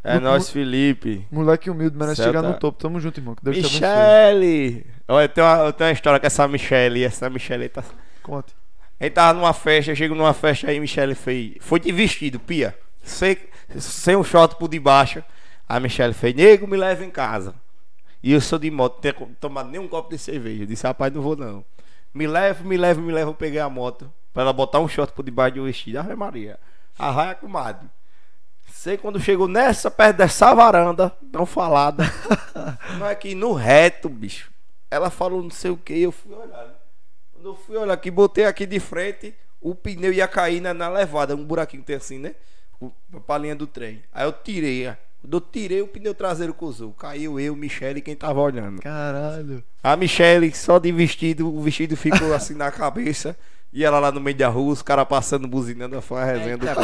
É 0.04 0.20
nós, 0.20 0.50
Felipe. 0.50 1.26
Moleque 1.30 1.70
humilde, 1.70 1.96
merece 1.96 2.16
Certo. 2.16 2.28
chegar 2.28 2.42
no 2.42 2.54
topo. 2.58 2.78
Tamo 2.78 3.00
junto, 3.00 3.18
irmão. 3.18 3.34
Que 3.34 3.42
Deus. 3.42 3.56
Michele! 3.56 4.86
Olha, 5.08 5.26
tem 5.26 5.42
uma, 5.42 5.72
tem 5.72 5.86
uma 5.86 5.92
história 5.94 6.20
com 6.20 6.26
essa 6.26 6.46
Michele. 6.46 7.02
Essa 7.02 7.30
Michele 7.30 7.70
tá. 7.70 7.82
Conte. 8.22 8.54
A 9.00 9.04
gente 9.04 9.14
tava 9.14 9.32
numa 9.38 9.54
festa, 9.54 9.90
eu 9.92 9.96
chego 9.96 10.14
numa 10.14 10.34
festa 10.34 10.68
aí, 10.70 10.78
Michele 10.78 11.14
fez. 11.14 11.54
Foi 11.60 11.80
de 11.80 11.90
vestido, 11.90 12.38
pia. 12.38 12.76
Sem, 13.02 13.36
sem 13.78 14.14
um 14.14 14.22
short 14.22 14.56
por 14.56 14.68
debaixo. 14.68 15.24
A 15.66 15.80
Michele 15.80 16.12
fez, 16.12 16.34
nego, 16.34 16.66
me 16.66 16.76
leva 16.76 17.02
em 17.02 17.10
casa. 17.10 17.54
E 18.22 18.32
eu 18.32 18.40
sou 18.40 18.58
de 18.58 18.70
moto, 18.70 18.94
não 18.94 19.00
tenho 19.12 19.36
tomado 19.40 19.70
nem 19.70 19.80
um 19.80 19.88
copo 19.88 20.10
de 20.10 20.18
cerveja. 20.18 20.62
Eu 20.62 20.66
disse, 20.66 20.86
rapaz, 20.86 21.12
não 21.12 21.22
vou 21.22 21.34
não. 21.36 21.64
Me 22.12 22.26
leva, 22.26 22.62
me 22.62 22.76
leva, 22.76 23.00
me 23.00 23.12
leva. 23.12 23.30
Eu 23.30 23.34
peguei 23.34 23.58
a 23.58 23.68
moto 23.68 24.10
pra 24.32 24.42
ela 24.42 24.52
botar 24.52 24.80
um 24.80 24.88
short 24.88 25.12
por 25.12 25.24
debaixo 25.24 25.56
do 25.56 25.64
vestido. 25.64 25.98
Ave 25.98 26.14
Maria. 26.14 26.58
Arraia 26.98 27.34
com 27.34 27.48
madre. 27.48 27.88
Sei 28.84 28.98
quando 28.98 29.18
chegou 29.18 29.48
nessa, 29.48 29.90
perto 29.90 30.18
dessa 30.18 30.52
varanda, 30.52 31.08
tão 31.32 31.46
falada. 31.46 32.04
não 33.00 33.08
é 33.08 33.14
que 33.14 33.34
no 33.34 33.54
reto, 33.54 34.10
bicho. 34.10 34.50
Ela 34.90 35.08
falou 35.08 35.42
não 35.42 35.48
sei 35.48 35.70
o 35.70 35.76
que, 35.78 36.02
eu 36.02 36.12
fui 36.12 36.34
olhar. 36.34 36.68
Quando 37.32 37.46
eu 37.46 37.54
fui 37.54 37.78
olhar 37.78 37.94
aqui, 37.94 38.10
botei 38.10 38.44
aqui 38.44 38.66
de 38.66 38.78
frente, 38.78 39.34
o 39.58 39.74
pneu 39.74 40.12
ia 40.12 40.28
cair 40.28 40.60
na, 40.60 40.74
na 40.74 40.90
levada, 40.90 41.34
um 41.34 41.42
buraquinho 41.42 41.82
que 41.82 41.86
tem 41.86 41.96
assim, 41.96 42.18
né? 42.18 42.34
O, 42.78 42.90
pra 43.20 43.38
linha 43.38 43.56
do 43.56 43.66
trem. 43.66 44.02
Aí 44.12 44.26
eu 44.26 44.32
tirei, 44.34 44.86
ó. 44.86 44.94
quando 45.22 45.32
eu 45.32 45.40
tirei, 45.40 45.80
o 45.80 45.88
pneu 45.88 46.14
traseiro 46.14 46.52
cruzou. 46.52 46.92
Caiu 46.92 47.40
eu, 47.40 47.56
Michele 47.56 48.00
e 48.00 48.02
quem 48.02 48.14
tava 48.14 48.38
olhando. 48.38 48.82
Caralho. 48.82 49.64
A 49.82 49.96
Michele, 49.96 50.54
só 50.54 50.78
de 50.78 50.92
vestido, 50.92 51.48
o 51.48 51.62
vestido 51.62 51.96
ficou 51.96 52.34
assim 52.34 52.52
na 52.52 52.70
cabeça. 52.70 53.34
E 53.74 53.84
ela 53.84 53.98
lá 53.98 54.12
no 54.12 54.20
meio 54.20 54.36
da 54.36 54.48
rua, 54.48 54.72
os 54.72 54.82
caras 54.82 55.04
passando, 55.06 55.48
buzinando, 55.48 56.00
foi 56.00 56.22
a 56.22 56.24
resenha 56.24 56.56
do 56.56 56.64
cara. 56.64 56.82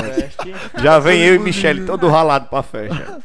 Já 0.82 0.98
vem 0.98 1.20
eu 1.20 1.36
e. 1.36 1.38
Michele 1.38 1.86
todo 1.86 2.08
ralado 2.08 2.48
pra 2.48 2.64
festa. 2.64 3.22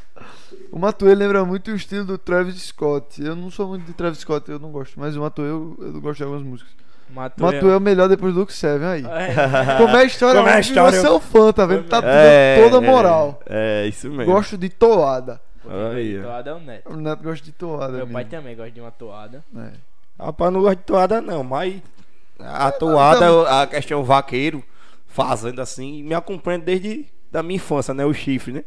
O 0.71 0.77
Matuê 0.77 1.15
lembra 1.15 1.43
muito 1.43 1.71
o 1.71 1.75
estilo 1.75 2.05
do 2.05 2.17
Travis 2.17 2.61
Scott. 2.61 3.23
Eu 3.23 3.35
não 3.35 3.49
sou 3.49 3.69
muito 3.69 3.85
de 3.85 3.93
Travis 3.93 4.19
Scott, 4.19 4.51
eu 4.51 4.59
não 4.59 4.71
gosto. 4.71 4.99
Mas 4.99 5.17
o 5.17 5.21
Matuê, 5.21 5.49
eu, 5.49 5.75
eu 5.81 5.99
gosto 5.99 6.17
de 6.17 6.23
algumas 6.23 6.43
músicas. 6.43 6.71
Matuê. 7.09 7.43
Matuê 7.43 7.71
é 7.71 7.77
o 7.77 7.79
melhor 7.79 8.07
depois 8.07 8.33
do 8.33 8.41
Luke 8.41 8.53
Seven 8.53 8.87
aí. 8.87 9.05
É. 9.05 9.77
Como 9.77 9.95
é 9.95 10.01
a 10.01 10.05
história? 10.05 10.35
Como 10.41 10.49
é 10.49 10.51
a 10.51 10.55
Homem 10.57 10.67
virou 10.67 10.87
história? 10.89 11.01
seu 11.01 11.19
fã, 11.19 11.51
tá 11.51 11.65
vendo? 11.65 11.85
Tá 11.85 12.01
É, 12.03 12.61
toda 12.61 12.77
a 12.77 12.81
moral. 12.81 13.41
É, 13.47 13.83
é, 13.85 13.87
isso 13.87 14.09
mesmo. 14.11 14.31
Gosto 14.31 14.57
de 14.57 14.69
toada. 14.69 15.41
Aí. 15.67 16.21
Toada 16.21 16.49
é 16.49 16.53
o 16.53 16.59
neto. 16.59 16.93
O 16.93 16.95
Neto 16.95 17.23
gosta 17.23 17.43
de 17.43 17.51
toada. 17.51 17.93
Meu 17.93 18.07
pai 18.07 18.23
mesmo. 18.23 18.29
também 18.29 18.55
gosta 18.55 18.71
de 18.71 18.81
uma 18.81 18.91
toada. 18.91 19.43
É. 19.57 19.71
Rapaz, 20.23 20.53
não 20.53 20.61
gosto 20.61 20.77
de 20.77 20.83
toada 20.83 21.21
não, 21.21 21.43
mas 21.43 21.81
a 22.39 22.71
toada, 22.71 23.61
a 23.61 23.67
questão 23.67 24.03
vaqueiro, 24.03 24.63
fazendo 25.07 25.61
assim, 25.61 26.03
me 26.03 26.13
acompanha 26.13 26.59
desde 26.59 27.05
da 27.31 27.43
minha 27.43 27.57
infância, 27.57 27.93
né? 27.93 28.05
O 28.05 28.13
chifre, 28.13 28.53
né? 28.53 28.63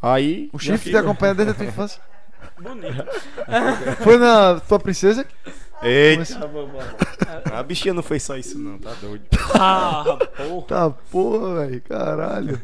Aí. 0.00 0.48
O 0.52 0.58
chifre 0.58 0.90
te 0.90 0.96
acompanha 0.96 1.34
desde 1.34 1.52
a 1.52 1.54
tua 1.54 1.66
infância. 1.66 2.00
Bonito. 2.60 3.04
Foi 4.02 4.18
na 4.18 4.60
tua 4.60 4.78
princesa? 4.78 5.26
Eita, 5.82 6.38
a 7.52 7.62
bichinha 7.62 7.92
não 7.92 8.02
fez 8.02 8.22
só 8.22 8.36
isso 8.36 8.58
não, 8.58 8.78
tá 8.78 8.92
doido. 9.00 9.24
Ah, 9.54 10.18
porra. 10.36 10.66
Tá 10.66 10.90
porra, 10.90 11.66
velho. 11.66 11.82
Caralho. 11.82 12.60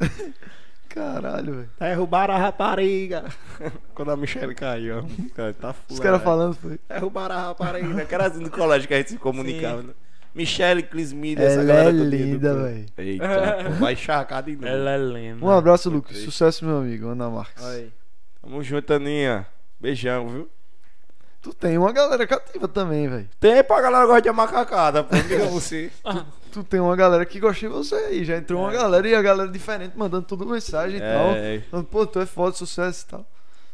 Caralho, 0.94 1.54
velho. 1.54 1.70
Derrubaram 1.80 2.34
a 2.34 2.38
rapariga. 2.38 3.24
Quando 3.94 4.12
a 4.12 4.16
Michelle 4.16 4.54
caiu, 4.54 4.98
ó. 4.98 5.02
Cara, 5.34 5.52
tá 5.52 5.70
Os 5.70 5.76
fulano. 5.98 6.02
caras 6.04 6.22
falando 6.22 6.54
foi. 6.54 6.78
Derrubaram 6.88 7.34
a 7.34 7.42
rapariga. 7.48 8.04
Que 8.04 8.14
era 8.14 8.26
assim 8.28 8.38
no 8.40 8.48
colégio 8.50 8.86
que 8.86 8.94
a 8.94 8.98
gente 8.98 9.10
se 9.10 9.18
comunicava, 9.18 9.82
né? 9.82 9.92
Michelle 10.32 10.84
Clismida, 10.84 11.42
essa 11.42 11.60
Ela 11.60 11.62
é 11.62 11.66
galera 11.66 11.92
do 11.92 12.04
linda, 12.04 12.54
velho. 12.62 12.86
Eita, 12.96 13.70
vai 13.80 13.92
encharcar 13.94 14.42
de 14.44 14.54
novo. 14.54 14.66
Ela 14.68 14.90
é 14.90 14.96
lenda. 14.96 15.44
Um 15.44 15.50
abraço, 15.50 15.90
Lucas. 15.90 16.16
Sucesso, 16.18 16.64
meu 16.64 16.78
amigo. 16.78 17.08
Ana 17.08 17.28
Marques. 17.28 17.64
Oi. 17.64 17.92
Tamo 18.40 18.62
junto, 18.62 18.92
Aninha. 18.92 19.46
Beijão, 19.80 20.28
viu? 20.28 20.48
Tu 21.44 21.52
tem 21.52 21.76
uma 21.76 21.92
galera 21.92 22.26
cativa 22.26 22.66
também, 22.66 23.06
velho. 23.06 23.28
Tem 23.38 23.62
pra 23.62 23.78
galera 23.82 24.04
que 24.04 24.08
gosta 24.08 24.22
de 24.22 24.32
macacada, 24.32 25.04
pô. 25.04 25.14
Diga 25.28 25.44
você. 25.44 25.92
Tu 26.50 26.64
tem 26.64 26.80
uma 26.80 26.96
galera 26.96 27.26
que 27.26 27.38
gosta 27.38 27.60
de 27.60 27.68
você 27.68 27.94
aí. 27.96 28.24
Já 28.24 28.38
entrou 28.38 28.62
uma 28.62 28.72
galera 28.72 29.06
e 29.06 29.14
a 29.14 29.20
galera 29.20 29.50
diferente 29.50 29.92
mandando 29.94 30.24
tudo 30.24 30.46
mensagem 30.46 30.96
e 30.96 31.00
tal. 31.00 31.32
É. 31.36 31.60
Falando, 31.70 31.86
Pô, 31.86 32.06
tu 32.06 32.18
é 32.18 32.24
foda, 32.24 32.56
sucesso 32.56 33.04
e 33.06 33.10
tal. 33.10 33.26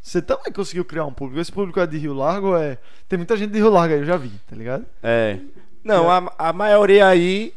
Você 0.03 0.21
também 0.21 0.53
conseguiu 0.53 0.85
criar 0.85 1.05
um 1.05 1.13
público. 1.13 1.41
Esse 1.41 1.53
público 1.53 1.79
é 1.79 1.87
de 1.87 1.97
Rio 1.97 2.13
Largo, 2.13 2.57
é. 2.57 2.77
Tem 3.09 3.17
muita 3.17 3.37
gente 3.37 3.53
de 3.53 3.59
Rio 3.59 3.71
Largo 3.71 3.95
aí, 3.95 4.01
eu 4.01 4.05
já 4.07 4.17
vi, 4.17 4.31
tá 4.49 4.57
ligado? 4.57 4.85
É. 5.01 5.39
Não, 5.85 6.11
a, 6.11 6.33
a 6.39 6.53
maioria 6.53 7.07
aí 7.07 7.55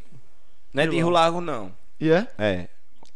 não 0.71 0.83
é 0.83 0.87
de 0.87 0.95
Rio 0.95 1.09
Largo, 1.09 1.41
não. 1.41 1.71
E 1.99 2.11
é? 2.11 2.27
É. 2.37 2.67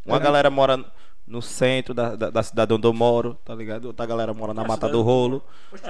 Uma 0.04 0.18
É. 0.18 0.20
galera 0.20 0.50
mora 0.50 0.84
no 1.28 1.42
centro 1.42 1.94
da, 1.94 2.16
da, 2.16 2.30
da 2.30 2.42
cidade 2.44 2.74
onde 2.74 2.88
eu 2.88 2.94
moro, 2.94 3.38
tá 3.44 3.54
ligado? 3.54 3.86
Outra 3.86 4.06
galera 4.06 4.34
mora 4.34 4.54
na 4.54 4.62
Na 4.62 4.68
Mata 4.68 4.88
cidade 4.88 4.94
do 4.94 5.02
Rolo. 5.02 5.44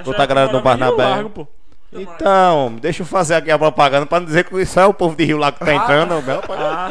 Outra 0.04 0.26
galera 0.26 0.52
no 0.52 0.60
Barnabé. 0.60 1.02
Largo, 1.04 1.30
pô. 1.30 1.46
Então, 1.90 2.76
deixa 2.82 3.00
eu 3.02 3.06
fazer 3.06 3.34
aqui 3.36 3.50
a 3.50 3.58
propaganda 3.58 4.04
pra 4.04 4.20
não 4.20 4.26
dizer 4.26 4.44
que 4.44 4.66
só 4.66 4.82
é 4.82 4.86
o 4.86 4.92
povo 4.92 5.16
de 5.16 5.24
Rio 5.24 5.38
lá 5.38 5.50
que 5.50 5.60
tá 5.60 5.72
entrando. 5.74 6.20
Bel, 6.22 6.42
Ah, 6.50 6.90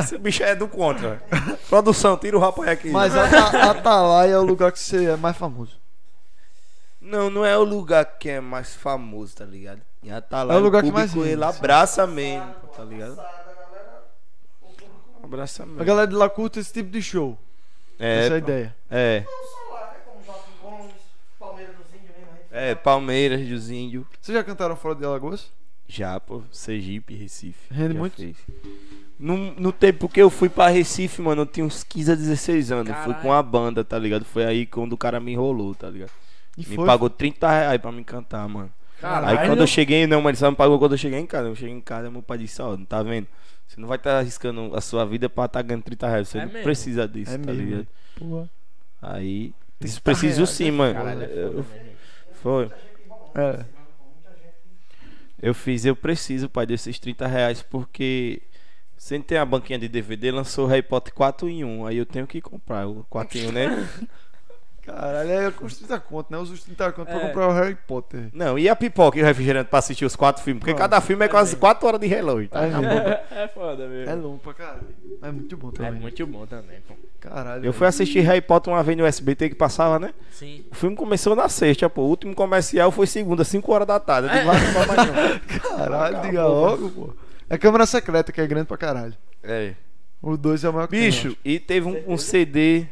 Esse 0.00 0.18
bicho 0.18 0.42
é 0.42 0.56
do 0.56 0.66
contra. 0.66 1.22
Produção, 1.68 2.16
tira 2.16 2.36
o 2.36 2.40
rapaz 2.40 2.68
aqui. 2.68 2.90
Mas 2.90 3.14
Ata- 3.16 3.70
Atalaia 3.70 4.32
é 4.32 4.38
o 4.38 4.42
lugar 4.42 4.72
que 4.72 4.78
você 4.80 5.04
é 5.10 5.16
mais 5.16 5.36
famoso. 5.36 5.76
Não, 7.00 7.30
não 7.30 7.44
é 7.44 7.56
o 7.56 7.62
lugar 7.62 8.04
que 8.18 8.28
é 8.28 8.40
mais 8.40 8.74
famoso, 8.74 9.36
tá 9.36 9.44
ligado? 9.44 9.80
Em 10.02 10.10
Atalaia, 10.10 10.56
É 10.56 10.60
o 10.60 10.64
lugar 10.64 10.82
que 10.82 10.88
público, 10.90 10.98
mais 10.98 11.12
vende, 11.14 11.28
ele 11.34 11.44
abraça 11.44 12.04
mesmo, 12.06 12.52
tá 12.76 12.82
ligado? 12.82 13.16
Mesmo. 15.36 15.80
A 15.80 15.84
galera 15.84 16.06
de 16.06 16.14
lá 16.14 16.28
curta 16.28 16.60
esse 16.60 16.72
tipo 16.72 16.90
de 16.90 17.02
show. 17.02 17.38
É, 17.98 18.24
Essa 18.24 18.32
é 18.32 18.34
a 18.34 18.38
ideia. 18.38 18.76
é, 18.90 19.24
não 19.24 19.68
só 19.68 19.74
lá, 19.74 19.92
né? 19.92 20.00
Como 20.04 20.24
Joaquim 20.24 20.50
Gomes, 20.62 20.92
Palmeiras 21.38 21.76
dos 21.76 21.86
Índios 21.94 22.16
mesmo. 22.16 22.30
a 22.32 22.36
gente 22.36 22.46
é, 22.70 22.74
Palmeiras 22.74 23.48
dos 23.48 23.70
Índios. 23.70 24.04
Vocês 24.20 24.36
já 24.36 24.42
cantaram 24.44 24.74
fora 24.76 24.94
de 24.94 25.04
Alagoas? 25.04 25.50
Já, 25.86 26.18
pô, 26.18 26.42
Sergipe, 26.50 27.14
Recife. 27.14 27.72
Rende 27.72 27.94
muito? 27.94 28.16
fez. 28.16 28.36
No, 29.18 29.36
no 29.54 29.72
tempo 29.72 30.08
que 30.08 30.20
eu 30.20 30.30
fui 30.30 30.48
pra 30.48 30.68
Recife, 30.68 31.20
mano, 31.22 31.42
eu 31.42 31.46
tinha 31.46 31.64
uns 31.64 31.84
15 31.84 32.12
a 32.12 32.14
16 32.14 32.72
anos. 32.72 32.96
Fui 33.04 33.14
com 33.14 33.32
a 33.32 33.42
banda, 33.42 33.84
tá 33.84 33.98
ligado? 33.98 34.24
Foi 34.24 34.44
aí 34.44 34.66
quando 34.66 34.94
o 34.94 34.98
cara 34.98 35.20
me 35.20 35.32
enrolou, 35.32 35.74
tá 35.74 35.88
ligado? 35.88 36.10
E 36.56 36.68
Me 36.68 36.76
foi. 36.76 36.86
pagou 36.86 37.08
30 37.08 37.48
reais 37.48 37.80
pra 37.80 37.92
me 37.92 38.02
cantar, 38.02 38.48
mano. 38.48 38.72
Caralho. 39.00 39.38
Aí 39.38 39.46
quando 39.46 39.60
eu 39.60 39.66
cheguei, 39.66 40.06
não, 40.06 40.20
mas 40.22 40.30
ele 40.30 40.36
só 40.38 40.50
me 40.50 40.56
pagou 40.56 40.78
quando 40.78 40.92
eu 40.92 40.98
cheguei 40.98 41.18
em 41.18 41.26
casa. 41.26 41.48
Eu 41.48 41.54
cheguei 41.54 41.74
em 41.74 41.80
casa, 41.80 42.10
meu 42.10 42.22
pai 42.22 42.38
disse, 42.38 42.60
ó, 42.62 42.76
não 42.76 42.84
tá 42.84 43.02
vendo? 43.02 43.26
Você 43.72 43.80
não 43.80 43.88
vai 43.88 43.96
estar 43.96 44.18
arriscando 44.18 44.76
a 44.76 44.80
sua 44.82 45.04
vida 45.06 45.30
pra 45.30 45.46
estar 45.46 45.62
ganhando 45.62 45.82
30 45.82 46.06
reais. 46.08 46.28
Você 46.28 46.36
É 46.38 46.40
não 46.44 46.48
mesmo? 46.48 46.62
precisa 46.64 47.08
disso, 47.08 47.32
É 47.32 47.38
tá 47.38 47.52
mesmo. 47.52 47.62
ligado? 47.70 47.86
Porra. 48.18 48.50
Aí. 49.00 49.54
30 49.78 49.92
Isso 49.92 50.02
preciso 50.02 50.36
reais, 50.36 50.50
sim, 50.50 50.68
é 50.68 50.70
mano. 50.70 50.94
Caralho, 50.94 51.22
é 51.22 51.26
Eu- 51.26 51.52
né, 51.54 51.64
gente? 51.72 51.96
foi. 52.42 52.70
É. 53.34 53.64
Eu 55.40 55.54
fiz, 55.54 55.84
eu 55.84 55.96
preciso, 55.96 56.48
pai, 56.48 56.66
desses 56.66 56.98
30 56.98 57.26
reais, 57.26 57.62
porque 57.62 58.42
sem 58.96 59.20
ter 59.20 59.38
a 59.38 59.44
banquinha 59.44 59.78
de 59.78 59.88
DVD, 59.88 60.30
lançou 60.30 60.66
Harry 60.66 60.82
Potter 60.82 61.12
4 61.14 61.48
em 61.48 61.64
1. 61.64 61.86
Aí 61.86 61.96
eu 61.96 62.06
tenho 62.06 62.26
que 62.26 62.40
comprar 62.40 62.86
o 62.86 63.04
4 63.10 63.38
em 63.38 63.48
1, 63.48 63.52
né? 63.52 63.66
Caralho, 64.84 65.30
é 65.30 65.50
com 65.52 65.64
os 65.64 65.76
30 65.78 66.00
conto, 66.00 66.26
né? 66.32 66.38
Usa 66.38 66.54
os 66.54 66.64
30 66.64 66.90
conto 66.92 67.06
pra 67.06 67.16
É. 67.16 67.26
comprar 67.28 67.48
o 67.48 67.52
Harry 67.52 67.76
Potter. 67.86 68.28
Não, 68.32 68.58
e 68.58 68.68
a 68.68 68.74
pipoca 68.74 69.16
e 69.16 69.22
o 69.22 69.24
refrigerante 69.24 69.70
pra 69.70 69.78
assistir 69.78 70.04
os 70.04 70.16
quatro 70.16 70.42
filmes? 70.42 70.58
Porque 70.60 70.72
Não. 70.72 70.78
cada 70.78 71.00
filme 71.00 71.24
é 71.24 71.28
quase 71.28 71.54
4 71.54 71.86
horas 71.86 72.00
de 72.00 72.08
relógio, 72.08 72.48
tá? 72.48 72.64
É, 72.66 72.70
longo. 72.70 72.88
É 73.30 73.48
foda 73.48 73.86
mesmo. 73.86 74.10
é 74.10 74.14
longo 74.16 74.38
pra 74.38 74.54
caralho. 74.54 74.88
É 75.22 75.30
muito 75.30 75.56
bom 75.56 75.68
É 75.68 75.72
também. 75.72 75.92
muito 76.00 76.26
bom 76.26 76.46
também, 76.46 76.80
pô. 76.86 76.94
Caralho. 77.20 77.64
Eu 77.64 77.72
fui 77.72 77.86
assistir 77.86 78.18
Harry 78.20 78.40
Potter 78.40 78.72
uma 78.72 78.82
vez 78.82 78.98
no 78.98 79.06
SBT 79.06 79.50
que 79.50 79.54
passava, 79.54 80.00
né? 80.00 80.12
Sim. 80.32 80.64
O 80.72 80.74
filme 80.74 80.96
começou 80.96 81.36
na 81.36 81.48
sexta, 81.48 81.88
pô. 81.88 82.02
O 82.02 82.08
último 82.08 82.34
comercial 82.34 82.90
foi 82.90 83.06
segunda, 83.06 83.44
5 83.44 83.72
horas 83.72 83.86
da 83.86 84.00
tarde. 84.00 84.28
Eu 84.36 84.44
não. 84.44 84.52
Caralho, 85.78 86.20
diga 86.22 86.46
logo, 86.46 86.90
pô. 86.90 87.14
É 87.48 87.56
câmera 87.56 87.86
secreta, 87.86 88.32
que 88.32 88.40
é 88.40 88.46
grande 88.48 88.66
pra 88.66 88.76
caralho. 88.76 89.14
É. 89.44 89.74
O 90.20 90.36
2 90.36 90.64
é 90.64 90.68
o 90.68 90.72
maior 90.72 90.86
que 90.88 90.96
tem, 90.96 91.04
Bicho, 91.06 91.28
acho. 91.28 91.36
e 91.44 91.58
teve 91.60 91.86
um, 91.86 92.14
um 92.14 92.16
CD. 92.16 92.86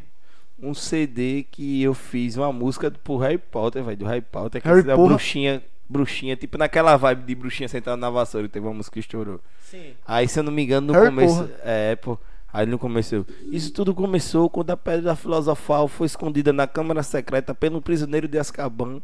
Um 0.63 0.75
CD 0.75 1.45
que 1.51 1.83
eu 1.83 1.95
fiz 1.95 2.37
uma 2.37 2.53
música 2.53 2.91
pro 2.91 3.17
Harry 3.19 3.39
Potter, 3.39 3.83
velho. 3.83 3.97
Do 3.97 4.05
Harry 4.05 4.21
Potter, 4.21 4.61
que 4.61 4.69
Harry 4.69 4.81
é 4.81 4.85
da 4.85 4.97
Porra. 4.97 5.09
bruxinha. 5.09 5.63
Bruxinha, 5.89 6.37
tipo 6.37 6.57
naquela 6.57 6.97
vibe 6.97 7.25
de 7.25 7.35
bruxinha 7.35 7.69
sentada 7.69 7.97
na 7.97 8.09
vassoura, 8.09 8.49
teve 8.49 8.65
uma 8.65 8.75
música 8.75 8.95
que 8.95 9.01
estourou. 9.01 9.41
Sim. 9.61 9.93
Aí, 10.07 10.29
se 10.29 10.39
eu 10.39 10.45
não 10.45 10.53
me 10.53 10.63
engano, 10.63 10.87
no 10.87 10.93
Harry 10.93 11.07
começo. 11.07 11.35
Porra. 11.35 11.51
É, 11.65 11.97
pô. 11.97 12.19
Aí 12.53 12.67
no 12.67 12.79
começo 12.79 13.15
eu. 13.15 13.27
Isso 13.51 13.73
tudo 13.73 13.95
começou 13.95 14.51
quando 14.51 14.71
a 14.71 14.77
pedra 14.77 15.15
filosofal 15.17 15.87
foi 15.89 16.07
escondida 16.07 16.53
na 16.53 16.67
câmara 16.67 17.03
secreta 17.03 17.55
pelo 17.55 17.81
prisioneiro 17.81 18.27
de 18.29 18.39
Azkaban. 18.39 19.01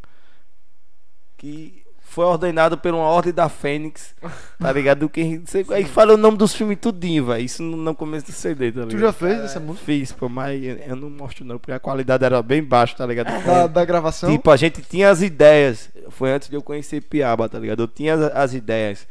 Que 1.36 1.85
foi 2.16 2.24
ordenado 2.24 2.78
por 2.78 2.94
uma 2.94 3.04
ordem 3.04 3.30
da 3.32 3.46
Fênix. 3.48 4.14
Tá 4.58 4.72
ligado? 4.72 5.06
Que, 5.10 5.36
você- 5.44 5.66
aí 5.68 5.84
fala 5.84 6.14
o 6.14 6.16
nome 6.16 6.38
dos 6.38 6.54
filmes 6.54 6.78
tudinho, 6.80 7.26
velho. 7.26 7.44
Isso 7.44 7.62
no, 7.62 7.76
no 7.76 7.94
começo 7.94 8.24
do 8.26 8.32
CD, 8.32 8.72
tá 8.72 8.80
ligado? 8.80 8.90
Tu 8.90 8.98
já 8.98 9.12
fez 9.12 9.38
essa 9.40 9.60
música? 9.60 9.84
Fiz, 9.84 10.10
pô, 10.12 10.30
mas 10.30 10.62
eu 10.64 10.76
eu 10.78 10.96
não 10.96 11.10
mostro 11.10 11.44
não, 11.44 11.58
porque 11.58 11.72
a 11.72 11.78
qualidade 11.78 12.24
era 12.24 12.42
bem 12.42 12.62
baixa, 12.64 12.96
tá 12.96 13.04
ligado? 13.04 13.26
Da, 13.44 13.66
da 13.66 13.84
gravação? 13.84 14.30
Tipo, 14.30 14.50
a 14.50 14.56
gente 14.56 14.80
tinha 14.80 15.10
as 15.10 15.20
ideias. 15.20 15.90
Foi 16.08 16.30
antes 16.32 16.48
de 16.48 16.56
eu 16.56 16.62
conhecer 16.62 17.02
Piaba, 17.02 17.50
tá 17.50 17.58
ligado? 17.58 17.82
Eu 17.82 17.88
tinha 17.88 18.14
as, 18.14 18.20
as 18.34 18.54
ideias. 18.54 19.06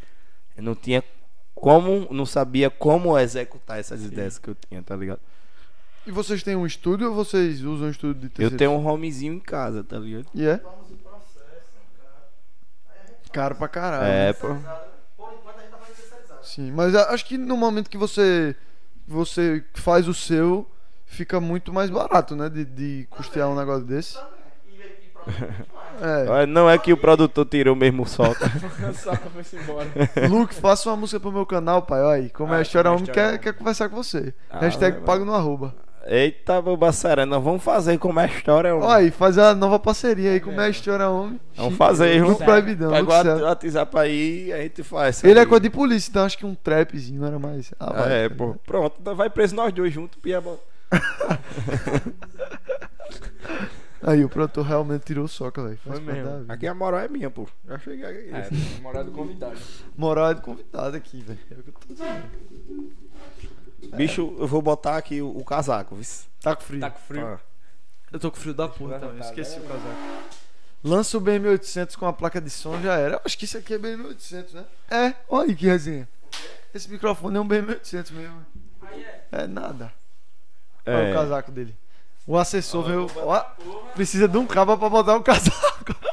Eu 0.57 0.64
não 0.64 0.73
tinha 0.73 1.03
como, 1.53 2.07
não 2.11 2.26
sabia 2.26 2.72
como 2.72 3.18
executar 3.19 3.80
essas 3.80 4.03
ideias 4.03 4.40
que 4.40 4.49
eu 4.49 4.56
tinha, 4.68 4.82
tá 4.82 4.95
ligado? 4.95 5.19
E 6.07 6.11
vocês 6.11 6.41
têm 6.41 6.56
um 6.56 6.65
estúdio 6.65 7.10
ou 7.10 7.14
vocês 7.15 7.64
usam 7.64 7.88
um 7.88 7.91
estúdio 7.91 8.15
de 8.22 8.26
Eu 8.26 8.30
terceiro? 8.32 8.57
tenho 8.57 8.72
um 8.72 8.88
homezinho 8.88 9.34
em 9.34 9.40
casa, 9.40 9.84
tá 9.84 9.98
ligado? 9.99 10.26
E 10.34 10.44
é? 10.45 10.57
Vamos 10.57 10.90
em 10.91 10.95
processo, 10.95 11.72
cara. 11.99 13.24
Caro 13.36 13.56
pra 13.56 13.68
caralho. 13.68 14.06
É, 14.06 14.32
pô. 14.34 14.48
Terceirizado? 14.48 14.80
Por 15.18 15.34
enquanto 15.34 15.57
a 15.60 15.62
gente 15.62 15.72
tá. 16.28 16.38
Sim, 16.41 16.72
mas 16.72 16.95
acho 16.95 17.26
que 17.26 17.38
no 17.38 17.57
momento 17.57 17.90
que 17.90 17.98
você 17.98 18.56
você 19.07 19.64
faz 19.74 20.07
o 20.07 20.14
seu, 20.14 20.66
fica 21.06 21.40
muito 21.40 21.74
mais 21.74 21.90
barato, 21.90 22.36
né? 22.36 22.49
De, 22.49 22.64
de 22.64 23.07
custear 23.10 23.49
um 23.49 23.56
negócio 23.56 23.86
desse. 23.86 24.18
É. 26.02 26.30
Olha, 26.32 26.48
Não 26.48 26.70
é 26.70 26.78
que 26.78 26.94
o 26.94 26.98
produtor 26.98 27.45
tirou 27.45 27.76
mesmo 27.76 28.03
o 28.03 28.06
tá? 28.06 28.94
Só 28.94 29.16
que 29.16 29.30
foi 29.30 29.60
embora. 29.60 29.88
Luke, 30.30 30.53
faça 30.56 30.90
uma 30.90 30.95
música 30.95 31.20
pro 31.20 31.32
meu 31.32 31.45
canal, 31.45 31.82
pai. 31.82 32.02
Olha 32.02 32.24
aí. 32.24 32.30
Como 32.30 32.53
é 32.53 32.57
Ah, 32.57 32.60
a 32.60 32.62
história 32.62 32.90
como 32.90 32.99
é 32.99 33.02
a 33.02 33.03
homem 33.03 33.14
quer, 33.14 33.40
quer 33.40 33.53
conversar 33.53 33.90
com 33.90 33.95
você. 33.95 34.34
Ah, 34.49 34.60
Hashtag 34.60 35.02
pago 35.02 35.26
no 35.26 35.34
arroba. 35.34 35.76
Eita, 36.07 36.61
Bassara, 36.61 37.26
nós 37.26 37.44
vamos 37.44 37.64
fazer 37.64 37.98
como 37.98 38.19
é 38.19 38.26
a 38.26 38.27
história, 38.27 38.76
Olha 38.76 38.80
mano. 38.80 38.94
aí, 38.94 39.10
faz 39.10 39.40
a 39.40 39.56
nova 39.56 39.80
parceria 39.80 40.34
aí. 40.34 40.40
Como 40.40 40.61
é 40.61 40.65
a 40.65 40.69
história 40.69 41.10
homem. 41.10 41.40
Vamos 41.56 41.76
fazer, 41.77 42.23
viu? 42.23 42.36
Proibidão, 42.36 42.91
Pega 42.91 43.38
o. 43.38 43.41
WhatsApp 43.44 43.98
aí 43.98 44.45
e 44.49 44.53
a 44.53 44.61
gente 44.61 44.84
faz. 44.84 45.23
Ele 45.23 45.40
é 45.40 45.45
coisa 45.48 45.61
de 45.61 45.72
polícia, 45.72 46.11
então 46.11 46.23
acho 46.23 46.38
que 46.38 46.45
um 46.45 46.53
trapzinho 46.53 47.22
não 47.22 47.27
era 47.27 47.40
mais. 47.40 47.73
Ah, 47.80 47.91
vai. 47.91 48.26
É, 48.26 48.30
pô. 48.30 48.53
Pronto, 48.65 48.98
então 49.02 49.15
vai 49.15 49.32
preso 49.32 49.56
nós 49.56 49.73
dois 49.73 49.91
juntos, 49.91 50.19
Piaba. 50.22 50.60
Aí 54.03 54.23
o 54.23 54.30
produtor 54.30 54.64
realmente 54.64 55.03
tirou 55.06 55.26
o 55.26 55.27
soca, 55.27 55.64
velho. 55.64 55.80
Faz 55.84 55.98
Foi 55.98 56.14
mesmo. 56.14 56.45
Aqui 56.48 56.68
a 56.68 56.76
moral 56.76 56.99
é 56.99 57.07
minha, 57.07 57.32
pô. 57.32 57.48
Já 57.68 57.80
cheguei 57.80 58.06
aqui. 58.06 58.30
É, 58.32 58.49
namorado 58.76 59.11
convidado. 59.11 59.57
Moral 59.98 60.30
é 60.30 60.34
de 60.36 60.41
convidado 60.41 60.95
aqui, 60.95 61.22
velho. 61.22 61.40
É 61.49 61.56
o 61.56 61.64
que 61.64 61.69
eu 61.69 61.73
tô 61.73 61.94
dizendo. 61.94 62.23
Bicho, 63.94 64.36
eu 64.40 64.48
vou 64.48 64.62
botar 64.62 64.98
aqui 64.98 65.22
o, 65.22 65.38
o 65.38 65.44
casaco, 65.44 65.95
viu? 65.95 66.06
Tá 66.41 66.56
com 66.56 66.62
frio. 66.64 66.80
Tá 66.80 66.90
com 66.90 66.99
frio. 66.99 67.26
Ah. 67.28 67.40
Eu 68.12 68.20
tô 68.20 68.32
com 68.32 68.38
frio 68.38 68.53
da 68.53 68.68
porra 68.68 68.98
botar, 68.99 69.20
Esqueci 69.20 69.60
né? 69.60 69.66
o 69.66 69.68
casaco. 69.68 70.36
Lança 70.84 71.18
o 71.18 71.22
BM800 71.22 71.95
com 71.95 72.06
a 72.06 72.14
placa 72.14 72.40
de 72.40 72.49
som, 72.49 72.80
já 72.82 72.95
era. 72.95 73.16
Eu 73.16 73.22
acho 73.26 73.38
que 73.38 73.45
isso 73.45 73.57
aqui 73.57 73.74
é 73.74 73.80
BM800, 73.80 74.53
né? 74.53 74.66
É, 74.90 75.14
olha 75.28 75.49
aí 75.49 75.56
que 75.56 75.66
resenha. 75.66 76.07
Esse 76.74 76.90
microfone 76.90 77.38
é 77.38 77.40
um 77.40 77.48
BM800 77.48 78.12
mesmo. 78.12 78.45
É 79.32 79.48
nada. 79.48 79.91
Olha 80.86 80.95
o 80.98 80.99
É. 81.07 81.14
casaco 81.14 81.52
dele. 81.52 81.76
O 82.28 82.38
assessor 82.38 82.84
veio. 82.84 83.07
Ó, 83.18 83.40
precisa 83.95 84.28
de 84.28 84.38
um 84.38 84.45
cabo 84.45 84.78
pra 84.78 84.90
botar 84.90 85.16
um 85.16 85.24
casaco. 85.24 85.95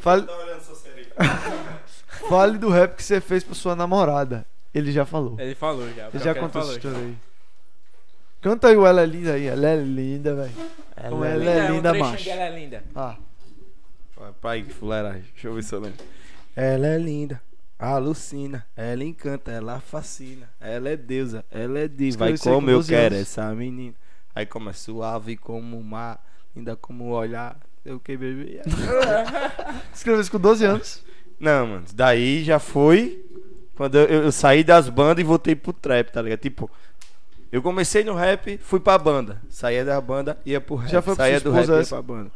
Fale, 0.00 0.26
fale 2.28 2.58
do 2.58 2.68
rap 2.70 2.96
que 2.96 3.04
você 3.04 3.20
fez 3.20 3.44
pra 3.44 3.54
sua 3.54 3.76
namorada. 3.76 4.44
Ele 4.74 4.90
já 4.92 5.04
falou. 5.04 5.38
Ele 5.38 5.54
falou 5.54 5.88
já. 5.94 6.08
Ele 6.08 6.18
já 6.18 6.32
pior 6.32 6.34
que 6.34 6.40
contou 6.40 6.62
essa 6.62 6.72
história 6.72 6.98
aí. 6.98 7.16
Canta 8.40 8.68
aí 8.68 8.76
o 8.76 8.86
Ela 8.86 9.02
é 9.02 9.06
Linda 9.06 9.32
aí. 9.34 9.46
Ela 9.46 9.68
é 9.68 9.76
linda, 9.76 10.34
velho. 10.34 10.52
Como 11.08 11.24
ela 11.24 11.44
é 11.44 11.70
um 11.70 11.76
linda, 11.76 11.90
trechinho 11.90 12.10
macho. 12.10 12.24
de 12.24 12.30
Ela 12.30 12.42
é 12.42 12.58
linda. 12.58 12.84
Ah, 12.94 13.16
que 14.64 14.72
fuleiragem. 14.72 15.24
Deixa 15.32 15.48
eu 15.48 15.54
ver 15.54 15.62
se 15.62 15.74
eu 15.74 15.80
lembro. 15.80 16.04
Ela 16.54 16.86
é 16.86 16.98
linda, 16.98 17.40
alucina, 17.78 18.66
ela 18.76 19.02
encanta, 19.02 19.50
ela 19.50 19.80
fascina. 19.80 20.48
Ela 20.60 20.90
é 20.90 20.96
deusa, 20.96 21.44
ela 21.50 21.78
é 21.78 21.88
diva. 21.88 22.18
Vai 22.18 22.38
como 22.38 22.66
com 22.66 22.70
eu 22.70 22.76
12 22.78 22.88
quero 22.88 23.14
anos. 23.14 23.28
essa 23.28 23.54
menina. 23.54 23.94
Aí 24.34 24.46
começa 24.46 24.78
suave 24.78 25.36
como 25.36 25.78
o 25.78 25.84
mar, 25.84 26.22
linda 26.54 26.76
como 26.76 27.10
olhar. 27.10 27.58
Eu 27.84 27.98
que 27.98 28.16
bebê. 28.16 28.60
escreveu 29.92 30.20
isso 30.20 30.30
com 30.30 30.38
12 30.38 30.64
anos. 30.64 31.04
Não, 31.40 31.66
mano, 31.66 31.84
daí 31.94 32.44
já 32.44 32.58
foi 32.58 33.24
quando 33.82 33.96
eu, 33.96 34.04
eu- 34.24 34.32
saí 34.32 34.62
das 34.62 34.88
bandas 34.88 35.22
e 35.22 35.26
voltei 35.26 35.54
pro 35.56 35.72
trap, 35.72 36.10
tá 36.12 36.22
ligado? 36.22 36.38
Tipo, 36.40 36.70
eu 37.50 37.60
comecei 37.60 38.04
no 38.04 38.14
rap, 38.14 38.58
fui 38.58 38.78
pra 38.80 38.96
banda. 38.96 39.40
Saía 39.48 39.84
da 39.84 40.00
banda, 40.00 40.38
ia 40.46 40.60
pro 40.60 40.76
rap. 40.76 40.90
Já 40.90 41.02
foi 41.02 41.14
pra 41.16 41.24
saía 41.24 41.40
do 41.40 41.50
rap, 41.50 41.68
ia 41.68 41.76
essa? 41.80 41.96
pra 41.96 42.02
banda. 42.02 42.30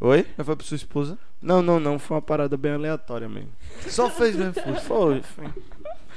Oi? 0.00 0.26
Já 0.38 0.44
foi 0.44 0.56
pra 0.56 0.66
sua 0.66 0.76
esposa? 0.76 1.18
Não, 1.40 1.60
não, 1.60 1.80
não. 1.80 1.98
Foi 1.98 2.16
uma 2.16 2.22
parada 2.22 2.56
bem 2.56 2.72
aleatória 2.72 3.28
mesmo. 3.28 3.50
Só 3.88 4.08
fez 4.10 4.34
mesmo, 4.36 4.54
foda 4.54 4.80
Foi, 4.80 5.22
foi. 5.22 5.48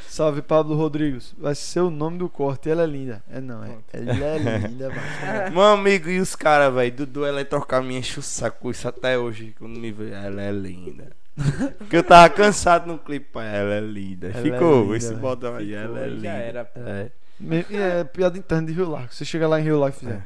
Salve 0.08 0.42
Pablo 0.42 0.76
Rodrigues. 0.76 1.34
Vai 1.38 1.54
ser 1.56 1.82
o 1.82 1.90
nome 1.90 2.18
do 2.20 2.30
corte. 2.30 2.70
Ela 2.70 2.84
é 2.84 2.86
linda. 2.86 3.24
É 3.30 3.42
não, 3.42 3.64
é. 3.64 3.78
Ela 3.92 4.26
é 4.26 4.38
linda, 4.68 4.90
mano. 4.90 5.52
Meu 5.52 5.62
amigo, 5.64 6.10
e 6.10 6.20
os 6.20 6.36
caras, 6.36 6.74
velho, 6.74 6.96
Dudu 6.96 7.26
Eletrocaminho 7.26 8.00
enche 8.00 8.20
o 8.20 8.24
saco 8.24 8.72
isso 8.72 8.88
até 8.88 9.18
hoje, 9.20 9.54
quando 9.60 9.80
me 9.80 9.92
vê. 9.92 10.12
Ela 10.12 10.42
é 10.42 10.52
linda. 10.52 11.10
Porque 11.78 11.98
eu 11.98 12.04
tava 12.04 12.30
cansado 12.30 12.88
no 12.88 12.98
clipe, 12.98 13.28
pai. 13.32 13.46
Ela 13.56 13.76
é 13.76 13.80
linda. 13.82 14.28
Ela 14.28 14.40
é 14.40 14.42
Ficou, 14.42 14.84
linda, 14.84 14.98
esse 14.98 15.14
botão 15.16 15.56
aí. 15.56 15.74
Ela 15.74 16.00
é 16.00 16.08
linda. 16.08 16.22
já 16.22 16.34
era, 16.34 16.66
pô. 16.66 16.80
É. 16.80 17.12
Me- 17.40 17.66
e 17.70 17.76
É 17.76 18.04
piada 18.06 18.38
interna 18.38 18.68
de 18.68 18.74
Rio 18.74 18.90
Largo. 18.90 19.14
Você 19.14 19.26
chega 19.26 19.48
lá 19.48 19.60
em 19.60 19.64
Rio 19.64 19.78
Largo 19.80 19.98
e 19.98 20.00
fizer. 20.00 20.14
É. 20.14 20.22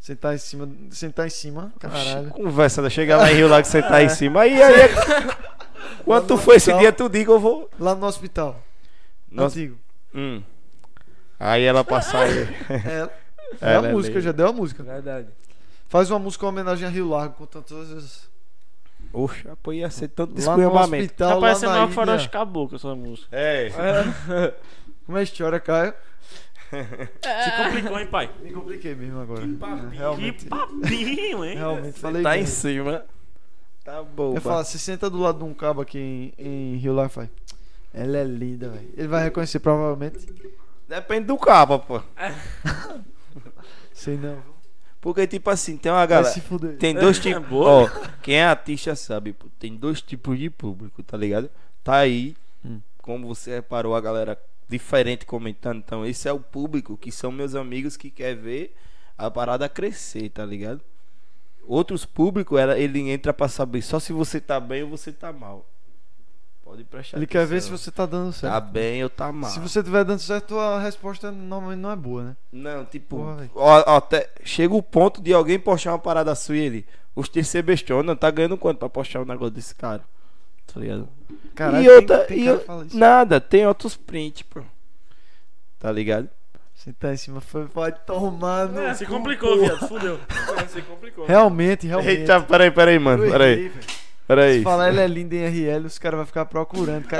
Sentar 0.00 0.34
em 0.34 0.38
cima. 0.38 0.68
Sentar 0.90 1.26
em 1.26 1.30
cima. 1.30 1.72
Caralho. 1.80 2.28
Conversa, 2.30 2.82
né? 2.82 2.90
chega 2.90 3.16
lá 3.16 3.32
em 3.32 3.36
Rio 3.36 3.48
lá 3.48 3.62
que 3.62 3.68
você 3.68 3.80
tá 3.80 4.02
em 4.02 4.08
cima. 4.10 4.42
Aí, 4.42 4.62
aí. 4.62 4.72
é- 4.82 4.88
Quando 6.04 6.26
tu 6.26 6.36
for 6.36 6.52
esse 6.54 6.70
Hospital. 6.70 6.80
dia, 6.80 6.92
tu 6.92 7.08
diga, 7.08 7.30
eu 7.32 7.40
vou. 7.40 7.70
Lá 7.80 7.94
no 7.94 8.04
hospital. 8.06 8.62
Nossa. 9.30 9.58
Antigo. 9.58 9.78
Hum. 10.14 10.42
Aí 11.40 11.62
ela 11.64 11.82
passar 11.82 12.24
aí. 12.24 12.48
É, 13.60 13.70
é 13.72 13.76
a 13.76 13.82
é 13.84 13.92
música, 13.92 14.20
já 14.20 14.32
deu 14.32 14.48
a 14.48 14.52
música. 14.52 14.82
Verdade. 14.82 15.28
Faz 15.88 16.10
uma 16.10 16.18
música 16.18 16.44
em 16.44 16.48
homenagem 16.48 16.86
a 16.86 16.90
Rio 16.90 17.08
Largo, 17.08 17.34
com 17.34 17.46
tantas 17.46 18.28
Oxa, 19.14 19.56
pô, 19.62 19.72
ia 19.72 19.88
ser 19.90 20.08
tanto 20.08 20.32
hospital, 20.36 20.58
Tá 21.16 21.34
lá 21.34 21.40
parecendo 21.40 21.72
uma 21.72 21.88
faroeste 21.88 22.28
caboclo 22.28 22.76
essa 22.76 22.94
música. 22.94 23.28
É. 23.30 23.70
Como 25.06 25.16
é 25.16 25.20
a 25.20 25.24
história, 25.24 25.60
Caio? 25.60 25.94
Se 26.70 27.50
complicou, 27.64 27.98
hein, 28.00 28.06
pai? 28.08 28.30
Me 28.42 28.52
compliquei 28.52 28.94
mesmo 28.94 29.20
agora. 29.20 29.42
É, 29.44 29.90
Que 29.90 29.94
realmente. 29.96 30.46
papinho, 30.46 31.44
hein? 31.44 31.56
Realmente 31.56 31.98
falei 31.98 32.22
Tá 32.22 32.30
bem. 32.30 32.42
em 32.42 32.46
cima. 32.46 33.04
Tá 33.84 34.02
bom. 34.02 34.34
Eu 34.34 34.40
falo, 34.40 34.64
você 34.64 34.78
senta 34.78 35.08
do 35.10 35.18
lado 35.18 35.38
de 35.38 35.44
um 35.44 35.52
cabo 35.54 35.82
aqui 35.82 36.32
em, 36.38 36.44
em 36.44 36.76
Rio 36.76 36.98
e 37.04 37.08
fala, 37.08 37.30
ela 37.92 38.16
é 38.16 38.24
linda, 38.24 38.70
velho. 38.70 38.88
Ele 38.96 39.08
vai 39.08 39.22
reconhecer 39.24 39.60
provavelmente. 39.60 40.26
Depende 40.88 41.26
do 41.26 41.36
cabo, 41.36 41.78
pô. 41.78 42.00
Sei 43.92 44.16
não. 44.16 44.53
Porque, 45.04 45.26
tipo 45.26 45.50
assim, 45.50 45.76
tem 45.76 45.92
uma 45.92 46.06
galera. 46.06 46.34
Tem 46.78 46.94
dois 46.94 47.18
É, 47.18 47.20
tipos. 47.20 47.52
Ó, 47.52 47.86
quem 48.22 48.36
é 48.36 48.44
artista 48.44 48.96
sabe, 48.96 49.34
pô, 49.34 49.48
tem 49.58 49.76
dois 49.76 50.00
tipos 50.00 50.38
de 50.38 50.48
público, 50.48 51.02
tá 51.02 51.14
ligado? 51.14 51.50
Tá 51.84 51.96
aí, 51.98 52.34
Hum. 52.64 52.80
como 53.02 53.26
você 53.28 53.56
reparou, 53.56 53.94
a 53.94 54.00
galera 54.00 54.40
diferente 54.66 55.26
comentando. 55.26 55.76
Então, 55.76 56.06
esse 56.06 56.26
é 56.26 56.32
o 56.32 56.40
público 56.40 56.96
que 56.96 57.12
são 57.12 57.30
meus 57.30 57.54
amigos 57.54 57.98
que 57.98 58.08
quer 58.08 58.34
ver 58.34 58.74
a 59.18 59.30
parada 59.30 59.68
crescer, 59.68 60.30
tá 60.30 60.42
ligado? 60.46 60.80
Outros 61.66 62.06
públicos, 62.06 62.58
ele 62.78 63.10
entra 63.10 63.34
pra 63.34 63.46
saber 63.46 63.82
só 63.82 64.00
se 64.00 64.10
você 64.10 64.40
tá 64.40 64.58
bem 64.58 64.84
ou 64.84 64.88
você 64.88 65.12
tá 65.12 65.30
mal. 65.34 65.66
Pode 66.64 66.82
prestar 66.84 67.18
Ele 67.18 67.26
quer 67.26 67.46
ver 67.46 67.60
se 67.60 67.68
atenção. 67.68 67.76
você 67.78 67.90
tá 67.90 68.06
dando 68.06 68.32
certo. 68.32 68.52
Tá 68.52 68.60
bem 68.60 69.02
ou 69.04 69.10
tá 69.10 69.30
mal. 69.30 69.50
Se 69.50 69.60
você 69.60 69.82
tiver 69.82 70.02
dando 70.04 70.18
certo, 70.20 70.58
a 70.58 70.80
resposta 70.80 71.30
normalmente 71.30 71.80
não 71.80 71.90
é 71.90 71.96
boa, 71.96 72.22
né? 72.24 72.36
Não, 72.50 72.84
tipo, 72.86 73.16
Porra, 73.18 73.50
ó, 73.54 73.84
ó, 73.86 73.96
até 73.98 74.30
chega 74.44 74.74
o 74.74 74.82
ponto 74.82 75.20
de 75.20 75.32
alguém 75.34 75.58
postar 75.58 75.92
uma 75.92 75.98
parada 75.98 76.34
sua 76.34 76.56
e 76.56 76.60
ele, 76.60 76.86
os 77.14 77.28
ser 77.44 77.62
bestona, 77.62 78.16
tá 78.16 78.30
ganhando 78.30 78.56
quanto 78.56 78.78
pra 78.78 78.88
postar 78.88 79.20
um 79.20 79.24
negócio 79.26 79.50
desse 79.54 79.74
cara? 79.74 80.02
Tá 80.72 80.80
ligado? 80.80 81.06
Caralho, 81.54 81.84
e 81.84 81.86
tem- 81.86 81.96
outra, 81.96 82.18
tem 82.24 82.38
e 82.40 82.44
cara 82.44 82.56
o- 82.56 82.60
que 82.60 82.66
fala 82.66 82.84
isso. 82.86 82.96
nada, 82.98 83.40
tem 83.40 83.66
outros 83.66 83.94
prints, 83.96 84.42
pô. 84.42 84.62
Tá 85.78 85.92
ligado? 85.92 86.28
Sentar 86.74 87.12
em 87.14 87.16
cima 87.16 87.40
foi, 87.40 87.66
pode 87.66 87.98
tomar 88.06 88.66
no. 88.68 88.80
É, 88.80 88.94
se 88.94 89.06
complicou, 89.06 89.58
viado. 89.60 89.78
Fudeu. 89.86 90.18
Se 90.68 90.82
complicou. 90.82 91.26
Realmente, 91.26 91.86
realmente. 91.86 92.20
Eita, 92.20 92.40
peraí, 92.40 92.70
peraí, 92.70 92.98
mano, 92.98 93.24
Eu 93.24 93.30
peraí. 93.30 93.70
Peraí. 94.26 94.58
Se 94.58 94.64
falar 94.64 94.88
ela 94.88 95.02
é 95.02 95.06
linda 95.06 95.34
em 95.34 95.46
RL, 95.46 95.86
os 95.86 95.98
caras 95.98 96.18
vão 96.18 96.26
ficar 96.26 96.44
procurando. 96.46 97.06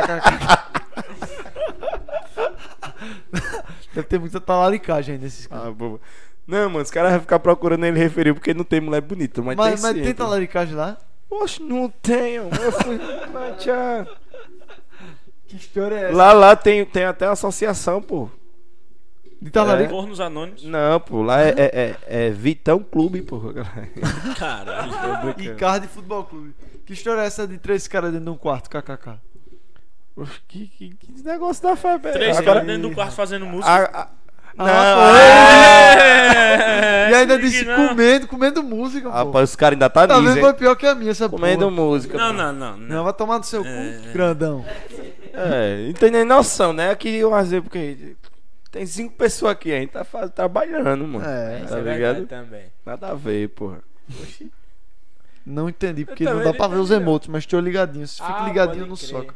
Deve 3.94 4.08
ter 4.08 4.18
muita 4.18 4.40
talaricagem 4.40 5.14
aí 5.14 5.20
nesses 5.20 5.46
caras. 5.46 5.66
Ah, 5.68 5.70
boba. 5.70 6.00
Não, 6.46 6.68
mano, 6.68 6.82
os 6.82 6.90
caras 6.90 7.12
vão 7.12 7.20
ficar 7.20 7.38
procurando 7.38 7.84
ele 7.84 7.98
referiu 7.98 8.34
porque 8.34 8.52
não 8.52 8.64
tem 8.64 8.80
mulher 8.80 9.00
bonita, 9.00 9.40
mas, 9.40 9.56
mas 9.56 9.80
mas 9.80 9.94
tem 9.94 10.02
tem 10.02 10.12
sim, 10.12 10.16
pô. 10.16 10.24
talaricagem 10.24 10.74
lá? 10.74 10.98
Oxe, 11.30 11.62
não 11.62 11.88
tenho. 11.88 12.50
Eu 12.60 12.72
fui. 12.72 13.00
Mas, 13.32 13.62
tchau. 13.62 14.06
Que 15.46 15.56
história 15.56 15.94
é 15.94 16.04
essa? 16.04 16.16
lá, 16.16 16.32
lá 16.32 16.56
tem, 16.56 16.84
tem 16.84 17.04
até 17.04 17.26
associação, 17.26 18.02
pô. 18.02 18.28
De 19.40 19.50
talarico? 19.50 19.90
Cornos 19.90 20.20
anônimos. 20.20 20.64
Não, 20.64 21.00
pô, 21.00 21.22
lá 21.22 21.42
é, 21.42 21.50
é, 21.50 21.96
é, 22.06 22.26
é 22.26 22.30
Vitão 22.30 22.80
Clube, 22.80 23.22
pô. 23.22 23.40
Caralho. 24.38 25.34
E 25.38 25.54
Card 25.54 25.86
Futebol 25.88 26.24
Clube. 26.24 26.54
Que 26.86 26.92
história 26.92 27.22
é 27.22 27.26
essa 27.26 27.46
de 27.46 27.56
três 27.58 27.86
caras 27.88 28.10
dentro 28.12 28.26
de 28.26 28.30
um 28.30 28.36
quarto? 28.36 28.68
KKK. 28.68 29.18
Oxe, 30.16 30.40
que, 30.46 30.66
que, 30.68 30.88
que 30.94 31.22
negócio 31.24 31.62
da 31.62 31.74
fé, 31.76 31.98
velho. 31.98 32.14
Três 32.14 32.40
caras 32.40 32.64
dentro 32.66 32.88
do 32.88 32.94
quarto 32.94 33.12
fazendo 33.14 33.46
música. 33.46 33.68
a, 33.70 34.02
a, 34.02 34.08
não, 34.56 34.66
É, 35.16 37.10
E 37.10 37.14
ainda 37.14 37.38
disse 37.38 37.64
não. 37.64 37.88
comendo, 37.88 38.28
comendo 38.28 38.62
música, 38.62 39.08
pô. 39.10 39.14
rapaz, 39.14 39.50
os 39.50 39.56
caras 39.56 39.74
ainda 39.74 39.90
tá 39.90 40.06
Tá 40.06 40.20
nisso, 40.20 40.36
hein? 40.36 40.40
Foi 40.40 40.54
pior 40.54 40.76
que 40.76 40.86
a 40.86 40.94
minha 40.94 41.10
essa 41.10 41.28
Comendo 41.28 41.60
porra. 41.64 41.70
música. 41.72 42.16
Não, 42.16 42.32
não, 42.32 42.52
não. 42.52 42.76
não. 42.76 42.86
Não, 42.96 43.04
vai 43.04 43.12
tomar 43.12 43.38
no 43.38 43.44
seu 43.44 43.62
cu, 43.62 43.68
É. 43.68 44.12
grandão. 44.12 44.64
É, 45.32 45.86
não 45.88 45.92
tem 45.94 46.10
nem 46.12 46.24
noção, 46.24 46.72
né? 46.72 46.90
Aqui 46.90 47.24
um 47.24 47.36
exemplo 47.36 47.64
porque 47.64 48.14
tem 48.70 48.86
cinco 48.86 49.14
pessoas 49.16 49.50
aqui, 49.52 49.72
a 49.72 49.80
gente 49.80 49.90
tá 49.90 50.04
faz- 50.04 50.30
trabalhando, 50.30 51.04
mano. 51.08 51.24
É, 51.26 51.60
Isso 51.64 51.68
tá 51.72 51.78
é 51.78 51.82
ligado? 51.82 52.26
também. 52.26 52.66
Nada 52.86 53.08
a 53.08 53.14
ver, 53.14 53.48
porra. 53.48 53.80
Não 55.46 55.68
entendi, 55.68 56.04
porque 56.04 56.24
Eu 56.24 56.36
não 56.36 56.44
dá 56.44 56.52
pra 56.54 56.68
não 56.68 56.76
ver 56.76 56.80
os 56.82 56.90
não. 56.90 56.96
emotes, 56.98 57.28
mas 57.28 57.44
tô 57.46 57.58
ligadinho. 57.60 58.06
Fica 58.08 58.24
Ah, 58.42 58.46
ligadinho 58.48 58.86
pode 58.86 58.90
no 58.90 58.96
crer. 58.96 59.08
soco. 59.08 59.34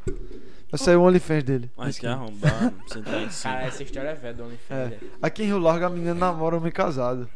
Vai 0.70 0.78
sair 0.78 0.97
o 0.97 1.02
OnlyFans 1.02 1.43
dele. 1.44 1.70
Mas 1.76 1.98
que 1.98 2.06
arrombado. 2.06 2.74
Em 2.97 3.02
Cara, 3.02 3.30
cima. 3.30 3.62
essa 3.62 3.82
história 3.82 4.09
é 4.10 4.14
velha 4.14 4.35
do 4.35 4.43
OnlyFans. 4.44 4.70
É. 4.78 4.85
velho. 4.89 5.10
Aqui 5.22 5.43
em 5.43 5.47
Rio 5.47 5.59
Largo 5.59 5.86
a 5.86 5.90
menina 5.90 6.14
namora 6.14 6.56
um 6.56 6.59
homem 6.59 6.70
casado. 6.70 7.26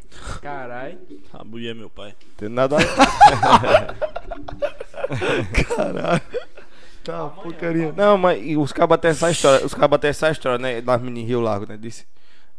Caralho. 0.41 0.99
A 1.33 1.43
mulher 1.43 1.71
é 1.71 1.73
meu 1.73 1.89
pai. 1.89 2.13
Tem 2.37 2.47
nada 2.47 2.77
a 2.77 2.79
Caralho. 5.75 6.21
Tá, 7.03 7.27
porcaria. 7.29 7.91
Não, 7.91 8.17
mas 8.17 8.41
e 8.43 8.55
os 8.55 8.71
cabas 8.71 8.99
têm 8.99 9.11
essa 9.11 9.29
história, 9.29 9.65
os 9.65 9.73
cabas 9.73 9.99
têm 9.99 10.09
essa 10.09 10.31
história, 10.31 10.57
né? 10.57 10.81
Das 10.81 11.01
meninas 11.01 11.23
em 11.23 11.27
Rio 11.27 11.41
Largo, 11.41 11.65
né? 11.67 11.77
Disse, 11.77 12.05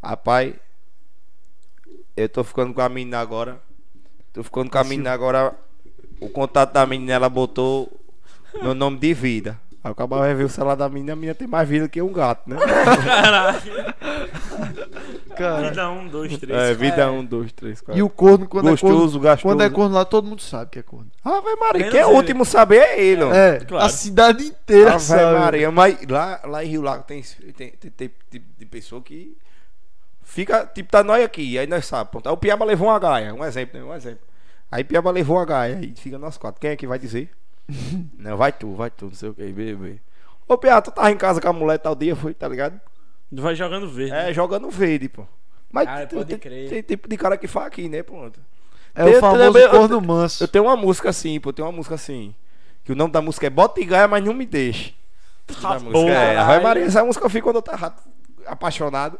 rapaz, 0.02 0.54
eu 2.16 2.28
tô 2.28 2.44
ficando 2.44 2.74
com 2.74 2.82
a 2.82 2.88
menina 2.88 3.20
agora. 3.20 3.58
Tô 4.32 4.42
ficando 4.42 4.70
com 4.70 4.78
a 4.78 4.84
menina 4.84 5.12
agora. 5.12 5.54
O 6.20 6.28
contato 6.28 6.72
da 6.72 6.86
menina, 6.86 7.12
ela 7.12 7.28
botou 7.28 7.90
meu 8.62 8.74
nome 8.74 8.98
de 8.98 9.12
vida. 9.12 9.58
Aí 9.84 9.92
o 9.92 9.94
cabal 9.94 10.20
vai 10.20 10.34
ver 10.34 10.44
o 10.44 10.48
celular 10.48 10.76
da 10.76 10.88
menina, 10.88 11.12
a 11.12 11.16
menina 11.16 11.34
tem 11.34 11.46
mais 11.46 11.68
vida 11.68 11.86
que 11.86 12.00
um 12.00 12.10
gato, 12.10 12.48
né? 12.48 12.56
Caralho. 13.04 13.60
Cara. 15.36 15.68
Vida 15.68 15.90
um, 15.90 16.08
dois, 16.08 16.38
três. 16.38 16.58
É, 16.58 16.74
vida 16.74 17.12
um, 17.12 17.22
dois, 17.22 17.52
três, 17.52 17.82
quatro. 17.82 17.98
E 17.98 18.02
o 18.02 18.08
corno, 18.08 18.48
quando 18.48 18.70
é 18.70 18.76
corno, 18.76 18.96
Gostoso, 18.96 19.20
gastoso. 19.20 19.52
quando 19.52 19.62
é 19.62 19.68
corno 19.68 19.94
lá, 19.94 20.04
todo 20.06 20.26
mundo 20.26 20.40
sabe 20.40 20.70
que 20.70 20.78
é 20.78 20.82
corno. 20.82 21.10
Ave 21.22 21.56
Maria, 21.56 21.78
Menos 21.80 21.92
quem 21.92 22.00
é 22.00 22.06
o 22.06 22.14
último 22.14 22.44
a 22.44 22.46
saber 22.46 22.78
é 22.78 23.02
ele, 23.02 23.24
ó. 23.24 23.34
É, 23.34 23.60
claro. 23.60 23.84
a 23.84 23.88
cidade 23.90 24.44
inteira 24.44 24.94
Ave 24.94 25.04
sabe. 25.04 25.38
Maria, 25.38 25.70
mas 25.70 25.98
lá, 26.08 26.40
lá 26.44 26.64
em 26.64 26.68
Rio 26.68 26.80
Largo 26.80 27.04
tem, 27.04 27.22
tem, 27.54 27.70
tem, 27.72 27.90
tem 27.90 28.10
tipo 28.30 28.46
de 28.58 28.64
pessoa 28.64 29.02
que 29.02 29.36
fica, 30.22 30.64
tipo, 30.64 30.90
tá 30.90 31.02
nós 31.04 31.22
aqui, 31.22 31.58
aí 31.58 31.66
nós 31.66 31.84
sabemos. 31.84 32.26
Aí 32.26 32.32
o 32.32 32.36
Piaba 32.38 32.64
levou 32.64 32.88
uma 32.88 32.98
gaia, 32.98 33.34
um 33.34 33.44
exemplo, 33.44 33.78
né? 33.78 33.84
Um 33.84 33.94
exemplo. 33.94 34.20
Aí 34.70 34.82
Piaba 34.84 35.10
levou 35.10 35.36
uma 35.36 35.44
gaia, 35.44 35.76
aí 35.78 35.94
fica 35.96 36.18
nós 36.18 36.36
quatro. 36.36 36.60
Quem 36.60 36.70
é 36.70 36.76
que 36.76 36.86
vai 36.86 36.98
dizer? 36.98 37.30
não, 38.18 38.36
vai 38.36 38.52
tu, 38.52 38.74
vai 38.74 38.90
tu, 38.90 39.06
não 39.06 39.14
sei 39.14 39.28
o 39.28 39.34
que, 39.34 39.46
bebê. 39.52 40.00
Ô 40.48 40.58
Piaba, 40.58 40.82
tu 40.82 40.90
tava 40.90 41.10
em 41.10 41.16
casa 41.16 41.40
com 41.40 41.48
a 41.48 41.52
mulher 41.52 41.78
tal 41.78 41.94
dia, 41.94 42.14
foi, 42.14 42.34
tá 42.34 42.48
ligado? 42.48 42.80
Vai 43.32 43.54
jogando 43.54 43.88
verde. 43.88 44.12
É, 44.14 44.32
jogando 44.32 44.70
verde, 44.70 45.08
pô. 45.08 45.26
Mas 45.72 45.86
Cara, 45.86 46.06
tem, 46.06 46.18
pode 46.18 46.28
tem- 46.30 46.38
crer. 46.38 46.68
tem 46.68 46.82
tipo 46.82 47.08
de 47.08 47.16
cara 47.16 47.36
que 47.36 47.46
faz 47.48 47.66
aqui, 47.66 47.88
né, 47.88 48.02
pronto. 48.02 48.38
É 48.94 49.02
Eu 49.02 49.16
o 49.18 49.20
famoso 49.20 49.58
eu 49.58 49.70
corno 49.70 50.00
manso. 50.00 50.44
Eu 50.44 50.48
tenho 50.48 50.64
uma 50.64 50.76
música 50.76 51.10
assim, 51.10 51.40
pô, 51.40 51.48
eu 51.48 51.52
tenho 51.52 51.66
uma 51.66 51.72
música 51.74 51.94
assim. 51.96 52.34
Que 52.84 52.92
o 52.92 52.94
nome 52.94 53.12
da 53.12 53.20
música 53.22 53.46
é 53.46 53.50
Bota 53.50 53.80
e 53.80 53.84
Gaia, 53.84 54.06
mas 54.06 54.22
não 54.24 54.34
me 54.34 54.46
deixe. 54.46 54.94
Da 55.60 55.78
música 55.80 56.12
é. 56.12 56.36
Ave 56.36 56.62
Maria, 56.62 56.84
essa 56.84 57.04
música 57.04 57.24
eu 57.24 57.30
fico 57.30 57.44
quando 57.48 57.56
eu 57.56 57.62
tava 57.62 57.94
apaixonado. 58.46 59.18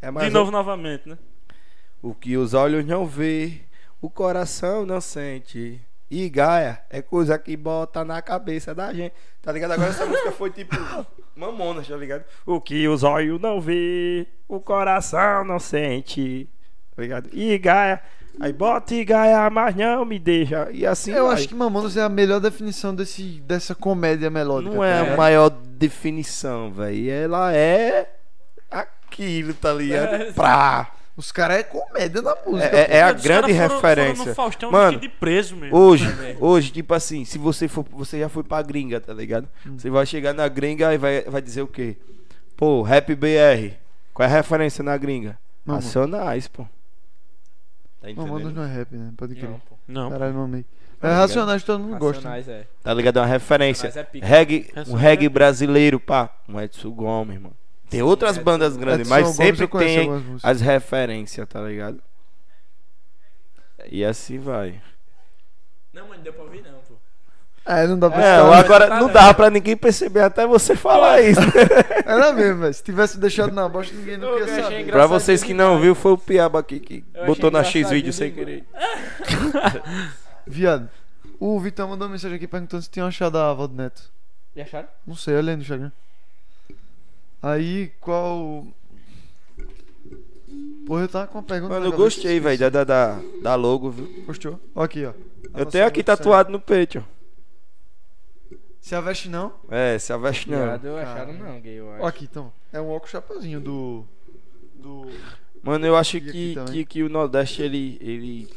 É 0.00 0.10
mais 0.10 0.28
De 0.28 0.32
novo 0.32 0.50
novamente, 0.50 1.08
né? 1.08 1.18
O 2.02 2.14
que 2.14 2.36
os 2.36 2.54
olhos 2.54 2.84
não 2.86 3.04
vê, 3.04 3.60
o 4.00 4.08
coração 4.10 4.84
não 4.86 5.00
sente. 5.00 5.80
E 6.10 6.28
Gaia 6.28 6.80
é 6.90 7.00
coisa 7.00 7.38
que 7.38 7.56
bota 7.56 8.04
na 8.04 8.20
cabeça 8.20 8.74
da 8.74 8.92
gente. 8.92 9.14
Tá 9.40 9.52
ligado? 9.52 9.72
Agora 9.72 9.90
essa 9.90 10.04
música 10.04 10.32
foi 10.32 10.50
tipo 10.50 10.74
mamona, 11.36 11.82
tá 11.82 11.96
ligado? 11.96 12.24
O 12.44 12.60
que 12.60 12.88
os 12.88 13.02
olhos 13.04 13.40
não 13.40 13.60
vê, 13.60 14.26
o 14.48 14.58
coração 14.60 15.44
não 15.44 15.58
sente. 15.60 16.48
Tá 16.96 17.02
ligado? 17.02 17.30
E 17.32 17.56
Gaia, 17.58 18.02
aí 18.40 18.52
bota 18.52 18.92
e 18.94 19.04
Gaia, 19.04 19.48
mas 19.50 19.76
não 19.76 20.04
me 20.04 20.18
deixa. 20.18 20.68
E 20.72 20.84
assim 20.84 21.12
Eu 21.12 21.26
vai. 21.26 21.34
acho 21.36 21.48
que 21.48 21.54
Mamonas 21.54 21.96
é 21.96 22.02
a 22.02 22.08
melhor 22.08 22.40
definição 22.40 22.92
desse, 22.92 23.40
dessa 23.42 23.74
comédia 23.74 24.28
melódica. 24.28 24.74
Não 24.74 24.82
é 24.84 25.04
tá 25.04 25.14
a 25.14 25.16
maior 25.16 25.48
definição, 25.48 26.72
velho. 26.72 27.08
Ela 27.08 27.54
é 27.54 28.10
aquilo, 28.68 29.54
tá 29.54 29.72
ligado? 29.72 30.14
É. 30.14 30.32
Pra. 30.32 30.90
Os 31.20 31.30
caras 31.30 31.58
é 31.58 31.62
comédia 31.62 32.22
na 32.22 32.34
música. 32.46 32.74
É, 32.74 32.80
é- 32.80 32.96
é 32.96 33.02
a 33.02 33.12
Os 33.12 33.22
grande 33.22 33.52
foram- 33.54 33.68
referência. 33.76 34.14
Foram 34.16 34.28
no 34.30 34.34
Faustão 34.34 34.70
Mano, 34.72 34.98
de 34.98 35.08
preso 35.10 35.54
mesmo. 35.54 35.76
Hoje, 35.76 36.10
Também. 36.10 36.36
hoje, 36.40 36.72
tipo 36.72 36.94
assim, 36.94 37.26
se 37.26 37.36
você 37.36 37.68
for, 37.68 37.84
você 37.92 38.18
já 38.20 38.28
foi 38.30 38.42
pra 38.42 38.62
gringa, 38.62 38.98
tá 39.00 39.12
ligado? 39.12 39.46
Hum. 39.66 39.78
Você 39.78 39.90
vai 39.90 40.06
chegar 40.06 40.32
na 40.32 40.48
gringa 40.48 40.94
e 40.94 40.98
vai, 40.98 41.20
vai 41.22 41.42
dizer 41.42 41.60
o 41.60 41.66
quê? 41.66 41.96
Pô, 42.56 42.80
Rap 42.80 43.14
BR. 43.14 43.74
Qual 44.14 44.26
é 44.26 44.32
a 44.32 44.34
referência 44.34 44.82
na 44.82 44.96
gringa? 44.96 45.38
Racionais, 45.66 46.48
pô. 46.48 46.64
Tá 48.00 48.08
Mamonas 48.08 48.30
entendendo? 48.46 48.54
não 48.56 48.62
é 48.64 48.74
rap, 48.74 48.96
né? 48.96 49.12
Pode 49.16 49.34
crer. 49.34 49.50
Não, 49.50 49.58
pô. 49.60 49.74
Não. 49.86 50.10
Caralho, 50.10 50.34
mamei. 50.34 50.64
É 51.02 51.06
ligado? 51.06 51.18
Racionais 51.20 51.62
todo 51.62 51.80
mundo 51.82 51.98
gosta. 51.98 52.16
Racionais 52.28 52.48
é. 52.48 52.66
Tá 52.82 52.94
ligado? 52.94 53.18
É 53.18 53.20
uma 53.22 53.26
referência. 53.28 53.88
É. 53.88 54.26
Reggae, 54.26 54.70
um 54.88 54.94
reggae 54.94 55.26
é- 55.26 55.28
brasileiro, 55.28 56.00
pá. 56.00 56.30
Um 56.48 56.58
Edson 56.60 56.90
Gomes, 56.90 57.38
mano. 57.40 57.54
Tem 57.90 58.02
outras 58.02 58.32
Edson 58.36 58.44
bandas 58.44 58.76
grandes, 58.76 59.00
Edson 59.00 59.10
mas 59.10 59.22
Gomes 59.24 59.36
sempre 59.36 59.66
tem 59.66 60.08
as 60.42 60.60
referências, 60.60 61.46
tá 61.48 61.60
ligado? 61.62 62.00
E 63.90 64.04
assim 64.04 64.38
vai. 64.38 64.80
Não, 65.92 66.06
mano, 66.08 66.22
deu 66.22 66.32
pra 66.32 66.44
ouvir 66.44 66.62
não, 66.62 66.78
pô. 66.88 66.94
É, 67.66 67.86
não 67.86 67.98
dá 67.98 68.08
pra 68.10 68.24
É, 68.24 68.36
escutar, 68.38 68.58
agora 68.58 68.88
tá 68.88 69.00
não 69.00 69.08
dava 69.12 69.34
pra 69.34 69.50
ninguém 69.50 69.76
perceber 69.76 70.20
até 70.20 70.46
você 70.46 70.74
falar 70.76 71.20
isso. 71.20 71.40
Era 72.06 72.32
mesmo, 72.32 72.60
velho. 72.62 72.74
Se 72.74 72.82
tivesse 72.82 73.18
deixado 73.18 73.52
na 73.52 73.68
bosta, 73.68 73.94
ninguém 73.94 74.16
não 74.16 74.28
Eu 74.28 74.38
ia 74.38 74.44
achei 74.44 74.62
saber. 74.62 74.80
engraçado. 74.80 74.92
pra 74.92 75.06
vocês 75.06 75.42
que 75.42 75.52
não 75.54 75.80
viu, 75.80 75.94
foi 75.94 76.12
o 76.12 76.18
Piaba 76.18 76.58
aqui 76.60 76.80
que 76.80 77.04
Eu 77.14 77.26
botou 77.26 77.50
na 77.50 77.62
X-Vídeo 77.62 78.10
engraçadinho 78.10 78.12
sem 78.12 78.32
querer. 78.32 78.64
Viado, 80.46 80.88
o 81.38 81.58
Vitão 81.60 81.88
mandou 81.88 82.06
uma 82.06 82.12
mensagem 82.12 82.36
aqui 82.36 82.46
perguntando 82.46 82.82
se 82.82 82.90
tinha 82.90 83.04
achado 83.04 83.36
a 83.38 83.50
avó 83.50 83.66
do 83.66 83.74
Neto. 83.74 84.10
E 84.54 84.60
acharam? 84.60 84.88
Não 85.06 85.14
sei, 85.14 85.36
olha 85.36 85.50
aí 85.52 85.56
no 85.56 85.62
Instagram. 85.62 85.92
Aí, 87.42 87.92
qual. 88.00 88.66
Porra, 90.86 91.02
eu 91.02 91.08
tava 91.08 91.26
com 91.28 91.38
uma 91.38 91.44
pergunta. 91.44 91.74
Mano, 91.74 91.86
eu 91.86 91.92
gostei, 91.92 92.40
velho, 92.40 92.70
da, 92.70 92.84
da, 92.84 93.20
da 93.42 93.54
logo, 93.54 93.90
viu? 93.90 94.24
Gostou? 94.26 94.58
Ó, 94.74 94.82
aqui, 94.82 95.04
ó. 95.04 95.12
A 95.54 95.60
Eu 95.60 95.66
tenho 95.66 95.86
aqui 95.86 96.02
tatuado 96.02 96.50
no 96.50 96.60
peito, 96.60 96.98
ó. 96.98 97.20
Se 98.80 98.94
a 98.94 99.00
veste 99.00 99.28
não? 99.28 99.52
É, 99.70 99.98
se 99.98 100.12
a 100.12 100.16
veste 100.16 100.50
não. 100.50 100.58
Viado, 100.58 100.86
eu 100.86 100.96
acharam 100.96 101.32
não, 101.34 101.60
gay, 101.60 101.74
eu 101.78 101.86
Ó, 101.86 101.94
acho. 101.96 102.06
aqui, 102.06 102.24
então. 102.24 102.52
É 102.72 102.80
um 102.80 102.88
óculos 102.90 103.10
chapeuzinho 103.10 103.60
do. 103.60 104.04
Do. 104.74 105.06
Mano, 105.62 105.86
eu 105.86 105.96
acho 105.96 106.20
que, 106.20 106.56
que, 106.72 106.84
que 106.86 107.02
o 107.02 107.08
Nordeste, 107.08 107.60
ele, 107.62 107.98
ele 108.00 108.48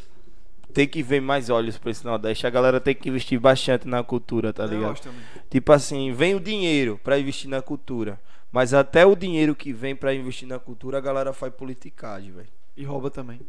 tem 0.73 0.87
que 0.87 1.03
ver 1.03 1.21
mais 1.21 1.49
olhos 1.49 1.77
pra 1.77 1.91
esse 1.91 2.05
Nordeste. 2.05 2.47
A 2.47 2.49
galera 2.49 2.79
tem 2.79 2.95
que 2.95 3.09
investir 3.09 3.39
bastante 3.39 3.87
na 3.87 4.01
cultura, 4.03 4.53
tá 4.53 4.63
Eu 4.63 4.69
ligado? 4.69 4.89
gosto 4.89 5.03
também. 5.03 5.21
Tipo 5.49 5.71
assim, 5.73 6.13
vem 6.13 6.33
o 6.35 6.39
dinheiro 6.39 6.99
pra 7.03 7.19
investir 7.19 7.49
na 7.49 7.61
cultura. 7.61 8.19
Mas 8.53 8.71
até 8.73 9.03
o 9.03 9.15
dinheiro 9.15 9.55
que 9.55 9.73
vem 9.73 9.95
pra 9.95 10.13
investir 10.13 10.47
na 10.47 10.59
cultura, 10.59 10.99
a 10.99 11.01
galera 11.01 11.33
faz 11.33 11.51
politicagem, 11.53 12.31
velho. 12.31 12.47
E 12.77 12.83
rouba 12.85 13.09
também. 13.09 13.41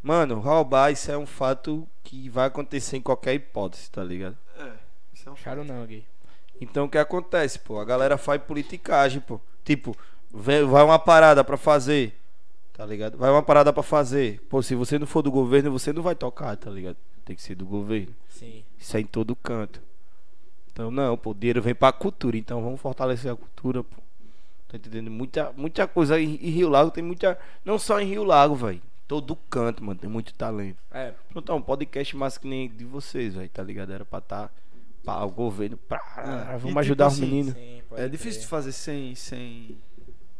Mano, 0.00 0.38
roubar 0.38 0.92
isso 0.92 1.10
é 1.10 1.18
um 1.18 1.26
fato 1.26 1.86
que 2.04 2.28
vai 2.28 2.46
acontecer 2.46 2.96
em 2.96 3.02
qualquer 3.02 3.34
hipótese, 3.34 3.90
tá 3.90 4.04
ligado? 4.04 4.36
É. 4.56 4.72
Isso 5.12 5.28
é 5.28 5.32
um 5.32 5.34
Acharam 5.34 5.64
não, 5.64 5.84
gay. 5.84 6.06
Então 6.60 6.84
o 6.84 6.88
que 6.88 6.96
acontece, 6.96 7.58
pô? 7.58 7.80
A 7.80 7.84
galera 7.84 8.16
faz 8.16 8.40
politicagem, 8.40 9.20
pô. 9.20 9.40
Tipo, 9.64 9.96
vem- 10.32 10.64
vai 10.64 10.84
uma 10.84 10.98
parada 10.98 11.42
pra 11.42 11.56
fazer, 11.56 12.16
tá 12.72 12.86
ligado? 12.86 13.18
Vai 13.18 13.30
uma 13.32 13.42
parada 13.42 13.72
pra 13.72 13.82
fazer. 13.82 14.40
Pô, 14.48 14.62
se 14.62 14.76
você 14.76 14.96
não 14.96 15.08
for 15.08 15.22
do 15.22 15.30
governo, 15.32 15.72
você 15.72 15.92
não 15.92 16.02
vai 16.04 16.14
tocar, 16.14 16.56
tá 16.56 16.70
ligado? 16.70 16.96
Tem 17.24 17.34
que 17.34 17.42
ser 17.42 17.56
do 17.56 17.66
governo. 17.66 18.14
Sim. 18.28 18.62
Isso 18.78 18.96
é 18.96 19.00
em 19.00 19.06
todo 19.06 19.34
canto. 19.34 19.82
Então, 20.70 20.90
não, 20.90 21.16
pô, 21.16 21.30
o 21.30 21.34
dinheiro 21.34 21.62
vem 21.62 21.74
pra 21.74 21.90
cultura. 21.92 22.36
Então, 22.36 22.62
vamos 22.62 22.80
fortalecer 22.80 23.32
a 23.32 23.36
cultura, 23.36 23.82
pô. 23.82 24.03
Tá 24.68 24.76
entendendo? 24.76 25.10
Muita, 25.10 25.52
muita 25.56 25.86
coisa. 25.86 26.18
Em, 26.20 26.34
em 26.36 26.50
Rio 26.50 26.68
Lago 26.68 26.90
tem 26.90 27.02
muita. 27.04 27.38
Não 27.64 27.78
só 27.78 28.00
em 28.00 28.06
Rio 28.06 28.24
Lago, 28.24 28.54
velho. 28.54 28.82
Todo 29.06 29.36
canto, 29.50 29.84
mano. 29.84 29.98
Tem 30.00 30.08
muito 30.10 30.32
talento. 30.34 30.78
É, 30.90 31.12
Pronto, 31.30 31.52
é 31.52 31.54
um 31.54 31.62
podcast 31.62 32.16
mais 32.16 32.38
que 32.38 32.46
nem 32.48 32.68
de 32.68 32.84
vocês, 32.84 33.34
velho. 33.34 33.48
Tá 33.50 33.62
ligado? 33.62 33.92
Era 33.92 34.04
pra 34.04 34.20
tá. 34.20 34.50
Pra 35.04 35.22
o 35.24 35.30
governo. 35.30 35.76
Pra, 35.76 36.00
É, 36.16 36.56
vamos 36.56 36.64
e 36.64 36.66
tipo 36.68 36.78
ajudar 36.80 37.06
os 37.08 37.12
assim, 37.14 37.22
meninos. 37.26 37.52
sim, 37.54 37.82
É 37.92 38.08
difícil 38.08 38.40
de 38.40 38.46
fazer 38.46 38.72
sem, 38.72 39.14
sem, 39.14 39.76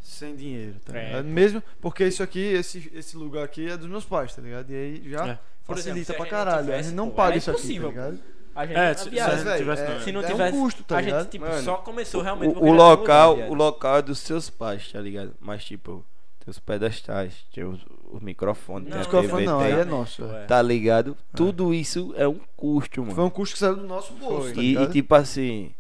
sem 0.00 0.34
dinheiro, 0.34 0.76
tá 0.84 0.96
É, 0.98 1.06
ligado? 1.06 1.24
pô. 1.26 1.30
Mesmo 1.30 1.62
porque 1.82 2.06
isso 2.06 2.22
aqui, 2.22 2.40
esse, 2.40 2.90
esse 2.94 3.14
lugar 3.16 3.44
aqui 3.44 3.68
é 3.68 3.76
dos 3.76 3.86
meus 3.88 4.06
pais, 4.06 4.34
tá 4.34 4.40
ligado? 4.40 4.70
E 4.70 4.74
aí 4.74 5.10
já 5.10 5.28
É. 5.32 5.38
Por 5.66 5.78
exemplo, 5.78 5.98
facilita 6.00 6.04
se 6.06 6.12
a 6.12 6.14
pra 6.16 6.24
gente 6.24 6.30
caralho. 6.30 6.58
a 6.58 6.62
tivesse, 6.62 6.88
gente 6.88 6.96
não 6.96 7.08
pô, 7.10 7.14
paga 7.16 7.28
era 7.28 7.36
isso 7.38 7.50
aqui, 7.50 7.80
tá 7.80 7.86
ligado? 7.88 8.20
A 8.54 8.66
gente 8.66 8.76
É, 8.78 8.90
é, 8.90 8.94
se- 8.94 9.10
velho, 9.10 9.58
tivesse, 9.58 9.82
não. 9.84 10.00
Se 10.00 10.12
não 10.12 10.20
é 10.20 10.26
tivesse, 10.26 10.56
um 10.56 10.60
custo, 10.60 10.84
tá 10.84 10.96
a 10.96 11.00
ligado? 11.00 11.22
gente 11.22 11.30
tipo, 11.32 11.44
Mano, 11.46 11.62
só 11.62 11.74
começou 11.76 12.22
realmente 12.22 12.56
O, 12.58 12.64
o 12.64 12.72
local, 12.72 13.32
lugar, 13.32 13.50
o 13.50 13.54
local 13.54 13.96
é 13.98 14.02
dos 14.02 14.18
seus 14.20 14.48
pais, 14.50 14.90
tá 14.92 15.00
ligado? 15.00 15.34
Mas 15.40 15.64
tipo, 15.64 16.04
tem 16.44 16.50
os 16.50 16.58
pedestais, 16.58 17.34
tem 17.52 17.64
os, 17.64 17.80
os 18.10 18.20
microfones, 18.22 18.88
tem 18.88 18.98
Não, 18.98 19.04
falo, 19.04 19.22
TV, 19.22 19.44
não, 19.44 19.60
aí 19.60 19.72
tem- 19.72 19.80
é 19.80 19.84
nosso. 19.84 20.24
é. 20.24 20.42
É. 20.42 20.46
Tá 20.46 20.62
ligado? 20.62 21.16
Tudo 21.34 21.74
isso 21.74 22.12
é 22.16 22.28
um 22.28 22.38
custo, 22.56 23.00
mano. 23.02 23.14
Foi 23.14 23.24
um 23.24 23.30
custo 23.30 23.54
que 23.54 23.58
saiu 23.60 23.76
do 23.76 23.86
nosso 23.86 24.12
bolso, 24.14 24.54
tá 24.54 24.60
E, 24.60 24.76
e 24.76 24.86
tipo 24.88 25.14
assim, 25.14 25.72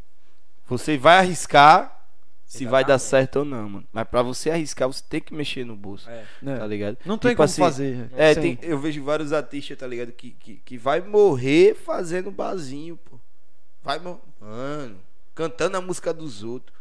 você 0.66 0.96
vai 0.98 1.18
arriscar 1.18 2.03
se 2.46 2.66
vai 2.66 2.84
dar 2.84 2.98
certo 2.98 3.36
ou 3.40 3.44
não, 3.44 3.68
mano. 3.68 3.86
Mas 3.92 4.06
pra 4.08 4.22
você 4.22 4.50
arriscar, 4.50 4.86
você 4.88 5.02
tem 5.08 5.20
que 5.20 5.34
mexer 5.34 5.64
no 5.64 5.74
bolso, 5.76 6.08
É. 6.08 6.24
É. 6.44 6.56
tá 6.58 6.66
ligado? 6.66 6.98
Não 7.04 7.18
tem 7.18 7.30
Tipo 7.30 7.38
como 7.38 7.44
assim, 7.44 7.60
fazer. 7.62 8.10
É, 8.16 8.34
tem- 8.34 8.58
eu 8.62 8.78
vejo 8.78 9.02
vários 9.02 9.32
artistas, 9.32 9.76
tá 9.78 9.86
ligado? 9.86 10.12
Que, 10.12 10.30
que, 10.32 10.56
que 10.56 10.78
vai 10.78 11.00
morrer 11.00 11.74
fazendo 11.74 12.30
barzinho, 12.30 12.96
pô. 12.96 13.18
Vai, 13.82 13.98
mo- 13.98 14.20
mano, 14.40 14.96
cantando 15.34 15.76
a 15.76 15.80
música 15.80 16.12
dos 16.14 16.42
outros, 16.42 16.76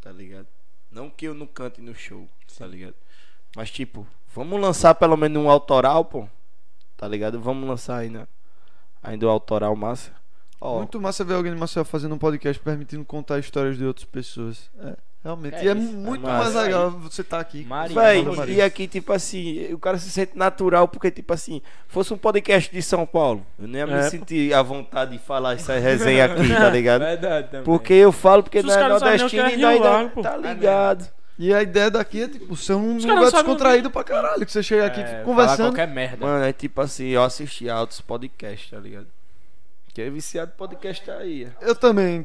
tá 0.00 0.12
ligado? 0.12 0.46
Não 0.90 1.08
que 1.10 1.26
eu 1.26 1.34
não 1.34 1.46
cante 1.46 1.80
no 1.80 1.94
show, 1.94 2.28
tá 2.58 2.66
ligado? 2.66 2.94
Mas 3.56 3.70
tipo, 3.70 4.06
vamos 4.34 4.60
lançar 4.60 4.94
pelo 4.94 5.16
menos 5.16 5.42
um 5.42 5.50
autoral, 5.50 6.04
pô. 6.04 6.28
Tá 6.96 7.06
ligado? 7.08 7.40
Vamos 7.40 7.68
lançar 7.68 7.96
ainda, 7.98 8.28
ainda 9.02 9.26
o 9.26 9.30
autoral 9.30 9.74
massa. 9.76 10.12
Ó, 10.60 10.78
Muito 10.78 11.00
massa 11.00 11.24
ver 11.24 11.34
alguém 11.34 11.52
de 11.52 11.58
Marcel 11.58 11.84
fazendo 11.84 12.14
um 12.14 12.18
podcast 12.18 12.60
permitindo 12.62 13.04
contar 13.04 13.38
histórias 13.38 13.78
de 13.78 13.84
outras 13.84 14.04
pessoas. 14.04 14.68
É, 14.82 14.94
realmente. 15.22 15.54
É 15.54 15.64
e 15.64 15.68
é 15.68 15.72
isso, 15.72 15.92
muito 15.92 16.26
é 16.26 16.32
mais 16.32 16.52
legal 16.54 16.90
você 16.90 17.20
estar 17.22 17.38
aqui. 17.38 17.64
Maria, 17.64 17.94
Véi, 17.94 18.24
e 18.48 18.60
aqui, 18.60 18.88
tipo 18.88 19.12
assim, 19.12 19.72
o 19.72 19.78
cara 19.78 19.98
se 19.98 20.10
sente 20.10 20.36
natural, 20.36 20.88
porque, 20.88 21.12
tipo 21.12 21.32
assim, 21.32 21.62
fosse 21.86 22.12
um 22.12 22.18
podcast 22.18 22.72
de 22.72 22.82
São 22.82 23.06
Paulo, 23.06 23.46
eu 23.56 23.68
nem 23.68 23.80
ia 23.82 23.86
me 23.86 23.92
É, 23.92 24.10
sentir 24.10 24.52
à 24.52 24.60
vontade 24.60 25.12
de 25.12 25.18
falar 25.18 25.54
essa 25.54 25.78
resenha 25.78 26.24
aqui, 26.24 26.48
tá 26.52 26.68
ligado? 26.70 27.02
Verdade 27.02 27.48
também. 27.50 27.64
Porque 27.64 27.92
eu 27.92 28.10
falo 28.10 28.42
porque 28.42 28.60
não 28.60 28.74
é 28.74 28.76
caras 28.76 29.00
não 29.00 29.08
o 29.08 29.10
nordestino 29.10 29.42
é 29.44 29.54
e 29.54 29.60
daí 29.60 30.08
pô. 30.10 30.22
tá 30.22 30.36
ligado? 30.36 31.08
E 31.38 31.54
a 31.54 31.62
ideia 31.62 31.88
daqui 31.88 32.22
é, 32.24 32.26
tipo, 32.28 32.56
ser 32.56 32.74
um 32.74 32.96
lugar 32.98 33.20
descontraído 33.30 33.90
pra 33.92 34.02
caralho. 34.02 34.44
Que 34.44 34.50
você 34.50 34.60
chega 34.60 34.86
aqui 34.86 34.98
É, 34.98 35.04
fica 35.04 35.12
falar 35.18 35.24
conversando. 35.24 35.66
qualquer 35.68 35.86
merda. 35.86 36.26
Mano, 36.26 36.44
é 36.44 36.52
tipo 36.52 36.80
assim, 36.80 37.06
eu 37.10 37.22
assisti 37.22 37.70
a 37.70 37.78
outros 37.80 38.00
podcasts, 38.00 38.68
tá 38.72 38.78
ligado? 38.80 39.06
Que 39.98 40.02
é 40.02 40.10
viciado 40.10 40.52
podcast 40.56 41.10
aí, 41.10 41.48
Eu 41.60 41.74
também. 41.74 42.24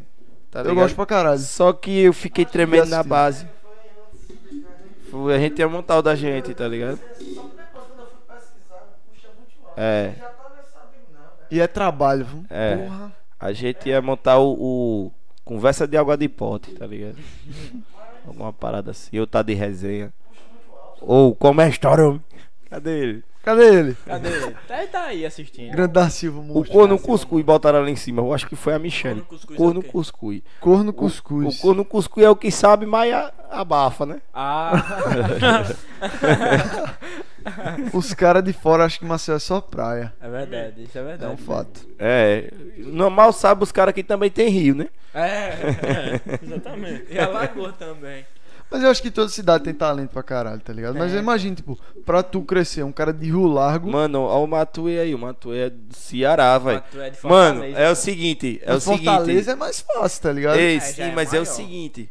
tá 0.52 0.60
eu 0.60 0.66
ligado? 0.66 0.76
gosto 0.84 0.96
pra 0.96 1.08
caralho. 1.08 1.40
Só 1.40 1.74
que 1.74 2.02
eu 2.02 2.14
fiquei 2.14 2.46
tremendo 2.46 2.86
na 2.86 3.02
base. 3.02 3.48
A 5.12 5.40
gente 5.40 5.58
ia 5.58 5.68
montar 5.68 5.98
o 5.98 6.04
da 6.04 6.14
gente, 6.14 6.54
tá 6.54 6.68
ligado? 6.68 6.98
Só 7.00 7.14
que 7.16 7.24
depois, 7.26 7.48
quando 7.74 8.00
eu 8.00 8.06
fui 8.06 8.36
pesquisar, 8.36 9.00
puxa 9.12 9.28
muito 9.36 9.66
alto. 9.66 9.80
É. 9.80 10.14
Já 10.20 10.26
tá 10.28 10.50
nessa 10.56 10.70
sabendo, 10.70 11.14
não, 11.14 11.20
velho. 11.20 11.48
E 11.50 11.60
é 11.62 11.66
trabalho, 11.66 12.26
viu? 12.26 12.46
É. 12.52 12.76
Porra. 12.78 13.12
A 13.40 13.52
gente 13.54 13.90
ia 13.90 14.02
montar 14.04 14.38
o, 14.38 14.54
o 14.54 15.12
Conversa 15.44 15.88
de 15.88 15.98
Água 15.98 16.16
de 16.16 16.30
Pote, 16.30 16.76
tá 16.76 16.86
ligado? 16.86 17.18
Alguma 18.28 18.54
parada 18.54 18.92
assim. 18.92 19.10
Eu 19.14 19.26
tá 19.26 19.42
de 19.42 19.56
resenha. 19.56 20.14
Ou 21.02 21.34
como 21.34 21.60
é 21.60 21.66
a 21.66 21.70
história? 21.70 22.22
Cadê 22.74 23.00
ele? 23.00 23.24
Cadê 23.44 23.66
ele? 23.76 23.98
Cadê 24.06 24.30
ele? 24.30 24.56
Tá, 24.68 24.88
tá 24.92 25.04
aí 25.04 25.24
assistindo. 25.26 25.72
Grande 25.72 25.94
da 25.94 26.10
Silva, 26.10 26.40
O 26.40 26.44
monstro. 26.44 26.74
corno 26.74 26.98
cuscuz 26.98 27.46
botaram 27.46 27.78
ali 27.80 27.92
em 27.92 27.96
cima. 27.96 28.20
Eu 28.22 28.34
acho 28.34 28.48
que 28.48 28.56
foi 28.56 28.74
a 28.74 28.80
Michelle. 28.80 29.22
Corno 29.22 29.30
cuscuz 29.30 29.56
é 29.56 29.58
Corno 29.58 29.84
quê? 29.84 29.90
Corno 30.60 30.90
O- 30.90 30.94
cuscuz. 30.94 31.60
O 31.60 31.62
corno 31.62 31.86
cuscuz 31.86 32.26
é 32.26 32.30
o 32.32 32.36
que 32.36 32.50
sabe, 32.50 32.88
mas 32.88 33.14
a- 33.14 33.32
abafa, 33.52 34.08
né? 34.08 34.22
Ah, 34.34 34.72
Os 37.94 38.14
caras 38.14 38.44
de 38.44 38.54
fora 38.54 38.86
acham 38.86 39.00
que 39.00 39.06
Marcel 39.06 39.36
é 39.36 39.40
só 39.40 39.60
praia. 39.62 40.14
é 40.22 40.30
verdade, 40.30 40.84
isso 40.84 40.98
é 40.98 41.02
É 41.02 41.04
verdade. 41.04 41.34
um 41.34 41.38
fato. 41.38 41.88
É. 42.00 42.50
Normal 42.78 43.34
sabe 43.34 43.64
os 43.64 43.72
caras 43.72 43.94
que 43.94 44.04
também 44.04 44.30
tem 44.32 44.50
rio, 44.50 44.76
né? 44.76 44.88
É, 45.14 46.20
Exatamente. 46.42 47.06
e 47.12 47.20
a 47.20 47.28
Lagoa 47.28 47.72
também. 47.74 48.26
Mas 48.74 48.82
eu 48.82 48.90
acho 48.90 49.04
que 49.04 49.12
toda 49.12 49.30
cidade 49.30 49.64
tem 49.64 49.74
talento 49.74 50.10
pra 50.10 50.24
caralho, 50.24 50.60
tá 50.60 50.74
ligado? 50.74 50.98
Mas 50.98 51.14
É. 51.14 51.20
imagina, 51.20 51.56
tipo, 51.56 51.80
pra 52.04 52.24
tu 52.24 52.42
crescer, 52.42 52.82
um 52.82 52.92
cara 52.92 53.14
de 53.14 53.28
Rio 53.28 53.46
Largo. 53.46 53.92
Mano, 53.92 54.22
ó 54.24 54.44
o 54.44 54.48
Matuê 54.48 55.00
aí. 55.00 55.14
O 55.14 55.20
Matuê 55.20 55.68
é 55.68 55.70
do 55.70 55.96
Ceará, 55.96 56.58
velho. 56.58 56.84
É 56.96 57.10
de 57.12 57.24
Mano, 57.24 57.64
é 57.64 57.92
o 57.92 57.96
seguinte. 57.96 58.60
É 58.64 58.74
o 58.74 58.80
seguinte. 58.80 59.06
Fortaleza 59.06 59.52
é 59.52 59.56
mais 59.56 59.80
fácil, 59.80 60.22
tá 60.24 60.32
ligado? 60.32 60.58
Ei, 60.58 60.78
É, 60.78 60.80
sim, 60.80 61.02
é 61.04 61.12
mas 61.14 61.28
é 61.34 61.38
o 61.38 61.44
maior. 61.44 61.46
seguinte. 61.54 62.10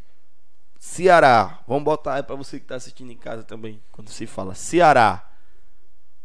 Ceará, 0.79 1.59
vamos 1.67 1.85
botar 1.85 2.15
aí 2.15 2.23
pra 2.23 2.37
você 2.37 2.59
que 2.61 2.67
tá 2.67 2.77
assistindo 2.77 3.11
em 3.13 3.17
casa 3.17 3.43
também, 3.43 3.81
quando 3.91 4.09
se 4.11 4.27
fala 4.27 4.55
Ceará. 4.55 5.29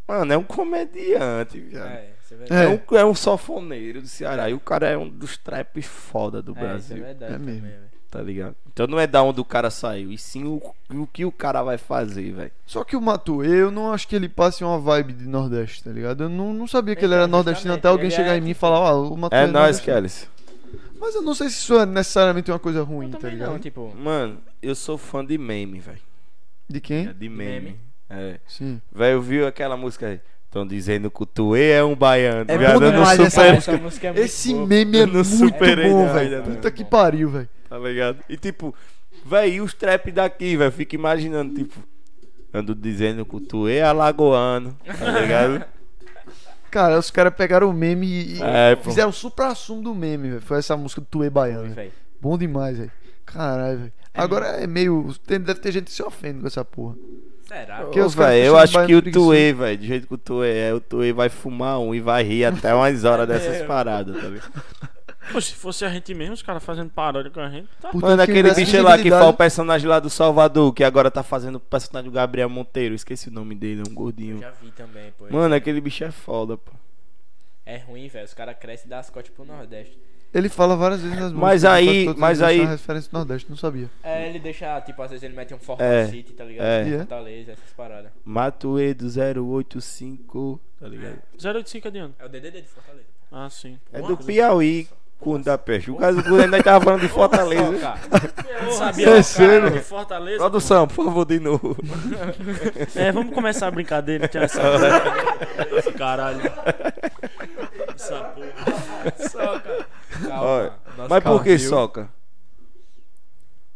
Mano, 0.08 0.34
é 0.34 0.38
um 0.38 0.44
comediante, 0.44 1.60
viado. 1.60 1.88
É, 1.88 2.14
é 2.14 2.14
É. 2.50 2.64
É, 2.66 2.68
um, 2.70 2.98
é 2.98 3.06
um 3.06 3.16
sofoneiro 3.16 4.02
do 4.02 4.08
Ceará. 4.08 4.50
E 4.50 4.54
o 4.54 4.60
cara 4.60 4.88
é 4.88 4.98
um 4.98 5.10
dos 5.10 5.38
traps 5.38 5.86
foda 5.86 6.42
do 6.42 6.52
É, 6.52 6.54
isso 6.54 6.60
é 6.60 6.68
Brasil, 6.68 7.04
verdade. 7.04 7.34
É 7.34 7.38
mesmo. 7.38 7.62
também, 7.62 7.72
velho. 7.72 7.97
Tá 8.10 8.22
ligado? 8.22 8.56
Então 8.72 8.88
não 8.88 9.00
é 9.00 9.08
da 9.08 9.24
onde 9.24 9.42
o 9.42 9.46
cara 9.46 9.70
saiu, 9.70 10.12
e 10.12 10.18
sim 10.18 10.44
o, 10.44 10.62
o 10.92 11.08
que 11.08 11.26
o 11.26 11.32
cara 11.32 11.64
vai 11.64 11.78
fazer, 11.78 12.32
velho. 12.32 12.52
Só 12.66 12.84
que 12.84 12.96
o 12.96 13.02
Matuê, 13.02 13.62
eu 13.62 13.72
não 13.72 13.92
acho 13.92 14.08
que 14.08 14.16
ele 14.16 14.30
passe 14.30 14.64
uma 14.64 14.80
vibe 14.80 15.14
de 15.14 15.28
Nordeste, 15.28 15.84
tá 15.84 15.92
ligado? 15.92 16.24
Eu 16.24 16.30
não, 16.30 16.54
não 16.54 16.68
sabia 16.68 16.96
que 16.96 17.04
ele 17.04 17.14
era 17.14 17.28
nordestino 17.28 17.74
até 17.74 17.88
alguém 17.88 18.08
ele 18.08 18.16
chegar 18.16 18.36
é 18.36 18.38
em 18.38 18.42
mim 18.42 18.52
e 18.52 18.54
falar, 18.54 18.80
ó, 18.80 19.08
o 19.08 19.18
Matuê 19.18 19.40
É 19.40 19.42
nóis, 19.48 19.54
nordestino. 19.54 19.96
Kellis. 19.96 20.30
Mas 21.00 21.16
eu 21.16 21.22
não 21.22 21.34
sei 21.36 21.50
se 21.50 21.58
isso 21.58 21.76
é 21.76 21.86
necessariamente 21.86 22.52
uma 22.52 22.60
coisa 22.60 22.84
ruim, 22.84 23.12
tá 23.12 23.30
ligado? 23.30 23.52
não, 23.52 23.60
tipo. 23.60 23.94
Mano, 23.96 24.40
eu 24.62 24.76
sou 24.76 24.98
fã 24.98 25.24
de 25.24 25.38
meme, 25.38 25.80
velho. 25.80 26.02
De 26.68 26.82
quem? 26.82 27.14
De 27.14 27.30
meme. 27.30 27.62
meme. 27.62 27.80
É. 28.10 28.40
Sim. 28.48 28.82
Velho, 28.92 29.22
viu 29.22 29.48
aquela 29.48 29.78
música 29.78 30.08
aí? 30.08 30.20
Estão 30.48 30.66
dizendo 30.66 31.12
que 31.12 31.22
o 31.24 31.26
Tuê 31.26 31.72
é 31.72 31.84
um 31.84 31.96
baiano. 31.96 32.46
É 32.48 32.58
viado, 32.58 32.80
bom 32.80 32.90
demais 32.92 33.20
essa 33.20 33.30
supero- 33.30 33.56
música. 33.56 33.78
música 33.78 34.08
é 34.08 34.20
Esse 34.22 34.54
boa. 34.54 34.66
meme 34.68 34.98
é 34.98 35.06
não 35.06 35.14
muito 35.14 35.26
superei 35.26 35.90
bom, 35.90 36.08
velho. 36.14 36.44
Puta 36.44 36.72
que 36.72 36.84
pariu, 36.86 37.30
velho. 37.30 37.50
Tá 37.70 37.78
ligado? 37.78 38.20
E 38.30 38.38
tipo, 38.38 38.74
véi, 39.26 39.56
e 39.56 39.62
os 39.62 39.74
trap 39.74 40.10
daqui, 40.12 40.56
velho? 40.56 40.72
Fica 40.72 40.96
imaginando, 40.96 41.54
tipo, 41.54 41.78
ando 42.54 42.74
dizendo 42.74 43.26
que 43.26 43.36
o 43.36 43.40
tu 43.42 43.68
é 43.68 43.82
alagoano, 43.82 44.76
tá 44.98 45.20
ligado? 45.20 45.66
Cara, 46.72 46.98
os 46.98 47.10
caras 47.12 47.34
pegaram 47.36 47.70
o 47.70 47.74
meme 47.74 48.08
e, 48.08 48.38
e 48.38 48.42
É, 48.44 48.76
fizeram 48.82 49.10
o 49.10 49.14
supra-sumo 49.14 49.82
do 49.82 49.94
meme, 49.96 50.30
velho. 50.30 50.42
Foi 50.42 50.58
essa 50.60 50.76
música 50.78 51.02
do 51.02 51.08
Tuê 51.08 51.30
Baiano. 51.30 51.64
velho. 51.64 51.76
velho. 51.76 51.92
Bom 52.22 52.38
demais, 52.38 52.78
velho. 52.78 52.92
Caralho, 53.26 53.80
velho. 53.80 53.94
Agora 54.14 54.48
é 54.48 54.66
meio. 54.68 55.14
tem- 55.26 55.40
Deve 55.40 55.60
ter 55.60 55.72
gente 55.72 55.86
que 55.86 55.92
se 55.92 56.02
ofende 56.04 56.40
com 56.42 56.48
essa 56.48 56.64
porra. 56.66 56.96
Será? 57.48 57.78
Porque 57.78 58.02
Ô, 58.02 58.06
os 58.06 58.14
caras 58.14 58.32
véi, 58.32 58.42
ficam 58.42 58.56
eu 58.56 58.58
acho 58.62 58.86
que 58.86 58.96
o. 58.96 59.12
Tuê, 59.12 59.54
velho, 59.54 59.78
do 59.78 59.86
jeito 59.86 60.08
que 60.08 60.14
o 60.14 60.18
Tuê 60.18 60.58
é, 60.58 60.74
o 60.74 60.82
Tuê 60.82 61.14
vai 61.14 61.30
fumar 61.30 61.80
um 61.80 61.96
e 61.96 62.02
vai 62.02 62.24
rir 62.24 62.46
até 62.46 62.74
umas 62.74 63.06
horas 63.06 63.26
dessas 63.30 63.66
paradas, 63.66 64.16
tá 64.22 64.28
ligado? 64.28 64.52
Pô, 65.32 65.42
se 65.42 65.54
fosse 65.54 65.84
a 65.84 65.90
gente 65.90 66.14
mesmo, 66.14 66.34
os 66.34 66.42
caras 66.42 66.64
fazendo 66.64 66.90
paródia 66.90 67.30
com 67.30 67.42
a 67.42 67.50
gente, 67.50 67.68
tá. 67.82 67.90
Mano, 67.94 68.26
quem 68.26 68.40
aquele 68.40 68.54
bicho 68.54 68.82
lá 68.82 68.98
que 68.98 69.10
fala 69.10 69.28
o 69.28 69.34
personagem 69.34 69.88
lá 69.88 70.00
do 70.00 70.10
Salvador, 70.10 70.74
que 70.74 70.86
agora 70.86 71.12
tá 71.12 71.22
fazendo 71.22 71.56
o 71.56 71.60
personagem 71.60 72.10
do 72.10 72.14
Gabriel 72.14 72.50
Monteiro, 72.50 72.96
esqueci 72.96 73.28
o 73.28 73.32
nome 73.32 73.54
dele, 73.54 73.84
é 73.86 73.90
um 73.90 73.94
gordinho. 73.94 74.40
Já 74.40 74.52
vi 74.52 74.72
também, 74.72 75.12
pô. 75.18 75.26
Mano, 75.30 75.54
aquele 75.54 75.82
bicho 75.82 76.04
é 76.06 76.12
foda, 76.12 76.58
pô. 76.58 76.72
É 77.66 77.78
ruim, 77.78 78.08
velho. 78.08 78.26
Os 78.26 78.34
caras 78.34 78.56
crescem 78.58 78.88
e 78.88 78.90
dão 78.90 79.00
as 79.00 79.10
costas 79.10 79.34
pro 79.36 79.44
Nordeste. 79.44 79.98
Ele 80.34 80.50
fala 80.50 80.76
várias 80.76 81.02
vezes 81.02 81.18
nas 81.18 81.32
Mas 81.32 81.64
músicas. 81.64 81.74
aí- 81.74 82.06
mas 82.06 82.14
as 82.14 82.18
músicas 82.20 82.44
aí- 82.50 82.66
referência 82.66 83.12
do 83.12 83.18
Nordeste, 83.18 83.50
não 83.50 83.58
sabia. 83.58 83.90
É, 84.04 84.28
ele 84.30 84.40
deixa, 84.40 84.80
tipo, 84.82 85.02
às 85.02 85.10
vezes 85.10 85.24
ele 85.24 85.36
mete 85.36 85.54
um 85.54 85.58
Forró 85.58 85.82
É, 85.84 86.06
City, 86.08 86.34
tá 86.34 86.44
ligado? 86.44 86.66
é. 86.66 86.90
É? 86.90 86.98
Fortaleza, 87.00 87.52
essas 87.54 87.70
paradas. 87.76 88.12
Matuê 88.26 88.94
do 88.94 89.10
085, 89.10 90.60
tá 90.80 90.88
ligado? 90.88 91.18
085 91.42 91.88
é 91.88 91.92
de 91.92 92.02
onde? 92.02 92.14
É 92.20 92.26
o 92.26 92.30
DDD 92.30 92.62
de 92.62 92.68
Fortaleza. 92.68 93.06
Ah, 93.32 93.50
sim. 93.50 93.80
É 93.92 94.00
Porra, 94.00 94.16
do 94.16 94.24
Piauí, 94.24 94.88
Corno 95.20 95.44
da 95.44 95.58
Peste. 95.58 95.90
O 95.92 95.96
caso 95.96 96.22
do 96.22 96.36
ainda 96.40 96.62
tava 96.62 96.84
falando 96.86 97.02
de 97.02 97.08
Fortaleza. 97.08 97.94
Eu 98.60 98.64
não 98.66 98.72
sabia 98.74 99.06
Terceiro. 99.08 99.64
cara 99.68 99.72
de 99.72 99.80
Fortaleza. 99.82 100.38
Produção, 100.38 100.88
por 100.88 101.06
favor, 101.06 101.26
de 101.26 101.40
novo. 101.40 101.76
É, 102.96 103.12
vamos 103.12 103.34
começar 103.34 103.68
a 103.68 103.72
brincadeira, 103.72 104.28
tinha 104.28 104.44
essa 104.44 104.62
Esse 105.78 105.92
caralho. 105.94 106.42
Essa 107.96 108.20
porra. 108.26 109.30
Soca. 109.30 109.88
Calma. 110.26 110.42
Olha, 110.44 110.74
Mas 111.10 111.24
por 111.24 111.44
que 111.44 111.60
soca? 111.60 112.10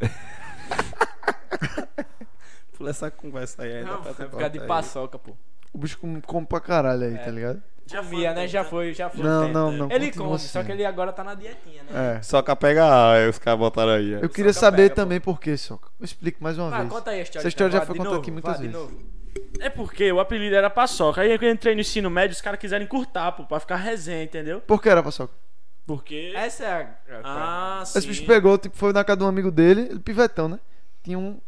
Pula 2.78 2.90
essa 2.90 3.12
conversa 3.12 3.64
aí 3.64 3.78
ainda. 3.78 3.92
Não, 3.92 4.02
pra 4.02 4.12
vai 4.14 4.30
ficar 4.30 4.48
de 4.48 4.60
paçoca, 4.62 5.20
pô. 5.20 5.34
O 5.74 5.78
bicho 5.78 5.98
come, 6.00 6.22
come 6.22 6.46
pra 6.46 6.60
caralho 6.60 7.04
aí, 7.04 7.14
É. 7.16 7.18
tá 7.18 7.32
ligado? 7.32 7.62
Já 7.86 8.02
Comia, 8.04 8.34
né? 8.34 8.48
Já 8.48 8.64
foi, 8.64 8.94
já 8.94 9.10
foi. 9.10 9.24
Não, 9.24 9.48
não, 9.50 9.72
não. 9.72 9.92
Ele 9.92 10.06
continua 10.08 10.26
come, 10.28 10.36
assim. 10.38 10.48
só 10.48 10.64
que 10.64 10.72
ele 10.72 10.86
agora 10.86 11.12
tá 11.12 11.24
na 11.24 11.34
dietinha, 11.36 11.84
né? 11.84 12.18
É. 12.18 12.22
Soca 12.22 12.56
pega 12.56 12.86
A, 12.86 13.14
aí 13.16 13.28
os 13.30 13.38
caras 13.38 13.60
botaram 13.60 13.92
aí. 13.94 14.12
Eu 14.14 14.30
queria 14.30 14.54
Soca 14.54 14.66
saber 14.68 14.84
pega, 14.90 14.96
também 14.96 15.20
por 15.20 15.40
que, 15.42 15.58
Soca. 15.58 15.90
Explique 16.00 16.42
mais 16.42 16.58
uma 16.58 16.74
Ah, 16.74 16.78
vez. 16.80 16.90
conta 16.90 17.12
aí 17.12 17.20
a 17.20 17.24
história. 17.24 17.40
Essa 17.42 17.48
história 17.50 17.70
então, 17.70 17.80
já 17.82 17.86
foi 17.86 17.98
contada 17.98 18.18
aqui 18.18 18.32
muitas 18.32 18.60
vezes. 18.60 18.74
novo. 18.74 18.98
É 19.60 19.70
porque 19.70 20.12
o 20.12 20.20
apelido 20.20 20.56
era 20.56 20.70
paçoca. 20.70 21.22
Aí 21.22 21.32
eu 21.32 21.52
entrei 21.52 21.76
no 21.76 21.82
ensino 21.82 22.10
médio, 22.10 22.34
os 22.34 22.42
caras 22.42 22.60
quiseram 22.60 22.84
encurtar, 22.86 23.32
pô, 23.34 23.44
pra 23.46 23.60
ficar 23.60 23.76
resenha, 23.78 24.24
entendeu? 24.24 24.62
Por 24.62 24.82
que 24.82 24.90
era 24.90 25.02
pra 25.02 25.12
Soca? 25.12 25.34
Porque. 25.86 26.32
Essa 26.36 26.64
é 26.64 26.72
a. 26.74 27.22
Ah, 27.24 27.84
sim. 27.86 27.98
Esse 28.00 28.08
bicho 28.08 28.26
pegou, 28.26 28.58
tipo, 28.58 28.76
foi 28.78 28.94
na 28.94 29.04
casa 29.04 29.18
de 29.18 29.24
um 29.24 29.28
amigo 29.28 29.52
dele, 29.52 29.88
ele 29.90 30.00
pivetão, 30.00 30.48
né? 30.48 30.60
Tinha 31.04 31.18
um- 31.18 31.40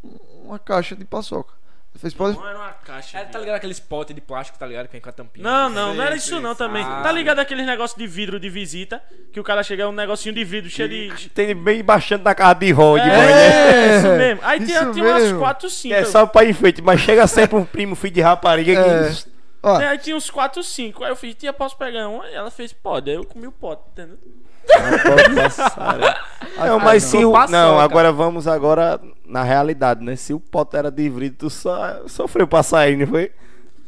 uma 0.44 0.58
caixa 0.58 0.94
de 0.96 1.04
paçoca. 1.04 1.54
Ele 1.94 2.00
fez, 2.00 2.12
pode... 2.12 2.36
Não 2.36 2.48
era 2.48 2.58
uma 2.58 2.72
caixa. 2.72 3.16
É, 3.16 3.20
tá 3.20 3.28
viado. 3.30 3.40
ligado 3.42 3.56
aqueles 3.56 3.78
potes 3.78 4.12
de 4.16 4.20
plástico, 4.20 4.58
tá 4.58 4.66
ligado? 4.66 4.86
Que 4.86 4.92
vem 4.92 5.00
com 5.00 5.08
a 5.08 5.12
tampinha. 5.12 5.44
Não, 5.44 5.70
não, 5.70 5.94
não 5.94 6.02
era 6.02 6.10
Sei, 6.10 6.18
isso 6.18 6.28
sei, 6.30 6.40
não 6.40 6.52
sei. 6.56 6.66
também. 6.66 6.82
Ah, 6.84 7.02
Tá 7.04 7.12
ligado 7.12 7.38
aqueles 7.38 7.64
negócios 7.64 7.96
de 7.96 8.04
vidro 8.08 8.40
de 8.40 8.50
visita? 8.50 9.00
Que 9.32 9.38
o 9.38 9.44
cara 9.44 9.62
chega 9.62 9.84
é 9.84 9.86
um 9.86 9.92
negocinho 9.92 10.34
de 10.34 10.42
vidro 10.44 10.68
cheio 10.68 10.88
de. 10.88 11.28
Tem 11.30 11.54
bem 11.54 11.84
baixando 11.84 12.24
na 12.24 12.34
casa 12.34 12.54
de 12.56 12.72
rol 12.72 12.98
de 12.98 13.08
É, 13.08 13.16
manhã. 13.16 13.30
É, 13.36 13.96
isso 13.98 14.08
mesmo. 14.08 14.40
Aí 14.42 14.58
tinha, 14.66 14.82
isso 14.82 14.92
tinha 14.92 15.04
umas 15.06 15.22
mesmo. 15.22 15.38
4, 15.38 15.70
5. 15.70 15.94
É 15.94 16.04
só 16.04 16.26
pra 16.26 16.44
enfeite, 16.44 16.82
mas 16.82 17.00
chega 17.00 17.24
sempre 17.28 17.56
um 17.56 17.64
primo, 17.64 17.94
filho 17.94 18.14
de 18.14 18.20
rapariga 18.20 18.72
É. 18.72 19.08
que. 19.12 19.33
Ó, 19.64 19.76
Aí 19.76 19.98
tinha 19.98 20.16
uns 20.16 20.28
4, 20.30 20.62
5. 20.62 21.02
Aí 21.04 21.10
eu 21.10 21.16
fiz, 21.16 21.34
tia, 21.34 21.52
posso 21.52 21.76
pegar 21.76 22.08
um? 22.08 22.20
Aí 22.22 22.34
ela 22.34 22.50
fez, 22.50 22.72
pode. 22.72 23.10
Aí 23.10 23.16
eu 23.16 23.24
comi 23.24 23.46
o 23.46 23.52
pote, 23.52 23.82
entendeu? 23.92 24.18
Não, 26.64 26.78
mas 26.78 27.02
se 27.02 27.16
o. 27.24 27.32
Não, 27.48 27.78
agora 27.78 28.12
vamos 28.12 28.46
agora 28.46 29.00
na 29.24 29.42
realidade, 29.42 30.02
né? 30.04 30.16
Se 30.16 30.32
o 30.32 30.40
pote 30.40 30.76
era 30.76 30.90
de 30.90 31.08
vidro, 31.08 31.38
tu 31.38 31.50
só 31.50 32.06
sofreu 32.08 32.46
pra 32.46 32.62
sair, 32.62 32.96
não 32.96 33.06
foi? 33.06 33.30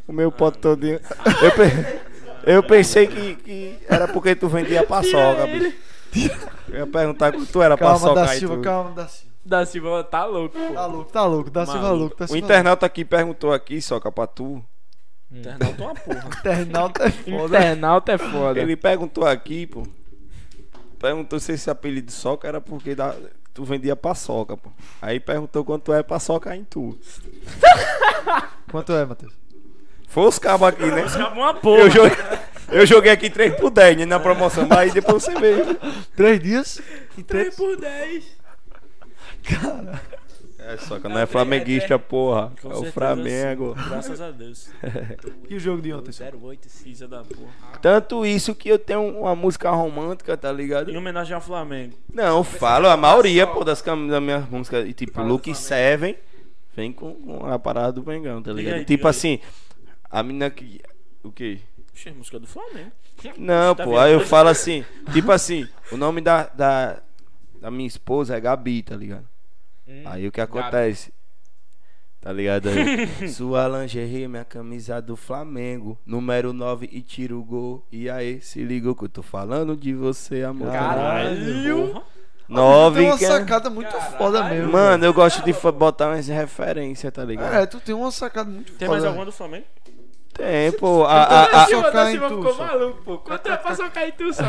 O 0.06 0.12
meu 0.12 0.30
pote 0.30 0.58
todinho. 0.58 1.00
Eu, 1.42 1.52
pe- 1.52 2.00
eu 2.44 2.62
pensei 2.62 3.06
que, 3.06 3.36
que 3.36 3.78
era 3.88 4.06
porque 4.08 4.34
tu 4.34 4.48
vendia 4.48 4.84
paçoca, 4.84 5.46
bicho. 5.46 5.74
Eu 6.68 6.78
ia 6.80 6.86
perguntar 6.86 7.32
que 7.32 7.46
tu 7.46 7.62
era 7.62 7.76
calma, 7.76 7.94
paçoca 7.94 8.14
da 8.20 8.30
aí. 8.30 8.38
Silva, 8.38 8.56
tu- 8.56 8.62
calma, 8.62 8.90
da 8.90 9.08
Silva. 9.08 9.26
Da 9.44 9.64
Silva 9.66 10.04
tá 10.04 10.24
louco, 10.24 10.58
pô. 10.58 10.74
Tá 10.74 10.86
louco, 10.86 11.12
tá 11.12 11.24
louco, 11.24 11.50
da 11.50 11.64
Silva 11.64 11.80
Maluco. 11.80 11.98
louco, 12.00 12.16
tá 12.16 12.24
O 12.24 12.28
Silva 12.28 12.38
internauta 12.44 12.84
aqui 12.86 13.04
perguntou 13.04 13.52
aqui, 13.52 13.80
soca 13.80 14.10
pra 14.12 14.26
tu. 14.26 14.62
Internauta 15.30 15.82
é 15.82 15.86
uma 15.86 15.94
porra. 15.94 16.28
Internauta 16.38 17.04
é 17.04 17.10
foda. 17.10 17.58
Internauta 17.58 18.12
é 18.12 18.18
foda. 18.18 18.60
Ele 18.60 18.76
perguntou 18.76 19.26
aqui, 19.26 19.66
pô. 19.66 19.86
Perguntou 20.98 21.38
se 21.40 21.52
esse 21.52 21.68
apelido 21.68 22.06
de 22.06 22.12
soca 22.12 22.46
era 22.48 22.60
porque 22.60 22.94
da- 22.94 23.14
tu 23.52 23.64
vendia 23.64 23.94
paçoca, 23.96 24.56
pô. 24.56 24.70
Aí 25.02 25.18
perguntou 25.20 25.64
quanto 25.64 25.92
é 25.92 26.02
paçoca 26.02 26.54
em 26.54 26.64
tu. 26.64 26.98
Quanto 28.70 28.92
é, 28.92 29.04
Matheus? 29.04 29.32
Foi 30.08 30.24
os 30.26 30.38
cabos 30.38 30.68
aqui, 30.68 30.84
né? 30.86 31.02
Acabou 31.02 31.42
uma 31.44 31.54
porra. 31.54 31.82
Eu 31.82 31.90
joguei, 31.90 32.18
eu 32.70 32.86
joguei 32.86 33.12
aqui 33.12 33.30
3 33.30 33.54
por 33.56 33.70
10 33.70 33.98
né, 33.98 34.04
na 34.06 34.18
promoção, 34.18 34.66
mas 34.66 34.78
aí 34.78 34.90
depois 34.90 35.22
você 35.22 35.34
veio. 35.38 35.76
Três 36.16 36.40
dias 36.40 36.80
e 37.16 37.22
três... 37.22 37.54
por 37.54 37.76
10. 37.76 38.24
É, 40.66 40.76
soca, 40.78 41.08
não 41.08 41.20
é 41.20 41.26
flamenguista, 41.26 41.96
porra. 41.96 42.52
É 42.64 42.66
o 42.66 42.90
Flamengo. 42.90 43.76
sim. 43.78 43.88
Graças 43.88 44.20
a 44.20 44.32
Deus. 44.32 44.68
E 45.48 45.54
o 45.54 45.60
jogo 45.60 45.80
de 45.80 45.92
ontem, 45.92 46.10
Soca? 46.10 46.36
08, 46.36 46.68
sim. 46.68 46.92
Filha 46.92 47.06
da 47.06 47.22
porra. 47.22 47.78
Tanto 47.80 48.26
isso 48.26 48.52
que 48.52 48.68
eu 48.68 48.76
tenho 48.76 49.20
uma 49.20 49.36
música 49.36 49.70
romântica, 49.70 50.36
tá 50.36 50.50
ligado? 50.50 50.90
Em 50.90 50.96
homenagem 50.96 51.36
ao 51.36 51.40
Flamengo. 51.40 51.96
Não, 52.12 52.38
eu 52.38 52.42
falo, 52.42 52.88
a 52.88 52.96
maioria, 52.96 53.46
pô, 53.46 53.62
das, 53.62 53.80
das 53.80 54.22
minhas 54.22 54.48
músicas, 54.48 54.88
e 54.88 54.92
tipo, 54.92 55.22
Luke 55.22 55.54
Seven, 55.54 56.16
vem 56.74 56.92
com, 56.92 57.46
a 57.46 57.58
parada 57.60 57.92
do 57.92 58.04
Mengão, 58.04 58.42
tá 58.42 58.52
ligado? 58.52 58.74
aí, 58.74 58.84
tipo 58.84 59.06
assim, 59.06 59.38
a 60.10 60.20
menina 60.24 60.50
que. 60.50 60.80
O 61.22 61.30
quê? 61.30 61.60
Oxe, 61.94 62.10
música 62.10 62.40
do 62.40 62.46
Flamengo. 62.48 62.90
Não, 63.38 63.72
Tá 63.72 63.84
pô, 63.84 63.90
vendo? 63.90 64.00
aí 64.00 64.12
eu 64.12 64.20
falo 64.20 64.48
assim, 64.48 64.84
tipo 65.12 65.30
assim, 65.30 65.68
o 65.92 65.96
nome 65.96 66.20
da, 66.20 66.48
da, 66.48 67.00
da 67.60 67.70
minha 67.70 67.86
esposa 67.86 68.36
é 68.36 68.40
Gabi, 68.40 68.82
tá 68.82 68.96
ligado? 68.96 69.26
Hum, 69.88 70.02
Aí 70.06 70.26
o 70.26 70.32
que 70.32 70.40
acontece? 70.40 71.12
Tá 72.20 72.32
ligado 72.32 72.68
aí? 72.68 73.06
Sua 73.28 73.68
lingerie, 73.68 74.26
minha 74.26 74.44
camisa 74.44 75.00
do 75.00 75.14
Flamengo. 75.16 75.96
Número 76.04 76.52
9 76.52 76.88
e 76.90 77.00
tira 77.00 77.36
o 77.36 77.44
gol. 77.44 77.86
E 77.92 78.10
aí, 78.10 78.40
se 78.40 78.64
ligou 78.64 78.96
que 78.96 79.04
eu 79.04 79.08
tô 79.08 79.22
falando 79.22 79.76
de 79.76 79.94
você, 79.94 80.42
amor. 80.42 80.72
Caralho. 80.72 82.02
9 82.48 83.00
Tem 83.00 83.08
uma 83.10 83.18
que 83.18 83.24
é- 83.24 83.28
sacada 83.28 83.68
muito 83.70 83.90
foda 84.18 84.44
mesmo. 84.44 84.72
Mano, 84.72 85.04
eu 85.04 85.12
gosto 85.12 85.42
de 85.44 85.52
botar 85.72 86.08
umas 86.08 86.26
referências, 86.28 87.12
tá 87.12 87.24
ligado? 87.24 87.54
É, 87.54 87.66
tu 87.66 87.80
tem 87.80 87.94
uma 87.94 88.10
sacada 88.10 88.48
muito 88.50 88.72
Tem 88.74 88.86
foda. 88.86 88.90
mais 89.00 89.04
alguma 89.04 89.24
do 89.24 89.32
Flamengo? 89.32 89.66
Tem, 90.36 90.70
pô. 90.72 91.04
A, 91.04 91.22
a, 91.22 91.62
a, 91.62 91.66
Silva, 91.66 91.90
da 91.90 92.10
Silva 92.10 92.28
ficou 92.28 92.54
maluco, 92.58 93.02
pô. 93.02 93.18
Quanto 93.18 93.50
é 93.50 93.56
pra 93.56 93.74
socar 93.74 94.04
em 94.06 94.12
tu, 94.12 94.32
só? 94.34 94.42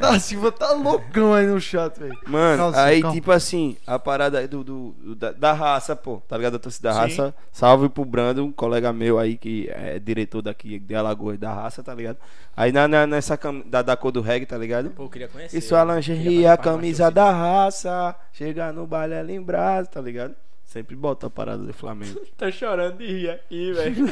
Da 0.00 0.18
Silva 0.18 0.50
tá 0.50 0.72
loucão 0.72 1.32
aí 1.32 1.46
no 1.46 1.60
chat, 1.60 1.96
velho. 1.98 2.18
Mano, 2.26 2.58
Calma, 2.72 2.82
aí 2.82 3.00
calma. 3.00 3.14
tipo 3.14 3.30
assim, 3.30 3.76
a 3.86 3.98
parada 3.98 4.38
aí 4.40 4.48
do, 4.48 4.64
do, 4.64 4.90
do- 4.98 5.14
da, 5.14 5.30
da 5.32 5.52
raça, 5.52 5.94
pô, 5.94 6.20
tá 6.28 6.36
ligado? 6.36 6.56
A 6.56 6.58
torcida 6.58 6.88
da 6.88 6.94
Sim. 6.94 7.00
raça. 7.00 7.34
Salve 7.52 7.88
pro 7.88 8.04
Brando, 8.04 8.44
um 8.44 8.50
colega 8.52 8.92
meu 8.92 9.18
aí 9.18 9.36
que 9.36 9.68
é 9.70 9.98
diretor 9.98 10.42
daqui 10.42 10.78
de 10.78 10.94
Alagoas 10.94 11.38
da 11.38 11.52
raça, 11.52 11.82
tá 11.82 11.94
ligado? 11.94 12.16
Aí 12.56 12.72
na, 12.72 12.88
na- 12.88 13.06
nessa 13.06 13.36
cam- 13.36 13.62
da, 13.64 13.80
da 13.80 13.96
cor 13.96 14.10
do 14.10 14.20
reggae, 14.20 14.44
tá 14.46 14.58
ligado? 14.58 14.90
Pô, 14.90 15.08
queria 15.08 15.28
conhecer. 15.28 15.60
Sua 15.60 15.80
Queria 15.80 15.94
lingerie, 15.94 16.46
a 16.46 16.56
camisa 16.56 17.10
da 17.10 17.30
raça. 17.30 18.14
Chegar 18.32 18.72
no 18.72 18.86
baile 18.86 19.14
é 19.14 19.22
lembrado, 19.22 19.86
tá 19.86 20.00
ligado? 20.00 20.34
Sempre 20.72 20.96
bota 20.96 21.26
a 21.26 21.30
parada 21.30 21.62
do 21.62 21.72
Flamengo. 21.74 22.18
Tô 22.34 22.50
chorando 22.50 22.96
de 22.96 23.06
rir 23.06 23.28
aqui, 23.28 23.72
velho. 23.72 24.08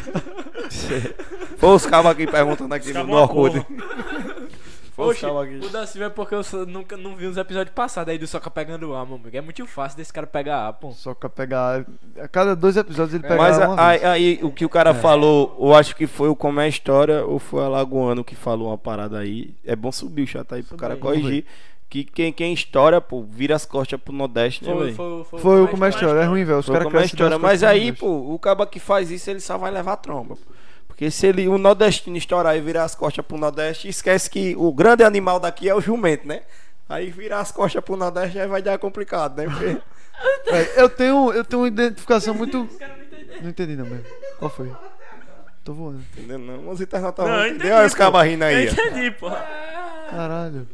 Foi 1.57 1.71
os 1.71 1.87
cabos 1.87 2.11
aqui 2.11 2.27
perguntando 2.27 2.75
aqui 2.75 2.93
no, 2.93 3.03
uma 3.05 3.23
Orkut. 3.23 3.65
Foi 4.95 5.07
os 5.07 5.11
Oxe, 5.13 5.21
cabos 5.23 5.43
aqui. 5.43 5.57
o 5.65 5.71
da 5.71 5.87
Silva 5.87 6.09
é 6.09 6.11
porque 6.11 6.35
eu 6.35 6.45
só 6.45 6.67
nunca 6.67 6.99
não 6.99 7.17
vi 7.17 7.27
uns 7.27 7.39
episódios 7.39 7.75
passados 7.75 8.13
aí 8.13 8.19
do 8.19 8.27
Soca 8.27 8.51
pegando 8.51 8.95
A, 8.95 9.07
meu 9.07 9.15
amigo. 9.15 9.35
É 9.35 9.41
muito 9.41 9.67
fácil 9.67 9.97
desse 9.97 10.13
cara 10.13 10.27
pegar 10.27 10.69
A, 10.69 10.73
pô. 10.75 10.93
Só 10.93 11.15
pra 11.15 11.31
pegar. 11.31 11.87
A 12.21 12.29
cada 12.29 12.55
dois 12.55 12.77
episódios 12.77 13.15
ele 13.15 13.23
pega 13.23 13.37
Mas 13.37 13.57
uma 13.57 13.83
aí, 13.83 13.99
vez. 13.99 14.11
aí, 14.11 14.41
o 14.43 14.53
que 14.53 14.67
o 14.67 14.69
cara 14.69 14.93
falou, 14.93 15.57
eu 15.59 15.75
acho 15.75 15.97
que 15.97 16.07
foi 16.07 16.29
o 16.29 16.37
Como 16.37 16.61
é 16.61 16.65
a 16.65 16.69
História 16.69 17.25
ou 17.25 17.39
foi 17.39 17.63
o 17.63 17.65
Alagoano 17.65 18.23
que 18.23 18.37
falou 18.37 18.69
uma 18.69 18.77
parada 18.77 19.19
aí. 19.19 19.55
É 19.65 19.75
bom 19.75 19.91
subir 19.91 20.25
o 20.25 20.27
chat 20.27 20.47
aí 20.53 20.63
pro 20.63 20.77
cara 20.77 20.95
corrigir. 20.95 21.47
Que 21.91 22.05
quem, 22.05 22.33
quem 22.33 22.55
história, 22.55 23.01
pô, 23.01 23.23
vira 23.23 23.57
as 23.57 23.67
costas 23.67 24.01
pro 24.01 24.13
Nordeste, 24.13 24.65
né, 24.65 24.73
Foi, 24.73 24.93
foi, 24.95 25.25
foi, 25.25 25.41
Foi 25.41 25.63
o 25.63 25.69
como 25.69 25.85
é 25.85 25.89
a 25.89 25.91
história, 25.91 26.21
é 26.21 26.25
ruim, 26.25 26.45
velho. 26.45 26.61
Os 26.61 26.67
Foi 26.67 26.73
caras 26.73 26.87
como 26.87 26.99
é 26.99 27.05
história. 27.05 27.37
Mas 27.37 27.65
aí, 27.65 27.93
pô, 27.93 28.33
o 28.33 28.39
cara 28.39 28.65
que 28.65 28.79
faz 28.79 29.11
isso, 29.11 29.29
ele 29.29 29.41
só 29.41 29.59
vai 29.59 29.73
levar 29.73 29.97
tromba. 29.97 30.37
pô. 30.37 30.43
Porque 30.87 31.11
se 31.11 31.27
ele, 31.27 31.49
o 31.49 31.59
nordestino 31.59 32.17
estourar 32.17 32.57
e 32.57 32.61
virar 32.61 32.85
as 32.85 32.95
costas 32.95 33.25
pro 33.25 33.39
Nordeste, 33.39 33.89
esquece 33.89 34.29
que 34.29 34.55
o 34.57 34.71
grande 34.73 35.03
animal 35.03 35.41
daqui 35.41 35.69
é 35.69 35.75
o 35.75 35.81
jumento, 35.81 36.29
né? 36.29 36.43
Aí 36.89 37.11
virar 37.11 37.41
as 37.41 37.51
costas 37.51 37.83
pro 37.83 37.97
Nordeste 37.97 38.39
aí 38.39 38.47
vai 38.47 38.63
dar 38.63 38.79
complicado, 38.79 39.37
né? 39.39 39.47
Porque... 39.47 39.79
É, 40.49 40.83
eu 40.83 40.91
tenho, 40.91 41.33
eu 41.33 41.43
tenho 41.43 41.63
uma 41.63 41.69
identificação 41.69 42.35
muito. 42.35 42.69
Não 43.41 43.49
entendi 43.49 43.75
não 43.75 43.87
mesmo. 43.87 44.05
Qual 44.39 44.51
foi? 44.51 44.71
tô 45.65 45.73
voando. 45.73 46.03
Entendeu? 46.15 46.39
Não, 46.39 46.69
os 46.69 46.81
internautas 46.81 47.25
Não, 47.25 47.33
não, 47.33 47.47
eu 47.47 47.55
entendeu? 47.55 47.77
Olha 47.77 47.87
os 47.87 47.93
pô. 47.93 47.99
cabarrinos 47.99 48.47
aí. 48.47 48.67
Eu 48.67 48.73
entendi, 48.73 49.11
pô. 49.13 49.31
Caralho. 50.11 50.69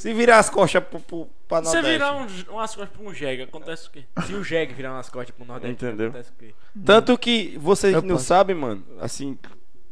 Se 0.00 0.14
virar 0.14 0.38
as 0.38 0.48
costas 0.50 0.82
pro, 0.84 0.98
pro, 1.00 1.28
pra 1.48 1.60
Você 1.60 1.74
Nordeste. 1.76 1.92
virar 1.92 2.14
um, 2.14 2.26
umas 2.54 2.74
coisas 2.74 2.94
pra 2.94 3.02
um 3.08 3.12
jegue, 3.14 3.42
acontece 3.42 3.88
o 3.88 3.90
quê? 3.90 4.04
Se 4.26 4.34
o 4.34 4.42
Jeg 4.44 4.72
virar 4.74 4.92
umas 4.94 5.08
costas 5.10 5.34
pro 5.36 5.44
Nordeste, 5.44 5.84
Entendeu? 5.84 6.08
acontece 6.08 6.30
o 6.30 6.34
quê? 6.38 6.54
Tanto 6.84 7.18
que 7.18 7.56
vocês 7.58 7.94
Eu 7.94 8.02
não 8.02 8.14
posso. 8.16 8.24
sabem, 8.26 8.56
mano, 8.56 8.82
assim, 9.00 9.36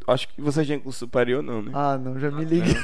acho 0.06 0.28
que 0.28 0.40
vocês 0.40 0.66
têm 0.66 0.78
curso 0.80 0.98
superior 1.01 1.43
não, 1.43 1.60
né? 1.62 1.72
Ah, 1.74 1.98
não, 1.98 2.18
já 2.18 2.30
me 2.30 2.44
liguei. 2.44 2.74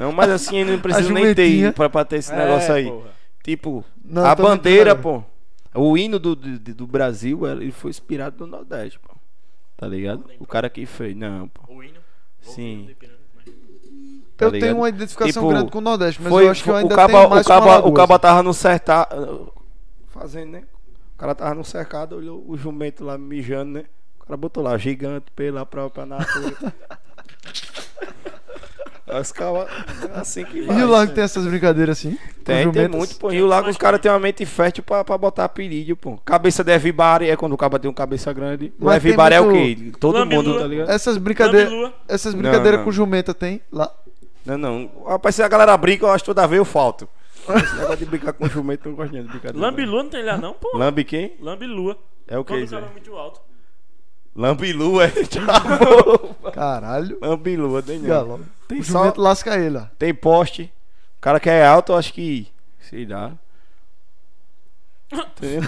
Não, 0.00 0.12
mas 0.12 0.30
assim, 0.30 0.64
não 0.64 0.78
precisa 0.80 1.12
nem 1.12 1.22
jumentinha. 1.24 1.68
ter 1.70 1.74
pra, 1.74 1.88
pra 1.90 2.04
ter 2.04 2.16
esse 2.16 2.34
negócio 2.34 2.72
É, 2.72 2.76
aí. 2.76 2.84
porra. 2.86 3.10
Tipo, 3.42 3.84
Não, 4.04 4.24
a 4.24 4.34
tô 4.36 4.42
bandeira, 4.42 4.94
pô. 4.96 5.22
O 5.74 5.96
hino 5.96 6.18
do, 6.18 6.34
do, 6.34 6.58
do 6.58 6.86
Brasil, 6.86 7.46
ele 7.46 7.70
foi 7.70 7.90
inspirado 7.90 8.44
no 8.44 8.50
Nordeste, 8.50 8.98
pô. 8.98 9.14
Tá 9.76 9.86
ligado? 9.86 10.24
O 10.38 10.46
cara 10.46 10.68
que 10.68 10.84
fez. 10.84 11.14
Não, 11.16 11.48
pô. 11.48 11.74
O 11.74 11.82
hino? 11.82 12.00
Sim. 12.40 12.88
Eu 13.00 13.08
tá 14.46 14.50
ligado? 14.52 14.60
tenho 14.68 14.76
uma 14.80 14.88
identificação 14.88 15.42
Tipo, 15.42 15.48
grande 15.54 15.70
com 15.70 15.78
o 15.78 15.80
Nordeste, 15.82 16.20
mas 16.22 16.30
Foi, 16.32 16.46
eu 16.46 16.50
acho 16.50 16.62
que 16.64 16.70
eu 16.70 16.74
o 16.74 16.76
ainda 16.76 16.94
caba, 16.94 17.12
tenho 17.12 17.26
o 17.26 17.30
mais 17.30 17.46
caba, 17.46 17.82
com 17.82 17.88
o 17.88 17.92
caba 17.92 18.18
tava 18.18 18.42
no 18.42 18.52
cercado. 18.54 19.52
Fazendo, 20.08 20.50
né? 20.52 20.62
O 21.14 21.18
cara 21.18 21.34
tava 21.34 21.54
no 21.54 21.64
cercado, 21.64 22.16
olhou 22.16 22.44
o 22.48 22.56
jumento 22.56 23.04
lá 23.04 23.16
mijando, 23.18 23.72
né? 23.72 23.84
O 24.20 24.24
cara 24.26 24.36
botou 24.36 24.62
lá, 24.62 24.76
gigante 24.78 25.26
pela 25.34 25.64
própria 25.66 26.06
natureza. 26.06 26.72
Os 29.20 29.32
cabas, 29.32 29.66
assim 30.14 30.44
que 30.44 30.58
E 30.58 30.62
vai. 30.62 30.82
o 30.82 30.88
Lago 30.88 31.12
tem 31.12 31.24
essas 31.24 31.44
brincadeiras 31.44 31.98
assim? 31.98 32.16
Tem, 32.44 32.70
tem 32.70 32.88
muito, 32.88 33.16
pô. 33.16 33.32
E 33.32 33.42
o 33.42 33.46
Lago, 33.46 33.68
os 33.68 33.76
caras 33.76 34.00
têm 34.00 34.10
uma 34.10 34.20
mente 34.20 34.46
fértil 34.46 34.84
pra, 34.84 35.02
pra 35.04 35.18
botar 35.18 35.44
apelido, 35.44 35.96
pô. 35.96 36.16
Cabeça 36.24 36.62
de 36.62 36.72
Evibari 36.72 37.28
é 37.28 37.36
quando 37.36 37.52
o 37.52 37.56
cara 37.56 37.78
tem 37.78 37.90
um 37.90 37.94
cabeça 37.94 38.32
grande. 38.32 38.72
O 38.80 38.84
Mas 38.84 38.96
Evibari 39.04 39.34
é 39.34 39.40
o 39.40 39.46
muito- 39.50 39.80
quê? 39.82 39.92
Todo 39.98 40.14
Lambilua. 40.18 40.42
mundo, 40.44 40.58
tá 40.60 40.66
ligado? 40.66 40.90
Essas 40.90 41.16
brincadeiras. 41.18 41.92
Essas 42.08 42.34
Não, 42.34 42.40
brincadeiras 42.40 42.78
não. 42.80 42.84
com 42.84 42.92
jumenta 42.92 43.34
tem 43.34 43.60
lá. 43.72 43.92
Não, 44.44 44.56
não. 44.58 44.90
Rapaz, 45.06 45.34
se 45.34 45.42
a 45.42 45.48
galera 45.48 45.76
brinca, 45.76 46.04
eu 46.06 46.10
acho 46.10 46.24
que 46.24 46.30
toda 46.30 46.46
vez 46.46 46.58
eu 46.58 46.64
falto. 46.64 47.08
Esse 47.48 47.74
negócio 47.76 47.96
de 47.98 48.04
brincar 48.06 48.32
com 48.32 48.48
jumento, 48.48 48.86
eu 48.86 48.90
não 48.90 48.96
gosto 48.96 49.12
de 49.12 49.22
brincadeira. 49.22 49.58
Lambilua 49.58 50.02
não 50.02 50.10
tem 50.10 50.22
lá 50.24 50.36
não, 50.36 50.54
pô. 50.54 50.76
Lambi 50.76 51.04
quem? 51.04 51.36
Lambilua. 51.40 51.96
É 52.28 52.38
o 52.38 52.44
que 52.44 52.52
Quando 52.52 52.60
o 52.60 52.64
isso? 52.64 52.74
é 52.76 52.80
muito 52.80 53.14
alto. 53.16 53.40
Lambilu, 54.36 55.00
é. 55.00 55.08
Tchau. 55.10 56.36
Caralho. 56.52 57.18
Lambilu, 57.20 57.82
tem 57.82 57.98
não. 57.98 58.40
Tem 58.68 58.78
O 58.80 58.84
só, 58.84 59.00
jumento 59.00 59.20
lasca 59.20 59.58
ele, 59.58 59.78
ó. 59.78 59.82
tem 59.98 60.14
poste. 60.14 60.72
O 61.18 61.20
cara 61.20 61.40
que 61.40 61.50
é 61.50 61.66
alto, 61.66 61.92
eu 61.92 61.96
acho 61.96 62.12
que, 62.14 62.46
sei 62.78 63.04
lá. 63.06 63.32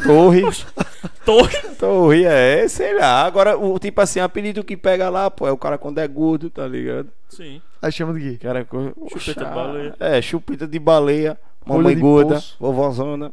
Torre. 0.04 0.42
Torre. 1.24 1.58
torre, 1.78 2.24
é, 2.24 2.66
sei 2.68 2.94
lá. 2.98 3.24
Agora, 3.24 3.56
o 3.58 3.78
tipo 3.78 4.00
assim, 4.00 4.20
apelido 4.20 4.64
que 4.64 4.76
pega 4.76 5.08
lá, 5.08 5.30
pô, 5.30 5.46
é 5.46 5.52
o 5.52 5.56
cara 5.56 5.78
quando 5.78 5.98
é 5.98 6.06
gordo, 6.06 6.50
tá 6.50 6.66
ligado? 6.66 7.08
Sim. 7.28 7.60
Aí 7.80 7.90
chama 7.90 8.14
de 8.14 8.20
quê? 8.20 8.38
Cara, 8.38 8.66
Chupeta 9.08 9.44
de 9.44 9.50
baleia. 9.50 9.94
É, 9.98 10.22
chupeta 10.22 10.66
de 10.66 10.78
baleia, 10.78 11.38
mamãe 11.64 11.94
de 11.94 12.00
gorda, 12.00 12.42
vovózona. 12.58 13.32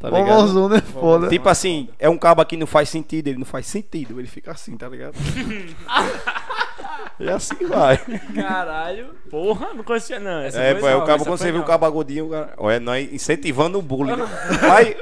Tá? 0.00 0.08
Vovózona 0.08 0.78
é 0.78 0.80
foda. 0.80 1.28
Tipo 1.28 1.48
assim, 1.50 1.88
é 1.98 2.08
um 2.08 2.16
cabo 2.16 2.42
que 2.46 2.56
não 2.56 2.66
faz 2.66 2.88
sentido, 2.88 3.28
ele 3.28 3.38
não 3.38 3.44
faz 3.44 3.66
sentido, 3.66 4.18
ele 4.18 4.28
fica 4.28 4.50
assim, 4.52 4.76
tá 4.76 4.88
ligado? 4.88 5.14
e 7.20 7.28
assim 7.28 7.66
vai. 7.66 7.98
Caralho. 8.34 9.14
Porra, 9.30 9.74
não 9.74 9.84
conhecia 9.84 10.18
não. 10.18 10.40
Essa 10.40 10.60
É, 10.60 10.74
pô, 10.74 10.88
é 10.88 10.96
o 10.96 11.04
cabo, 11.04 11.24
quando 11.24 11.38
você 11.38 11.52
viu 11.52 11.60
o 11.60 11.64
cabo 11.64 11.86
agudinho, 11.86 12.26
o 12.26 12.30
cara- 12.30 12.54
é 12.74 12.80
nós 12.80 13.12
incentivando 13.12 13.78
o 13.78 13.82
bullying. 13.82 14.16
né? 14.16 14.26
Vai, 14.60 14.96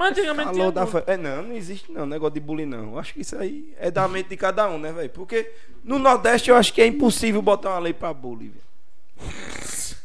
Mas 0.00 0.16
antigamente 0.16 0.48
alô 0.48 0.72
tinha... 0.72 0.86
da. 0.86 1.12
É, 1.12 1.16
não, 1.18 1.42
não 1.42 1.52
existe 1.54 1.92
não, 1.92 2.06
negócio 2.06 2.32
de 2.32 2.40
bullying 2.40 2.64
não. 2.64 2.92
Eu 2.92 2.98
acho 2.98 3.12
que 3.12 3.20
isso 3.20 3.36
aí 3.36 3.74
é 3.78 3.90
da 3.90 4.08
mente 4.08 4.30
de 4.30 4.36
cada 4.38 4.66
um, 4.66 4.78
né, 4.78 4.90
velho? 4.90 5.10
Porque 5.10 5.52
no 5.84 5.98
Nordeste 5.98 6.48
eu 6.48 6.56
acho 6.56 6.72
que 6.72 6.80
é 6.80 6.86
impossível 6.86 7.42
botar 7.42 7.68
uma 7.70 7.78
lei 7.78 7.92
pra 7.92 8.14
bullying, 8.14 8.48
velho. 8.50 9.30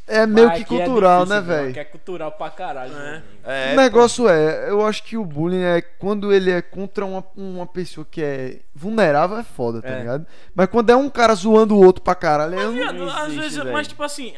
É 0.08 0.28
meio 0.28 0.48
Mas 0.50 0.64
que 0.64 0.76
é 0.76 0.86
cultural, 0.86 1.24
difícil, 1.26 1.42
né, 1.42 1.48
velho? 1.48 1.74
Que 1.74 1.80
é 1.80 1.84
cultural 1.86 2.32
pra 2.34 2.50
caralho. 2.52 2.92
É. 2.94 2.96
né? 2.96 3.24
É, 3.44 3.74
o 3.74 3.76
negócio 3.78 4.28
é, 4.30 4.70
eu 4.70 4.86
acho 4.86 5.02
que 5.04 5.18
o 5.18 5.26
bullying 5.26 5.64
é 5.64 5.82
quando 5.82 6.32
ele 6.32 6.52
é 6.52 6.62
contra 6.62 7.06
uma, 7.06 7.24
uma 7.36 7.66
pessoa 7.66 8.06
que 8.10 8.22
é 8.22 8.60
vulnerável, 8.76 9.38
é 9.38 9.44
foda, 9.44 9.82
tá 9.82 9.88
É. 9.90 10.00
ligado? 10.00 10.28
Mas 10.54 10.68
quando 10.68 10.92
é 10.92 10.96
um 10.96 11.10
cara 11.10 11.34
zoando 11.34 11.76
o 11.76 11.84
outro 11.84 12.04
pra 12.04 12.14
caralho, 12.14 12.54
eu 12.54 12.66
não... 12.68 12.74
Viado, 12.74 12.98
Não 12.98 13.08
às 13.08 13.24
existe, 13.28 13.40
vezes, 13.40 13.58
velho. 13.58 13.72
mas 13.74 13.88
tipo 13.88 14.04
assim, 14.04 14.34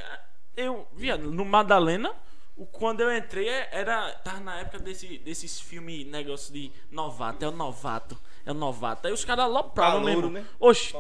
eu, 0.56 0.88
viado, 0.96 1.32
no 1.32 1.44
Madalena, 1.44 2.12
quando 2.66 3.02
eu 3.02 3.16
entrei, 3.16 3.48
é- 3.48 3.70
era. 3.72 4.12
Tava 4.24 4.40
na 4.40 4.60
época 4.60 4.80
desse, 4.80 5.18
desses 5.20 5.60
filmes, 5.60 6.06
negócio 6.08 6.52
de 6.54 6.72
novato, 6.92 7.46
é 7.46 7.48
o 7.48 7.52
novato, 7.52 8.18
é 8.46 8.52
o 8.52 8.56
novato. 8.56 9.08
Aí 9.08 9.14
os 9.14 9.24
caras 9.24 9.46
alopravam 9.46 10.04
Calouro, 10.04 10.30
mesmo. 10.30 10.32
né? 10.32 10.46
Oxi. 10.60 10.94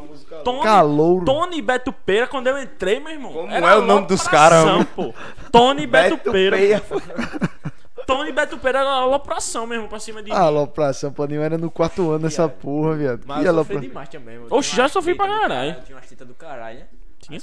Tony, 0.43 0.63
Calouro. 0.63 1.25
Tony 1.25 1.61
Beto 1.61 1.91
Peira, 1.91 2.27
quando 2.27 2.47
eu 2.47 2.57
entrei, 2.61 2.99
meu 2.99 3.11
irmão. 3.11 3.33
Como 3.33 3.51
era 3.51 3.71
é 3.71 3.75
o 3.77 3.81
nome 3.81 4.07
dos 4.07 4.21
alopração, 4.27 4.83
caras, 4.85 4.87
pô. 4.95 5.13
Tony 5.51 5.87
Beto, 5.87 6.17
Peira. 6.31 6.57
Peia. 6.57 6.83
Tony 8.05 8.31
Beto 8.31 8.57
Peira 8.57 8.79
era 8.79 8.89
alopração 8.89 9.67
mesmo 9.67 9.87
pra 9.89 9.99
cima 9.99 10.23
de 10.23 10.31
Ah, 10.31 10.35
mim. 10.35 10.45
alopração, 10.45 11.11
pô, 11.11 11.25
nem 11.25 11.37
era 11.39 11.57
no 11.57 11.69
quarto 11.69 12.09
ano 12.11 12.27
essa 12.27 12.47
porra, 12.47 12.95
viado. 12.95 13.23
Mas 13.25 13.41
Que 13.41 13.47
eu 13.49 13.53
sofri 13.55 13.79
demais 13.81 14.07
também. 14.09 14.35
eu 14.35 14.47
Oxe, 14.49 14.75
já 14.75 14.87
sofri 14.87 15.13
pra 15.15 15.27
caralho. 15.27 15.71
Eu 15.75 15.83
tinha 15.83 15.97
umas 15.97 16.07
tetas 16.07 16.25
do 16.27 16.33
caralho, 16.33 16.79
né? 16.79 16.87
Tinha? 17.19 17.39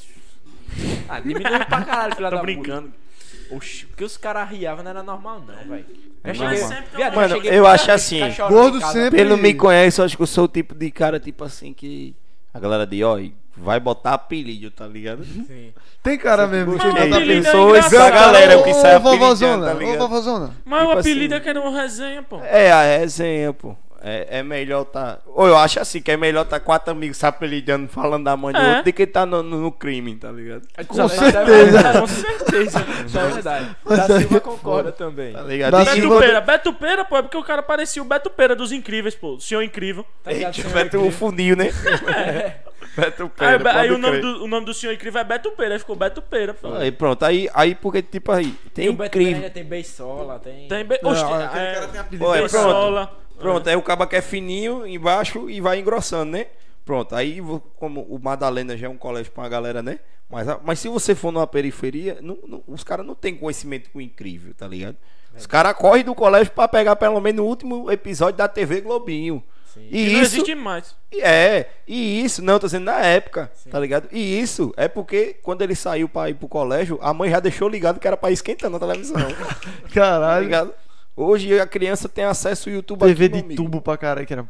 Ah, 1.08 1.20
diminuiu 1.20 1.66
pra 1.66 1.84
caralho, 1.84 2.14
filha 2.16 2.30
Tô 2.30 2.36
da 2.36 2.42
brincando. 2.42 2.88
puta. 2.88 3.03
Oxi, 3.50 3.86
porque 3.86 4.04
os 4.04 4.16
caras 4.16 4.48
riavam 4.48 4.82
não 4.84 4.90
era 4.90 5.02
normal 5.02 5.40
não, 5.46 5.54
velho. 5.70 5.84
É 6.22 6.32
cheguei- 6.34 6.56
Sempre 6.58 6.96
Viado, 6.96 7.12
tem 7.12 7.20
já 7.20 7.28
Mano, 7.28 7.34
cheguei 7.34 7.58
eu 7.58 7.66
acho 7.66 7.90
assim, 7.90 8.20
gordo 8.48 8.80
sempre- 8.86 9.18
Pelo 9.18 9.36
me 9.36 9.52
conhece, 9.54 10.00
eu 10.00 10.04
acho 10.04 10.16
que 10.16 10.22
eu 10.22 10.26
sou 10.26 10.44
o 10.44 10.48
tipo 10.48 10.74
de 10.74 10.90
cara, 10.90 11.20
tipo 11.20 11.44
assim, 11.44 11.72
que 11.72 12.14
a 12.52 12.58
galera 12.58 12.86
diz, 12.86 13.02
ó, 13.02 13.18
vai 13.56 13.78
botar 13.78 14.14
apelido, 14.14 14.70
tá 14.70 14.86
ligado? 14.86 15.24
Sim. 15.24 15.72
Tem 16.02 16.16
cara 16.18 16.46
mesmo 16.46 16.78
que 16.78 16.86
bota 16.86 17.02
apelido 17.02 17.32
é 17.32 17.42
pessoas, 17.42 17.86
engraçado. 17.86 18.06
a 18.06 18.10
galera 18.10 18.58
Ô, 18.58 18.62
que 18.62 18.70
ô, 18.70 18.74
sai 18.74 18.94
apelidando, 18.94 19.18
vovózona, 19.20 19.66
tá 19.66 19.74
ô, 19.74 19.78
ligado? 19.78 19.98
vovózona. 19.98 20.50
Mas 20.64 20.82
o 20.82 20.86
Tipo 20.88 20.98
apelido 21.00 21.34
assim. 21.34 21.40
é 21.40 21.44
que 21.44 21.48
era 21.50 21.60
uma 21.60 21.80
resenha, 21.82 22.22
pô. 22.22 22.40
É, 22.40 22.72
a 22.72 22.98
resenha, 22.98 23.52
pô. 23.52 23.76
É, 24.06 24.40
é 24.40 24.42
melhor 24.42 24.84
tá. 24.84 25.18
Ou 25.24 25.46
eu 25.48 25.56
acho 25.56 25.80
assim, 25.80 26.02
que 26.02 26.10
é 26.10 26.16
melhor 26.16 26.44
tá 26.44 26.60
quatro 26.60 26.90
amigos 26.92 27.16
se 27.16 27.24
apelidando, 27.24 27.88
falando 27.88 28.24
da 28.24 28.36
mãe 28.36 28.52
do 28.52 28.60
É. 28.60 28.68
outro, 28.68 28.84
do 28.84 28.92
que 28.92 29.06
tá 29.06 29.24
no, 29.24 29.42
no- 29.42 29.62
no 29.62 29.72
crime, 29.72 30.14
tá 30.16 30.30
ligado? 30.30 30.62
Com 30.86 31.02
é 31.04 31.08
certeza. 31.08 31.44
verdade, 31.44 31.98
Com 32.00 32.06
certeza. 32.06 32.84
Isso 33.06 33.18
é 33.18 33.28
verdade. 33.28 33.76
Da 33.86 34.06
Silva 34.18 34.36
é 34.36 34.40
concorda 34.40 34.92
também. 34.92 35.32
Tá 35.32 35.40
ligado? 35.40 35.72
Da 35.72 35.82
E- 35.82 35.84
Beto 35.86 35.96
Silva- 36.00 36.20
Peira, 36.20 36.40
Beto 36.42 36.72
Peira, 36.74 37.04
pô, 37.06 37.16
é 37.16 37.22
porque 37.22 37.36
o 37.38 37.42
cara 37.42 37.62
parecia 37.62 38.02
o 38.02 38.04
Beto 38.04 38.28
Peira 38.28 38.54
dos 38.54 38.72
Incríveis, 38.72 39.14
pô. 39.14 39.36
O 39.36 39.40
Senhor 39.40 39.62
Incrível. 39.62 40.04
Tá 40.22 40.32
ligado, 40.32 40.54
Eita, 40.54 40.68
senhor 40.68 40.74
Beto 40.74 40.96
o 40.98 41.00
incrível? 41.00 41.18
funil, 41.18 41.56
né? 41.56 41.70
Beto 42.96 43.22
Aí, 43.38 43.58
Peira. 43.58 43.80
aí 43.80 43.90
o, 43.90 43.96
nome 43.98 44.18
do, 44.20 44.44
o 44.44 44.46
nome 44.46 44.66
do 44.66 44.74
Senhor 44.74 44.92
Incrível 44.92 45.20
é 45.20 45.24
Beto 45.24 45.50
Peira, 45.52 45.74
aí 45.74 45.78
ficou 45.78 45.96
Beto 45.96 46.20
Peira, 46.20 46.52
pô. 46.54 46.74
Aí 46.74 46.92
pronto, 46.92 47.24
aí, 47.24 47.48
aí 47.54 47.74
porque 47.74 48.02
tipo 48.02 48.30
aí, 48.30 48.50
tem 48.74 48.84
Tem 48.84 48.88
o 48.90 48.92
Beto 48.92 49.12
Peira, 49.16 49.30
incrível. 49.30 49.50
tem 49.50 49.64
Beisola, 49.64 50.38
tem... 50.38 50.68
Tem 50.68 50.84
be... 50.84 50.98
Não, 51.02 51.10
Oxe, 51.10 51.24
aquele 51.24 51.64
é, 51.64 51.72
cara 51.74 51.88
tem 51.88 52.00
apelido. 52.00 52.24
Pô, 52.24 52.34
é 52.34 52.40
Beisola. 52.40 53.23
Pronto, 53.38 53.68
aí 53.68 53.76
o 53.76 53.82
cabo 53.82 54.06
que 54.06 54.16
é 54.16 54.22
fininho 54.22 54.86
embaixo 54.86 55.48
e 55.50 55.60
vai 55.60 55.78
engrossando, 55.78 56.32
né? 56.32 56.46
Pronto, 56.84 57.14
aí 57.14 57.40
como 57.76 58.02
o 58.02 58.18
Madalena 58.18 58.76
já 58.76 58.86
é 58.86 58.90
um 58.90 58.96
colégio 58.96 59.32
pra 59.32 59.48
galera, 59.48 59.82
né? 59.82 59.98
Mas, 60.30 60.46
mas 60.64 60.78
se 60.78 60.88
você 60.88 61.14
for 61.14 61.32
numa 61.32 61.46
periferia, 61.46 62.18
não- 62.20 62.38
não- 62.46 62.62
os 62.66 62.82
caras 62.84 63.04
não 63.06 63.14
têm 63.14 63.36
conhecimento 63.36 63.90
com 63.90 64.00
incrível, 64.00 64.52
tá 64.54 64.66
ligado? 64.66 64.96
Os 65.36 65.46
caras 65.46 65.74
correm 65.74 66.04
do 66.04 66.14
colégio 66.14 66.52
pra 66.52 66.68
pegar 66.68 66.94
pelo 66.96 67.20
menos 67.20 67.44
o 67.44 67.48
último 67.48 67.90
episódio 67.90 68.36
da 68.38 68.46
TV 68.48 68.80
Globinho. 68.80 69.42
Sim. 69.72 69.88
E 69.90 70.04
Que 70.06 70.12
não 70.12 70.22
isso, 70.22 70.34
existe 70.36 70.54
mais. 70.54 70.94
é, 71.20 71.66
e 71.88 72.24
isso, 72.24 72.40
não, 72.40 72.60
tô 72.60 72.66
dizendo 72.66 72.84
na 72.84 73.00
época, 73.00 73.50
tá 73.68 73.80
ligado? 73.80 74.08
E 74.12 74.38
isso 74.40 74.72
é 74.76 74.86
porque 74.86 75.34
quando 75.42 75.62
ele 75.62 75.74
saiu 75.74 76.08
pra 76.08 76.30
ir 76.30 76.34
pro 76.34 76.46
colégio, 76.46 76.96
a 77.02 77.12
mãe 77.12 77.28
já 77.30 77.40
deixou 77.40 77.68
ligado 77.68 77.98
que 77.98 78.06
era 78.06 78.16
pra 78.16 78.30
ir 78.30 78.34
esquentando 78.34 78.76
a 78.76 78.80
televisão, 78.80 79.16
tá 79.26 79.88
Caralho. 79.92 80.44
ligado? 80.44 80.74
Hoje 81.16 81.58
a 81.60 81.66
criança 81.66 82.08
tem 82.08 82.24
acesso 82.24 82.68
ao 82.68 82.74
YouTube 82.74 83.00
TV 83.00 83.24
aqui, 83.26 83.34
de 83.34 83.40
amigo. 83.44 83.62
tubo 83.62 83.80
pra 83.80 83.96
caralho, 83.96 84.26
que 84.26 84.32
era... 84.32 84.44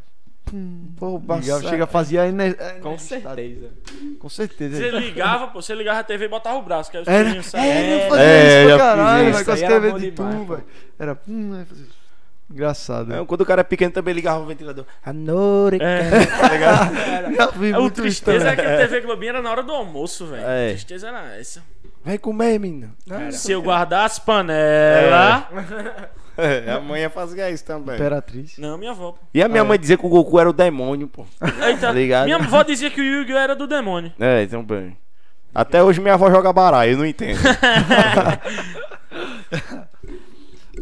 Pô, 0.99 1.19
Ligava, 1.19 1.69
chega, 1.69 1.87
fazia... 1.87 2.27
ener- 2.29 2.57
Com 2.81 2.99
certeza. 2.99 3.71
Com 4.21 4.29
certeza. 4.29 4.77
Você 4.77 4.91
ligava, 4.91 5.49
pô, 5.49 5.61
você 5.61 5.75
ligava 5.75 6.01
a 6.01 6.05
TV 6.05 6.27
e 6.27 6.29
botava 6.29 6.59
o 6.59 6.63
braço, 6.63 6.91
que 6.91 6.97
aí 6.99 7.03
os 7.03 7.09
Era, 7.09 7.25
pelinhos 7.25 7.47
saiam. 7.47 7.65
é, 7.67 7.95
eu 8.07 8.09
fazia 8.11 8.25
É, 8.25 8.59
isso 8.65 8.69
pra 8.77 8.79
caralho, 8.79 9.33
vai 9.33 9.45
com 9.45 9.51
as 9.53 9.63
era 9.63 9.81
TV 9.81 9.93
de 9.99 10.11
demais, 10.11 10.35
tubo, 10.37 10.55
velho. 10.55 10.65
Era... 10.99 11.19
Hum, 11.29 11.55
aí 11.59 11.65
fazia- 11.65 11.87
Engraçado. 12.51 13.07
Não, 13.09 13.25
quando 13.25 13.41
o 13.41 13.47
cara 13.47 13.63
é 13.63 13.65
pequeno 13.65 13.91
também 13.91 14.13
ligava 14.15 14.39
o 14.39 14.47
ventilador. 14.47 14.85
Anore, 15.05 15.79
É. 15.81 16.27
tá 16.29 17.49
É, 17.73 17.79
O 17.79 17.91
tristeza 17.91 18.51
é 18.51 18.55
que 18.55 18.61
a 18.61 18.77
TV 18.77 19.01
Globinho 19.01 19.31
era 19.31 19.43
na 19.43 19.51
hora 19.51 19.63
do 19.63 19.73
almoço, 19.73 20.27
velho. 20.27 20.45
É. 20.47 20.67
A 20.69 20.71
tristeza 20.73 21.09
era 21.09 21.37
essa. 21.41 21.63
Vai 22.05 22.19
comer, 22.19 22.61
menino. 22.61 22.93
Se 23.33 23.51
eu 23.51 23.63
guardar 23.63 24.05
as 24.05 24.19
panelas. 24.19 25.45
É, 26.37 26.71
a 26.73 26.81
mãe 26.81 27.09
fazia 27.09 27.51
isso 27.51 27.65
também. 27.65 27.95
Imperatriz. 27.95 28.59
Não, 28.59 28.77
minha 28.77 28.91
avó, 28.91 29.13
pô. 29.13 29.19
E 29.33 29.43
a 29.43 29.49
minha 29.49 29.65
mãe 29.65 29.79
dizia 29.79 29.97
que 29.97 30.07
o 30.07 30.09
Goku 30.09 30.39
era 30.39 30.51
o 30.51 30.53
demônio, 30.53 31.09
pô. 31.09 31.25
Eita, 31.67 31.91
Ligado? 31.93 32.25
minha 32.25 32.37
avó 32.37 32.63
dizia 32.63 32.91
que 32.91 33.01
o 33.01 33.05
Yu-Gi-Oh! 33.05 33.39
era 33.39 33.55
do 33.55 33.67
demônio. 33.67 34.13
É, 34.19 34.43
então 34.43 34.63
bem. 34.65 34.97
Até 35.55 35.83
hoje 35.83 36.01
minha 36.01 36.15
avó 36.15 36.31
joga 36.31 36.53
baralho, 36.53 36.93
eu 36.93 36.99
não 36.99 37.07
entendo. 37.07 37.39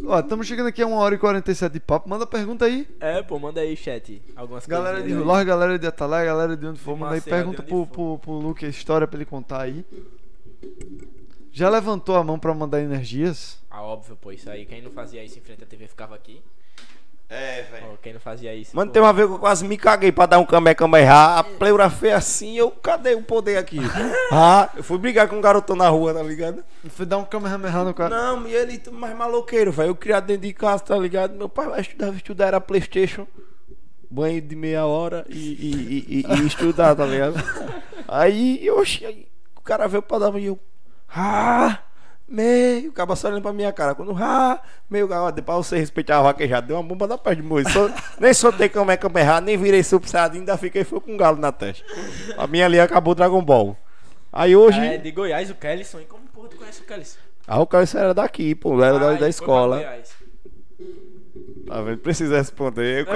Ó, 0.07 0.19
estamos 0.19 0.47
chegando 0.47 0.69
aqui 0.69 0.83
a 0.83 0.87
1 0.87 0.93
hora 0.95 1.15
e 1.15 1.19
47 1.19 1.74
de 1.74 1.81
papo. 1.81 2.09
Manda 2.09 2.27
pergunta 2.27 2.65
aí. 2.65 2.89
É, 2.99 3.23
pô, 3.23 3.39
manda 3.39 3.61
aí, 3.61 3.77
chat. 3.77 4.23
Algumas 4.35 4.66
Galera 4.66 4.97
de 4.97 5.03
coisinhas 5.15 5.29
aí. 5.37 5.45
Galera 5.45 5.79
de 5.79 5.87
Atalé, 5.87 6.24
galera 6.24 6.57
de 6.57 6.66
onde 6.66 6.81
for, 6.81 6.95
De 6.95 7.01
manda 7.01 7.15
aí 7.15 7.20
Maceió, 7.20 7.37
pergunta 7.37 7.62
de 7.62 7.69
pro, 7.69 7.81
onde 7.83 7.91
pro, 7.91 8.19
pro 8.19 8.33
Luke 8.33 8.65
a 8.65 8.69
história 8.69 9.07
pra 9.07 9.19
ele 9.19 9.27
contar 9.27 9.61
aí. 9.62 9.85
Já 11.53 11.69
levantou 11.69 12.16
a 12.16 12.24
mão 12.24 12.39
pra 12.39 12.55
mandar 12.55 12.81
energias? 12.81 13.61
Ah, 13.73 13.82
óbvio, 13.82 14.15
pô. 14.16 14.31
Isso 14.31 14.51
aí, 14.51 14.66
quem 14.66 14.82
não 14.82 14.90
fazia 14.90 15.24
isso 15.24 15.39
em 15.39 15.40
frente 15.40 15.65
à 15.65 15.66
TV 15.66 15.89
ficava 15.89 16.15
aqui. 16.15 16.43
É, 17.31 17.62
velho. 17.62 17.99
Quem 18.03 18.12
não 18.12 18.20
fazia 18.20 18.55
isso. 18.55 18.77
Mano, 18.77 18.90
pô. 18.90 18.93
tem 18.93 19.01
uma 19.03 19.15
vez 19.15 19.27
que 19.27 19.32
eu 19.35 19.39
quase 19.39 19.65
me 19.65 19.78
caguei 19.78 20.12
pra 20.12 20.27
dar 20.27 20.39
um 20.39 20.44
camé 20.44 20.77
errar. 21.01 21.39
A 21.39 21.43
pleura 21.44 21.89
fez 21.89 22.12
assim, 22.12 22.59
eu 22.59 22.70
cadê 22.70 23.15
o 23.15 23.23
poder 23.23 23.57
aqui? 23.57 23.78
ah, 24.31 24.69
eu 24.77 24.85
fui 24.85 24.99
brigar 24.99 25.27
com 25.27 25.36
um 25.36 25.40
garotão 25.40 25.74
na 25.74 25.89
rua, 25.89 26.12
tá 26.12 26.23
ligado? 26.23 26.62
Foi 26.90 27.07
dar 27.07 27.16
um 27.16 27.24
kamehameha 27.24 27.85
no 27.85 27.94
cara. 27.94 28.15
Não, 28.15 28.47
e 28.47 28.53
ele 28.53 28.78
mais 28.93 29.16
maloqueiro, 29.16 29.73
velho. 29.73 29.89
Eu 29.89 29.97
criado 29.97 30.27
dentro 30.27 30.43
de 30.43 30.53
casa, 30.53 30.85
tá 30.85 30.99
ligado? 30.99 31.35
Meu 31.35 31.49
pai 31.49 31.66
vai 31.66 31.81
estudar, 31.81 32.12
estudar 32.12 32.47
era 32.49 32.61
Playstation, 32.61 33.27
banho 34.11 34.43
de 34.43 34.55
meia 34.55 34.85
hora 34.85 35.24
e, 35.31 35.39
e, 35.39 35.70
e, 35.73 36.20
e- 36.20 36.43
e 36.43 36.47
estudar, 36.47 36.94
tá 36.94 37.07
ligado? 37.07 37.36
Aí, 38.07 38.70
oxi, 38.70 39.07
aí 39.07 39.27
o 39.57 39.61
cara 39.62 39.89
veio 39.89 40.03
pra 40.03 40.19
dar 40.19 40.36
e 40.39 40.44
eu. 40.44 40.59
Ah! 41.09 41.78
Meio, 42.33 42.89
o 42.89 42.93
cara 42.93 43.15
só 43.15 43.29
olhando 43.29 43.43
pra 43.43 43.53
minha 43.53 43.71
cara. 43.73 43.95
Quando, 43.95 44.17
ah, 44.19 44.59
meio, 44.89 45.07
ó, 45.13 45.31
pra 45.31 45.55
você 45.57 45.77
respeitar 45.79 46.19
a 46.19 46.23
vaquejada, 46.23 46.67
deu 46.67 46.77
uma 46.77 46.83
bomba 46.83 47.07
da 47.07 47.19
pé 47.19 47.35
de 47.35 47.43
moço. 47.43 47.69
Só- 47.69 47.91
nem 48.19 48.33
soltei 48.33 48.71
como 48.71 48.91
é 48.91 48.97
que 48.97 49.05
eu 49.05 49.11
errar, 49.17 49.43
nem 49.43 49.59
virei 49.59 49.83
subsado, 49.83 50.35
ainda 50.37 50.57
fiquei 50.57 50.83
foi 50.83 50.99
com 50.99 51.13
um 51.13 51.17
galo 51.19 51.37
na 51.37 51.53
testa. 51.53 51.85
A 52.39 52.47
minha 52.47 52.65
ali 52.65 52.81
acabou 52.81 53.13
o 53.13 53.15
Dragon 53.15 53.43
Ball. 53.45 53.77
Aí 54.33 54.57
hoje. 54.57 54.81
Ah, 54.81 54.95
é 54.95 54.97
de 54.97 55.11
Goiás, 55.11 55.51
o 55.51 55.55
Kellyson. 55.55 56.01
E 56.01 56.05
como 56.07 56.23
porra 56.29 56.49
tu 56.49 56.57
conhece 56.57 56.81
o 56.81 56.85
Kellyson? 56.85 57.19
Ah, 57.47 57.61
o 57.61 57.67
cara 57.67 57.85
era 57.95 58.15
daqui, 58.15 58.55
pô, 58.55 58.83
era 58.83 58.99
da, 58.99 59.09
Ah, 59.11 59.13
da 59.13 59.19
foi 59.19 59.29
escola. 59.29 59.95
Tá 61.67 61.83
vendo? 61.83 61.99
Precisa 61.99 62.39
responder. 62.39 63.07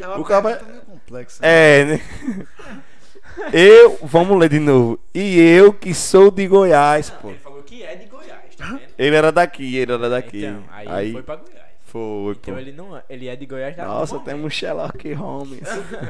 É 0.00 0.08
O 0.18 0.24
cara- 0.24 0.56
complexa. 0.86 1.38
É, 1.40 1.84
né? 1.84 2.00
Eu, 3.52 3.98
vamos 4.02 4.38
ler 4.38 4.48
de 4.48 4.58
novo. 4.60 4.98
E 5.12 5.38
eu 5.40 5.72
que 5.72 5.92
sou 5.92 6.30
de 6.30 6.46
Goiás, 6.46 7.10
pô. 7.10 7.30
Ele 7.30 7.38
falou 7.38 7.62
que 7.62 7.82
é 7.82 7.96
de 7.96 8.06
Goiás, 8.06 8.54
tá 8.56 8.66
vendo? 8.66 8.83
Ele 8.98 9.16
era 9.16 9.30
daqui, 9.32 9.76
ele 9.76 9.92
era 9.92 10.08
daqui. 10.08 10.44
Então, 10.44 10.64
aí, 10.70 10.88
aí 10.88 11.04
ele 11.06 11.12
foi 11.14 11.22
pra 11.22 11.36
Goiás. 11.36 11.64
foi, 11.84 12.34
pô. 12.34 12.40
Então 12.40 12.58
ele 12.58 12.72
não 12.72 12.96
é. 12.96 13.02
Ele 13.08 13.28
é 13.28 13.36
de 13.36 13.46
Goiás 13.46 13.76
da 13.76 13.84
Nossa, 13.84 14.14
Roma, 14.14 14.24
temos 14.24 14.52
Sherlock 14.54 15.12
Holmes. 15.14 15.60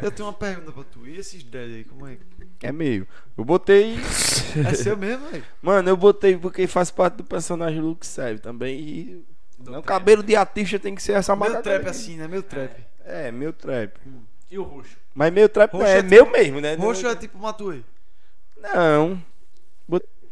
Eu 0.02 0.10
tenho 0.10 0.28
uma 0.28 0.32
pergunta 0.34 0.72
pra 0.72 0.84
tu. 0.84 1.06
E 1.06 1.16
esses 1.18 1.42
dread 1.42 1.72
aí, 1.74 1.84
como 1.84 2.06
é? 2.06 2.16
É 2.62 2.72
meio. 2.72 3.06
Eu 3.36 3.44
botei. 3.44 3.96
É 4.66 4.74
seu 4.74 4.96
mesmo, 4.96 5.26
velho? 5.28 5.44
Mano, 5.60 5.88
eu 5.88 5.96
botei 5.96 6.36
porque 6.36 6.66
faz 6.66 6.90
parte 6.90 7.16
do 7.16 7.24
personagem 7.24 7.80
Luke 7.80 8.06
Serve 8.06 8.40
também. 8.40 8.78
E. 8.78 9.24
Não, 9.58 9.82
cabelo 9.82 10.22
de 10.22 10.36
artista 10.36 10.78
tem 10.78 10.94
que 10.94 11.02
ser 11.02 11.12
essa 11.12 11.34
Meu 11.34 11.40
marca. 11.48 11.62
trap 11.62 11.88
assim, 11.88 12.16
né? 12.16 12.28
Meu 12.28 12.42
trap. 12.42 12.70
É, 13.04 13.30
meu 13.32 13.52
trap. 13.52 13.92
E 14.50 14.58
o 14.58 14.62
Roxo? 14.62 14.96
Mas 15.14 15.32
meu 15.32 15.48
trap 15.48 15.72
Roxo 15.72 15.86
é, 15.86 15.98
é 15.98 16.02
meu 16.02 16.30
mesmo, 16.30 16.60
né? 16.60 16.74
Roxo 16.74 17.06
é 17.06 17.14
tipo 17.16 17.38
Matuei. 17.38 17.84
Não. 18.60 19.22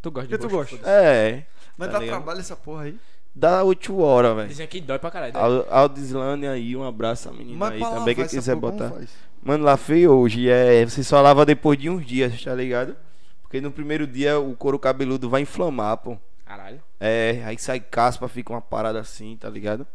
Tu 0.01 0.11
gosta 0.11 0.27
de 0.27 0.37
tu 0.37 0.47
Roxo? 0.47 0.75
gosta? 0.77 0.89
É. 0.89 1.45
Mas 1.77 1.87
Tá 1.87 1.93
dá 1.93 1.99
ligado? 1.99 2.15
trabalho 2.17 2.39
essa 2.39 2.55
porra 2.55 2.83
aí. 2.83 2.97
Dá 3.35 3.63
8 3.63 3.99
horas, 3.99 4.35
velho. 4.35 4.47
Dizem 4.47 4.67
que 4.67 4.79
dói 4.79 4.99
pra 4.99 5.09
caralho. 5.09 5.33
né? 5.33 5.39
Al- 5.39 5.65
Aldislane 5.69 6.47
aí, 6.47 6.75
um 6.75 6.83
abraço 6.83 7.29
a 7.29 7.31
menina 7.31 7.57
Mas 7.57 7.71
aí 7.73 7.79
pra 7.79 7.87
também 7.89 7.99
lavar 7.99 8.15
que 8.15 8.21
essa 8.21 8.35
quiser 8.35 8.55
porra, 8.55 8.71
botar. 8.71 8.93
Mano, 9.41 9.63
lá 9.63 9.75
foi 9.75 10.07
hoje. 10.07 10.49
É, 10.49 10.85
você 10.85 11.03
só 11.03 11.19
lava 11.21 11.45
depois 11.45 11.77
de 11.79 11.89
uns 11.89 12.05
dias, 12.05 12.41
tá 12.43 12.53
ligado? 12.53 12.95
Porque 13.41 13.59
no 13.59 13.71
primeiro 13.71 14.05
dia 14.05 14.39
o 14.39 14.55
couro 14.55 14.77
cabeludo 14.77 15.29
vai 15.29 15.41
inflamar, 15.41 15.97
pô. 15.97 16.17
Caralho. 16.45 16.81
É, 16.99 17.41
aí 17.45 17.57
sai 17.57 17.79
caspa, 17.79 18.27
fica 18.27 18.53
uma 18.53 18.61
parada 18.61 18.99
assim, 18.99 19.35
tá 19.35 19.49
ligado? 19.49 19.85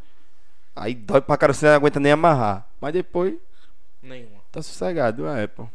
Aí 0.74 0.94
dói 0.94 1.20
pra 1.20 1.36
caralho, 1.36 1.56
você 1.58 1.66
não 1.66 1.74
aguenta 1.74 2.00
nem 2.00 2.12
amarrar. 2.12 2.66
Mas 2.80 2.92
depois 2.92 3.34
Nenhuma. 4.02 4.40
tá 4.50 4.60
sossegado, 4.62 5.26
é, 5.28 5.46
pô. 5.46 5.68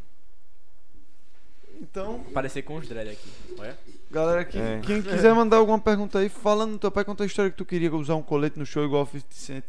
Então, 1.82 2.20
Parecer 2.34 2.62
com 2.62 2.76
os 2.76 2.88
dread 2.88 3.10
aqui. 3.10 3.30
Olha. 3.60 3.78
Galera, 4.14 4.46
quem, 4.46 4.62
É. 4.62 4.80
quem 4.86 5.02
quiser 5.02 5.34
mandar 5.34 5.58
alguma 5.58 5.80
pergunta 5.80 6.20
aí, 6.20 6.30
fala 6.30 6.66
no 6.66 6.78
teu 6.78 6.92
pai, 6.92 7.04
conta 7.04 7.24
a 7.24 7.26
história 7.26 7.50
que 7.52 7.58
tu 7.58 7.66
queria 7.66 7.94
usar 7.94 8.16
um 8.16 8.22
colete 8.22 8.60
no 8.60 8.66
show 8.66 8.86
igual 8.86 9.04
o 9.04 9.06
50 9.06 9.26
Cent. 9.32 9.64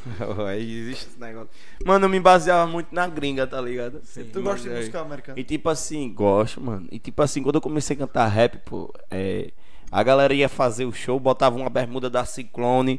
aí 0.48 0.78
existe 0.78 1.08
esse 1.08 1.20
negócio. 1.20 1.50
Mano, 1.84 2.06
eu 2.06 2.08
me 2.08 2.18
baseava 2.18 2.66
muito 2.66 2.94
na 2.94 3.06
gringa, 3.06 3.46
tá 3.46 3.60
ligado? 3.60 4.00
Sempre 4.02 4.32
Tu 4.32 4.42
gosta 4.42 4.66
de 4.68 4.74
música 4.74 5.00
americana? 5.00 5.38
E 5.38 5.44
tipo 5.44 5.68
assim, 5.68 6.10
gosto, 6.12 6.60
mano. 6.60 6.88
E 6.90 6.98
tipo 6.98 7.22
assim, 7.22 7.42
quando 7.42 7.56
eu 7.56 7.60
comecei 7.60 7.94
a 7.94 7.98
cantar 7.98 8.26
rap, 8.28 8.56
pô, 8.64 8.90
é, 9.10 9.50
a 9.92 10.02
galera 10.02 10.32
ia 10.32 10.48
fazer 10.48 10.86
o 10.86 10.92
show, 10.92 11.20
botava 11.20 11.56
uma 11.56 11.68
bermuda 11.68 12.08
da 12.08 12.24
Ciclone, 12.24 12.98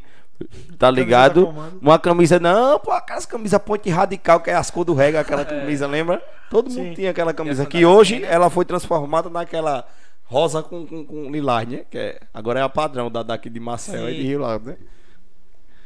tá 0.78 0.92
ligado? 0.92 1.48
Comando. 1.48 1.80
Uma 1.82 1.98
camisa, 1.98 2.40
não, 2.40 2.80
pô, 2.80 2.92
aquelas 2.92 3.26
camisas 3.26 3.60
ponte 3.64 3.90
radical, 3.90 4.40
que 4.40 4.52
é 4.52 4.56
as 4.56 4.70
cores 4.70 4.86
do 4.86 4.94
reggae, 4.94 5.18
aquela 5.18 5.44
camisa, 5.46 5.88
lembra? 5.88 6.24
Todo 6.52 6.70
mundo 6.70 6.90
Sim. 6.90 6.94
tinha 6.94 7.10
aquela 7.10 7.34
camisa. 7.34 7.66
Que 7.66 7.84
hoje 7.86 8.16
Ciclone, 8.16 8.32
ela 8.34 8.50
foi 8.52 8.66
transformada 8.66 9.30
naquela 9.30 9.88
rosa 10.32 10.64
com, 10.64 10.88
com, 10.88 11.06
com 11.06 11.30
lilás, 11.30 11.68
né? 11.68 11.84
Que 11.92 11.98
é, 11.98 12.20
agora 12.34 12.62
é 12.62 12.64
a 12.64 12.70
padrão 12.70 13.12
da 13.12 13.22
daqui 13.22 13.50
de 13.50 13.60
Marcel 13.60 14.10
e 14.10 14.16
de. 14.16 14.22
Rio 14.24 14.40
lá, 14.40 14.58
né? 14.58 14.78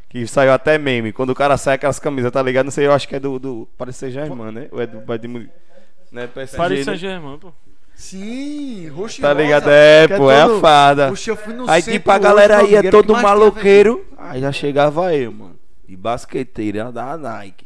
Que 0.07 0.25
saiu 0.27 0.53
até 0.53 0.77
meme. 0.77 1.11
Quando 1.11 1.31
o 1.31 1.35
cara 1.35 1.57
sai 1.57 1.75
aquelas 1.75 1.97
camisas, 1.99 2.31
tá 2.31 2.41
ligado? 2.41 2.65
Não 2.65 2.71
sei, 2.71 2.85
eu 2.85 2.93
acho 2.93 3.07
que 3.07 3.15
é 3.15 3.19
do. 3.19 3.39
do 3.39 3.67
Paris 3.75 3.95
Saint-Germain, 3.95 4.51
né? 4.51 4.67
Ou 4.71 4.79
é 4.81 4.85
do 4.85 5.29
Munique? 5.29 5.51
Né? 6.11 6.27
PSG, 6.27 6.57
Paris 6.57 6.79
né? 6.79 6.85
Saint-Germain, 6.85 7.39
pô. 7.39 7.51
Sim, 7.95 8.87
roxo 8.89 9.19
e 9.19 9.21
Tá 9.21 9.29
rosa, 9.29 9.41
ligado? 9.41 9.69
É, 9.69 10.07
que 10.07 10.15
pô, 10.15 10.29
é 10.29 10.41
a 10.41 10.47
todo- 10.47 10.59
fada. 10.59 11.07
Eu 11.27 11.35
fui 11.35 11.53
no 11.53 11.69
Aí 11.69 11.81
tipo 11.81 12.11
a 12.11 12.17
galera 12.19 12.57
meu 12.57 12.67
ia 12.71 12.91
todo 12.91 13.13
maloqueiro. 13.13 14.05
Aí 14.17 14.41
já 14.41 14.51
chegava 14.51 15.13
eu, 15.15 15.31
mano. 15.31 15.55
De 15.87 15.95
basqueteira 15.97 16.91
da 16.91 17.17
Nike. 17.17 17.64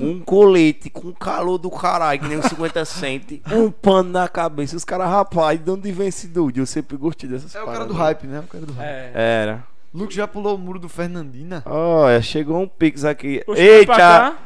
Um 0.00 0.20
colete 0.20 0.90
com 0.90 1.12
calor 1.12 1.58
do 1.58 1.70
caralho, 1.70 2.20
que 2.20 2.28
nem 2.28 2.38
um 2.38 2.42
50 2.42 2.84
cent. 2.84 3.40
Um 3.52 3.70
pano 3.70 4.10
na 4.10 4.26
cabeça. 4.28 4.76
Os 4.76 4.84
caras, 4.84 5.08
rapaz, 5.08 5.60
de 5.62 5.70
onde 5.70 5.92
vem 5.92 6.08
esse 6.08 6.26
dude? 6.26 6.58
Eu 6.60 6.66
sempre 6.66 6.96
gostei 6.96 7.28
dessas. 7.28 7.54
É 7.54 7.58
o 7.62 7.66
cara 7.66 7.78
paradas. 7.78 7.94
do 7.96 8.00
hype, 8.02 8.26
né? 8.26 8.40
O 8.40 8.48
cara 8.48 8.66
do 8.66 8.72
hype. 8.72 8.86
É. 8.86 9.12
Era. 9.14 9.64
Luke 9.94 10.14
já 10.14 10.26
pulou 10.26 10.56
o 10.56 10.58
muro 10.58 10.78
do 10.78 10.88
Fernandina. 10.88 11.62
Olha, 11.66 12.20
chegou 12.22 12.60
um 12.60 12.66
pix 12.66 13.04
aqui. 13.04 13.42
Pra 13.44 13.58
Eita! 13.58 13.94
cá. 13.94 14.36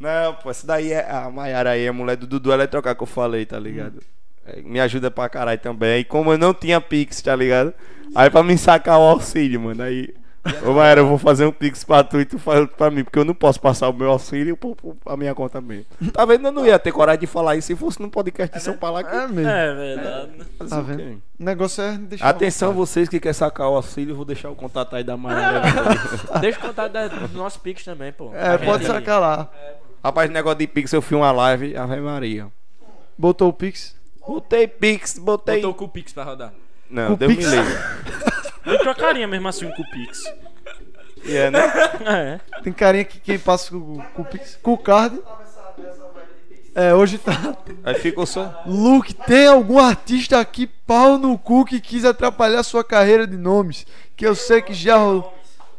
Não, 0.00 0.34
pô, 0.34 0.50
essa 0.50 0.66
daí 0.66 0.92
é 0.92 1.08
a 1.08 1.30
Maiara 1.30 1.70
aí, 1.70 1.86
a 1.86 1.92
mulher 1.92 2.16
do 2.16 2.26
Dudu 2.26 2.52
Eletrocar 2.52 2.96
que 2.96 3.02
eu 3.02 3.06
falei, 3.06 3.46
tá 3.46 3.58
ligado? 3.58 4.00
É, 4.44 4.60
Me 4.60 4.80
ajuda 4.80 5.08
pra 5.10 5.28
caralho 5.28 5.60
também. 5.60 6.00
E 6.00 6.04
como 6.04 6.32
eu 6.32 6.38
não 6.38 6.52
tinha 6.52 6.80
Pix, 6.80 7.22
tá 7.22 7.34
ligado? 7.36 7.72
Aí 8.14 8.28
pra 8.28 8.42
me 8.42 8.58
sacar 8.58 8.98
o 8.98 9.02
auxílio, 9.02 9.60
mano. 9.60 9.82
Aí. 9.84 10.12
Ô 10.64 10.72
Maiara, 10.72 11.00
eu 11.00 11.06
vou 11.06 11.18
fazer 11.18 11.44
um 11.46 11.52
Pix 11.52 11.84
pra 11.84 12.02
tu 12.04 12.20
e 12.20 12.24
tu 12.24 12.38
faz 12.38 12.60
outro 12.60 12.76
pra 12.76 12.90
mim, 12.90 13.04
porque 13.04 13.18
eu 13.18 13.24
não 13.24 13.34
posso 13.34 13.60
passar 13.60 13.88
o 13.88 13.92
meu 13.92 14.10
auxílio 14.10 14.56
pro, 14.56 14.74
pro, 14.74 14.94
pra 14.94 15.16
minha 15.16 15.34
conta 15.34 15.60
mesmo. 15.60 15.86
Tá 16.12 16.24
vendo? 16.24 16.46
Eu 16.48 16.52
não 16.52 16.66
ia 16.66 16.78
ter 16.78 16.92
coragem 16.92 17.20
de 17.20 17.26
falar 17.26 17.56
isso 17.56 17.66
se 17.68 17.76
fosse 17.76 18.00
num 18.00 18.08
podcast 18.10 18.56
de 18.56 18.62
São 18.62 18.76
Paulo 18.76 18.98
aqui. 18.98 19.14
É 19.14 19.26
mesmo. 19.28 19.48
É 19.50 19.74
verdade. 19.74 20.30
Fazer 20.58 20.70
Tá 20.70 20.80
o 20.80 20.84
quê? 20.84 20.92
vendo? 20.92 21.22
O 21.40 21.44
negócio 21.44 21.82
é 21.82 21.98
deixar. 21.98 22.28
Atenção, 22.28 22.72
vocês 22.72 23.08
que 23.08 23.20
querem 23.20 23.32
sacar 23.32 23.68
o 23.68 23.76
auxílio, 23.76 24.14
vou 24.16 24.24
deixar 24.24 24.50
o 24.50 24.54
contato 24.54 24.94
aí 24.96 25.04
da 25.04 25.16
Maiara. 25.16 25.62
Deixa 26.40 26.58
eu 26.58 26.62
contar 26.62 26.88
da- 26.88 27.08
do 27.08 27.36
nosso 27.38 27.60
Pix 27.60 27.84
também, 27.84 28.12
pô. 28.12 28.30
É, 28.34 28.54
A 28.54 28.58
pode 28.58 28.84
gente- 28.84 28.92
sacar 28.92 29.20
lá. 29.20 29.50
Rapaz, 30.02 30.30
negócio 30.30 30.58
de 30.58 30.66
Pix, 30.66 30.92
eu 30.92 31.02
fiz 31.02 31.16
uma 31.16 31.32
live, 31.32 31.76
Ave 31.76 32.00
Maria. 32.00 32.46
Botou 33.16 33.48
o 33.48 33.52
Pix. 33.52 33.96
Botei 34.26 34.68
Pix, 34.68 35.18
botei. 35.18 35.56
Botou 35.56 35.74
com 35.74 35.84
o 35.86 35.88
Pix 35.88 36.12
pra 36.12 36.22
rodar. 36.24 36.52
Não, 36.90 37.14
deu 37.14 37.28
me 37.28 37.36
livre. 37.36 37.74
Eu 38.68 38.78
tua 38.80 38.94
carinha 38.94 39.26
mesmo 39.26 39.48
assim 39.48 39.70
com 39.70 39.82
o 39.82 39.90
Pix. 39.90 40.24
E 41.24 41.36
é, 41.36 41.50
né? 41.50 41.60
É. 42.06 42.60
Tem 42.62 42.72
carinha 42.72 43.04
que 43.04 43.20
quem 43.20 43.38
passa 43.38 43.70
com, 43.70 43.98
com 44.14 44.22
o 44.22 44.24
Pix. 44.24 44.58
Com 44.62 44.72
o 44.72 44.78
card. 44.78 45.18
É, 46.74 46.94
hoje 46.94 47.18
tá. 47.18 47.56
Aí 47.82 47.94
ficou 47.94 48.24
só. 48.24 48.62
Luke, 48.64 49.12
tem 49.12 49.48
algum 49.48 49.78
artista 49.78 50.38
aqui, 50.38 50.66
pau 50.86 51.18
no 51.18 51.36
cu, 51.36 51.64
que 51.64 51.80
quis 51.80 52.04
atrapalhar 52.04 52.62
sua 52.62 52.84
carreira 52.84 53.26
de 53.26 53.36
nomes? 53.36 53.84
Que 54.16 54.24
eu 54.24 54.34
sei 54.34 54.62
que 54.62 54.72
já 54.72 54.96
rolou. 54.96 55.34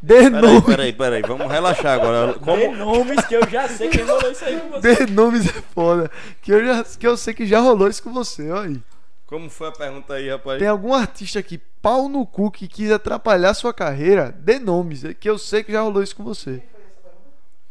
Peraí, 0.05 0.29
nomes. 0.29 0.63
peraí, 0.63 0.93
peraí. 0.93 1.21
Vamos 1.21 1.51
relaxar 1.51 1.93
agora. 1.93 2.33
Como. 2.33 2.75
nomes 2.75 3.25
que 3.25 3.35
eu 3.35 3.47
já 3.49 3.67
sei 3.67 3.89
quem 3.89 4.03
rolou 4.03 4.31
isso 4.31 4.43
aí 4.43 4.59
com 4.59 4.69
você. 4.69 4.95
Dê 4.95 5.11
nomes 5.11 5.47
é 5.47 5.61
foda. 5.73 6.11
Que 6.41 6.51
eu, 6.51 6.65
já, 6.65 6.83
que 6.83 7.07
eu 7.07 7.17
sei 7.17 7.33
que 7.33 7.45
já 7.45 7.59
rolou 7.59 7.87
isso 7.87 8.03
com 8.03 8.11
você, 8.11 8.49
olha 8.49 8.69
aí. 8.69 8.81
Como 9.29 9.47
foi 9.47 9.67
a 9.67 9.71
pergunta 9.71 10.15
aí, 10.15 10.27
rapaz? 10.27 10.57
Tem 10.57 10.67
algum 10.67 10.91
artista 10.91 11.37
aqui, 11.37 11.59
pau 11.83 12.09
no 12.09 12.25
cu, 12.25 12.49
que 12.49 12.67
quis 12.67 12.89
atrapalhar 12.89 13.53
sua 13.53 13.71
carreira? 13.71 14.31
Dê 14.35 14.57
nomes, 14.57 15.05
é 15.05 15.13
que 15.13 15.29
eu 15.29 15.37
sei 15.37 15.63
que 15.63 15.71
já 15.71 15.81
rolou 15.81 16.01
isso 16.01 16.15
com 16.15 16.23
você. 16.23 16.63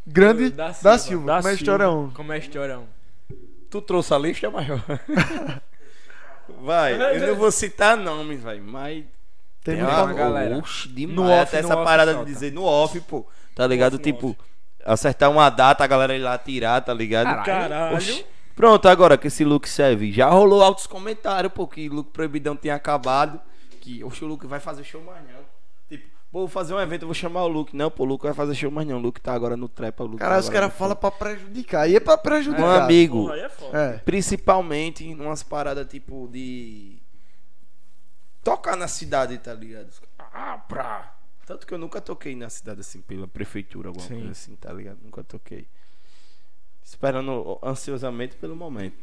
Grande 0.07 0.51
Da 0.51 0.67
da 0.69 0.73
Silva. 0.73 0.97
Silva. 0.97 1.25
Da 1.25 1.35
Como 1.41 1.47
é 1.49 1.51
a 1.51 1.53
história 1.53 1.85
Silva. 1.85 1.99
um? 1.99 2.09
Como 2.11 2.31
é 2.31 2.35
a 2.35 2.39
história? 2.39 2.79
um? 2.79 2.85
Tu 3.69 3.81
trouxe 3.81 4.13
a 4.13 4.17
lista 4.17 4.49
maior. 4.49 4.81
Vai, 6.61 6.93
eu 7.17 7.27
não 7.27 7.35
vou 7.35 7.51
citar 7.51 7.97
nomes, 7.97 8.41
vai, 8.41 8.59
mas. 8.59 9.03
Tem 9.61 9.75
Tem 9.75 9.83
uma 9.83 10.13
galera. 10.13 10.57
Oxe, 10.59 10.87
demais. 10.87 11.15
No 11.17 11.29
off, 11.29 11.41
Até 11.43 11.61
no 11.61 11.67
essa 11.67 11.75
off 11.77 11.85
parada 11.85 12.15
de 12.15 12.25
dizer 12.25 12.53
no 12.53 12.63
off, 12.63 12.99
pô. 13.01 13.27
Tá 13.53 13.67
ligado? 13.67 13.93
no 13.93 13.99
tipo, 13.99 14.35
acertar 14.85 15.29
uma 15.29 15.49
data, 15.49 15.83
a 15.83 15.87
galera 15.87 16.15
ir 16.15 16.19
lá 16.19 16.37
tirar, 16.37 16.81
tá 16.81 16.93
ligado? 16.93 17.43
Caralho. 17.43 17.45
Caralho. 17.45 18.25
Pronto, 18.59 18.89
agora 18.89 19.17
que 19.17 19.27
esse 19.27 19.45
look 19.45 19.69
serve. 19.69 20.11
Já 20.11 20.27
rolou 20.29 20.61
altos 20.61 20.85
comentários, 20.85 21.53
pô, 21.53 21.65
que 21.65 21.87
o 21.87 21.93
look 21.93 22.11
proibidão 22.11 22.57
tinha 22.57 22.75
acabado. 22.75 23.39
Que 23.79 24.03
oxe, 24.03 24.25
o 24.25 24.27
look 24.27 24.45
vai 24.45 24.59
fazer 24.59 24.83
show 24.83 25.01
mais 25.01 25.23
não. 25.23 25.39
Tipo, 25.87 26.05
Pô, 26.29 26.39
vou 26.39 26.47
fazer 26.49 26.73
um 26.73 26.79
evento, 26.81 27.03
eu 27.03 27.07
vou 27.07 27.15
chamar 27.15 27.45
o 27.45 27.47
Luke. 27.47 27.73
Não, 27.73 27.89
pô, 27.89 28.03
o 28.03 28.05
Luke 28.05 28.25
vai 28.25 28.33
fazer 28.33 28.53
show, 28.55 28.69
mas 28.69 28.85
não. 28.85 28.97
O 28.97 28.99
Luke 28.99 29.21
tá 29.21 29.31
agora 29.31 29.55
no 29.55 29.69
trepa. 29.69 30.03
O 30.03 30.07
Luke 30.07 30.17
Caralho, 30.17 30.41
tá 30.41 30.45
os 30.45 30.53
caras 30.53 30.73
falam 30.73 30.93
pra 30.93 31.09
prejudicar. 31.09 31.89
E 31.89 31.95
é 31.95 32.01
pra 32.01 32.17
prejudicar. 32.17 32.59
Meu 32.61 32.83
amigo, 32.83 33.27
Porra, 33.27 33.37
é 33.37 33.47
foda. 33.47 33.77
É. 33.79 33.97
principalmente 33.99 35.05
em 35.05 35.17
umas 35.17 35.41
paradas 35.41 35.87
tipo 35.87 36.27
de. 36.27 37.01
Tocar 38.43 38.75
na 38.75 38.89
cidade, 38.89 39.37
tá 39.37 39.53
ligado? 39.53 39.87
Ah, 40.19 40.57
pra. 40.67 41.13
Tanto 41.45 41.65
que 41.65 41.73
eu 41.73 41.77
nunca 41.77 42.01
toquei 42.01 42.35
na 42.35 42.49
cidade 42.49 42.81
assim, 42.81 42.99
pela 42.99 43.25
prefeitura, 43.25 43.87
alguma 43.87 44.05
Sim. 44.05 44.15
coisa 44.15 44.31
assim, 44.31 44.57
tá 44.57 44.73
ligado? 44.73 44.97
Nunca 45.01 45.23
toquei. 45.23 45.65
Esperando 46.89 47.59
ansiosamente 47.63 48.35
pelo 48.35 48.55
momento. 48.55 48.97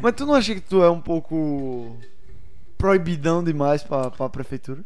Mas 0.00 0.14
tu 0.14 0.24
não 0.24 0.32
acha 0.34 0.54
que 0.54 0.60
tu 0.60 0.82
é 0.82 0.90
um 0.90 1.00
pouco 1.02 1.94
proibidão 2.78 3.44
demais 3.44 3.82
pra, 3.82 4.10
pra 4.10 4.28
prefeitura? 4.30 4.80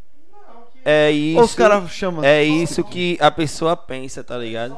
É 0.84 1.12
isso. 1.12 1.38
Ou 1.38 1.44
os 1.44 1.54
caras 1.54 1.88
chamam. 1.90 2.24
É 2.24 2.42
isso 2.42 2.82
que 2.82 3.16
a 3.20 3.30
pessoa 3.30 3.76
pensa, 3.76 4.24
tá 4.24 4.36
ligado? 4.36 4.76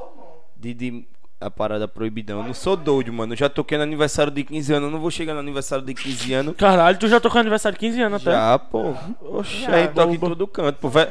De, 0.54 0.74
de 0.74 1.04
a 1.40 1.50
parada 1.50 1.88
proibidão. 1.88 2.40
Eu 2.40 2.44
não 2.46 2.54
sou 2.54 2.76
doido, 2.76 3.10
mano. 3.10 3.32
Eu 3.32 3.38
já 3.38 3.48
toquei 3.48 3.78
no 3.78 3.84
aniversário 3.84 4.30
de 4.30 4.44
15 4.44 4.74
anos. 4.74 4.86
Eu 4.88 4.92
não 4.92 5.00
vou 5.00 5.10
chegar 5.10 5.32
no 5.32 5.40
aniversário 5.40 5.82
de 5.84 5.94
15 5.94 6.34
anos. 6.34 6.56
Caralho, 6.56 6.98
tu 6.98 7.08
já 7.08 7.18
tocou 7.20 7.40
aniversário 7.40 7.74
de 7.76 7.80
15 7.80 8.00
anos 8.02 8.20
até. 8.20 8.32
Já, 8.36 8.58
pô. 8.58 8.94
Oxe, 9.22 9.62
Já, 9.62 9.74
aí 9.76 9.88
toca 9.88 10.12
em 10.12 10.18
todo 10.18 10.46
canto. 10.46 10.78
Pô. 10.78 10.88
Ve- 10.90 11.08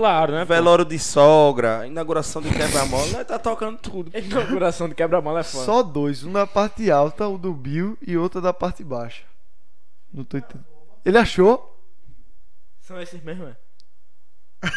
Claro, 0.00 0.32
né? 0.32 0.46
pô? 0.46 0.54
velório 0.54 0.82
de 0.82 0.98
sogra, 0.98 1.86
inauguração 1.86 2.40
de 2.40 2.48
quebra-mola. 2.48 3.06
Nós 3.08 3.26
tá 3.26 3.38
tocando 3.38 3.76
tudo. 3.76 4.10
Inauguração 4.16 4.88
de 4.88 4.94
quebra-mola 4.94 5.40
é 5.40 5.42
foda. 5.42 5.66
Só 5.66 5.82
dois. 5.82 6.24
Um 6.24 6.32
da 6.32 6.46
parte 6.46 6.90
alta, 6.90 7.28
o 7.28 7.36
do 7.36 7.52
Bill, 7.52 7.98
e 8.00 8.16
outro 8.16 8.40
da 8.40 8.50
parte 8.50 8.82
baixa. 8.82 9.24
Não 10.10 10.24
tô 10.24 10.38
entendendo. 10.38 10.64
Ele 11.04 11.18
achou? 11.18 11.78
São 12.80 12.98
esses 12.98 13.22
mesmo, 13.22 13.46
é? 13.46 13.56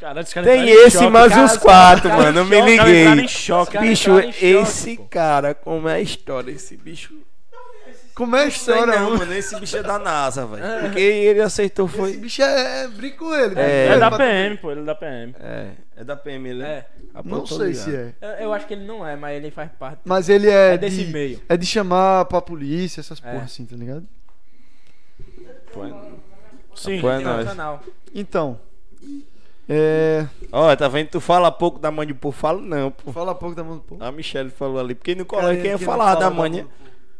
Caras 0.00 0.32
Tem 0.32 0.68
esse 0.68 0.98
choque, 0.98 1.08
mais 1.08 1.28
cara. 1.28 1.44
uns 1.44 1.56
quatro, 1.56 2.10
cara, 2.10 2.22
mano. 2.24 2.40
Eu 2.40 2.44
me 2.44 2.60
liguei. 2.60 3.28
choque. 3.28 3.78
Bicho, 3.78 4.20
choque, 4.20 4.44
esse 4.44 4.96
pô. 4.96 5.04
cara, 5.04 5.54
como 5.54 5.88
é 5.88 5.94
a 5.94 6.00
história? 6.00 6.50
Esse 6.50 6.76
bicho. 6.76 7.14
Como 8.14 8.36
é 8.36 8.42
a 8.44 8.46
história, 8.46 9.00
não, 9.00 9.16
mano? 9.16 9.32
Esse 9.34 9.58
bicho 9.58 9.76
é 9.76 9.82
da 9.82 9.98
NASA, 9.98 10.46
velho. 10.46 10.62
Porque 10.82 11.00
ele 11.00 11.40
aceitou 11.40 11.86
Esse 11.86 11.96
foi. 11.96 12.16
bicho 12.16 12.42
é. 12.42 12.84
é 12.84 12.88
brinca 12.88 13.16
com 13.18 13.34
ele. 13.34 13.58
É, 13.58 13.86
É 13.88 13.90
Ele 13.90 13.98
da 14.00 14.10
PM, 14.16 14.56
pô, 14.58 14.70
ele 14.70 14.80
é 14.80 14.84
da 14.84 14.94
PM. 14.94 15.34
É, 15.40 15.70
é 15.96 16.04
da 16.04 16.14
PM, 16.16 16.48
ele 16.48 16.62
É. 16.62 16.86
Ah, 17.12 17.22
pô, 17.22 17.28
Não 17.28 17.46
sei 17.46 17.58
ligado. 17.68 17.74
se 17.84 17.94
é. 17.96 18.12
Eu, 18.20 18.28
eu 18.44 18.52
acho 18.52 18.66
que 18.66 18.74
ele 18.74 18.84
não 18.86 19.06
é, 19.06 19.16
mas 19.16 19.36
ele 19.36 19.50
faz 19.50 19.70
parte. 19.72 20.00
Mas 20.04 20.28
ele 20.28 20.48
é, 20.48 20.74
É 20.74 20.78
desse 20.78 21.04
de. 21.04 21.12
meio. 21.12 21.40
É 21.48 21.56
de 21.56 21.66
chamar 21.66 22.24
pra 22.26 22.40
polícia, 22.40 23.00
essas 23.00 23.20
É. 23.24 23.32
porra 23.32 23.44
assim, 23.44 23.64
tá 23.66 23.74
ligado? 23.76 24.06
Pô, 25.72 25.84
é- 25.84 25.92
Sim. 26.76 27.00
Pô, 27.00 27.10
é. 27.10 27.20
Internacional. 27.20 27.82
Então. 28.14 28.60
É. 29.68 30.26
Ó, 30.52 30.74
tá 30.76 30.88
vendo? 30.88 31.08
Tu 31.08 31.20
fala 31.20 31.50
pouco 31.50 31.78
da 31.78 31.90
mãe 31.90 32.06
do 32.06 32.14
povo, 32.14 32.36
falo 32.36 32.60
não, 32.60 32.90
pô. 32.90 33.12
Fala 33.12 33.34
pouco 33.34 33.54
da 33.56 33.64
mão 33.64 33.76
do 33.76 33.82
povo. 33.82 34.04
A 34.04 34.12
Michelle 34.12 34.50
falou 34.50 34.78
ali. 34.78 34.94
Porque 34.94 35.14
no 35.14 35.24
colégio 35.24 35.62
quem 35.62 35.70
ia 35.70 35.78
falar 35.78 36.04
fala 36.04 36.14
da 36.20 36.28
da 36.28 36.30
mãe, 36.30 36.66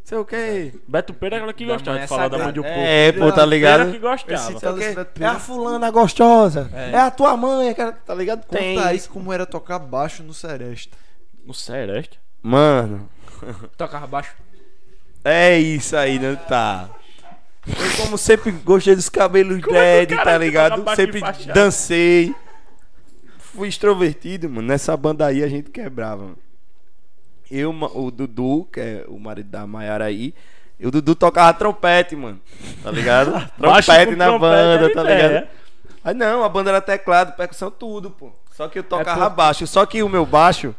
né? 0.04 0.08
Sei 0.08 0.18
o 0.18 0.24
que. 0.24 0.80
Beto 0.86 1.14
Pera 1.14 1.36
é 1.36 1.38
aquela 1.38 1.52
que 1.54 1.64
gostava 1.64 1.98
de 1.98 2.04
é 2.04 2.06
falar 2.06 2.28
da 2.28 2.38
mãe 2.38 2.52
do 2.52 2.62
povo. 2.62 2.74
É, 2.76 3.10
pô, 3.12 3.32
tá 3.32 3.46
ligado? 3.46 3.90
que 3.90 3.98
gostava. 3.98 4.52
Beto 4.52 5.22
É 5.22 5.26
a 5.26 5.38
fulana 5.38 5.90
gostosa. 5.90 6.70
É. 6.74 6.90
É, 6.90 7.00
a 7.00 7.10
tua 7.10 7.36
mãe, 7.36 7.70
aquela, 7.70 7.92
tá 7.92 8.14
ligado? 8.14 8.44
Tem. 8.44 8.76
Conta 8.76 8.92
isso 8.92 9.08
como 9.08 9.32
era 9.32 9.46
tocar 9.46 9.78
baixo 9.78 10.22
no 10.22 10.34
Seresta. 10.34 10.96
No 11.44 11.54
Sereste. 11.54 12.20
Mano, 12.42 13.08
Tocava 13.76 14.06
baixo. 14.06 14.34
é 15.24 15.58
isso 15.58 15.96
aí, 15.96 16.18
não 16.18 16.36
tá? 16.36 16.90
Eu, 17.66 17.96
como 18.04 18.18
sempre, 18.18 18.50
gostei 18.50 18.94
dos 18.94 19.08
cabelos 19.08 19.56
é 19.56 19.60
dread, 20.04 20.16
cara 20.16 20.32
tá 20.32 20.38
ligado? 20.38 20.84
Sempre 20.94 21.22
dancei. 21.54 22.34
Fui 23.38 23.68
extrovertido, 23.68 24.50
mano. 24.50 24.68
Nessa 24.68 24.94
banda 24.96 25.24
aí 25.24 25.42
a 25.42 25.48
gente 25.48 25.70
quebrava. 25.70 26.24
mano. 26.24 26.43
Eu, 27.50 27.70
o 27.94 28.10
Dudu, 28.10 28.68
que 28.72 28.80
é 28.80 29.04
o 29.08 29.18
marido 29.18 29.50
da 29.50 29.66
Maiara 29.66 30.04
aí, 30.06 30.34
e 30.78 30.86
o 30.86 30.90
Dudu 30.90 31.14
tocava 31.14 31.52
trompete, 31.52 32.16
mano. 32.16 32.40
Tá 32.82 32.90
ligado? 32.90 33.30
Trompete 33.58 34.06
com 34.06 34.16
na 34.16 34.26
trompete 34.26 34.40
banda, 34.40 34.86
é 34.86 34.88
tá 34.94 35.02
ligado? 35.02 35.48
Aí 36.04 36.14
não, 36.14 36.42
a 36.44 36.48
banda 36.48 36.70
era 36.70 36.80
teclado, 36.80 37.36
percussão, 37.36 37.70
tudo, 37.70 38.10
pô. 38.10 38.30
Só 38.52 38.68
que 38.68 38.78
eu 38.78 38.82
tocava 38.82 39.30
por- 39.30 39.36
baixo. 39.36 39.66
Só 39.66 39.84
que 39.86 40.02
o 40.02 40.08
meu 40.08 40.24
baixo 40.26 40.74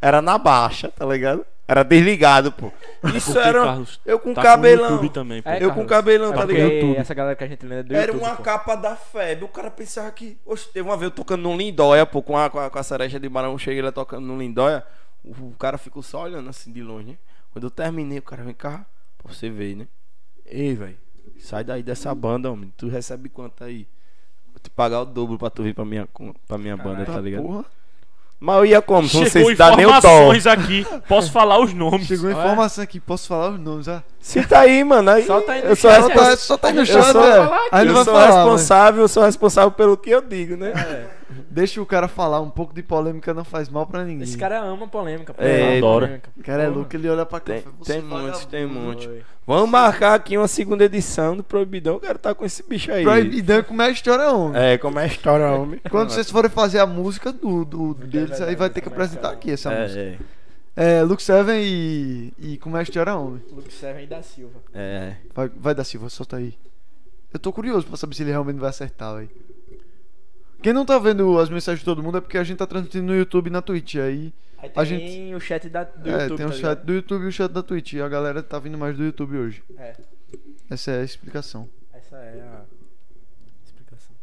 era 0.00 0.20
na 0.20 0.36
baixa, 0.38 0.88
tá 0.88 1.04
ligado? 1.06 1.44
Era 1.66 1.82
desligado, 1.82 2.52
pô. 2.52 2.70
Isso 3.14 3.32
Porque, 3.32 3.48
era. 3.48 3.62
Carlos, 3.64 3.98
eu 4.04 4.18
com 4.18 4.34
tá 4.34 4.42
cabelão. 4.42 4.90
YouTube 4.90 5.08
também, 5.10 5.40
pô. 5.40 5.48
É, 5.48 5.56
eu 5.56 5.68
com 5.70 5.86
Carlos. 5.86 5.90
cabelão, 5.90 6.32
É 6.32 6.36
tá 6.36 6.44
ligado? 6.44 6.96
essa 6.98 7.14
galera 7.14 7.34
que 7.36 7.44
a 7.44 7.46
gente 7.48 7.64
lembra 7.64 7.84
do 7.84 7.94
Era 7.94 8.06
YouTube, 8.12 8.22
uma 8.22 8.36
pô. 8.36 8.42
capa 8.42 8.74
da 8.74 8.94
febre. 8.96 9.44
O 9.46 9.48
cara 9.48 9.70
pensava 9.70 10.10
que. 10.10 10.36
Oxe, 10.44 10.68
teve 10.68 10.86
uma 10.86 10.96
vez 10.96 11.10
eu 11.10 11.16
tocando 11.16 11.42
num 11.42 11.56
Lindóia, 11.56 12.04
pô, 12.04 12.20
com 12.20 12.36
a, 12.36 12.50
com 12.50 12.58
a, 12.58 12.68
com 12.68 12.78
a 12.78 12.82
cereja 12.82 13.18
de 13.18 13.28
Barão. 13.30 13.56
Cheguei 13.56 13.80
lá 13.80 13.90
tocando 13.92 14.26
num 14.26 14.36
Lindóia. 14.38 14.84
O, 15.24 15.54
cara 15.58 15.78
ficou 15.78 16.02
só 16.02 16.22
olhando 16.24 16.48
assim 16.50 16.70
de 16.70 16.82
longe, 16.82 17.06
né? 17.08 17.16
Quando 17.52 17.64
eu 17.64 17.70
terminei, 17.70 18.18
o 18.18 18.22
cara 18.22 18.42
vem 18.42 18.52
cá, 18.54 18.84
pra 19.16 19.32
você 19.32 19.48
ver, 19.48 19.74
né? 19.76 19.88
Ei, 20.44 20.74
velho, 20.74 20.98
sai 21.38 21.64
daí 21.64 21.82
dessa 21.82 22.14
banda, 22.14 22.50
homem. 22.50 22.72
Tu 22.76 22.88
recebe 22.88 23.28
quanto 23.28 23.64
aí? 23.64 23.86
Vou 24.52 24.60
te 24.62 24.68
pagar 24.70 25.00
o 25.00 25.04
dobro 25.06 25.38
pra 25.38 25.48
tu 25.50 25.62
vir 25.62 25.74
pra 25.74 25.84
minha, 25.84 26.06
pra 26.46 26.58
minha 26.58 26.76
banda, 26.76 27.04
tá 27.06 27.20
ligado? 27.20 27.42
Porra. 27.44 27.64
Mas 28.38 28.56
eu 28.56 28.66
ia 28.66 28.82
como? 28.82 29.08
Chegou 29.08 29.50
se 29.50 29.54
dá 29.54 29.74
nem 29.74 29.86
o 29.86 29.90
aqui. 29.90 30.86
Posso 31.08 31.32
falar 31.32 31.60
os 31.60 31.72
nomes. 31.72 32.06
Chegou 32.06 32.30
informação 32.30 32.84
aqui, 32.84 33.00
posso 33.00 33.26
falar 33.26 33.50
os 33.50 33.60
nomes, 33.60 33.88
ah? 33.88 34.02
Se 34.20 34.46
tá 34.46 34.60
aí, 34.60 34.84
mano. 34.84 35.10
Aí, 35.10 35.24
Solta 35.24 35.52
aí 35.52 35.62
no 35.62 35.68
eu 35.68 35.76
sou 35.76 35.90
Só 35.90 35.96
responsável. 35.96 36.30
tá, 36.30 36.36
só 36.36 36.56
tá 36.58 36.70
Eu 36.70 36.84
sou- 36.86 37.24
é. 37.24 37.68
Aí 37.72 37.84
não 37.86 37.92
eu 37.92 37.94
vai 37.94 38.04
sou 38.04 38.12
falar, 38.12 38.26
mas 38.26 38.36
responsável, 38.36 39.02
eu 39.02 39.08
sou 39.08 39.22
responsável 39.22 39.70
pelo 39.70 39.96
que 39.96 40.10
eu 40.10 40.20
digo, 40.20 40.56
né? 40.56 40.72
Deixa 41.50 41.80
o 41.80 41.86
cara 41.86 42.08
falar, 42.08 42.40
um 42.40 42.50
pouco 42.50 42.74
de 42.74 42.82
polêmica 42.82 43.32
não 43.34 43.44
faz 43.44 43.68
mal 43.68 43.86
pra 43.86 44.04
ninguém. 44.04 44.22
Esse 44.24 44.36
cara 44.38 44.60
ama 44.60 44.86
polêmica. 44.88 45.32
pô. 45.34 45.42
É, 45.42 45.78
adora. 45.78 46.20
O 46.36 46.42
cara 46.42 46.62
é 46.64 46.68
louco, 46.68 46.94
ele 46.94 47.08
olha 47.08 47.24
pra 47.26 47.40
cá. 47.40 47.52
Tem, 47.54 47.58
e 47.58 47.62
fala, 47.62 47.74
"Você 47.78 47.92
tem 47.94 48.02
muitos, 48.02 48.44
tem 48.46 48.62
vagabundo." 48.66 48.84
muitos. 48.86 49.04
Foi. 49.06 49.22
Vamos 49.46 49.68
marcar 49.70 50.14
aqui 50.14 50.38
uma 50.38 50.48
segunda 50.48 50.84
edição 50.84 51.36
do 51.36 51.44
Proibidão. 51.44 51.94
Eu 51.94 52.00
quero 52.00 52.16
estar 52.16 52.34
com 52.34 52.44
esse 52.46 52.62
bicho 52.62 52.90
aí. 52.90 53.04
Proibidão 53.04 53.62
como 53.62 53.82
é 53.82 53.86
a 53.86 53.90
história, 53.90 54.30
homem. 54.30 54.60
É, 54.62 54.78
como 54.78 54.98
é 54.98 55.02
a 55.02 55.06
história, 55.06 55.46
homem. 55.52 55.80
Quando 55.90 56.10
vocês 56.10 56.30
forem 56.30 56.50
fazer 56.50 56.78
a 56.78 56.86
música 56.86 57.30
do, 57.32 57.64
do 57.64 57.92
deles, 57.94 58.40
aí 58.40 58.56
vai 58.56 58.70
ter 58.70 58.80
que 58.80 58.88
apresentar 58.88 59.30
aqui 59.30 59.50
essa 59.50 59.70
música. 59.70 60.00
É, 60.00 60.16
É, 60.76 61.02
Luke 61.02 61.22
Seven 61.22 61.60
e. 61.62 62.32
E 62.38 62.56
como 62.58 62.76
é 62.76 62.80
a 62.80 62.82
história, 62.82 63.14
homem? 63.14 63.42
Luke 63.52 63.72
Seven 63.72 64.04
e 64.04 64.06
da 64.06 64.22
Silva. 64.22 64.60
é. 64.72 65.14
Vai, 65.34 65.50
vai 65.54 65.74
dar 65.74 65.84
Silva, 65.84 66.08
solta 66.08 66.36
aí. 66.38 66.54
Eu 67.32 67.38
tô 67.38 67.52
curioso 67.52 67.86
pra 67.86 67.96
saber 67.96 68.14
se 68.14 68.22
ele 68.22 68.30
realmente 68.30 68.58
vai 68.58 68.70
acertar, 68.70 69.14
velho. 69.16 69.28
Quem 70.64 70.72
não 70.72 70.86
tá 70.86 70.98
vendo 70.98 71.38
as 71.38 71.50
mensagens 71.50 71.80
de 71.80 71.84
todo 71.84 72.02
mundo 72.02 72.16
é 72.16 72.20
porque 72.22 72.38
a 72.38 72.42
gente 72.42 72.56
tá 72.56 72.66
transmitindo 72.66 73.04
no 73.06 73.14
YouTube 73.14 73.48
e 73.48 73.50
na 73.50 73.60
Twitch. 73.60 73.96
Aí. 73.96 74.32
Aí 74.56 74.70
A 74.70 74.72
tem 74.72 74.86
gente- 74.86 75.34
o 75.34 75.38
chat 75.38 75.68
da, 75.68 75.84
do 75.84 76.08
é, 76.08 76.22
YouTube. 76.22 76.36
tem 76.38 76.46
o 76.46 76.48
tá 76.48 76.54
chat 76.54 76.62
ligado? 76.62 76.84
do 76.86 76.92
YouTube 76.94 77.22
e 77.22 77.26
o 77.26 77.32
chat 77.32 77.52
da 77.52 77.62
Twitch. 77.62 77.92
E 77.92 78.00
a 78.00 78.08
galera 78.08 78.42
tá 78.42 78.58
vindo 78.58 78.78
mais 78.78 78.96
do 78.96 79.04
YouTube 79.04 79.36
hoje. 79.36 79.62
É, 79.78 79.92
Essa 80.70 80.92
é 80.92 81.00
a 81.02 81.04
explicação. 81.04 81.68
essa 81.92 82.16
é 82.16 82.40
a 82.40 82.62
explicação. 83.66 84.16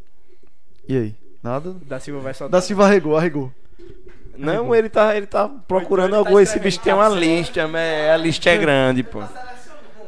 E 0.90 0.98
aí? 0.98 1.16
Nada? 1.44 1.76
Da 1.86 2.00
Silva 2.00 2.22
vai 2.22 2.34
soltar. 2.34 2.60
Da 2.60 2.66
Silva 2.66 2.86
arregou, 2.86 3.16
arregou. 3.16 3.54
Não, 4.36 4.74
ele 4.74 4.90
tá, 4.90 5.16
ele 5.16 5.28
tá 5.28 5.48
procurando 5.48 6.08
Então 6.08 6.20
ele 6.22 6.24
tá 6.26 6.30
algo. 6.32 6.40
Esse 6.40 6.60
bicho 6.60 6.80
tem 6.80 6.92
uma 6.92 7.08
lista, 7.10 7.68
mas 7.68 8.10
a 8.10 8.18
lista 8.18 8.50
é 8.50 8.58
grande, 8.58 9.04
pô. 9.04 9.22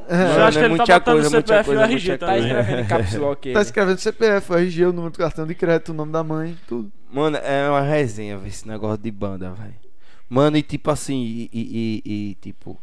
Eu 0.07 0.15
É, 0.15 0.27
Mano, 0.27 0.43
acho 0.43 0.57
que 0.57 0.63
é 0.63 0.67
ele 0.67 0.77
tá 0.77 0.85
botando 0.99 1.23
CPF 1.29 1.71
e 1.71 1.75
o 1.75 1.81
RG 1.81 2.17
Tá 2.17 2.37
escrevendo 2.37 2.79
em 2.81 2.85
caps 2.85 3.13
lock. 3.15 3.53
tá 3.53 3.61
escrevendo 3.61 3.97
CPF, 3.99 4.51
o 4.51 4.55
RG, 4.57 4.85
o 4.85 4.93
número 4.93 5.11
do 5.13 5.17
cartão 5.17 5.45
de 5.47 5.55
crédito, 5.55 5.89
o 5.89 5.93
nome 5.93 6.11
da 6.11 6.23
mãe, 6.23 6.57
tudo. 6.67 6.91
Mano, 7.11 7.37
é 7.37 7.69
uma 7.69 7.81
resenha, 7.81 8.37
velho, 8.37 8.47
esse 8.49 8.67
negócio 8.67 8.97
de 8.97 9.11
banda, 9.11 9.51
velho. 9.51 9.75
Mano, 10.29 10.57
e 10.57 10.63
tipo 10.63 10.89
assim, 10.89 11.21
e, 11.21 11.49
e- 11.53 12.01
e- 12.05 12.29
e, 12.31 12.35
tipo, 12.35 12.79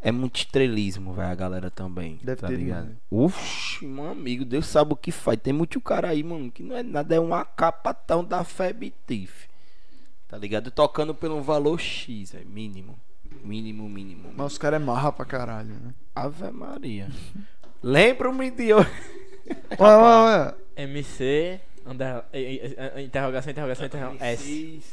é 0.00 0.12
muito 0.12 0.36
estrelismo, 0.36 1.12
velho, 1.12 1.28
a 1.30 1.34
galera 1.34 1.70
também. 1.70 2.18
Deve 2.22 2.40
tá 2.40 2.46
ter 2.46 2.56
ligado? 2.56 2.96
Uff, 3.10 3.84
meu 3.84 4.10
amigo, 4.10 4.44
Deus 4.44 4.66
sabe 4.66 4.92
o 4.92 4.96
que 4.96 5.10
faz. 5.10 5.38
Tem 5.42 5.52
muito 5.52 5.80
cara 5.80 6.08
aí, 6.10 6.22
mano, 6.22 6.50
que 6.50 6.62
não 6.62 6.76
é 6.76 6.82
nada, 6.82 7.14
é 7.14 7.18
uma 7.20 7.44
capatão 7.44 8.24
da 8.24 8.44
Febitif. 8.44 9.46
Tá 10.28 10.36
ligado? 10.38 10.70
Tocando 10.70 11.14
pelo 11.14 11.40
valor 11.42 11.78
X, 11.80 12.32
velho, 12.32 12.48
mínimo. 12.48 12.96
Mínimo, 13.44 13.88
mínimo. 13.88 14.30
Mas 14.36 14.52
os 14.52 14.58
caras 14.58 14.80
é 14.80 14.84
marra 14.84 15.12
pra 15.12 15.24
caralho, 15.24 15.74
né? 15.74 15.94
Ave 16.14 16.50
Maria. 16.50 17.08
Lembro-me 17.82 18.50
de 18.50 18.72
hoje. 18.74 18.90
Olha, 19.78 19.98
olha. 19.98 20.54
MC, 20.76 21.60
under, 21.86 22.24
interrogação, 23.02 23.50
interrogação, 23.52 23.86
interrogação. 23.86 24.26
S. 24.26 24.84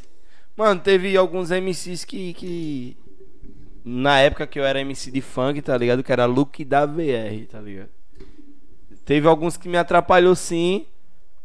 Mano, 0.56 0.80
teve 0.80 1.18
alguns 1.18 1.50
MCs 1.50 2.06
que, 2.06 2.34
que. 2.34 2.98
Na 3.84 4.20
época 4.20 4.48
que 4.48 4.60
eu 4.60 4.64
era 4.64 4.80
MC 4.80 5.12
de 5.12 5.22
funk, 5.22 5.62
tá 5.62 5.76
ligado? 5.78 6.04
Que 6.04 6.12
era 6.12 6.26
Luke 6.26 6.64
da 6.64 6.86
VR, 6.86 7.46
tá 7.50 7.60
ligado? 7.60 7.90
Teve 9.04 9.28
alguns 9.28 9.58
que 9.58 9.68
me 9.68 9.78
atrapalhou 9.78 10.36
sim. 10.36 10.86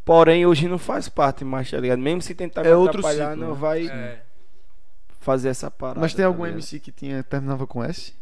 Porém, 0.05 0.47
hoje 0.47 0.69
não 0.69 0.79
faz 0.79 1.09
parte 1.09 1.45
mais, 1.45 1.71
tá 1.71 1.79
ligado? 1.79 1.99
Mesmo 1.99 2.23
se 2.23 2.35
tentar 2.35 2.63
me 2.63 2.69
É 2.69 2.77
outro 2.77 3.01
atrapalhar, 3.01 3.31
ciclo, 3.33 3.45
não 3.45 3.55
né? 3.55 3.61
vai 3.61 3.87
É. 3.89 4.23
fazer 5.29 5.51
essa 5.51 5.71
parada. 5.71 6.01
Mas 6.01 6.15
tem 6.15 6.23
tá 6.23 6.27
algum 6.27 6.45
ligado? 6.45 6.57
MC 6.57 6.81
que 6.81 6.91
tinha, 6.91 7.23
terminava 7.23 7.67
com 7.67 7.85
S? 7.85 8.15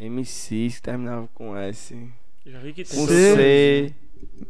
MCs 0.00 0.76
que 0.76 0.82
terminava 0.82 1.28
com 1.32 1.56
S. 1.56 2.12
Já 2.44 2.58
vi 2.58 2.72
que 2.72 2.82
tem. 2.82 2.98
Com 2.98 3.06
C. 3.06 3.36
C. 3.36 3.94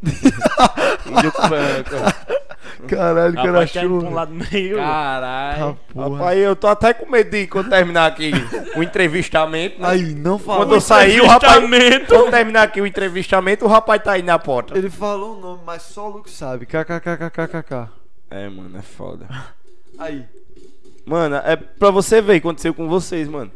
Índio 1.10 1.30
Franco. 1.30 2.86
Caralho, 2.86 3.34
ir 3.34 3.56
achou. 3.56 4.00
pra 4.00 4.08
um 4.08 4.14
lado 4.14 4.32
meio. 4.32 4.76
Caralho. 4.76 5.78
Ah. 5.94 6.00
Rapaz, 6.08 6.38
eu 6.38 6.56
tô 6.56 6.68
até 6.68 6.94
com 6.94 7.10
medo 7.10 7.30
de 7.30 7.46
quando 7.46 7.68
terminar 7.68 8.06
aqui 8.06 8.30
o 8.76 8.82
entrevistamento. 8.82 9.78
né? 9.78 9.88
Aí, 9.88 10.14
não 10.14 10.38
falou. 10.38 10.62
Quando 10.62 10.74
eu 10.74 10.80
sair, 10.80 11.20
o 11.20 11.26
rapaz. 11.26 11.62
Quando 12.08 12.30
terminar 12.30 12.62
aqui 12.62 12.80
o 12.80 12.86
entrevistamento, 12.86 13.66
o 13.66 13.68
rapaz 13.68 14.02
tá 14.02 14.12
aí 14.12 14.22
na 14.22 14.38
porta. 14.38 14.76
Ele 14.76 14.88
falou 14.88 15.36
o 15.36 15.40
nome, 15.40 15.62
mas 15.66 15.82
só 15.82 16.08
o 16.08 16.12
Luke 16.12 16.30
sabe. 16.30 16.64
KKKKKK. 16.64 17.90
É, 18.30 18.48
mano, 18.48 18.78
é 18.78 18.82
foda. 18.82 19.28
Aí. 19.98 20.24
Mano, 21.04 21.36
é 21.36 21.56
pra 21.56 21.90
você 21.90 22.20
ver 22.20 22.32
o 22.32 22.34
que 22.40 22.46
aconteceu 22.48 22.74
com 22.74 22.88
vocês, 22.88 23.28
mano. 23.28 23.50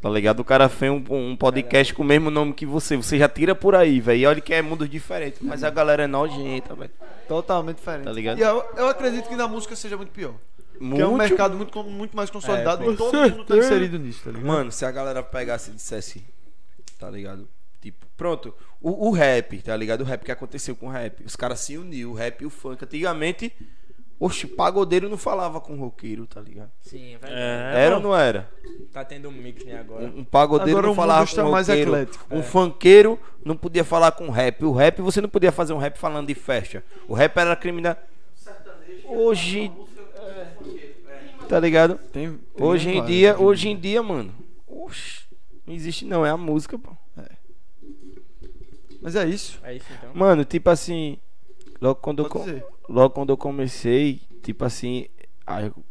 Tá 0.00 0.10
ligado? 0.10 0.40
O 0.40 0.44
cara 0.44 0.68
fez 0.68 0.92
um, 0.92 1.02
um 1.10 1.36
podcast 1.36 1.94
com 1.94 2.02
o 2.02 2.06
mesmo 2.06 2.30
nome 2.30 2.52
que 2.52 2.66
você. 2.66 2.96
Você 2.96 3.18
já 3.18 3.28
tira 3.28 3.54
por 3.54 3.74
aí, 3.74 3.98
velho. 4.00 4.20
E 4.20 4.26
olha 4.26 4.40
que 4.40 4.52
é 4.54 4.60
mundos 4.62 4.88
diferentes. 4.88 5.40
Mas 5.40 5.64
a 5.64 5.70
galera 5.70 6.04
é 6.04 6.06
nojenta, 6.06 6.74
velho. 6.74 6.90
Totalmente 7.26 7.76
diferente. 7.78 8.04
Tá 8.04 8.12
ligado? 8.12 8.38
E 8.38 8.42
eu, 8.42 8.62
eu 8.76 8.88
acredito 8.88 9.28
que 9.28 9.34
na 9.36 9.48
música 9.48 9.74
seja 9.74 9.96
muito 9.96 10.10
pior. 10.10 10.34
Porque 10.78 11.00
é 11.00 11.06
um 11.06 11.10
Muito- 11.16 11.28
mercado 11.28 11.56
muito, 11.56 11.82
muito 11.84 12.14
mais 12.14 12.28
consolidado 12.28 12.84
É, 12.84 12.92
e 12.92 12.96
todo 12.96 13.16
mundo 13.30 13.44
tá 13.46 13.56
inserido 13.56 13.98
nisso, 13.98 14.20
tá 14.24 14.30
ligado? 14.30 14.46
Mano, 14.46 14.70
se 14.70 14.84
a 14.84 14.90
galera 14.90 15.22
pegasse 15.22 15.70
e 15.70 15.74
dissesse, 15.74 16.22
tá 16.98 17.08
ligado? 17.10 17.48
Tipo, 17.80 18.04
pronto, 18.14 18.54
o, 18.78 19.08
o 19.08 19.10
rap, 19.10 19.56
tá 19.62 19.74
ligado? 19.74 20.02
O 20.02 20.04
rap 20.04 20.22
que 20.22 20.30
aconteceu 20.30 20.76
com 20.76 20.88
o 20.88 20.90
rap. 20.90 21.24
Os 21.24 21.34
caras 21.34 21.60
se 21.60 21.78
uniu, 21.78 22.10
o 22.10 22.14
rap 22.14 22.42
e 22.42 22.46
o 22.46 22.50
funk. 22.50 22.84
Antigamente, 22.84 23.50
oxe, 24.18 24.46
pagodeiro 24.46 25.08
não 25.08 25.18
falava 25.18 25.60
com 25.60 25.76
roqueiro, 25.76 26.26
tá 26.26 26.40
ligado? 26.40 26.70
Sim, 26.80 27.14
é 27.14 27.18
verdade. 27.18 27.34
É, 27.34 27.84
Era 27.84 27.96
ou 27.96 28.02
não 28.02 28.16
era? 28.16 28.50
Tá 28.92 29.04
tendo 29.04 29.28
um 29.28 29.32
mix, 29.32 29.64
né, 29.64 29.78
agora. 29.78 30.04
Um, 30.04 30.20
um 30.20 30.24
pagodeiro 30.24 30.78
Agora 30.78 30.86
não 30.88 30.94
falava 30.94 31.26
com 31.30 31.50
mais 31.50 31.68
roqueiro. 31.68 31.90
eclético. 31.90 32.34
Um 32.34 32.42
funkeiro 32.42 33.18
não 33.44 33.56
podia 33.56 33.84
falar 33.84 34.12
com 34.12 34.30
rap. 34.30 34.64
O 34.64 34.72
rap, 34.72 35.00
você 35.02 35.20
não 35.20 35.28
podia 35.28 35.52
fazer 35.52 35.72
um 35.72 35.78
rap 35.78 35.96
falando 35.98 36.26
de 36.28 36.34
festa. 36.34 36.82
O 37.06 37.14
rap 37.14 37.36
era 37.36 37.54
criminal. 37.56 37.96
Hoje, 39.08 39.70
tá 41.48 41.60
ligado? 41.60 41.96
Tem, 42.12 42.32
tem 42.32 42.66
Hoje 42.66 42.90
em 42.90 43.04
dia, 43.04 43.38
hoje 43.38 43.68
em 43.68 43.78
dia, 43.78 44.02
mano. 44.02 44.34
Oxe, 44.66 45.24
não 45.66 45.74
existe 45.74 46.04
não, 46.04 46.24
é 46.26 46.30
a 46.30 46.36
música, 46.36 46.78
pô. 46.78 46.90
Mas 49.00 49.14
é 49.14 49.24
isso. 49.26 49.60
É 49.62 49.74
isso 49.74 49.86
então. 49.96 50.10
Mano, 50.14 50.44
tipo 50.44 50.68
assim, 50.68 51.18
logo 51.80 52.00
quando 52.00 52.20
eu, 52.24 52.28
Pode 52.28 52.32
co- 52.44 52.50
dizer. 52.50 52.64
Logo 52.88 53.10
quando 53.10 53.30
eu 53.30 53.36
comecei, 53.36 54.20
tipo 54.42 54.64
assim, 54.64 55.06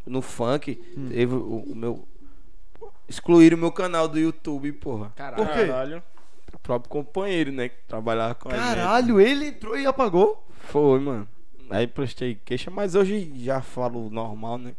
no 0.06 0.22
funk, 0.22 0.80
Hum. 0.98 1.10
teve 1.10 1.34
o, 1.34 1.64
o 1.68 1.76
meu 1.76 2.08
excluíram 3.08 3.58
o 3.58 3.60
meu 3.60 3.72
canal 3.72 4.08
do 4.08 4.18
YouTube, 4.20 4.72
porra. 4.74 5.12
Caralho. 5.16 5.46
Por 5.46 5.54
quê? 5.54 5.68
Caralho. 5.68 6.04
O 6.54 6.60
próprio 6.60 6.90
companheiro, 6.90 7.52
né, 7.52 7.70
que 7.70 7.76
trabalhava 7.88 8.34
com 8.36 8.50
a 8.50 8.54
gente. 8.54 8.62
Caralho, 8.64 9.20
ele 9.22 9.48
entrou 9.48 9.78
e 9.78 9.86
apagou. 9.86 10.44
Foi, 10.62 11.00
mano. 11.00 11.28
Aí 11.70 11.86
prestei 11.88 12.36
queixa, 12.44 12.72
mas 12.72 12.96
hoje 12.96 13.32
já 13.44 13.62
falo 13.62 14.10
normal, 14.10 14.58
né? 14.58 14.74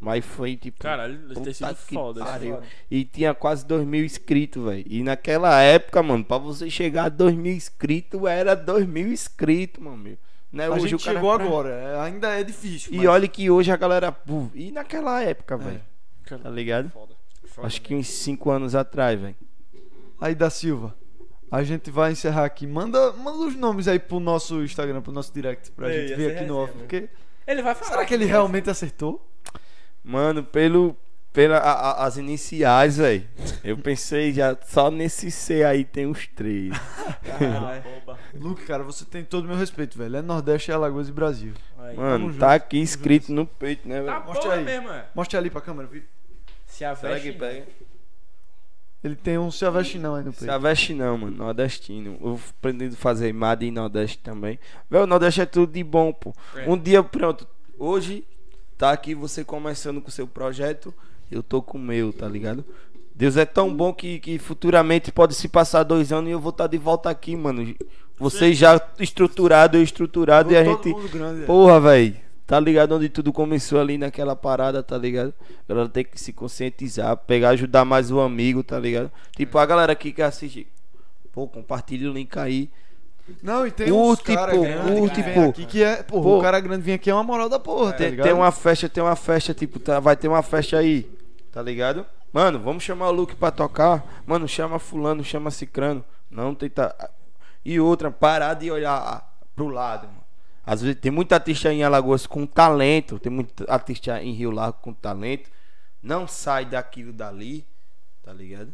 Mas 0.00 0.24
foi 0.24 0.56
tipo. 0.56 0.80
Caralho, 0.80 1.16
deve 1.16 1.28
ter 1.34 1.40
puta 1.40 1.54
sido 1.54 1.86
que 1.86 1.94
foda. 1.94 2.24
pariu. 2.24 2.54
foda. 2.56 2.66
E 2.90 3.04
tinha 3.04 3.32
quase 3.34 3.64
2 3.64 3.86
mil 3.86 4.04
inscritos, 4.04 4.64
velho. 4.64 4.84
E 4.86 5.02
naquela 5.02 5.60
época, 5.62 6.02
mano, 6.02 6.24
pra 6.24 6.38
você 6.38 6.68
chegar 6.68 7.04
a 7.04 7.08
2 7.08 7.34
mil 7.36 7.52
inscritos, 7.52 8.20
era 8.24 8.56
2 8.56 8.84
mil 8.86 9.08
inscritos, 9.12 9.82
mano. 9.82 9.96
Meu. 9.98 10.18
Né? 10.52 10.66
a 10.66 10.70
Hoje 10.70 10.80
gente 10.88 10.94
o 10.96 10.98
cara- 11.04 11.16
chegou 11.16 11.32
agora. 11.32 11.70
é, 11.70 12.00
ainda 12.00 12.28
é 12.38 12.44
difícil. 12.44 12.92
E 12.92 12.98
mas- 12.98 13.06
olha 13.06 13.26
que 13.28 13.50
hoje 13.50 13.70
a 13.72 13.76
galera. 13.76 14.14
E 14.54 14.70
naquela 14.70 15.22
época, 15.22 15.56
velho. 15.56 15.80
Cara, 16.24 16.42
Tá 16.42 16.50
ligado? 16.50 16.90
Foda. 16.90 17.14
Foda, 17.46 17.66
Acho 17.66 17.80
né? 17.80 17.86
que 17.86 17.94
uns 17.94 18.06
5 18.08 18.50
anos 18.50 18.74
atrás, 18.74 19.18
velho. 19.20 19.34
Aí 20.20 20.34
da 20.34 20.50
Silva. 20.50 20.94
A 21.50 21.62
gente 21.62 21.90
vai 21.90 22.12
encerrar 22.12 22.44
aqui. 22.44 22.66
Manda, 22.66 23.12
manda 23.12 23.38
os 23.38 23.54
nomes 23.54 23.86
aí 23.88 23.98
pro 23.98 24.18
nosso 24.20 24.62
Instagram, 24.62 25.02
pro 25.02 25.12
nosso 25.12 25.32
direct, 25.34 25.70
pra 25.72 25.92
Ei, 25.92 26.08
gente 26.08 26.16
ver 26.16 26.36
aqui 26.36 26.44
no 26.46 26.56
off. 26.56 26.72
resenha, 26.72 26.86
Porque 26.88 27.08
Ele 27.46 27.62
vai 27.62 27.74
falar. 27.74 27.90
será 27.90 28.04
que 28.06 28.14
ele 28.14 28.24
realmente 28.24 28.70
acertou? 28.70 29.26
Mano, 30.04 30.42
pelo. 30.44 30.96
Pela, 31.32 31.56
a- 31.56 31.72
a- 31.72 32.04
as 32.04 32.18
iniciais, 32.18 32.98
velho. 32.98 33.26
Eu 33.64 33.78
pensei 33.78 34.32
já 34.34 34.54
só 34.66 34.90
nesse 34.90 35.30
C 35.30 35.64
aí 35.64 35.82
tem 35.84 36.06
uns 36.06 36.26
três. 36.26 36.74
Caralho. 37.24 37.82
Boba. 37.82 38.18
Luke, 38.34 38.62
cara, 38.66 38.82
você 38.82 39.04
tem 39.06 39.24
todo 39.24 39.44
o 39.44 39.48
meu 39.48 39.56
respeito, 39.56 39.96
velho. 39.96 40.16
É 40.16 40.22
Nordeste, 40.22 40.70
Alagoas 40.70 41.08
e 41.08 41.12
Brasil. 41.12 41.52
Aí. 41.78 41.96
Mano, 41.96 42.26
junto, 42.28 42.38
tá 42.38 42.52
aqui 42.52 42.78
escrito 42.82 43.32
no 43.32 43.46
peito, 43.46 43.88
né, 43.88 44.02
Tá 44.02 44.12
velho? 44.18 44.26
Mostra 44.26 44.42
boa 44.44 44.54
aí. 44.56 44.64
mesmo, 44.64 44.90
é. 44.90 45.04
Mostra 45.14 45.38
ali 45.38 45.48
pra 45.48 45.60
câmera, 45.62 45.88
viu? 45.88 46.02
Se 46.66 46.84
a 46.84 46.94
Será 46.94 47.14
que 47.18 47.30
veste. 47.32 47.38
pega? 47.38 47.66
Ele 49.02 49.16
tem 49.16 49.36
um 49.36 49.50
se 49.50 49.64
aveste 49.64 49.98
não 49.98 50.14
aí 50.14 50.22
no 50.24 50.32
Se 50.32 50.40
peito. 50.40 50.52
aveste 50.52 50.94
não, 50.94 51.18
mano. 51.18 51.36
Nordestino. 51.36 52.18
Eu 52.20 52.38
pretendo 52.60 52.94
fazer 52.94 53.32
MAD 53.32 53.66
em 53.66 53.70
Nordeste 53.72 54.18
também. 54.18 54.60
Velho, 54.88 55.04
o 55.04 55.06
Nordeste 55.06 55.40
é 55.40 55.46
tudo 55.46 55.72
de 55.72 55.82
bom, 55.82 56.12
pô. 56.12 56.32
É. 56.54 56.68
Um 56.70 56.78
dia, 56.78 57.02
pronto. 57.02 57.46
Hoje, 57.78 58.24
tá 58.78 58.92
aqui 58.92 59.14
você 59.14 59.42
começando 59.44 60.00
com 60.00 60.08
o 60.08 60.12
seu 60.12 60.26
projeto. 60.26 60.94
Eu 61.32 61.42
tô 61.42 61.62
com 61.62 61.78
o 61.78 61.80
meu, 61.80 62.12
tá 62.12 62.28
ligado? 62.28 62.64
Deus 63.14 63.36
é 63.36 63.44
tão 63.44 63.74
bom 63.74 63.92
que, 63.92 64.18
que 64.18 64.38
futuramente 64.38 65.10
pode 65.12 65.34
se 65.34 65.48
passar 65.48 65.82
dois 65.82 66.12
anos 66.12 66.28
e 66.28 66.32
eu 66.32 66.40
vou 66.40 66.50
estar 66.50 66.66
de 66.66 66.78
volta 66.78 67.10
aqui, 67.10 67.34
mano. 67.36 67.74
Você 68.18 68.52
já 68.52 68.80
estruturado, 68.98 69.76
eu 69.76 69.82
estruturado 69.82 70.52
e 70.52 70.56
a 70.56 70.64
gente. 70.64 70.94
grande, 71.10 71.42
é. 71.42 71.46
Porra, 71.46 71.80
velho. 71.80 72.16
Tá 72.46 72.60
ligado 72.60 72.94
onde 72.94 73.08
tudo 73.08 73.32
começou 73.32 73.80
ali 73.80 73.96
naquela 73.96 74.36
parada, 74.36 74.82
tá 74.82 74.98
ligado? 74.98 75.32
A 75.66 75.72
galera 75.72 75.88
tem 75.88 76.04
que 76.04 76.20
se 76.20 76.32
conscientizar, 76.32 77.16
pegar, 77.16 77.50
ajudar 77.50 77.84
mais 77.84 78.10
o 78.10 78.20
amigo, 78.20 78.62
tá 78.62 78.78
ligado? 78.78 79.10
Tipo, 79.34 79.58
a 79.58 79.64
galera 79.66 79.92
aqui 79.92 80.12
que 80.12 80.20
assiste. 80.20 80.66
Pô, 81.32 81.46
compartilha 81.46 82.10
o 82.10 82.12
link 82.12 82.36
aí. 82.38 82.68
Não, 83.42 83.66
e 83.66 83.70
tem 83.70 83.90
O 83.90 84.10
uns 84.10 84.18
tipo, 84.18 84.34
cara 84.34 84.52
grande 84.56 85.00
o 85.00 85.08
que 85.08 85.22
vem 85.22 85.32
tipo, 85.32 85.48
aqui 85.48 85.64
que 85.64 85.82
é, 85.82 86.02
porra, 86.02 86.22
pô. 86.22 86.38
o 86.38 86.42
cara 86.42 86.60
grande 86.60 86.82
vem 86.82 86.94
aqui 86.94 87.08
é 87.08 87.14
uma 87.14 87.22
moral 87.22 87.48
da 87.48 87.58
porra, 87.58 87.92
tá 87.92 87.98
tem, 87.98 88.10
ligado? 88.10 88.26
tem 88.26 88.34
uma 88.34 88.50
festa, 88.50 88.88
tem 88.88 89.02
uma 89.02 89.16
festa, 89.16 89.54
tipo, 89.54 89.78
tá- 89.78 90.00
vai 90.00 90.16
ter 90.16 90.26
uma 90.28 90.42
festa 90.42 90.76
aí, 90.76 91.08
tá 91.52 91.62
ligado? 91.62 92.04
Mano, 92.32 92.58
vamos 92.58 92.82
chamar 92.82 93.08
o 93.08 93.12
Luke 93.12 93.36
pra 93.36 93.50
tocar. 93.50 94.22
Mano, 94.26 94.48
chama 94.48 94.78
fulano, 94.78 95.22
chama 95.22 95.50
cicrano. 95.50 96.04
Não 96.30 96.54
tenta. 96.54 96.94
E 97.64 97.78
outra, 97.78 98.10
parar 98.10 98.54
de 98.54 98.70
olhar 98.70 99.30
pro 99.54 99.68
lado, 99.68 100.06
mano. 100.08 100.22
Às 100.64 100.80
vezes 100.80 101.00
tem 101.00 101.10
muita 101.12 101.34
artista 101.36 101.72
em 101.72 101.82
Alagoas 101.84 102.26
com 102.26 102.46
talento, 102.46 103.18
tem 103.18 103.30
muito 103.30 103.64
artista 103.68 104.22
em 104.22 104.32
Rio 104.32 104.50
Largo 104.50 104.78
com 104.80 104.92
talento. 104.94 105.50
Não 106.02 106.26
sai 106.26 106.64
daquilo 106.64 107.12
dali, 107.12 107.66
tá 108.22 108.32
ligado? 108.32 108.72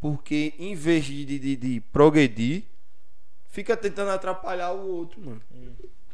Porque 0.00 0.52
em 0.58 0.74
vez 0.74 1.04
de, 1.04 1.24
de, 1.24 1.38
de- 1.38 1.56
de 1.56 1.80
progredir, 1.92 2.64
fica 3.48 3.76
tentando 3.76 4.10
atrapalhar 4.10 4.72
o 4.72 4.86
outro, 4.96 5.20
mano. 5.24 5.40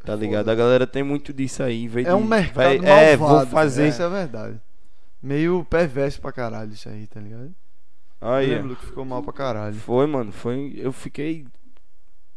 Tá 0.05 0.15
ligado? 0.15 0.49
A 0.51 0.55
galera 0.55 0.87
tem 0.87 1.03
muito 1.03 1.33
disso 1.33 1.63
aí. 1.63 1.85
Em 1.85 1.89
vez 1.89 2.07
É 2.07 2.15
um 2.15 2.23
de- 2.23 2.29
mercado 2.29 2.55
vai- 2.55 2.79
malvado. 2.79 2.93
É, 3.01 3.17
vou 3.17 3.47
fazer. 3.47 3.89
Isso 3.89 4.03
é 4.03 4.09
verdade. 4.09 4.61
Meio 5.23 5.65
perverso 5.65 6.21
pra 6.21 6.33
caralho 6.33 6.73
isso 6.73 6.89
aí, 6.89 7.07
tá 7.07 7.21
ligado? 7.21 7.55
Aí, 8.21 8.51
Eu 8.51 8.57
lembro 8.57 8.77
que 8.77 8.87
ficou 8.87 9.05
mal 9.05 9.23
pra 9.23 9.33
caralho. 9.33 9.75
Foi, 9.75 10.07
mano. 10.07 10.33
Foi. 10.33 10.73
Eu 10.77 10.93
fiquei. 10.93 11.47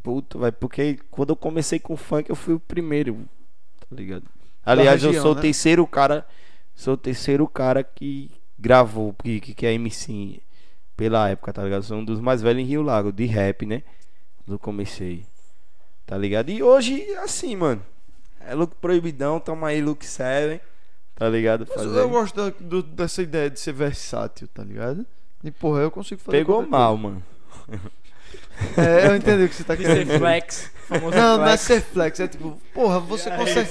Puto, 0.04 0.40
vai. 0.40 0.52
Porque 0.52 1.00
quando 1.10 1.30
eu 1.30 1.36
comecei 1.36 1.80
com 1.80 1.96
funk, 1.96 2.30
eu 2.30 2.36
fui 2.36 2.54
o 2.54 2.60
primeiro. 2.60 3.28
Tá 3.80 3.96
ligado? 3.96 4.26
Aliás, 4.66 5.04
eu 5.04 5.10
região, 5.10 5.24
sou 5.24 5.32
o 5.34 5.36
né? 5.36 5.42
terceiro 5.42 5.86
cara. 5.88 6.26
Sou 6.76 6.94
o 6.94 6.98
terceiro 6.98 7.48
cara 7.48 7.84
que 7.84 8.32
gravou, 8.58 9.14
que, 9.14 9.40
que, 9.40 9.54
que 9.54 9.66
é 9.66 9.74
MC 9.74 10.42
pela 10.96 11.30
época, 11.30 11.52
tá 11.52 11.64
ligado? 11.64 11.84
Sou 11.84 11.98
um 11.98 12.06
dos 12.06 12.20
mais 12.20 12.42
velhos 12.42 12.62
em 12.62 12.66
Rio 12.66 12.82
Lago, 12.82 13.12
de 13.12 13.26
rap, 13.26 13.66
né? 13.66 13.84
Quando 14.38 14.56
eu 14.56 14.60
comecei. 14.60 15.26
Tá 16.06 16.18
ligado? 16.18 16.50
E 16.50 16.62
hoje, 16.62 17.04
assim, 17.18 17.56
mano. 17.56 17.84
É 18.40 18.56
look 18.56 18.76
proibidão, 18.76 19.40
toma 19.40 19.68
aí 19.68 19.82
look 19.82 20.06
7. 20.06 20.62
Tá 21.22 21.30
ligado? 21.30 21.68
Mas 21.70 21.84
Fazer- 21.84 22.00
eu 22.00 22.10
gosto 22.10 22.36
da- 22.36 22.54
do- 22.60 22.82
dessa 22.82 23.22
ideia 23.22 23.48
de 23.48 23.60
ser 23.60 23.74
versátil, 23.74 24.48
tá 24.52 24.64
ligado? 24.64 25.06
E 25.44 25.52
porra, 25.52 25.82
eu 25.82 25.92
consigo 25.92 26.20
fazer. 26.20 26.36
Pegou 26.40 26.66
mal, 26.66 26.98
mano. 26.98 27.22
coisa. 27.68 27.82
É, 28.78 29.08
eu 29.08 29.16
entendi 29.16 29.44
o 29.44 29.50
que 29.50 29.54
você 29.56 29.64
tá 29.64 29.76
De 29.76 29.84
ser 29.84 29.88
querendo 29.90 30.06
dizer. 30.08 30.20
flex. 30.20 30.72
Não, 30.90 31.00
não 31.38 31.44
é 31.44 31.58
flex. 31.58 31.62
ser 31.62 31.82
flex, 31.82 32.20
é 32.22 32.28
tipo, 32.28 32.60
porra, 32.74 33.00
você 33.00 33.30
consegue. 33.30 33.70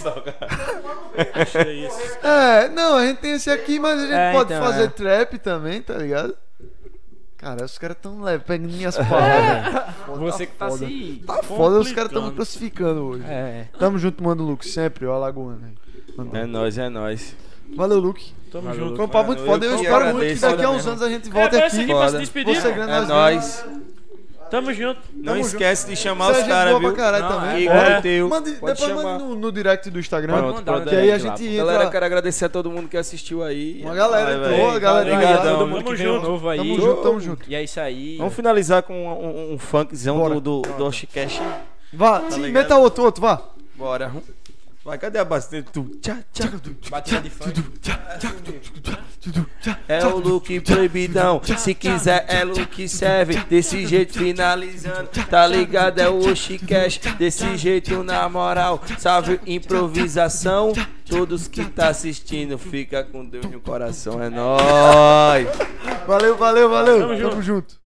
Achei 1.34 1.86
isso. 1.86 1.98
É, 2.24 2.68
não, 2.68 2.96
a 2.96 3.06
gente 3.06 3.18
tem 3.18 3.32
esse 3.32 3.50
aqui, 3.50 3.80
mas 3.80 3.98
a 3.98 4.02
gente 4.02 4.14
É, 4.14 4.32
pode 4.32 4.52
então, 4.52 4.64
fazer 4.64 4.84
é. 4.84 4.88
trap 4.88 5.38
também, 5.38 5.82
tá 5.82 5.94
ligado? 5.94 6.36
Cara, 7.36 7.64
os 7.64 7.78
caras 7.78 7.96
tão 8.00 8.20
leve, 8.20 8.44
pegando 8.44 8.72
minhas 8.72 8.96
palavras. 8.96 9.94
Foda, 10.06 10.18
Você 10.20 10.46
que 10.46 10.54
tá 10.54 10.68
foda. 10.68 10.86
se. 10.86 11.24
Tá 11.26 11.42
foda, 11.42 11.80
os 11.80 11.92
caras 11.92 12.12
tão 12.12 12.26
me 12.28 12.32
crucificando 12.32 13.00
hoje. 13.06 13.24
É. 13.26 13.66
Tamo 13.78 13.98
junto, 13.98 14.22
mano, 14.22 14.44
Luke, 14.44 14.68
sempre, 14.68 15.04
ó, 15.06 15.14
Alagoano 15.14 15.64
aí. 15.66 15.89
É 16.34 16.46
nóis, 16.46 16.78
é 16.78 16.88
nóis. 16.88 17.36
Valeu, 17.76 17.98
Luke. 17.98 18.32
Tamo 18.50 18.64
Valeu, 18.68 18.80
junto. 18.86 18.96
Foi 18.96 19.04
um 19.04 19.08
papo 19.08 19.26
muito 19.28 19.40
Eu 19.42 19.46
foda. 19.46 19.66
Eu 19.66 19.76
que 19.76 19.82
espero 19.84 20.04
muito 20.14 20.18
que 20.34 20.40
daqui 20.40 20.44
a 20.46 20.50
foda 20.56 20.68
uns 20.70 20.74
mesmo. 20.76 20.90
anos 20.90 21.02
a 21.02 21.08
gente 21.08 21.28
É, 21.28 21.32
volte 21.32 21.56
aqui. 21.56 21.70
seguir 21.76 21.94
pra 21.94 22.08
se 22.08 22.18
despedir. 22.18 22.60
Você 22.60 22.68
É 22.68 22.86
nós 22.86 23.08
nóis. 23.08 23.64
Tamo 24.50 24.74
junto. 24.74 25.00
Não 25.14 25.34
Tamo 25.34 25.40
esquece 25.46 25.86
de 25.86 25.94
chamar 25.94 26.26
Você 26.34 26.40
é 26.40 26.42
os 26.42 26.48
caras, 26.48 26.70
boa 26.72 26.80
viu? 26.80 26.92
pra 26.92 26.98
caralho 27.04 27.22
Não, 27.24 27.40
também. 27.40 27.56
é. 27.56 27.60
Igual 27.60 27.78
É. 27.78 27.98
o 27.98 28.02
teu. 28.02 28.28
Mande, 28.28 28.50
Pode 28.54 28.72
depois 28.72 28.78
chamar. 28.80 29.02
mande 29.04 29.22
no, 29.24 29.34
no 29.36 29.52
direct 29.52 29.88
do 29.90 30.00
Instagram. 30.00 30.38
Pronto, 30.38 30.54
mandar 30.56 30.84
que 30.88 30.96
aí 30.96 31.12
a 31.12 31.18
gente 31.18 31.44
entra. 31.46 31.56
Galera, 31.58 31.90
quero 31.90 32.06
agradecer 32.06 32.44
a 32.46 32.48
todo 32.48 32.68
mundo 32.68 32.88
que 32.88 32.96
assistiu 32.96 33.44
aí. 33.44 33.80
Uma 33.84 33.94
galera 33.94 34.24
Vai, 34.40 34.50
entrou, 34.52 34.66
véi. 34.66 34.76
a 34.76 34.78
galera 34.80 35.12
Obrigadão, 35.14 35.58
Todo 35.58 35.68
mundo 35.68 35.84
Tamo 35.84 35.90
que 35.96 36.02
veio 36.02 36.14
junto. 36.14 36.26
novo 36.28 36.48
aí. 36.48 36.58
Tamo 36.58 36.80
junto, 36.80 37.02
tamo 37.02 37.20
junto. 37.20 37.44
E 37.48 37.54
é 37.54 37.62
isso 37.62 37.78
aí. 37.78 38.16
Vamos 38.16 38.34
finalizar 38.34 38.82
com 38.82 38.92
um, 39.06 39.26
um, 39.52 39.54
um 39.54 39.58
funkzão 39.58 40.18
Bora. 40.18 40.34
do, 40.34 40.40
do, 40.40 40.62
do 40.62 40.84
Oshicast. 40.84 41.40
Vá, 41.92 42.18
Tá 42.18 42.36
meta 42.36 42.76
outro, 42.76 43.04
outro, 43.04 43.22
vá. 43.22 43.40
Bora. 43.76 44.10
Vai, 44.82 44.96
cadê 44.96 45.18
a 45.18 45.26
tchá. 45.26 46.16
Batida 46.90 47.20
de 47.20 47.28
funk. 47.28 47.62
É 49.86 50.06
o 50.06 50.18
look 50.18 50.58
proibidão. 50.60 51.42
Se 51.58 51.74
quiser, 51.74 52.24
é 52.26 52.44
look 52.44 52.88
serve. 52.88 53.36
Desse 53.44 53.86
jeito 53.86 54.14
finalizando. 54.14 55.10
Tá 55.28 55.46
ligado? 55.46 55.98
É 55.98 56.08
o 56.08 56.16
Oshicast. 56.30 57.10
Desse 57.16 57.58
jeito, 57.58 58.02
na 58.02 58.26
moral. 58.28 58.82
Salve 58.98 59.38
improvisação. 59.46 60.72
Todos 61.06 61.46
que 61.46 61.64
tá 61.64 61.88
assistindo, 61.88 62.56
fica 62.56 63.04
com 63.04 63.24
Deus 63.24 63.44
no 63.46 63.60
coração. 63.60 64.22
É 64.22 64.30
nóis. 64.30 65.46
Valeu, 66.06 66.38
valeu, 66.38 66.70
valeu. 66.70 67.30
Tamo 67.30 67.42
junto. 67.42 67.79